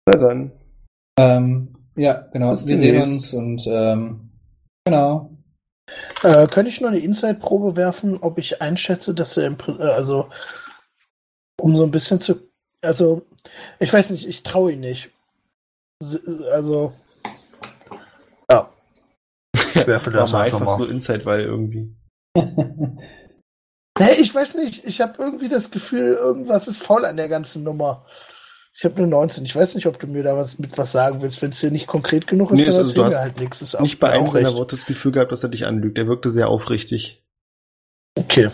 Na 0.07 0.17
dann. 0.17 0.53
Ähm, 1.19 1.77
ja, 1.95 2.15
genau. 2.33 2.51
Bis 2.51 2.67
Wir 2.67 2.79
sehen 2.79 3.01
uns 3.01 3.33
und 3.33 3.65
ähm, 3.69 4.31
genau. 4.85 5.31
Äh, 6.25 6.49
könnte 6.49 6.71
ich 6.71 6.81
nur 6.81 6.91
eine 6.91 6.99
Inside-Probe 6.99 7.77
werfen, 7.77 8.19
ob 8.21 8.39
ich 8.39 8.61
einschätze, 8.61 9.15
dass 9.15 9.37
er 9.37 9.47
im, 9.47 9.57
Pri- 9.57 9.79
äh, 9.79 9.93
also 9.93 10.29
um 11.61 11.77
so 11.77 11.85
ein 11.85 11.93
bisschen 11.93 12.21
zu, 12.21 12.51
also 12.83 13.23
ich 13.79 13.93
weiß 13.93 14.11
nicht, 14.11 14.27
ich 14.27 14.43
traue 14.43 14.73
ihn 14.73 14.81
nicht. 14.81 15.11
Also 16.51 16.93
ich 19.75 19.87
werfe 19.87 20.11
das 20.11 20.33
mal 20.33 20.43
einfach 20.43 20.61
einfach 20.61 20.79
mal. 20.79 20.85
so 20.85 20.91
Inside, 20.91 21.25
weil 21.25 21.41
irgendwie. 21.43 21.95
Nee, 23.99 24.21
ich 24.21 24.35
weiß 24.35 24.57
nicht, 24.57 24.85
ich 24.85 25.01
habe 25.01 25.23
irgendwie 25.23 25.49
das 25.49 25.71
Gefühl, 25.71 26.15
irgendwas 26.15 26.67
ist 26.67 26.83
faul 26.83 27.05
an 27.05 27.17
der 27.17 27.29
ganzen 27.29 27.63
Nummer. 27.63 28.05
Ich 28.77 28.85
habe 28.85 29.01
nur 29.01 29.07
19. 29.07 29.45
Ich 29.45 29.55
weiß 29.55 29.77
nicht, 29.77 29.87
ob 29.87 30.01
du 30.01 30.09
mir 30.09 30.25
da 30.25 30.37
was 30.37 30.59
mit 30.59 30.77
was 30.77 30.91
sagen 30.91 31.23
willst. 31.23 31.41
Wenn 31.41 31.51
es 31.51 31.61
dir 31.61 31.71
nicht 31.71 31.87
konkret 31.87 32.27
genug 32.27 32.51
ist, 32.51 32.57
Nee, 32.57 32.65
dann 32.65 32.75
also 32.75 32.93
du 32.93 33.05
hast 33.05 33.19
halt 33.19 33.39
nichts. 33.39 33.63
Ist 33.63 33.81
Nicht 33.81 34.01
bei 34.01 34.11
einem 34.11 34.29
seiner. 34.29 34.53
Worte 34.55 34.75
das 34.75 34.87
Gefühl 34.87 35.13
gehabt, 35.13 35.31
dass 35.31 35.45
er 35.45 35.51
dich 35.51 35.65
anlügt. 35.65 35.97
Er 35.97 36.09
wirkte 36.09 36.29
sehr 36.29 36.49
aufrichtig. 36.49 37.23
Okay. 38.19 38.51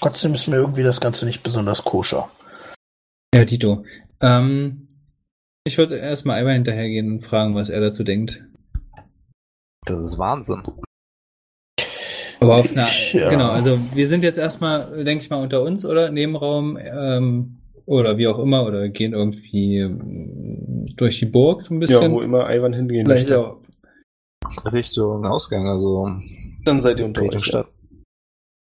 Trotzdem 0.00 0.34
ist 0.34 0.46
mir 0.46 0.56
irgendwie 0.56 0.84
das 0.84 1.00
Ganze 1.00 1.26
nicht 1.26 1.42
besonders 1.42 1.82
koscher. 1.82 2.30
Ja, 3.34 3.44
Tito. 3.44 3.84
Ähm, 4.20 4.86
ich 5.64 5.76
würde 5.76 5.98
erstmal 5.98 6.38
einmal 6.38 6.54
hinterhergehen 6.54 7.10
und 7.10 7.26
fragen, 7.26 7.56
was 7.56 7.68
er 7.68 7.80
dazu 7.80 8.04
denkt. 8.04 8.44
Das 9.86 10.00
ist 10.00 10.18
Wahnsinn. 10.18 10.62
Aber 12.40 12.56
auf 12.56 12.70
einer, 12.70 12.88
Ja. 13.12 13.28
genau, 13.30 13.50
also 13.50 13.78
wir 13.94 14.08
sind 14.08 14.24
jetzt 14.24 14.38
erstmal, 14.38 15.04
denke 15.04 15.22
ich 15.24 15.30
mal, 15.30 15.42
unter 15.42 15.62
uns 15.62 15.84
oder 15.84 16.10
Nebenraum 16.10 16.78
ähm, 16.80 17.58
oder 17.84 18.16
wie 18.16 18.28
auch 18.28 18.38
immer 18.38 18.64
oder 18.64 18.88
gehen 18.88 19.12
irgendwie 19.12 19.78
ähm, 19.78 20.86
durch 20.96 21.18
die 21.18 21.26
Burg 21.26 21.62
so 21.62 21.74
ein 21.74 21.80
Ja, 21.82 21.86
bisschen. 21.86 22.12
wo 22.12 22.20
immer 22.22 22.48
Ivan 22.50 22.72
hingehen 22.72 23.04
Vielleicht 23.06 23.28
möchte. 23.28 23.40
auch, 23.46 23.60
Richtung 24.72 25.26
Ausgang, 25.26 25.66
also 25.68 26.08
Dann 26.64 26.80
seid 26.80 26.98
ihr 26.98 27.04
unter 27.06 27.20
Richtung 27.22 27.38
euch. 27.40 27.44
Stadt. 27.46 27.68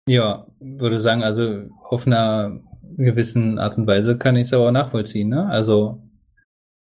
ja, 0.08 0.46
würde 0.60 0.98
sagen, 0.98 1.22
also 1.22 1.64
auf 1.84 2.06
einer 2.06 2.60
gewissen 2.96 3.58
Art 3.58 3.76
und 3.76 3.86
Weise 3.86 4.16
kann 4.16 4.36
ich 4.36 4.44
es 4.44 4.52
aber 4.54 4.68
auch 4.68 4.72
nachvollziehen, 4.72 5.28
ne? 5.28 5.46
Also, 5.48 6.02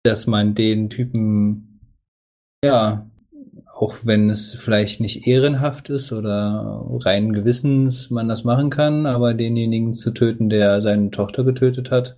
dass 0.04 0.26
man 0.26 0.54
den 0.54 0.90
Typen, 0.90 1.80
ja, 2.64 3.08
auch 3.82 3.96
wenn 4.04 4.30
es 4.30 4.54
vielleicht 4.54 5.00
nicht 5.00 5.26
ehrenhaft 5.26 5.88
ist 5.90 6.12
oder 6.12 6.86
rein 7.00 7.32
gewissens 7.32 8.10
man 8.10 8.28
das 8.28 8.44
machen 8.44 8.70
kann, 8.70 9.06
aber 9.06 9.34
denjenigen 9.34 9.92
zu 9.92 10.12
töten, 10.12 10.48
der 10.48 10.80
seine 10.80 11.10
Tochter 11.10 11.42
getötet 11.42 11.90
hat, 11.90 12.16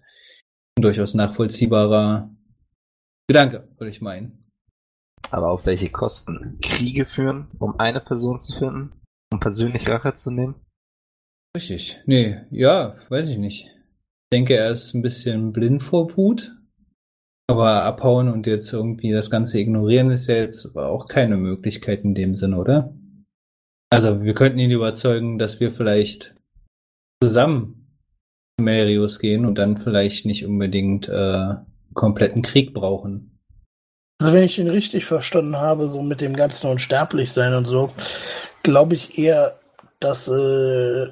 ein 0.76 0.82
durchaus 0.82 1.14
nachvollziehbarer 1.14 2.30
Gedanke, 3.28 3.66
würde 3.78 3.88
ich 3.88 4.02
meinen. 4.02 4.44
Aber 5.30 5.50
auf 5.50 5.64
welche 5.64 5.88
Kosten? 5.88 6.58
Kriege 6.60 7.06
führen, 7.06 7.48
um 7.58 7.80
eine 7.80 8.00
Person 8.00 8.38
zu 8.38 8.58
finden? 8.58 8.92
Um 9.32 9.40
persönlich 9.40 9.88
Rache 9.88 10.12
zu 10.12 10.32
nehmen? 10.32 10.56
Richtig. 11.56 11.98
Nee, 12.04 12.42
ja, 12.50 12.94
weiß 13.08 13.30
ich 13.30 13.38
nicht. 13.38 13.64
Ich 13.64 14.36
denke, 14.36 14.54
er 14.54 14.70
ist 14.70 14.92
ein 14.92 15.00
bisschen 15.00 15.54
blind 15.54 15.82
vor 15.82 16.14
Wut. 16.14 16.54
Aber 17.46 17.82
abhauen 17.82 18.28
und 18.28 18.46
jetzt 18.46 18.72
irgendwie 18.72 19.12
das 19.12 19.30
Ganze 19.30 19.58
ignorieren 19.58 20.10
ist 20.10 20.28
ja 20.28 20.36
jetzt 20.36 20.76
auch 20.76 21.08
keine 21.08 21.36
Möglichkeit 21.36 22.04
in 22.04 22.14
dem 22.14 22.34
Sinne, 22.34 22.56
oder? 22.56 22.94
Also, 23.90 24.22
wir 24.22 24.34
könnten 24.34 24.58
ihn 24.58 24.70
überzeugen, 24.70 25.38
dass 25.38 25.60
wir 25.60 25.70
vielleicht 25.70 26.34
zusammen 27.22 27.98
zu 28.58 28.64
Marius 28.64 29.18
gehen 29.18 29.44
und 29.44 29.58
dann 29.58 29.76
vielleicht 29.76 30.26
nicht 30.26 30.46
unbedingt 30.46 31.08
äh, 31.08 31.54
kompletten 31.92 32.42
Krieg 32.42 32.74
brauchen. 32.74 33.34
Also 34.20 34.32
wenn 34.32 34.44
ich 34.44 34.58
ihn 34.58 34.70
richtig 34.70 35.04
verstanden 35.04 35.56
habe, 35.56 35.90
so 35.90 36.02
mit 36.02 36.20
dem 36.20 36.34
ganzen 36.34 36.70
unsterblich 36.70 37.32
sein 37.32 37.54
und 37.54 37.66
so, 37.66 37.90
glaube 38.62 38.94
ich 38.94 39.18
eher, 39.18 39.58
dass 40.00 40.28
äh, 40.28 41.08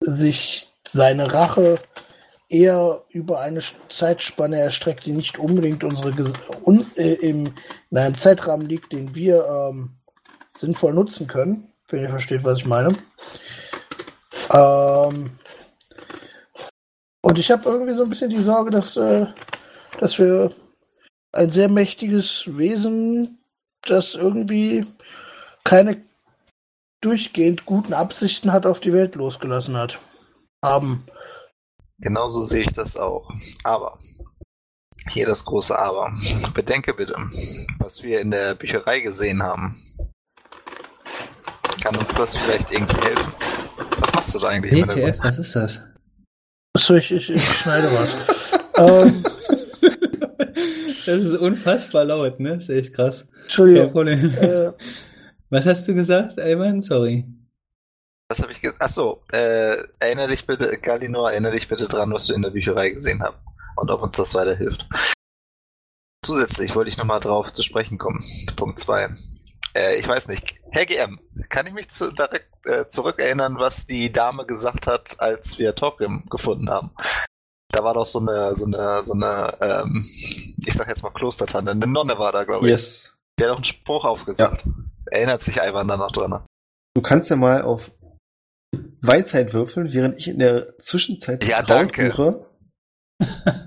sich 0.00 0.68
seine 0.86 1.32
Rache 1.32 1.78
eher 2.48 3.02
über 3.08 3.40
eine 3.40 3.60
Zeitspanne 3.88 4.58
erstreckt, 4.58 5.06
die 5.06 5.12
nicht 5.12 5.38
unbedingt 5.38 5.84
unsere 5.84 6.12
un 6.64 6.86
äh, 6.96 7.14
im, 7.14 7.54
in 7.90 7.98
einem 7.98 8.14
Zeitrahmen 8.14 8.68
liegt, 8.68 8.92
den 8.92 9.14
wir 9.14 9.46
ähm, 9.46 9.90
sinnvoll 10.50 10.92
nutzen 10.92 11.26
können, 11.26 11.72
wenn 11.88 12.02
ihr 12.02 12.10
versteht, 12.10 12.44
was 12.44 12.60
ich 12.60 12.66
meine. 12.66 12.94
Ähm, 14.52 15.30
und 17.22 17.38
ich 17.38 17.50
habe 17.50 17.68
irgendwie 17.68 17.94
so 17.94 18.02
ein 18.02 18.10
bisschen 18.10 18.30
die 18.30 18.42
Sorge, 18.42 18.70
dass, 18.70 18.96
äh, 18.96 19.26
dass 19.98 20.18
wir 20.18 20.52
ein 21.32 21.50
sehr 21.50 21.68
mächtiges 21.68 22.44
Wesen, 22.46 23.38
das 23.82 24.14
irgendwie 24.14 24.86
keine 25.64 26.02
durchgehend 27.00 27.66
guten 27.66 27.92
Absichten 27.92 28.52
hat, 28.52 28.66
auf 28.66 28.80
die 28.80 28.92
Welt 28.92 29.14
losgelassen 29.14 29.76
hat. 29.76 29.98
Haben. 30.62 31.04
Genauso 32.00 32.42
sehe 32.42 32.62
ich 32.62 32.72
das 32.72 32.96
auch. 32.96 33.30
Aber, 33.62 33.98
hier 35.10 35.26
das 35.26 35.44
große 35.44 35.78
Aber. 35.78 36.12
Bedenke 36.54 36.94
bitte, 36.94 37.14
was 37.78 38.02
wir 38.02 38.20
in 38.20 38.30
der 38.30 38.54
Bücherei 38.54 39.00
gesehen 39.00 39.42
haben. 39.42 39.80
Kann 41.82 41.96
uns 41.96 42.14
das 42.14 42.36
vielleicht 42.36 42.72
irgendwie 42.72 43.06
helfen? 43.06 43.32
Was 44.00 44.14
machst 44.14 44.34
du 44.34 44.38
da 44.38 44.48
eigentlich? 44.48 44.72
ETF, 44.72 44.94
Hintergrund? 44.94 45.24
was 45.24 45.38
ist 45.38 45.56
das? 45.56 45.82
Achso, 46.76 46.94
ich, 46.94 47.10
ich, 47.12 47.30
ich 47.30 47.44
schneide 47.44 47.88
was. 47.92 48.14
ähm, 48.78 49.22
Das 51.06 51.22
ist 51.22 51.34
unfassbar 51.36 52.04
laut, 52.06 52.40
ne? 52.40 52.56
Das 52.56 52.68
ist 52.68 52.70
echt 52.70 52.94
krass. 52.94 53.26
Kein 53.30 53.42
Entschuldigung. 53.42 53.92
Problem. 53.92 54.34
Äh, 54.40 54.70
Was 55.50 55.66
hast 55.66 55.86
du 55.86 55.94
gesagt, 55.94 56.38
Ivan? 56.38 56.80
Sorry. 56.80 57.26
Was 58.34 58.42
habe 58.42 58.50
ich 58.50 58.60
gesagt? 58.60 58.82
Achso, 58.82 59.22
äh, 59.32 59.76
erinnere 60.00 60.26
dich 60.26 60.44
bitte, 60.44 60.76
Galinor, 60.78 61.30
erinnere 61.30 61.52
dich 61.52 61.68
bitte 61.68 61.86
dran, 61.86 62.12
was 62.12 62.26
wir 62.26 62.34
in 62.34 62.42
der 62.42 62.50
Bücherei 62.50 62.90
gesehen 62.90 63.22
haben. 63.22 63.36
Und 63.76 63.92
ob 63.92 64.02
uns 64.02 64.16
das 64.16 64.34
weiterhilft. 64.34 64.84
Zusätzlich 66.24 66.74
wollte 66.74 66.90
ich 66.90 66.96
nochmal 66.96 67.20
drauf 67.20 67.52
zu 67.52 67.62
sprechen 67.62 67.96
kommen. 67.96 68.24
Punkt 68.56 68.80
2. 68.80 69.14
Äh, 69.76 70.00
ich 70.00 70.08
weiß 70.08 70.26
nicht. 70.26 70.56
Herr 70.72 70.84
GM, 70.84 71.20
kann 71.48 71.68
ich 71.68 71.74
mich 71.74 71.90
zu, 71.90 72.10
direkt 72.10 72.50
äh, 72.66 72.88
zurückerinnern, 72.88 73.60
was 73.60 73.86
die 73.86 74.10
Dame 74.10 74.46
gesagt 74.46 74.88
hat, 74.88 75.20
als 75.20 75.60
wir 75.60 75.76
Torgrim 75.76 76.24
gefunden 76.28 76.68
haben? 76.68 76.90
Da 77.68 77.84
war 77.84 77.94
doch 77.94 78.06
so 78.06 78.18
eine, 78.18 78.56
so 78.56 78.64
eine, 78.66 79.04
so 79.04 79.12
eine, 79.12 79.56
ähm, 79.60 80.10
ich 80.66 80.74
sag 80.74 80.88
jetzt 80.88 81.04
mal 81.04 81.10
Klostertante, 81.10 81.70
eine 81.70 81.86
Nonne 81.86 82.18
war 82.18 82.32
da, 82.32 82.42
glaube 82.42 82.66
ich. 82.66 82.72
Yes. 82.72 83.16
Der 83.38 83.46
hat 83.46 83.52
doch 83.52 83.58
einen 83.58 83.64
Spruch 83.64 84.04
aufgesagt. 84.04 84.66
Erinnert 85.06 85.42
sich 85.42 85.58
Ivan 85.58 85.86
da 85.86 85.96
noch 85.96 86.10
dran? 86.10 86.44
Du 86.96 87.02
kannst 87.02 87.28
ja 87.28 87.36
mal 87.36 87.62
auf 87.62 87.90
Weisheit 89.00 89.52
würfeln, 89.52 89.92
während 89.92 90.18
ich 90.18 90.28
in 90.28 90.38
der 90.38 90.76
Zwischenzeit 90.78 91.44
Ja, 91.44 91.62
danke. 91.62 92.02
raussuche. 92.08 92.46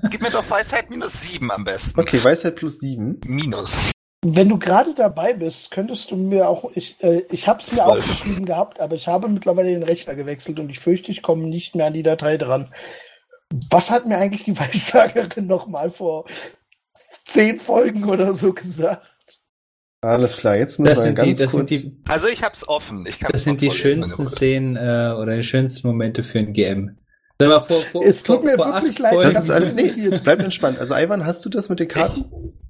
Gib 0.10 0.22
mir 0.22 0.30
doch 0.32 0.50
Weisheit 0.50 0.90
minus 0.90 1.22
7 1.22 1.50
am 1.52 1.64
besten. 1.64 2.00
Okay, 2.00 2.24
Weisheit 2.24 2.56
plus 2.56 2.80
sieben. 2.80 3.20
Minus. 3.26 3.78
wenn 4.26 4.50
du 4.50 4.58
gerade 4.60 4.94
dabei 4.94 5.34
bist, 5.34 5.72
könntest 5.72 6.12
du 6.12 6.18
mir 6.18 6.50
auch, 6.50 6.70
ich, 6.76 7.02
äh, 7.02 7.24
ich 7.30 7.48
habe 7.48 7.62
es 7.62 7.72
mir 7.74 7.86
aufgeschrieben 7.86 8.46
gehabt, 8.46 8.80
aber 8.82 8.96
ich 8.96 9.08
habe 9.08 9.30
mittlerweile 9.30 9.70
den 9.70 9.84
Rechner 9.84 10.16
gewechselt 10.16 10.60
und 10.60 10.70
ich 10.70 10.80
fürchte, 10.80 11.12
ich 11.12 11.22
komme 11.22 11.44
nicht 11.48 11.76
mehr 11.76 11.88
an 11.88 11.94
die 11.94 12.04
Datei 12.04 12.38
dran. 12.38 12.74
Was 13.72 13.90
hat 13.90 14.06
mir 14.06 14.18
eigentlich 14.18 14.44
die 14.44 14.60
Weissagerin 14.60 15.48
noch 15.48 15.68
mal 15.68 15.92
vor 15.92 16.26
zehn 17.26 17.60
Folgen 17.60 18.04
oder 18.06 18.34
so 18.34 18.54
gesagt? 18.54 19.07
Alles 20.02 20.38
klar, 20.38 20.56
jetzt 20.56 20.80
müssen 20.80 20.94
Das 20.94 21.04
wir 21.04 21.08
sind, 21.08 21.20
die, 21.20 21.26
ganz 21.26 21.40
das, 21.40 21.52
kurz. 21.52 21.70
sind 21.70 21.84
die, 21.84 22.10
Also 22.10 22.28
ich 22.28 22.44
hab's 22.44 22.68
offen. 22.68 23.06
Ich 23.08 23.20
kann's 23.20 23.32
das 23.32 23.44
sind 23.44 23.62
die 23.62 23.72
schönsten. 23.72 24.28
Szenen 24.28 24.76
äh, 24.76 25.16
oder 25.20 25.36
die 25.36 25.44
schönsten 25.44 25.88
Momente 25.88 26.24
für 26.24 26.40
ein 26.40 26.54
GM. 26.54 26.98
Sag 27.40 27.50
mal, 27.50 27.62
vor, 27.62 27.82
vor, 27.82 28.04
Es 28.04 28.24
tut 28.24 28.38
vor, 28.38 28.46
mir 28.46 28.58
vor 28.58 28.74
wirklich 28.74 29.00
leid, 29.00 29.14
das 29.16 29.44
ist 29.44 29.50
alles 29.50 29.74
nicht. 29.74 30.24
Bleib 30.24 30.42
entspannt. 30.42 30.80
Also 30.80 30.96
Ivan, 30.96 31.26
hast 31.26 31.46
du 31.46 31.50
das 31.50 31.70
mit 31.70 31.80
den 31.80 31.88
Karten? 31.88 32.26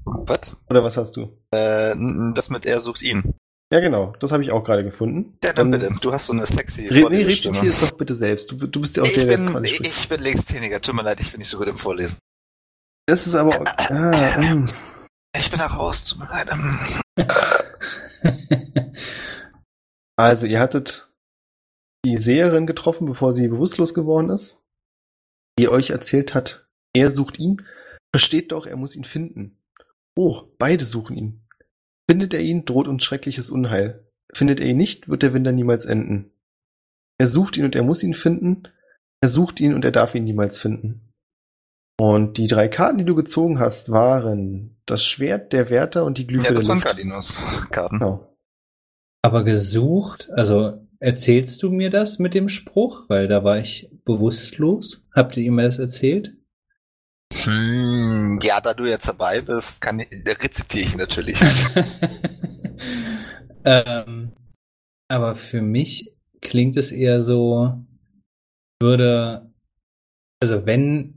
Was? 0.06 0.56
Oder 0.70 0.84
was 0.84 0.98
hast 0.98 1.18
du? 1.18 1.38
Äh, 1.52 1.96
das 2.34 2.50
mit 2.50 2.66
er 2.66 2.80
sucht 2.80 3.02
ihn. 3.02 3.34
Ja, 3.72 3.82
genau. 3.82 4.14
Das 4.20 4.32
habe 4.32 4.44
ich 4.44 4.52
auch 4.52 4.64
gerade 4.64 4.84
gefunden. 4.84 5.38
Ja, 5.44 5.52
dann 5.52 5.72
bitte. 5.72 5.90
Du 6.00 6.14
hast 6.14 6.28
so 6.28 6.34
eine 6.34 6.46
sexy 6.46 6.88
Re 6.88 7.10
nee, 7.10 7.24
rezitier 7.24 7.70
es 7.70 7.78
doch 7.78 7.92
bitte 7.92 8.16
selbst. 8.16 8.52
Du, 8.52 8.56
du 8.56 8.80
bist 8.80 8.96
ja 8.96 9.04
auch 9.04 9.08
ich 9.08 9.16
der, 9.16 9.26
der 9.26 9.38
gerade 9.38 9.66
spricht. 9.66 9.92
ich 9.92 10.10
bin 10.10 10.22
Legastheniker. 10.22 10.82
Tut 10.82 10.96
mir 10.96 11.04
leid, 11.04 11.20
ich 11.20 11.32
bin 11.32 11.40
nicht 11.40 11.50
so 11.50 11.58
gut 11.58 11.68
im 11.68 11.78
Vorlesen. 11.78 12.18
Das 13.06 13.28
ist 13.28 13.36
aber 13.36 13.64
ah, 13.78 14.42
mm. 14.42 14.70
Ich 15.36 15.50
bin 15.50 15.60
da 15.60 15.68
raus. 15.68 16.06
Tut 16.06 16.20
mir. 16.20 16.30
Ähm, 16.52 17.02
Also, 20.20 20.48
ihr 20.48 20.60
hattet 20.60 21.12
die 22.04 22.18
Seherin 22.18 22.66
getroffen, 22.66 23.06
bevor 23.06 23.34
sie 23.34 23.48
bewusstlos 23.48 23.94
geworden 23.94 24.30
ist, 24.30 24.64
die 25.60 25.70
euch 25.70 25.92
erzählt 25.92 26.34
hat, 26.34 26.68
er 26.96 27.12
sucht 27.12 27.38
ihn. 27.38 27.62
Versteht 28.12 28.52
doch, 28.52 28.66
er 28.66 28.78
muss 28.78 28.96
ihn 28.96 29.04
finden. 29.04 29.60
Oh, 30.16 30.44
beide 30.58 30.86
suchen 30.86 31.16
ihn. 31.16 31.48
Findet 32.10 32.34
er 32.34 32.42
ihn, 32.42 32.66
droht 32.66 32.88
uns 32.88 33.04
schreckliches 33.04 33.52
Unheil. 33.52 34.08
Findet 34.34 34.60
er 34.60 34.66
ihn 34.66 34.78
nicht, 34.78 35.08
wird 35.08 35.22
der 35.22 35.34
Winter 35.36 35.52
niemals 35.52 35.86
enden. 35.86 36.32
Er 37.20 37.28
sucht 37.28 37.58
ihn 37.58 37.66
und 37.66 37.76
er 37.76 37.84
muss 37.84 38.02
ihn 38.02 38.16
finden. 38.16 38.64
Er 39.22 39.30
sucht 39.30 39.60
ihn 39.60 39.76
und 39.76 39.86
er 39.86 39.92
darf 39.92 40.16
ihn 40.16 40.24
niemals 40.24 40.60
finden. 40.60 41.07
Und 42.00 42.38
die 42.38 42.48
drei 42.48 42.68
Karten, 42.68 43.00
die 43.00 43.06
du 43.06 43.16
gezogen 43.16 43.60
hast, 43.60 43.92
waren 43.92 44.78
das 44.86 45.04
Schwert, 45.04 45.52
der 45.52 45.70
Wärter 45.70 46.06
und 46.06 46.18
die 46.18 46.28
Glyphe 46.28 46.50
ja, 46.50 46.54
das 46.54 46.68
waren 46.68 46.78
Luft. 46.78 46.88
Cardinos 46.88 47.38
Karten. 47.72 48.00
Genau. 48.00 48.38
Aber 49.24 49.44
gesucht, 49.44 50.30
also 50.32 50.88
erzählst 51.00 51.64
du 51.64 51.72
mir 51.72 51.90
das 51.90 52.20
mit 52.20 52.36
dem 52.36 52.50
Spruch? 52.50 53.06
Weil 53.10 53.28
da 53.28 53.44
war 53.44 53.58
ich 53.58 53.90
bewusstlos. 54.06 55.04
Habt 55.12 55.38
ihr 55.38 55.44
ihm 55.44 55.58
das 55.58 55.80
erzählt? 55.80 56.36
Hm, 57.34 58.40
ja, 58.42 58.62
da 58.62 58.74
du 58.74 58.86
jetzt 58.86 59.10
dabei 59.10 59.42
bist, 59.42 59.82
kann 59.82 60.00
ich, 60.00 60.08
rezitiere 60.26 60.86
ich 60.86 60.96
natürlich. 60.96 61.40
ähm, 63.66 64.32
aber 65.10 65.36
für 65.36 65.62
mich 65.62 66.14
klingt 66.42 66.78
es 66.78 66.92
eher 66.92 67.22
so, 67.22 67.84
würde, 68.80 69.52
also 70.40 70.66
wenn 70.66 71.17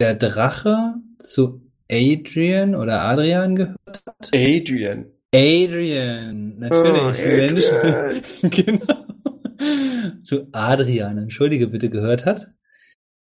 der 0.00 0.14
Drache 0.14 0.94
zu 1.18 1.62
Adrian 1.90 2.74
oder 2.74 3.02
Adrian 3.02 3.56
gehört 3.56 4.02
hat. 4.06 4.30
Adrian. 4.34 5.06
Adrian, 5.34 6.58
natürlich. 6.58 7.66
Oh, 7.70 7.76
Adrian. 7.76 8.22
genau. 8.50 10.22
Zu 10.22 10.48
Adrian, 10.52 11.18
entschuldige 11.18 11.68
bitte, 11.68 11.90
gehört 11.90 12.26
hat, 12.26 12.48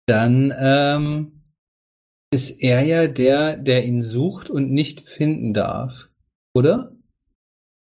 dann 0.07 0.53
ähm, 0.57 1.41
ist 2.31 2.61
er 2.61 2.83
ja 2.83 3.07
der, 3.07 3.57
der 3.57 3.85
ihn 3.85 4.03
sucht 4.03 4.49
und 4.49 4.71
nicht 4.71 5.01
finden 5.01 5.53
darf, 5.53 6.09
oder? 6.53 6.95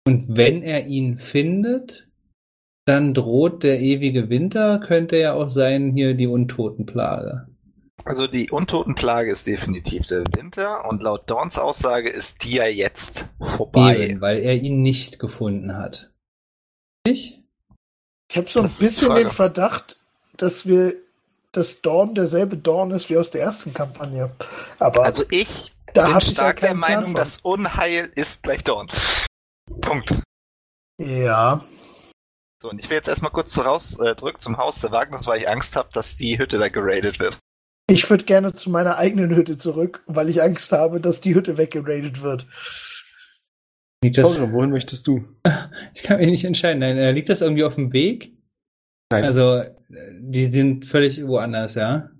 Und 0.06 0.36
wenn 0.36 0.62
er 0.62 0.86
ihn 0.86 1.18
findet, 1.18 2.08
dann 2.86 3.14
droht 3.14 3.62
der 3.62 3.80
ewige 3.80 4.28
Winter, 4.28 4.80
könnte 4.80 5.16
ja 5.16 5.34
auch 5.34 5.48
sein, 5.48 5.92
hier 5.92 6.14
die 6.14 6.26
Untotenplage. 6.26 7.51
Also 8.04 8.26
die 8.26 8.50
Untotenplage 8.50 9.30
ist 9.30 9.46
definitiv 9.46 10.06
der 10.06 10.24
Winter 10.34 10.88
und 10.88 11.02
laut 11.02 11.30
Dorns 11.30 11.58
Aussage 11.58 12.10
ist 12.10 12.42
die 12.44 12.56
ja 12.56 12.66
jetzt 12.66 13.26
vorbei. 13.38 14.08
Eben, 14.08 14.20
weil 14.20 14.38
er 14.38 14.54
ihn 14.54 14.82
nicht 14.82 15.18
gefunden 15.18 15.76
hat. 15.76 16.10
Ich? 17.06 17.40
Ich 18.30 18.36
habe 18.36 18.48
so 18.48 18.60
ein 18.60 18.64
Das 18.64 18.78
bisschen 18.78 19.14
den 19.14 19.28
Verdacht, 19.30 19.98
dass 20.36 20.66
wir 20.66 20.94
dass 21.52 21.82
Dawn 21.82 22.14
derselbe 22.14 22.56
Dawn 22.56 22.92
ist 22.92 23.10
wie 23.10 23.18
aus 23.18 23.30
der 23.30 23.42
ersten 23.42 23.74
Kampagne. 23.74 24.34
Aber 24.78 25.04
Also 25.04 25.22
ich 25.30 25.72
da 25.92 26.08
bin 26.08 26.18
ich 26.18 26.30
stark 26.30 26.60
der 26.60 26.70
keinen 26.70 26.80
Plan 26.80 26.94
Meinung, 26.94 27.12
von. 27.12 27.14
das 27.16 27.38
Unheil 27.42 28.10
ist 28.14 28.42
gleich 28.42 28.64
Dorn. 28.64 28.88
Punkt. 29.82 30.18
Ja, 30.98 31.62
So, 32.62 32.70
und 32.70 32.78
ich 32.78 32.88
will 32.88 32.96
jetzt 32.96 33.08
erstmal 33.08 33.32
kurz 33.32 33.58
raus, 33.58 33.98
äh, 33.98 34.16
zurück 34.16 34.40
zum 34.40 34.56
Haus 34.56 34.80
der 34.80 34.92
Wagners, 34.92 35.26
weil 35.26 35.40
ich 35.40 35.48
Angst 35.48 35.76
habe, 35.76 35.90
dass 35.92 36.16
die 36.16 36.38
Hütte 36.38 36.58
da 36.58 36.68
geradet 36.68 37.18
wird. 37.18 37.36
Ich 37.92 38.08
würde 38.08 38.24
gerne 38.24 38.52
zu 38.52 38.70
meiner 38.70 38.98
eigenen 38.98 39.34
Hütte 39.34 39.56
zurück, 39.56 40.02
weil 40.06 40.28
ich 40.28 40.42
Angst 40.42 40.72
habe, 40.72 41.00
dass 41.00 41.20
die 41.20 41.34
Hütte 41.34 41.58
weggeradet 41.58 42.22
wird. 42.22 42.46
Liegt 44.02 44.18
das, 44.18 44.34
Torgrim, 44.34 44.52
wohin 44.52 44.70
möchtest 44.70 45.06
du? 45.06 45.24
ich 45.94 46.02
kann 46.02 46.18
mich 46.18 46.30
nicht 46.30 46.44
entscheiden. 46.44 46.80
Nein, 46.80 46.96
äh, 46.96 47.12
liegt 47.12 47.28
das 47.28 47.40
irgendwie 47.40 47.64
auf 47.64 47.76
dem 47.76 47.92
Weg? 47.92 48.32
Nein. 49.12 49.24
Also, 49.24 49.58
äh, 49.58 49.70
die 50.18 50.46
sind 50.46 50.86
völlig 50.86 51.24
woanders, 51.26 51.74
ja? 51.74 52.10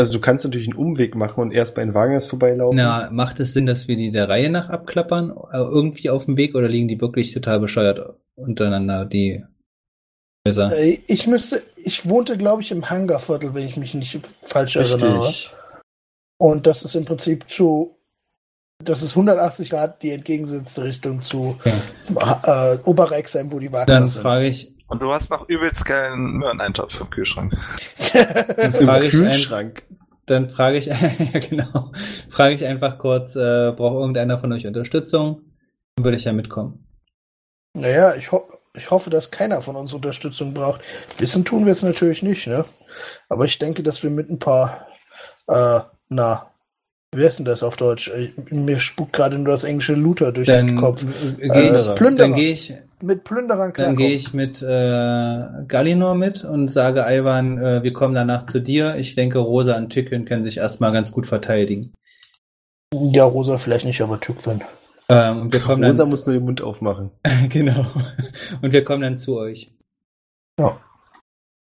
also 0.00 0.14
du 0.14 0.20
kannst 0.20 0.44
natürlich 0.44 0.68
einen 0.68 0.78
Umweg 0.78 1.14
machen 1.14 1.40
und 1.40 1.52
erst 1.52 1.74
bei 1.74 1.84
den 1.84 1.94
Wagners 1.94 2.26
vorbeilaufen. 2.26 2.76
Na, 2.76 3.10
macht 3.12 3.38
es 3.38 3.52
Sinn, 3.52 3.66
dass 3.66 3.86
wir 3.86 3.96
die 3.96 4.10
der 4.10 4.28
Reihe 4.28 4.50
nach 4.50 4.70
abklappern? 4.70 5.30
Äh, 5.52 5.58
irgendwie 5.58 6.10
auf 6.10 6.24
dem 6.24 6.36
Weg 6.36 6.54
oder 6.54 6.68
liegen 6.68 6.88
die 6.88 7.00
wirklich 7.00 7.32
total 7.32 7.60
bescheuert 7.60 8.16
untereinander, 8.34 9.04
die 9.04 9.44
Häuser? 10.50 10.76
Äh, 10.78 11.00
Ich 11.06 11.26
müsste, 11.26 11.62
ich 11.76 12.08
wohnte, 12.08 12.36
glaube 12.36 12.62
ich, 12.62 12.70
im 12.70 12.88
Hangarviertel, 12.90 13.54
wenn 13.54 13.66
ich 13.66 13.76
mich 13.76 13.94
nicht 13.94 14.20
falsch 14.42 14.76
erinnere. 14.76 15.20
Richtig. 15.24 15.52
Und 16.38 16.66
das 16.66 16.82
ist 16.84 16.94
im 16.94 17.04
Prinzip 17.04 17.48
zu, 17.50 17.96
das 18.82 19.02
ist 19.02 19.10
180 19.12 19.68
Grad 19.70 20.02
die 20.02 20.10
entgegengesetzte 20.10 20.84
Richtung 20.84 21.20
zu 21.22 21.58
Okay. 21.60 22.74
äh, 22.74 22.78
Oberreichsheim, 22.84 23.52
wo 23.52 23.58
die 23.58 23.68
Dann 23.68 23.88
Wagen 23.88 24.06
sind. 24.08 24.22
frage 24.22 24.46
ich, 24.46 24.74
Und 24.88 25.00
du 25.02 25.12
hast 25.12 25.30
noch 25.30 25.48
übelst 25.48 25.84
geilen 25.84 26.38
Möhreneintopf 26.38 26.98
im 27.00 27.10
Kühlschrank. 27.10 27.54
dann 28.14 28.72
Im 28.74 28.86
frage 28.86 29.04
ich, 29.06 29.12
ein, 29.14 29.20
Kühlschrank. 29.20 29.82
dann 30.26 30.48
frage 30.48 30.78
ich, 30.78 30.86
ja 30.86 30.96
genau, 31.48 31.92
frage 32.30 32.54
ich 32.54 32.64
einfach 32.64 32.96
kurz, 32.98 33.36
äh, 33.36 33.72
braucht 33.76 33.96
irgendeiner 34.00 34.38
von 34.38 34.50
euch 34.52 34.66
Unterstützung? 34.66 35.42
Dann 35.96 36.04
würde 36.06 36.16
ich 36.16 36.24
ja 36.24 36.32
mitkommen. 36.32 36.86
Naja, 37.74 38.14
ich, 38.16 38.32
ho 38.32 38.49
ich 38.76 38.90
hoffe, 38.90 39.10
dass 39.10 39.30
keiner 39.30 39.62
von 39.62 39.76
uns 39.76 39.92
Unterstützung 39.92 40.54
braucht. 40.54 40.80
Wissen 41.18 41.44
tun 41.44 41.66
wir 41.66 41.72
es 41.72 41.82
natürlich 41.82 42.22
nicht, 42.22 42.46
ne? 42.46 42.64
Aber 43.28 43.44
ich 43.44 43.58
denke, 43.58 43.82
dass 43.82 44.02
wir 44.02 44.10
mit 44.10 44.30
ein 44.30 44.38
paar, 44.38 44.86
äh, 45.48 45.80
na, 46.08 46.46
wie 47.12 47.24
heißt 47.24 47.38
denn 47.40 47.44
das 47.44 47.62
auf 47.64 47.76
Deutsch? 47.76 48.08
Äh, 48.08 48.30
Mir 48.50 48.78
spuckt 48.78 49.12
gerade 49.12 49.36
nur 49.36 49.48
das 49.52 49.64
englische 49.64 49.94
Looter 49.94 50.30
durch 50.30 50.46
Dann 50.46 50.68
den 50.68 50.76
Kopf. 50.76 51.02
äh, 51.02 51.48
gehe 51.48 51.72
ich, 51.72 51.86
Äh, 51.88 51.94
Plünderer. 51.94 52.28
dann 52.28 52.34
gehe 52.34 52.52
ich, 52.52 52.72
Mit 53.02 53.24
Plünderern 53.24 53.58
dann 53.60 53.72
klarkommen. 53.72 53.96
gehe 53.96 54.14
ich 54.14 54.32
mit 54.32 54.62
äh, 54.62 55.64
Galinor 55.66 56.14
mit 56.14 56.44
und 56.44 56.68
sage 56.68 57.04
Ivan, 57.08 57.58
äh, 57.58 57.82
wir 57.82 57.92
kommen 57.92 58.14
danach 58.14 58.46
zu 58.46 58.60
dir. 58.60 58.94
Ich 58.96 59.16
denke, 59.16 59.38
Rosa 59.40 59.76
und 59.76 59.90
Tykön 59.90 60.24
können 60.24 60.44
sich 60.44 60.58
erstmal 60.58 60.92
ganz 60.92 61.10
gut 61.10 61.26
verteidigen. 61.26 61.92
Ja, 62.94 63.24
Rosa 63.24 63.56
vielleicht 63.58 63.86
nicht, 63.86 64.00
aber 64.02 64.20
Tückwin. 64.20 64.62
Ähm, 65.10 65.40
und 65.42 65.52
wir 65.52 65.60
kommen 65.60 65.84
Rosa 65.84 66.04
dann 66.04 66.10
muss 66.10 66.26
nur 66.26 66.36
den 66.36 66.44
Mund 66.44 66.62
aufmachen. 66.62 67.10
genau. 67.48 67.86
Und 68.62 68.72
wir 68.72 68.84
kommen 68.84 69.02
dann 69.02 69.18
zu 69.18 69.36
euch. 69.36 69.72
Ja. 70.58 70.80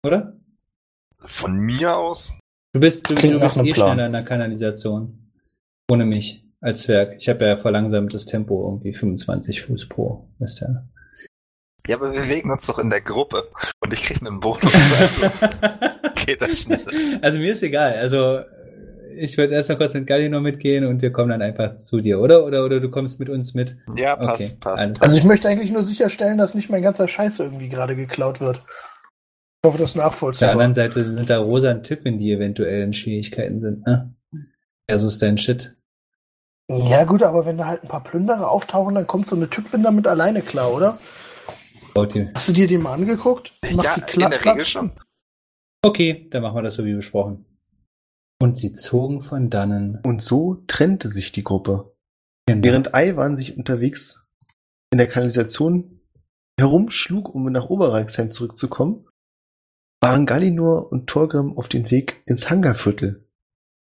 Oder? 0.05 0.33
Von 1.25 1.57
mir 1.57 1.97
aus? 1.97 2.37
Du 2.73 2.79
bist, 2.79 3.09
du, 3.09 3.15
du 3.15 3.39
bist 3.39 3.57
eh 3.57 3.73
Plan. 3.73 3.93
schneller 3.93 4.05
in 4.07 4.11
der 4.11 4.23
Kanalisation. 4.23 5.31
Ohne 5.89 6.05
mich 6.05 6.43
als 6.61 6.83
Zwerg. 6.83 7.15
Ich 7.17 7.29
habe 7.29 7.45
ja 7.45 7.57
verlangsamtes 7.57 8.25
Tempo, 8.25 8.65
irgendwie 8.65 8.93
25 8.93 9.63
Fuß 9.63 9.89
pro. 9.89 10.27
Ist 10.39 10.61
ja. 10.61 10.85
Ja, 11.85 11.97
aber 11.97 12.13
wir 12.13 12.21
bewegen 12.21 12.49
uns 12.49 12.65
doch 12.65 12.79
in 12.79 12.89
der 12.89 13.01
Gruppe. 13.01 13.49
Und 13.81 13.93
ich 13.93 14.03
kriege 14.03 14.25
einen 14.25 14.39
Bonus. 14.39 14.73
Also 14.73 15.47
geht 16.25 16.41
das 16.41 16.61
schnell. 16.61 17.19
Also 17.21 17.39
mir 17.39 17.51
ist 17.51 17.63
egal. 17.63 17.93
Also 17.93 18.39
ich 19.17 19.37
würde 19.37 19.53
erst 19.53 19.69
mal 19.69 19.77
kurz 19.77 19.93
mit 19.93 20.07
Galinor 20.07 20.41
mitgehen 20.41 20.85
und 20.85 21.01
wir 21.01 21.11
kommen 21.11 21.29
dann 21.29 21.41
einfach 21.41 21.75
zu 21.75 21.99
dir, 21.99 22.19
oder? 22.19 22.45
Oder, 22.45 22.65
oder 22.65 22.79
du 22.79 22.89
kommst 22.89 23.19
mit 23.19 23.29
uns 23.29 23.53
mit. 23.53 23.75
Ja, 23.95 24.13
Okay, 24.15 24.25
passt, 24.27 24.59
passt. 24.61 24.83
alles 24.83 25.01
Also 25.01 25.17
ich 25.17 25.23
möchte 25.23 25.47
eigentlich 25.47 25.71
nur 25.71 25.83
sicherstellen, 25.83 26.37
dass 26.37 26.55
nicht 26.55 26.69
mein 26.69 26.81
ganzer 26.81 27.07
Scheiß 27.07 27.39
irgendwie 27.39 27.69
gerade 27.69 27.95
geklaut 27.95 28.41
wird. 28.41 28.57
Ich 29.63 29.67
hoffe, 29.67 29.77
das 29.77 29.91
ist 29.91 29.91
Auf 29.91 29.93
der 29.93 30.03
nachvollziehbar. 30.03 30.51
anderen 30.51 30.73
Seite 30.73 31.03
sind 31.03 31.29
da 31.29 31.37
Rosa 31.39 31.71
und 31.71 31.83
Tywin, 31.83 32.17
die 32.17 32.31
eventuell 32.31 32.83
in 32.83 32.93
Schwierigkeiten 32.93 33.59
sind, 33.59 33.85
ne? 33.87 34.13
Versus 34.89 35.17
dein 35.19 35.37
Shit. 35.37 35.73
Ja 36.69 37.03
gut, 37.05 37.23
aber 37.23 37.45
wenn 37.45 37.57
da 37.57 37.65
halt 37.67 37.83
ein 37.83 37.89
paar 37.89 38.03
Plünderer 38.03 38.49
auftauchen, 38.49 38.95
dann 38.95 39.07
kommt 39.07 39.27
so 39.27 39.35
eine 39.35 39.49
Tückwin 39.49 39.83
damit 39.83 40.07
alleine 40.07 40.41
klar, 40.41 40.73
oder? 40.73 40.97
Hast 42.33 42.49
du 42.49 42.53
dir 42.53 42.67
die 42.67 42.77
mal 42.77 42.93
angeguckt? 42.93 43.53
Macht 43.75 43.85
ja, 43.85 43.93
die 43.95 44.01
in 44.01 44.07
klapp, 44.07 44.31
der? 44.31 44.45
Regel 44.53 44.65
schon. 44.65 44.91
Okay, 45.83 46.27
dann 46.31 46.41
machen 46.41 46.55
wir 46.55 46.61
das 46.63 46.75
so 46.75 46.85
wie 46.85 46.93
besprochen. 46.95 47.45
Und 48.39 48.57
sie 48.57 48.73
zogen 48.73 49.21
von 49.21 49.49
dannen. 49.49 49.99
Und 50.03 50.21
so 50.21 50.63
trennte 50.67 51.09
sich 51.09 51.31
die 51.31 51.43
Gruppe, 51.43 51.95
genau. 52.45 52.63
während 52.63 52.93
Aiwan 52.93 53.37
sich 53.37 53.57
unterwegs 53.57 54.25
in 54.91 54.97
der 54.97 55.07
Kanalisation 55.07 56.01
herumschlug, 56.59 57.33
um 57.33 57.45
nach 57.45 57.69
Oberreichsheim 57.69 58.31
zurückzukommen, 58.31 59.07
waren 60.01 60.25
Gallinor 60.25 60.91
und 60.91 61.07
Torgrim 61.07 61.57
auf 61.57 61.69
dem 61.69 61.89
Weg 61.89 62.21
ins 62.25 62.49
Hangarviertel. 62.49 63.27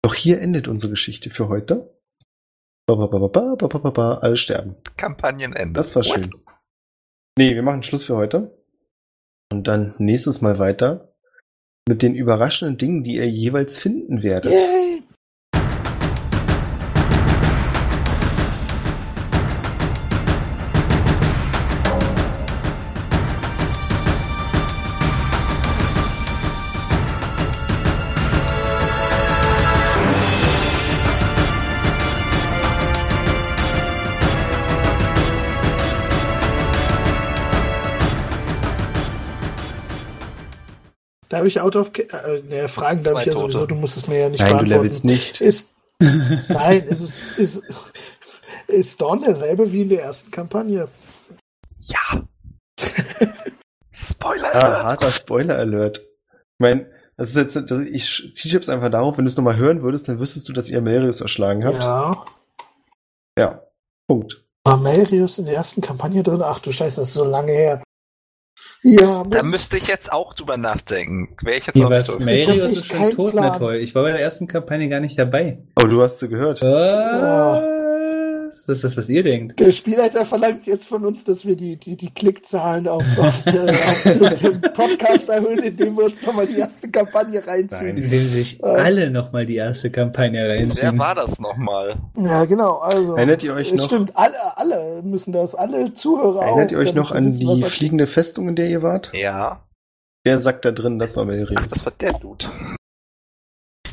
Doch 0.03 0.15
hier 0.15 0.41
endet 0.41 0.67
unsere 0.69 0.91
Geschichte 0.91 1.31
für 1.31 1.49
heute. 1.49 1.95
Ba, 2.87 2.95
ba, 2.95 3.07
ba, 3.07 3.29
ba, 3.29 3.57
ba, 3.57 3.67
ba, 3.67 3.91
ba, 3.91 4.15
alle 4.19 4.37
sterben. 4.37 4.77
Kampagnenende. 4.97 5.73
Das 5.75 5.95
war 5.95 6.05
schön. 6.05 6.33
What? 6.33 6.57
Nee, 7.39 7.55
wir 7.55 7.63
machen 7.63 7.83
Schluss 7.83 8.05
für 8.05 8.17
heute. 8.17 8.57
Und 9.53 9.69
dann 9.69 9.95
nächstes 9.99 10.41
Mal 10.41 10.59
weiter 10.59 11.16
mit 11.89 12.03
den 12.03 12.17
überraschenden 12.17 12.77
Dingen, 12.79 13.05
die 13.05 13.15
ihr 13.15 13.29
jeweils 13.29 13.79
finden 13.79 14.25
werdet. 14.25 14.53
Yay. 14.53 14.96
Darf 41.47 41.57
ich 41.57 41.61
out 41.61 41.77
of 41.77 41.91
äh, 41.99 42.43
ne, 42.43 42.69
Fragen 42.69 43.03
darf 43.05 43.21
ich 43.21 43.27
ja 43.27 43.33
Tote. 43.35 43.53
sowieso, 43.53 43.67
du 43.67 43.75
musst 43.77 43.97
es 43.97 44.07
mir 44.09 44.19
ja 44.21 44.29
nicht 44.29 44.41
Nein, 44.41 44.49
du 44.49 44.55
beantworten. 44.57 44.83
levelst 44.83 45.05
nicht. 45.05 45.41
Ist, 45.41 45.71
nein, 46.01 46.83
ist 46.89 47.01
es 47.01 47.21
ist, 47.37 47.63
ist 48.67 49.01
Dawn 49.01 49.23
derselbe 49.23 49.71
wie 49.73 49.83
in 49.83 49.89
der 49.89 50.03
ersten 50.03 50.31
Kampagne. 50.31 50.89
Ja. 51.79 52.23
Spoiler. 53.93 54.55
Ah, 54.55 54.83
harter 54.85 55.11
Spoiler-Alert. 55.13 55.99
Ich 55.99 56.59
meine, 56.59 56.91
das 57.17 57.31
ist 57.31 57.37
jetzt, 57.37 57.57
das- 57.71 57.85
ich 57.87 58.31
ziehe 58.35 58.53
jetzt 58.53 58.69
einfach 58.69 58.91
darauf, 58.91 59.17
wenn 59.17 59.25
du 59.25 59.29
es 59.29 59.37
nochmal 59.37 59.57
hören 59.57 59.83
würdest, 59.83 60.09
dann 60.09 60.19
wüsstest 60.21 60.49
du, 60.49 60.53
dass 60.53 60.69
ihr 60.69 60.81
Merius 60.83 61.21
erschlagen 61.21 61.65
habt. 61.65 61.83
Ja. 61.85 62.25
Ja. 63.39 63.63
Punkt. 64.09 64.45
War 64.65 64.77
Melrius 64.79 65.39
in 65.39 65.47
der 65.47 65.55
ersten 65.55 65.81
Kampagne 65.81 66.23
drin? 66.23 66.43
Ach 66.43 66.59
du 66.59 66.73
Scheiße, 66.73 67.01
das 67.01 67.09
ist 67.11 67.15
so 67.15 67.25
lange 67.25 67.53
her. 67.53 67.83
Ja, 68.89 69.25
Da 69.29 69.43
müsste 69.43 69.77
ich 69.77 69.89
jetzt 69.89 70.13
auch 70.13 70.33
drüber 70.33 70.57
nachdenken. 70.57 71.35
Wäre 71.43 71.57
ich 71.57 71.67
jetzt 71.67 71.83
auch 71.83 71.91
was? 71.91 72.19
Marius 72.21 72.73
ist 72.75 72.87
schon 72.87 73.11
tot, 73.11 73.33
Plan. 73.33 73.47
na 73.53 73.59
toll. 73.59 73.77
Ich 73.77 73.97
war 73.97 74.05
bei 74.05 74.13
der 74.13 74.21
ersten 74.21 74.47
Kampagne 74.47 74.89
gar 74.89 75.01
nicht 75.01 75.19
dabei. 75.19 75.59
Aber 75.75 75.89
du 75.89 76.01
hast 76.01 76.21
sie 76.21 76.29
gehört. 76.29 76.63
Was? 76.63 77.61
Das 78.67 78.79
ist 78.79 78.85
das, 78.85 78.97
was 78.97 79.09
ihr 79.09 79.23
denkt. 79.23 79.61
Der 79.61 79.71
Spielleiter 79.73 80.27
verlangt 80.27 80.67
jetzt 80.67 80.87
von 80.89 81.05
uns, 81.05 81.23
dass 81.25 81.47
wir 81.47 81.55
die, 81.57 81.77
die, 81.77 81.97
die 81.97 82.11
Klickzahlen 82.13 82.89
auf, 82.89 83.05
auf, 83.19 83.47
äh, 83.47 83.69
auf 83.71 84.03
dem 84.41 84.61
Podcast 84.73 85.29
erhöhen, 85.29 85.61
indem 85.61 85.97
wir 85.97 86.05
uns 86.07 86.21
nochmal 86.23 86.47
die 86.47 86.59
erste 86.59 86.91
Kampagne 86.91 87.47
reinziehen. 87.47 87.97
Indem 87.97 88.27
sich 88.27 88.61
Äh. 88.61 88.67
alle 88.67 89.11
nochmal 89.11 89.47
die 89.47 89.57
erste 89.57 89.91
Kampagne 89.91 90.41
Wer 90.43 90.59
reinziehen. 90.59 90.99
war 90.99 91.15
das 91.15 91.39
nochmal? 91.39 91.97
Ja, 92.17 92.45
genau. 92.45 92.79
Also, 92.79 93.15
Erinnert 93.17 93.43
ihr 93.45 93.55
euch 93.55 93.71
äh, 93.73 93.77
noch- 93.77 93.87
Stimmt, 93.87 94.17
alle, 94.17 94.57
alle 94.57 95.03
müssen 95.05 95.33
das, 95.33 95.55
alle 95.55 95.95
Zuhörer 95.95 96.43
Erinnert 96.43 96.69
auch, 96.69 96.73
ihr 96.73 96.79
euch 96.79 96.95
noch 96.95 97.13
an 97.13 97.27
wissen, 97.27 97.57
die 97.57 97.65
fliegende 97.65 98.07
Festung, 98.07 98.49
in 98.49 98.57
der 98.57 98.69
ihr 98.69 98.83
wart? 98.83 99.13
Ja. 99.15 99.63
Der 100.25 100.41
sagt 100.41 100.65
da 100.65 100.73
drin, 100.73 100.99
das 100.99 101.17
war 101.17 101.25
Melrius. 101.25 101.71
das 101.71 101.85
war 101.85 101.93
der 102.01 102.13
Dude. 102.15 102.47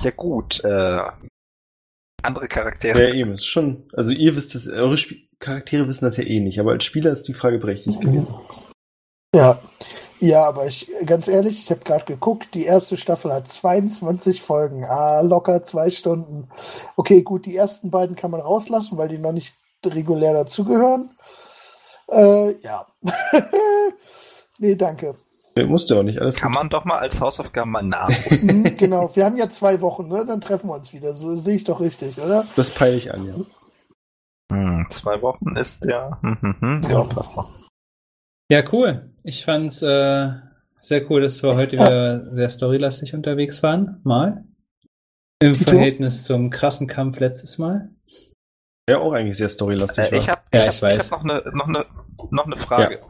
Ja 0.01 0.11
gut, 0.15 0.63
äh, 0.65 0.99
andere 2.23 2.47
Charaktere. 2.47 3.09
Ja, 3.09 3.13
eben, 3.13 3.31
ist 3.31 3.45
schon. 3.45 3.87
Also 3.93 4.11
ihr 4.11 4.35
wisst 4.35 4.55
das, 4.55 4.67
eure 4.67 4.95
Sp 4.95 5.23
Charaktere 5.39 5.89
wissen 5.89 6.05
das 6.05 6.15
ja 6.15 6.23
eh 6.23 6.39
nicht, 6.39 6.57
aber 6.57 6.71
als 6.71 6.85
Spieler 6.85 7.11
ist 7.11 7.27
die 7.27 7.33
Frage 7.33 7.57
berechtigt 7.57 7.99
gewesen. 7.99 8.33
Ja. 9.35 9.59
Ja, 10.21 10.45
aber 10.45 10.67
ich, 10.67 10.89
ganz 11.05 11.27
ehrlich, 11.27 11.59
ich 11.59 11.69
habe 11.69 11.81
gerade 11.83 12.05
geguckt, 12.05 12.55
die 12.55 12.63
erste 12.63 12.95
Staffel 12.95 13.33
hat 13.33 13.49
22 13.49 14.41
Folgen, 14.41 14.85
ah, 14.85 15.19
locker 15.19 15.63
zwei 15.63 15.89
Stunden. 15.89 16.47
Okay, 16.95 17.23
gut, 17.23 17.45
die 17.45 17.57
ersten 17.57 17.91
beiden 17.91 18.15
kann 18.15 18.31
man 18.31 18.39
rauslassen, 18.39 18.97
weil 18.97 19.09
die 19.09 19.17
noch 19.17 19.33
nicht 19.33 19.53
regulär 19.85 20.31
dazugehören. 20.31 21.17
Äh, 22.09 22.51
ja. 22.61 22.87
nee, 24.59 24.75
danke. 24.75 25.15
Nee, 25.55 25.65
musste 25.65 25.97
auch 25.97 26.03
nicht, 26.03 26.19
alles 26.19 26.38
Kann 26.38 26.51
gut. 26.51 26.61
man 26.61 26.69
doch 26.69 26.84
mal 26.84 26.97
als 26.97 27.19
Hausaufgaben 27.19 27.71
mal 27.71 27.84
nachgucken. 27.84 28.49
Hm, 28.65 28.77
genau, 28.77 29.15
wir 29.15 29.25
haben 29.25 29.38
ja 29.38 29.49
zwei 29.49 29.81
Wochen, 29.81 30.07
ne? 30.07 30.25
Dann 30.25 30.41
treffen 30.41 30.67
wir 30.67 30.75
uns 30.75 30.93
wieder. 30.93 31.13
So 31.13 31.35
sehe 31.35 31.55
ich 31.55 31.63
doch 31.63 31.80
richtig, 31.80 32.19
oder? 32.19 32.47
Das 32.55 32.71
peile 32.71 32.95
ich 32.95 33.13
an, 33.13 33.25
ja. 33.25 33.35
hm, 34.51 34.88
zwei 34.89 35.21
Wochen 35.21 35.55
ist 35.55 35.85
der. 35.85 36.17
Hm, 36.21 36.38
hm, 36.41 36.55
hm. 36.59 36.81
Ja, 36.89 37.03
passt 37.03 37.35
noch. 37.35 37.49
Ja, 38.51 38.63
cool. 38.71 39.11
Ich 39.23 39.45
fand's 39.45 39.81
äh, 39.81 40.31
sehr 40.81 41.09
cool, 41.09 41.21
dass 41.21 41.41
wir 41.43 41.55
heute 41.55 41.73
wieder 41.73 42.34
sehr 42.34 42.49
storylastig 42.49 43.13
unterwegs 43.13 43.63
waren. 43.63 44.01
Mal. 44.03 44.43
Im? 45.39 45.55
Verhältnis 45.55 46.23
zum 46.23 46.49
krassen 46.49 46.88
Kampf 46.88 47.19
letztes 47.19 47.57
Mal. 47.57 47.89
Ja, 48.89 48.97
auch 48.99 49.14
eigentlich 49.14 49.38
sehr 49.38 49.49
storylastig 49.49 50.11
Äh, 50.11 50.18
ich 50.18 50.30
habe 50.30 50.41
Ja, 50.53 50.65
ich 50.65 50.76
ich 50.77 50.84
hab, 50.84 50.91
ich 50.91 50.99
weiß. 50.99 51.11
hab 51.11 51.23
noch 51.23 51.35
eine 51.38 51.51
noch 51.55 51.68
eine 51.68 51.85
noch 52.31 52.45
eine 52.45 52.57
Frage. 52.57 53.01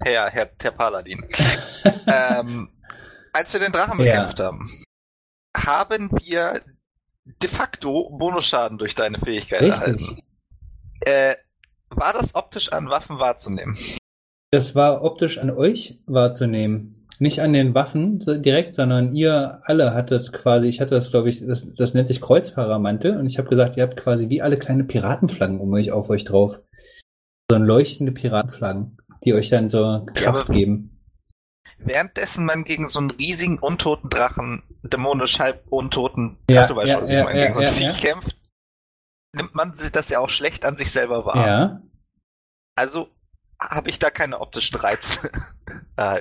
Herr, 0.00 0.28
Herr, 0.30 0.50
Herr 0.60 0.70
Paladin. 0.72 1.24
ähm, 2.06 2.68
als 3.32 3.52
wir 3.52 3.60
den 3.60 3.72
Drachen 3.72 3.98
Ja. 4.00 4.04
bekämpft 4.04 4.40
haben, 4.40 4.84
haben 5.56 6.10
wir 6.22 6.62
de 7.24 7.50
facto 7.50 8.10
Bonusschaden 8.10 8.78
durch 8.78 8.94
deine 8.94 9.18
Fähigkeit 9.18 9.62
erhalten. 9.62 9.94
Richtig. 9.96 10.24
Äh, 11.00 11.36
war 11.90 12.12
das 12.12 12.34
optisch 12.34 12.72
an 12.72 12.88
Waffen 12.88 13.18
wahrzunehmen? 13.18 13.78
Das 14.50 14.74
war 14.74 15.02
optisch 15.02 15.38
an 15.38 15.50
euch 15.50 15.98
wahrzunehmen. 16.06 16.95
Nicht 17.18 17.40
an 17.40 17.52
den 17.52 17.74
Waffen 17.74 18.18
direkt, 18.18 18.74
sondern 18.74 19.14
ihr 19.14 19.60
alle 19.62 19.94
hattet 19.94 20.32
quasi, 20.32 20.68
ich 20.68 20.80
hatte 20.80 20.94
das, 20.94 21.10
glaube 21.10 21.28
ich, 21.28 21.44
das, 21.46 21.72
das 21.74 21.94
nennt 21.94 22.08
sich 22.08 22.20
Kreuzfahrermantel 22.20 23.16
und 23.16 23.26
ich 23.26 23.38
habe 23.38 23.48
gesagt, 23.48 23.76
ihr 23.76 23.82
habt 23.82 23.96
quasi 23.96 24.28
wie 24.28 24.42
alle 24.42 24.58
kleine 24.58 24.84
Piratenflaggen 24.84 25.58
um 25.58 25.72
euch 25.72 25.92
auf 25.92 26.10
euch 26.10 26.24
drauf. 26.24 26.58
So 27.50 27.56
leuchtende 27.58 28.12
Piratenflaggen, 28.12 28.98
die 29.24 29.32
euch 29.34 29.48
dann 29.48 29.68
so 29.68 30.04
Kraft 30.14 30.46
aber- 30.46 30.52
geben. 30.52 30.92
Währenddessen 31.78 32.44
man 32.44 32.64
gegen 32.64 32.88
so 32.88 32.98
einen 32.98 33.10
riesigen 33.10 33.58
untoten 33.58 34.08
Drachen, 34.08 34.62
dämonisch 34.82 35.38
halb 35.38 35.66
untoten, 35.68 36.38
Ja, 36.50 36.70
ja, 36.70 36.84
ja, 36.84 37.04
ja, 37.08 37.32
gegen 37.32 37.54
so 37.54 37.60
ein 37.60 37.66
ja, 37.66 37.72
Viech 37.72 38.02
ja. 38.02 38.12
kämpft, 38.12 38.36
nimmt 39.34 39.54
man 39.54 39.74
sich 39.74 39.90
das 39.90 40.08
ja 40.08 40.20
auch 40.20 40.30
schlecht 40.30 40.64
an 40.64 40.76
sich 40.76 40.90
selber 40.90 41.26
wahr. 41.26 41.46
Ja. 41.46 41.82
Also 42.76 43.08
habe 43.60 43.90
ich 43.90 43.98
da 43.98 44.10
keine 44.10 44.40
optischen 44.40 44.78
Reize. 44.78 45.30
Ah, 45.98 46.18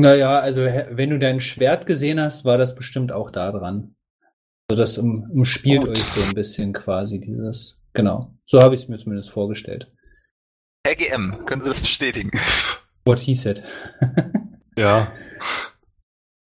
Naja, 0.00 0.38
also 0.38 0.62
wenn 0.62 1.10
du 1.10 1.18
dein 1.18 1.40
Schwert 1.40 1.86
gesehen 1.86 2.20
hast, 2.20 2.44
war 2.44 2.58
das 2.58 2.74
bestimmt 2.74 3.12
auch 3.12 3.30
da 3.30 3.50
dran. 3.52 3.94
Also 4.70 4.80
das 4.80 4.98
um, 4.98 5.28
umspielt 5.30 5.82
Gut. 5.82 5.90
euch 5.90 5.98
so 5.98 6.22
ein 6.22 6.34
bisschen 6.34 6.72
quasi 6.72 7.20
dieses. 7.20 7.80
Genau. 7.92 8.32
So 8.46 8.60
habe 8.60 8.74
ich 8.74 8.82
es 8.82 8.88
mir 8.88 8.96
zumindest 8.98 9.30
vorgestellt. 9.30 9.90
Herr 10.86 10.94
GM, 10.94 11.44
können 11.44 11.60
Sie 11.60 11.68
das 11.68 11.80
bestätigen? 11.80 12.30
What 13.04 13.20
he 13.20 13.34
said. 13.34 13.62
Ja. 14.76 15.12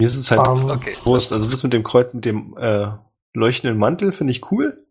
Mir 0.01 0.07
ist 0.07 0.17
es 0.17 0.31
halt 0.31 0.41
Ähm, 0.41 0.71
Okay. 0.71 0.97
bewusst. 1.05 1.33
Also 1.33 1.49
das 1.49 1.63
mit 1.63 1.73
dem 1.73 1.85
Kreuz, 1.85 2.15
mit 2.15 2.25
dem 2.25 2.57
äh, 2.59 2.89
leuchtenden 3.35 3.79
Mantel 3.79 4.13
finde 4.13 4.33
ich 4.33 4.51
cool. 4.51 4.85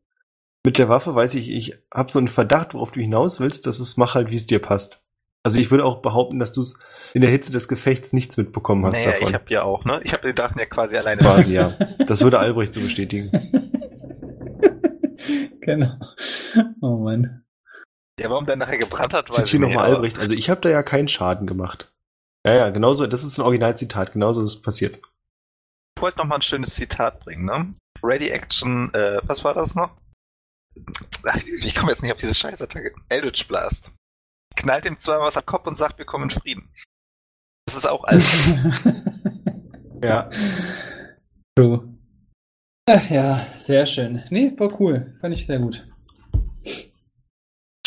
Mit 0.66 0.78
der 0.78 0.88
Waffe 0.88 1.14
weiß 1.14 1.34
ich, 1.34 1.50
ich 1.50 1.74
habe 1.94 2.10
so 2.12 2.20
einen 2.20 2.30
Verdacht, 2.30 2.74
worauf 2.74 2.92
du 2.94 3.02
hinaus 3.02 3.42
willst. 3.42 3.68
Das 3.68 3.82
ist, 3.82 3.98
mach 3.98 4.16
halt, 4.16 4.32
wie 4.32 4.38
es 4.38 4.48
dir 4.48 4.60
passt. 4.60 5.04
Also 5.42 5.60
ich 5.60 5.72
würde 5.72 5.84
auch 5.84 6.02
behaupten, 6.02 6.40
dass 6.40 6.54
du 6.54 6.62
es 6.62 6.78
in 7.14 7.22
der 7.22 7.30
Hitze 7.30 7.52
des 7.52 7.68
Gefechts 7.68 8.14
nichts 8.14 8.38
mitbekommen 8.38 8.86
hast 8.86 9.00
Naja, 9.00 9.12
davon. 9.12 9.28
ich 9.30 9.34
habe 9.34 9.46
ja 9.50 9.64
auch, 9.64 9.86
ne? 9.86 10.02
Ich 10.04 10.14
habe 10.14 10.24
den 10.24 10.36
Drachen 10.36 10.60
ja 10.60 10.66
quasi 10.66 10.98
alleine. 10.98 11.22
Quasi, 11.22 11.54
ja. 11.60 11.78
Das 12.08 12.22
würde 12.22 12.40
Albrecht 12.40 12.74
so 12.74 12.82
bestätigen. 12.82 13.32
genau. 15.62 15.94
Oh 16.82 16.98
Mann. 16.98 17.44
Ja, 18.20 18.30
warum 18.30 18.46
der 18.46 18.56
nachher 18.56 18.78
gebrannt 18.78 19.14
hat, 19.14 19.30
weiß 19.30 19.38
Zitiere 19.38 19.64
ich 19.64 19.68
nicht. 19.70 19.76
nochmal 19.76 19.96
Albrecht. 19.96 20.20
Also 20.20 20.34
ich 20.34 20.50
habe 20.50 20.62
da 20.62 20.70
ja 20.70 20.84
keinen 20.84 21.08
Schaden 21.08 21.48
gemacht. 21.48 21.92
Ja, 22.46 22.54
ja, 22.54 22.70
genauso. 22.70 23.08
Das 23.08 23.24
ist 23.24 23.38
ein 23.38 23.42
Originalzitat. 23.44 24.14
Genauso 24.14 24.42
ist 24.42 24.50
es 24.56 24.62
passiert. 24.62 25.00
Ich 25.96 26.02
wollte 26.02 26.18
noch 26.20 26.26
mal 26.26 26.36
ein 26.36 26.42
schönes 26.42 26.76
Zitat 26.76 27.22
bringen, 27.22 27.46
ne? 27.46 27.72
Ready 28.04 28.30
Action, 28.30 28.94
äh, 28.94 29.20
was 29.24 29.44
war 29.44 29.54
das 29.54 29.76
noch? 29.76 29.92
Ich 31.62 31.76
komme 31.76 31.92
jetzt 31.92 32.02
nicht 32.02 32.12
auf 32.12 32.18
diese 32.18 32.36
Scheißattacke. 32.36 32.94
Eldritch 33.10 33.48
Blast. 33.48 33.92
Knallt 34.56 34.86
ihm 34.86 34.98
zweimal 34.98 35.28
was 35.28 35.38
am 35.38 35.46
Kopf 35.46 35.68
und 35.68 35.78
sagt, 35.78 35.98
wir 36.00 36.06
kommen 36.06 36.30
in 36.30 36.40
Frieden. 36.40 36.70
Das 37.66 37.78
ist 37.78 37.90
auch 37.90 38.04
alles. 38.04 38.54
Ja. 40.04 40.30
True. 41.56 41.88
Ach 42.90 43.10
ja, 43.10 43.48
sehr 43.58 43.86
schön. 43.86 44.22
Nee, 44.32 44.52
war 44.58 44.78
cool. 44.82 45.16
Fand 45.22 45.38
ich 45.38 45.46
sehr 45.46 45.60
gut. 45.60 45.88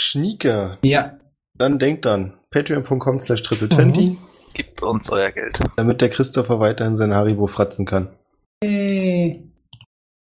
Schnieke. 0.00 0.78
Ja. 0.82 1.18
Dann 1.58 1.78
denkt 1.78 2.06
dann. 2.06 2.38
Patreon.com 2.50 3.20
slash 3.20 3.42
triple 3.42 3.68
20, 3.68 4.16
Gibt 4.54 4.82
uns 4.82 5.10
euer 5.10 5.30
Geld. 5.30 5.58
damit 5.76 6.00
der 6.00 6.08
Christopher 6.08 6.58
weiterhin 6.58 6.96
sein 6.96 7.14
Haribo 7.14 7.46
fratzen 7.46 7.84
kann. 7.84 8.08
Hey. 8.64 9.42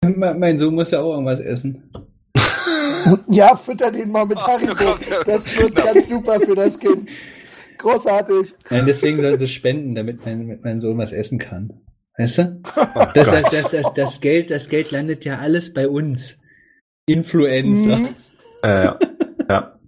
Me- 0.05 0.35
Mein 0.35 0.59
Sohn 0.59 0.75
muss 0.75 0.91
ja 0.91 1.01
auch 1.01 1.13
irgendwas 1.13 1.39
essen. 1.39 1.93
Ja, 3.31 3.55
fütter 3.57 3.93
den 3.93 4.11
mal 4.11 4.27
mit 4.27 4.39
Haribo. 4.39 4.97
Das 5.25 5.47
wird 5.57 5.77
Genau. 5.77 5.95
ganz 5.95 6.09
super 6.09 6.41
für 6.41 6.57
das 6.57 6.77
Kind. 6.79 7.09
Großartig. 7.79 8.55
Nein, 8.71 8.87
deswegen 8.87 9.21
sollte 9.21 9.45
es 9.45 9.53
spenden, 9.53 9.95
damit 9.95 10.25
mein, 10.27 10.41
damit 10.41 10.65
mein 10.65 10.81
Sohn 10.81 10.99
was 10.99 11.13
essen 11.13 11.39
kann. 11.39 11.81
Weißt 12.17 12.39
du? 12.39 12.61
Oh 12.95 13.05
Das, 13.15 13.27
das, 13.27 13.43
das, 13.51 13.71
das, 13.71 13.95
das, 13.95 14.21
Geld, 14.21 14.51
das 14.51 14.69
Geld 14.69 14.91
landet 14.91 15.25
ja 15.25 15.39
alles 15.39 15.73
bei 15.73 15.89
uns. 15.89 16.39
Influencer. 17.09 17.97
Mhm, 17.99 18.09
Äh, 18.65 18.85
ja. 18.85 18.99
ja. 19.49 19.79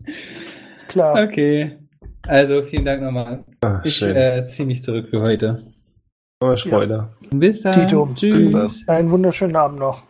klar. 0.89 1.25
Okay. 1.25 1.77
Also 2.27 2.63
vielen 2.63 2.85
Dank 2.85 3.03
nochmal. 3.03 3.45
Ah, 3.63 3.81
Ich 3.85 4.01
äh, 4.03 4.45
ziehe 4.47 4.67
mich 4.67 4.83
zurück 4.83 5.09
für 5.11 5.21
heute. 5.21 5.63
oh, 6.43 6.57
Freude. 6.57 7.09
Bis 7.31 7.63
dann. 7.63 7.75
Tito, 7.89 8.09
Tschüss. 8.15 8.53
bis 8.53 8.85
dann. 8.87 8.97
Einen 8.97 9.11
wunderschönen 9.11 9.57
Abend 9.57 9.81
noch. 9.81 10.03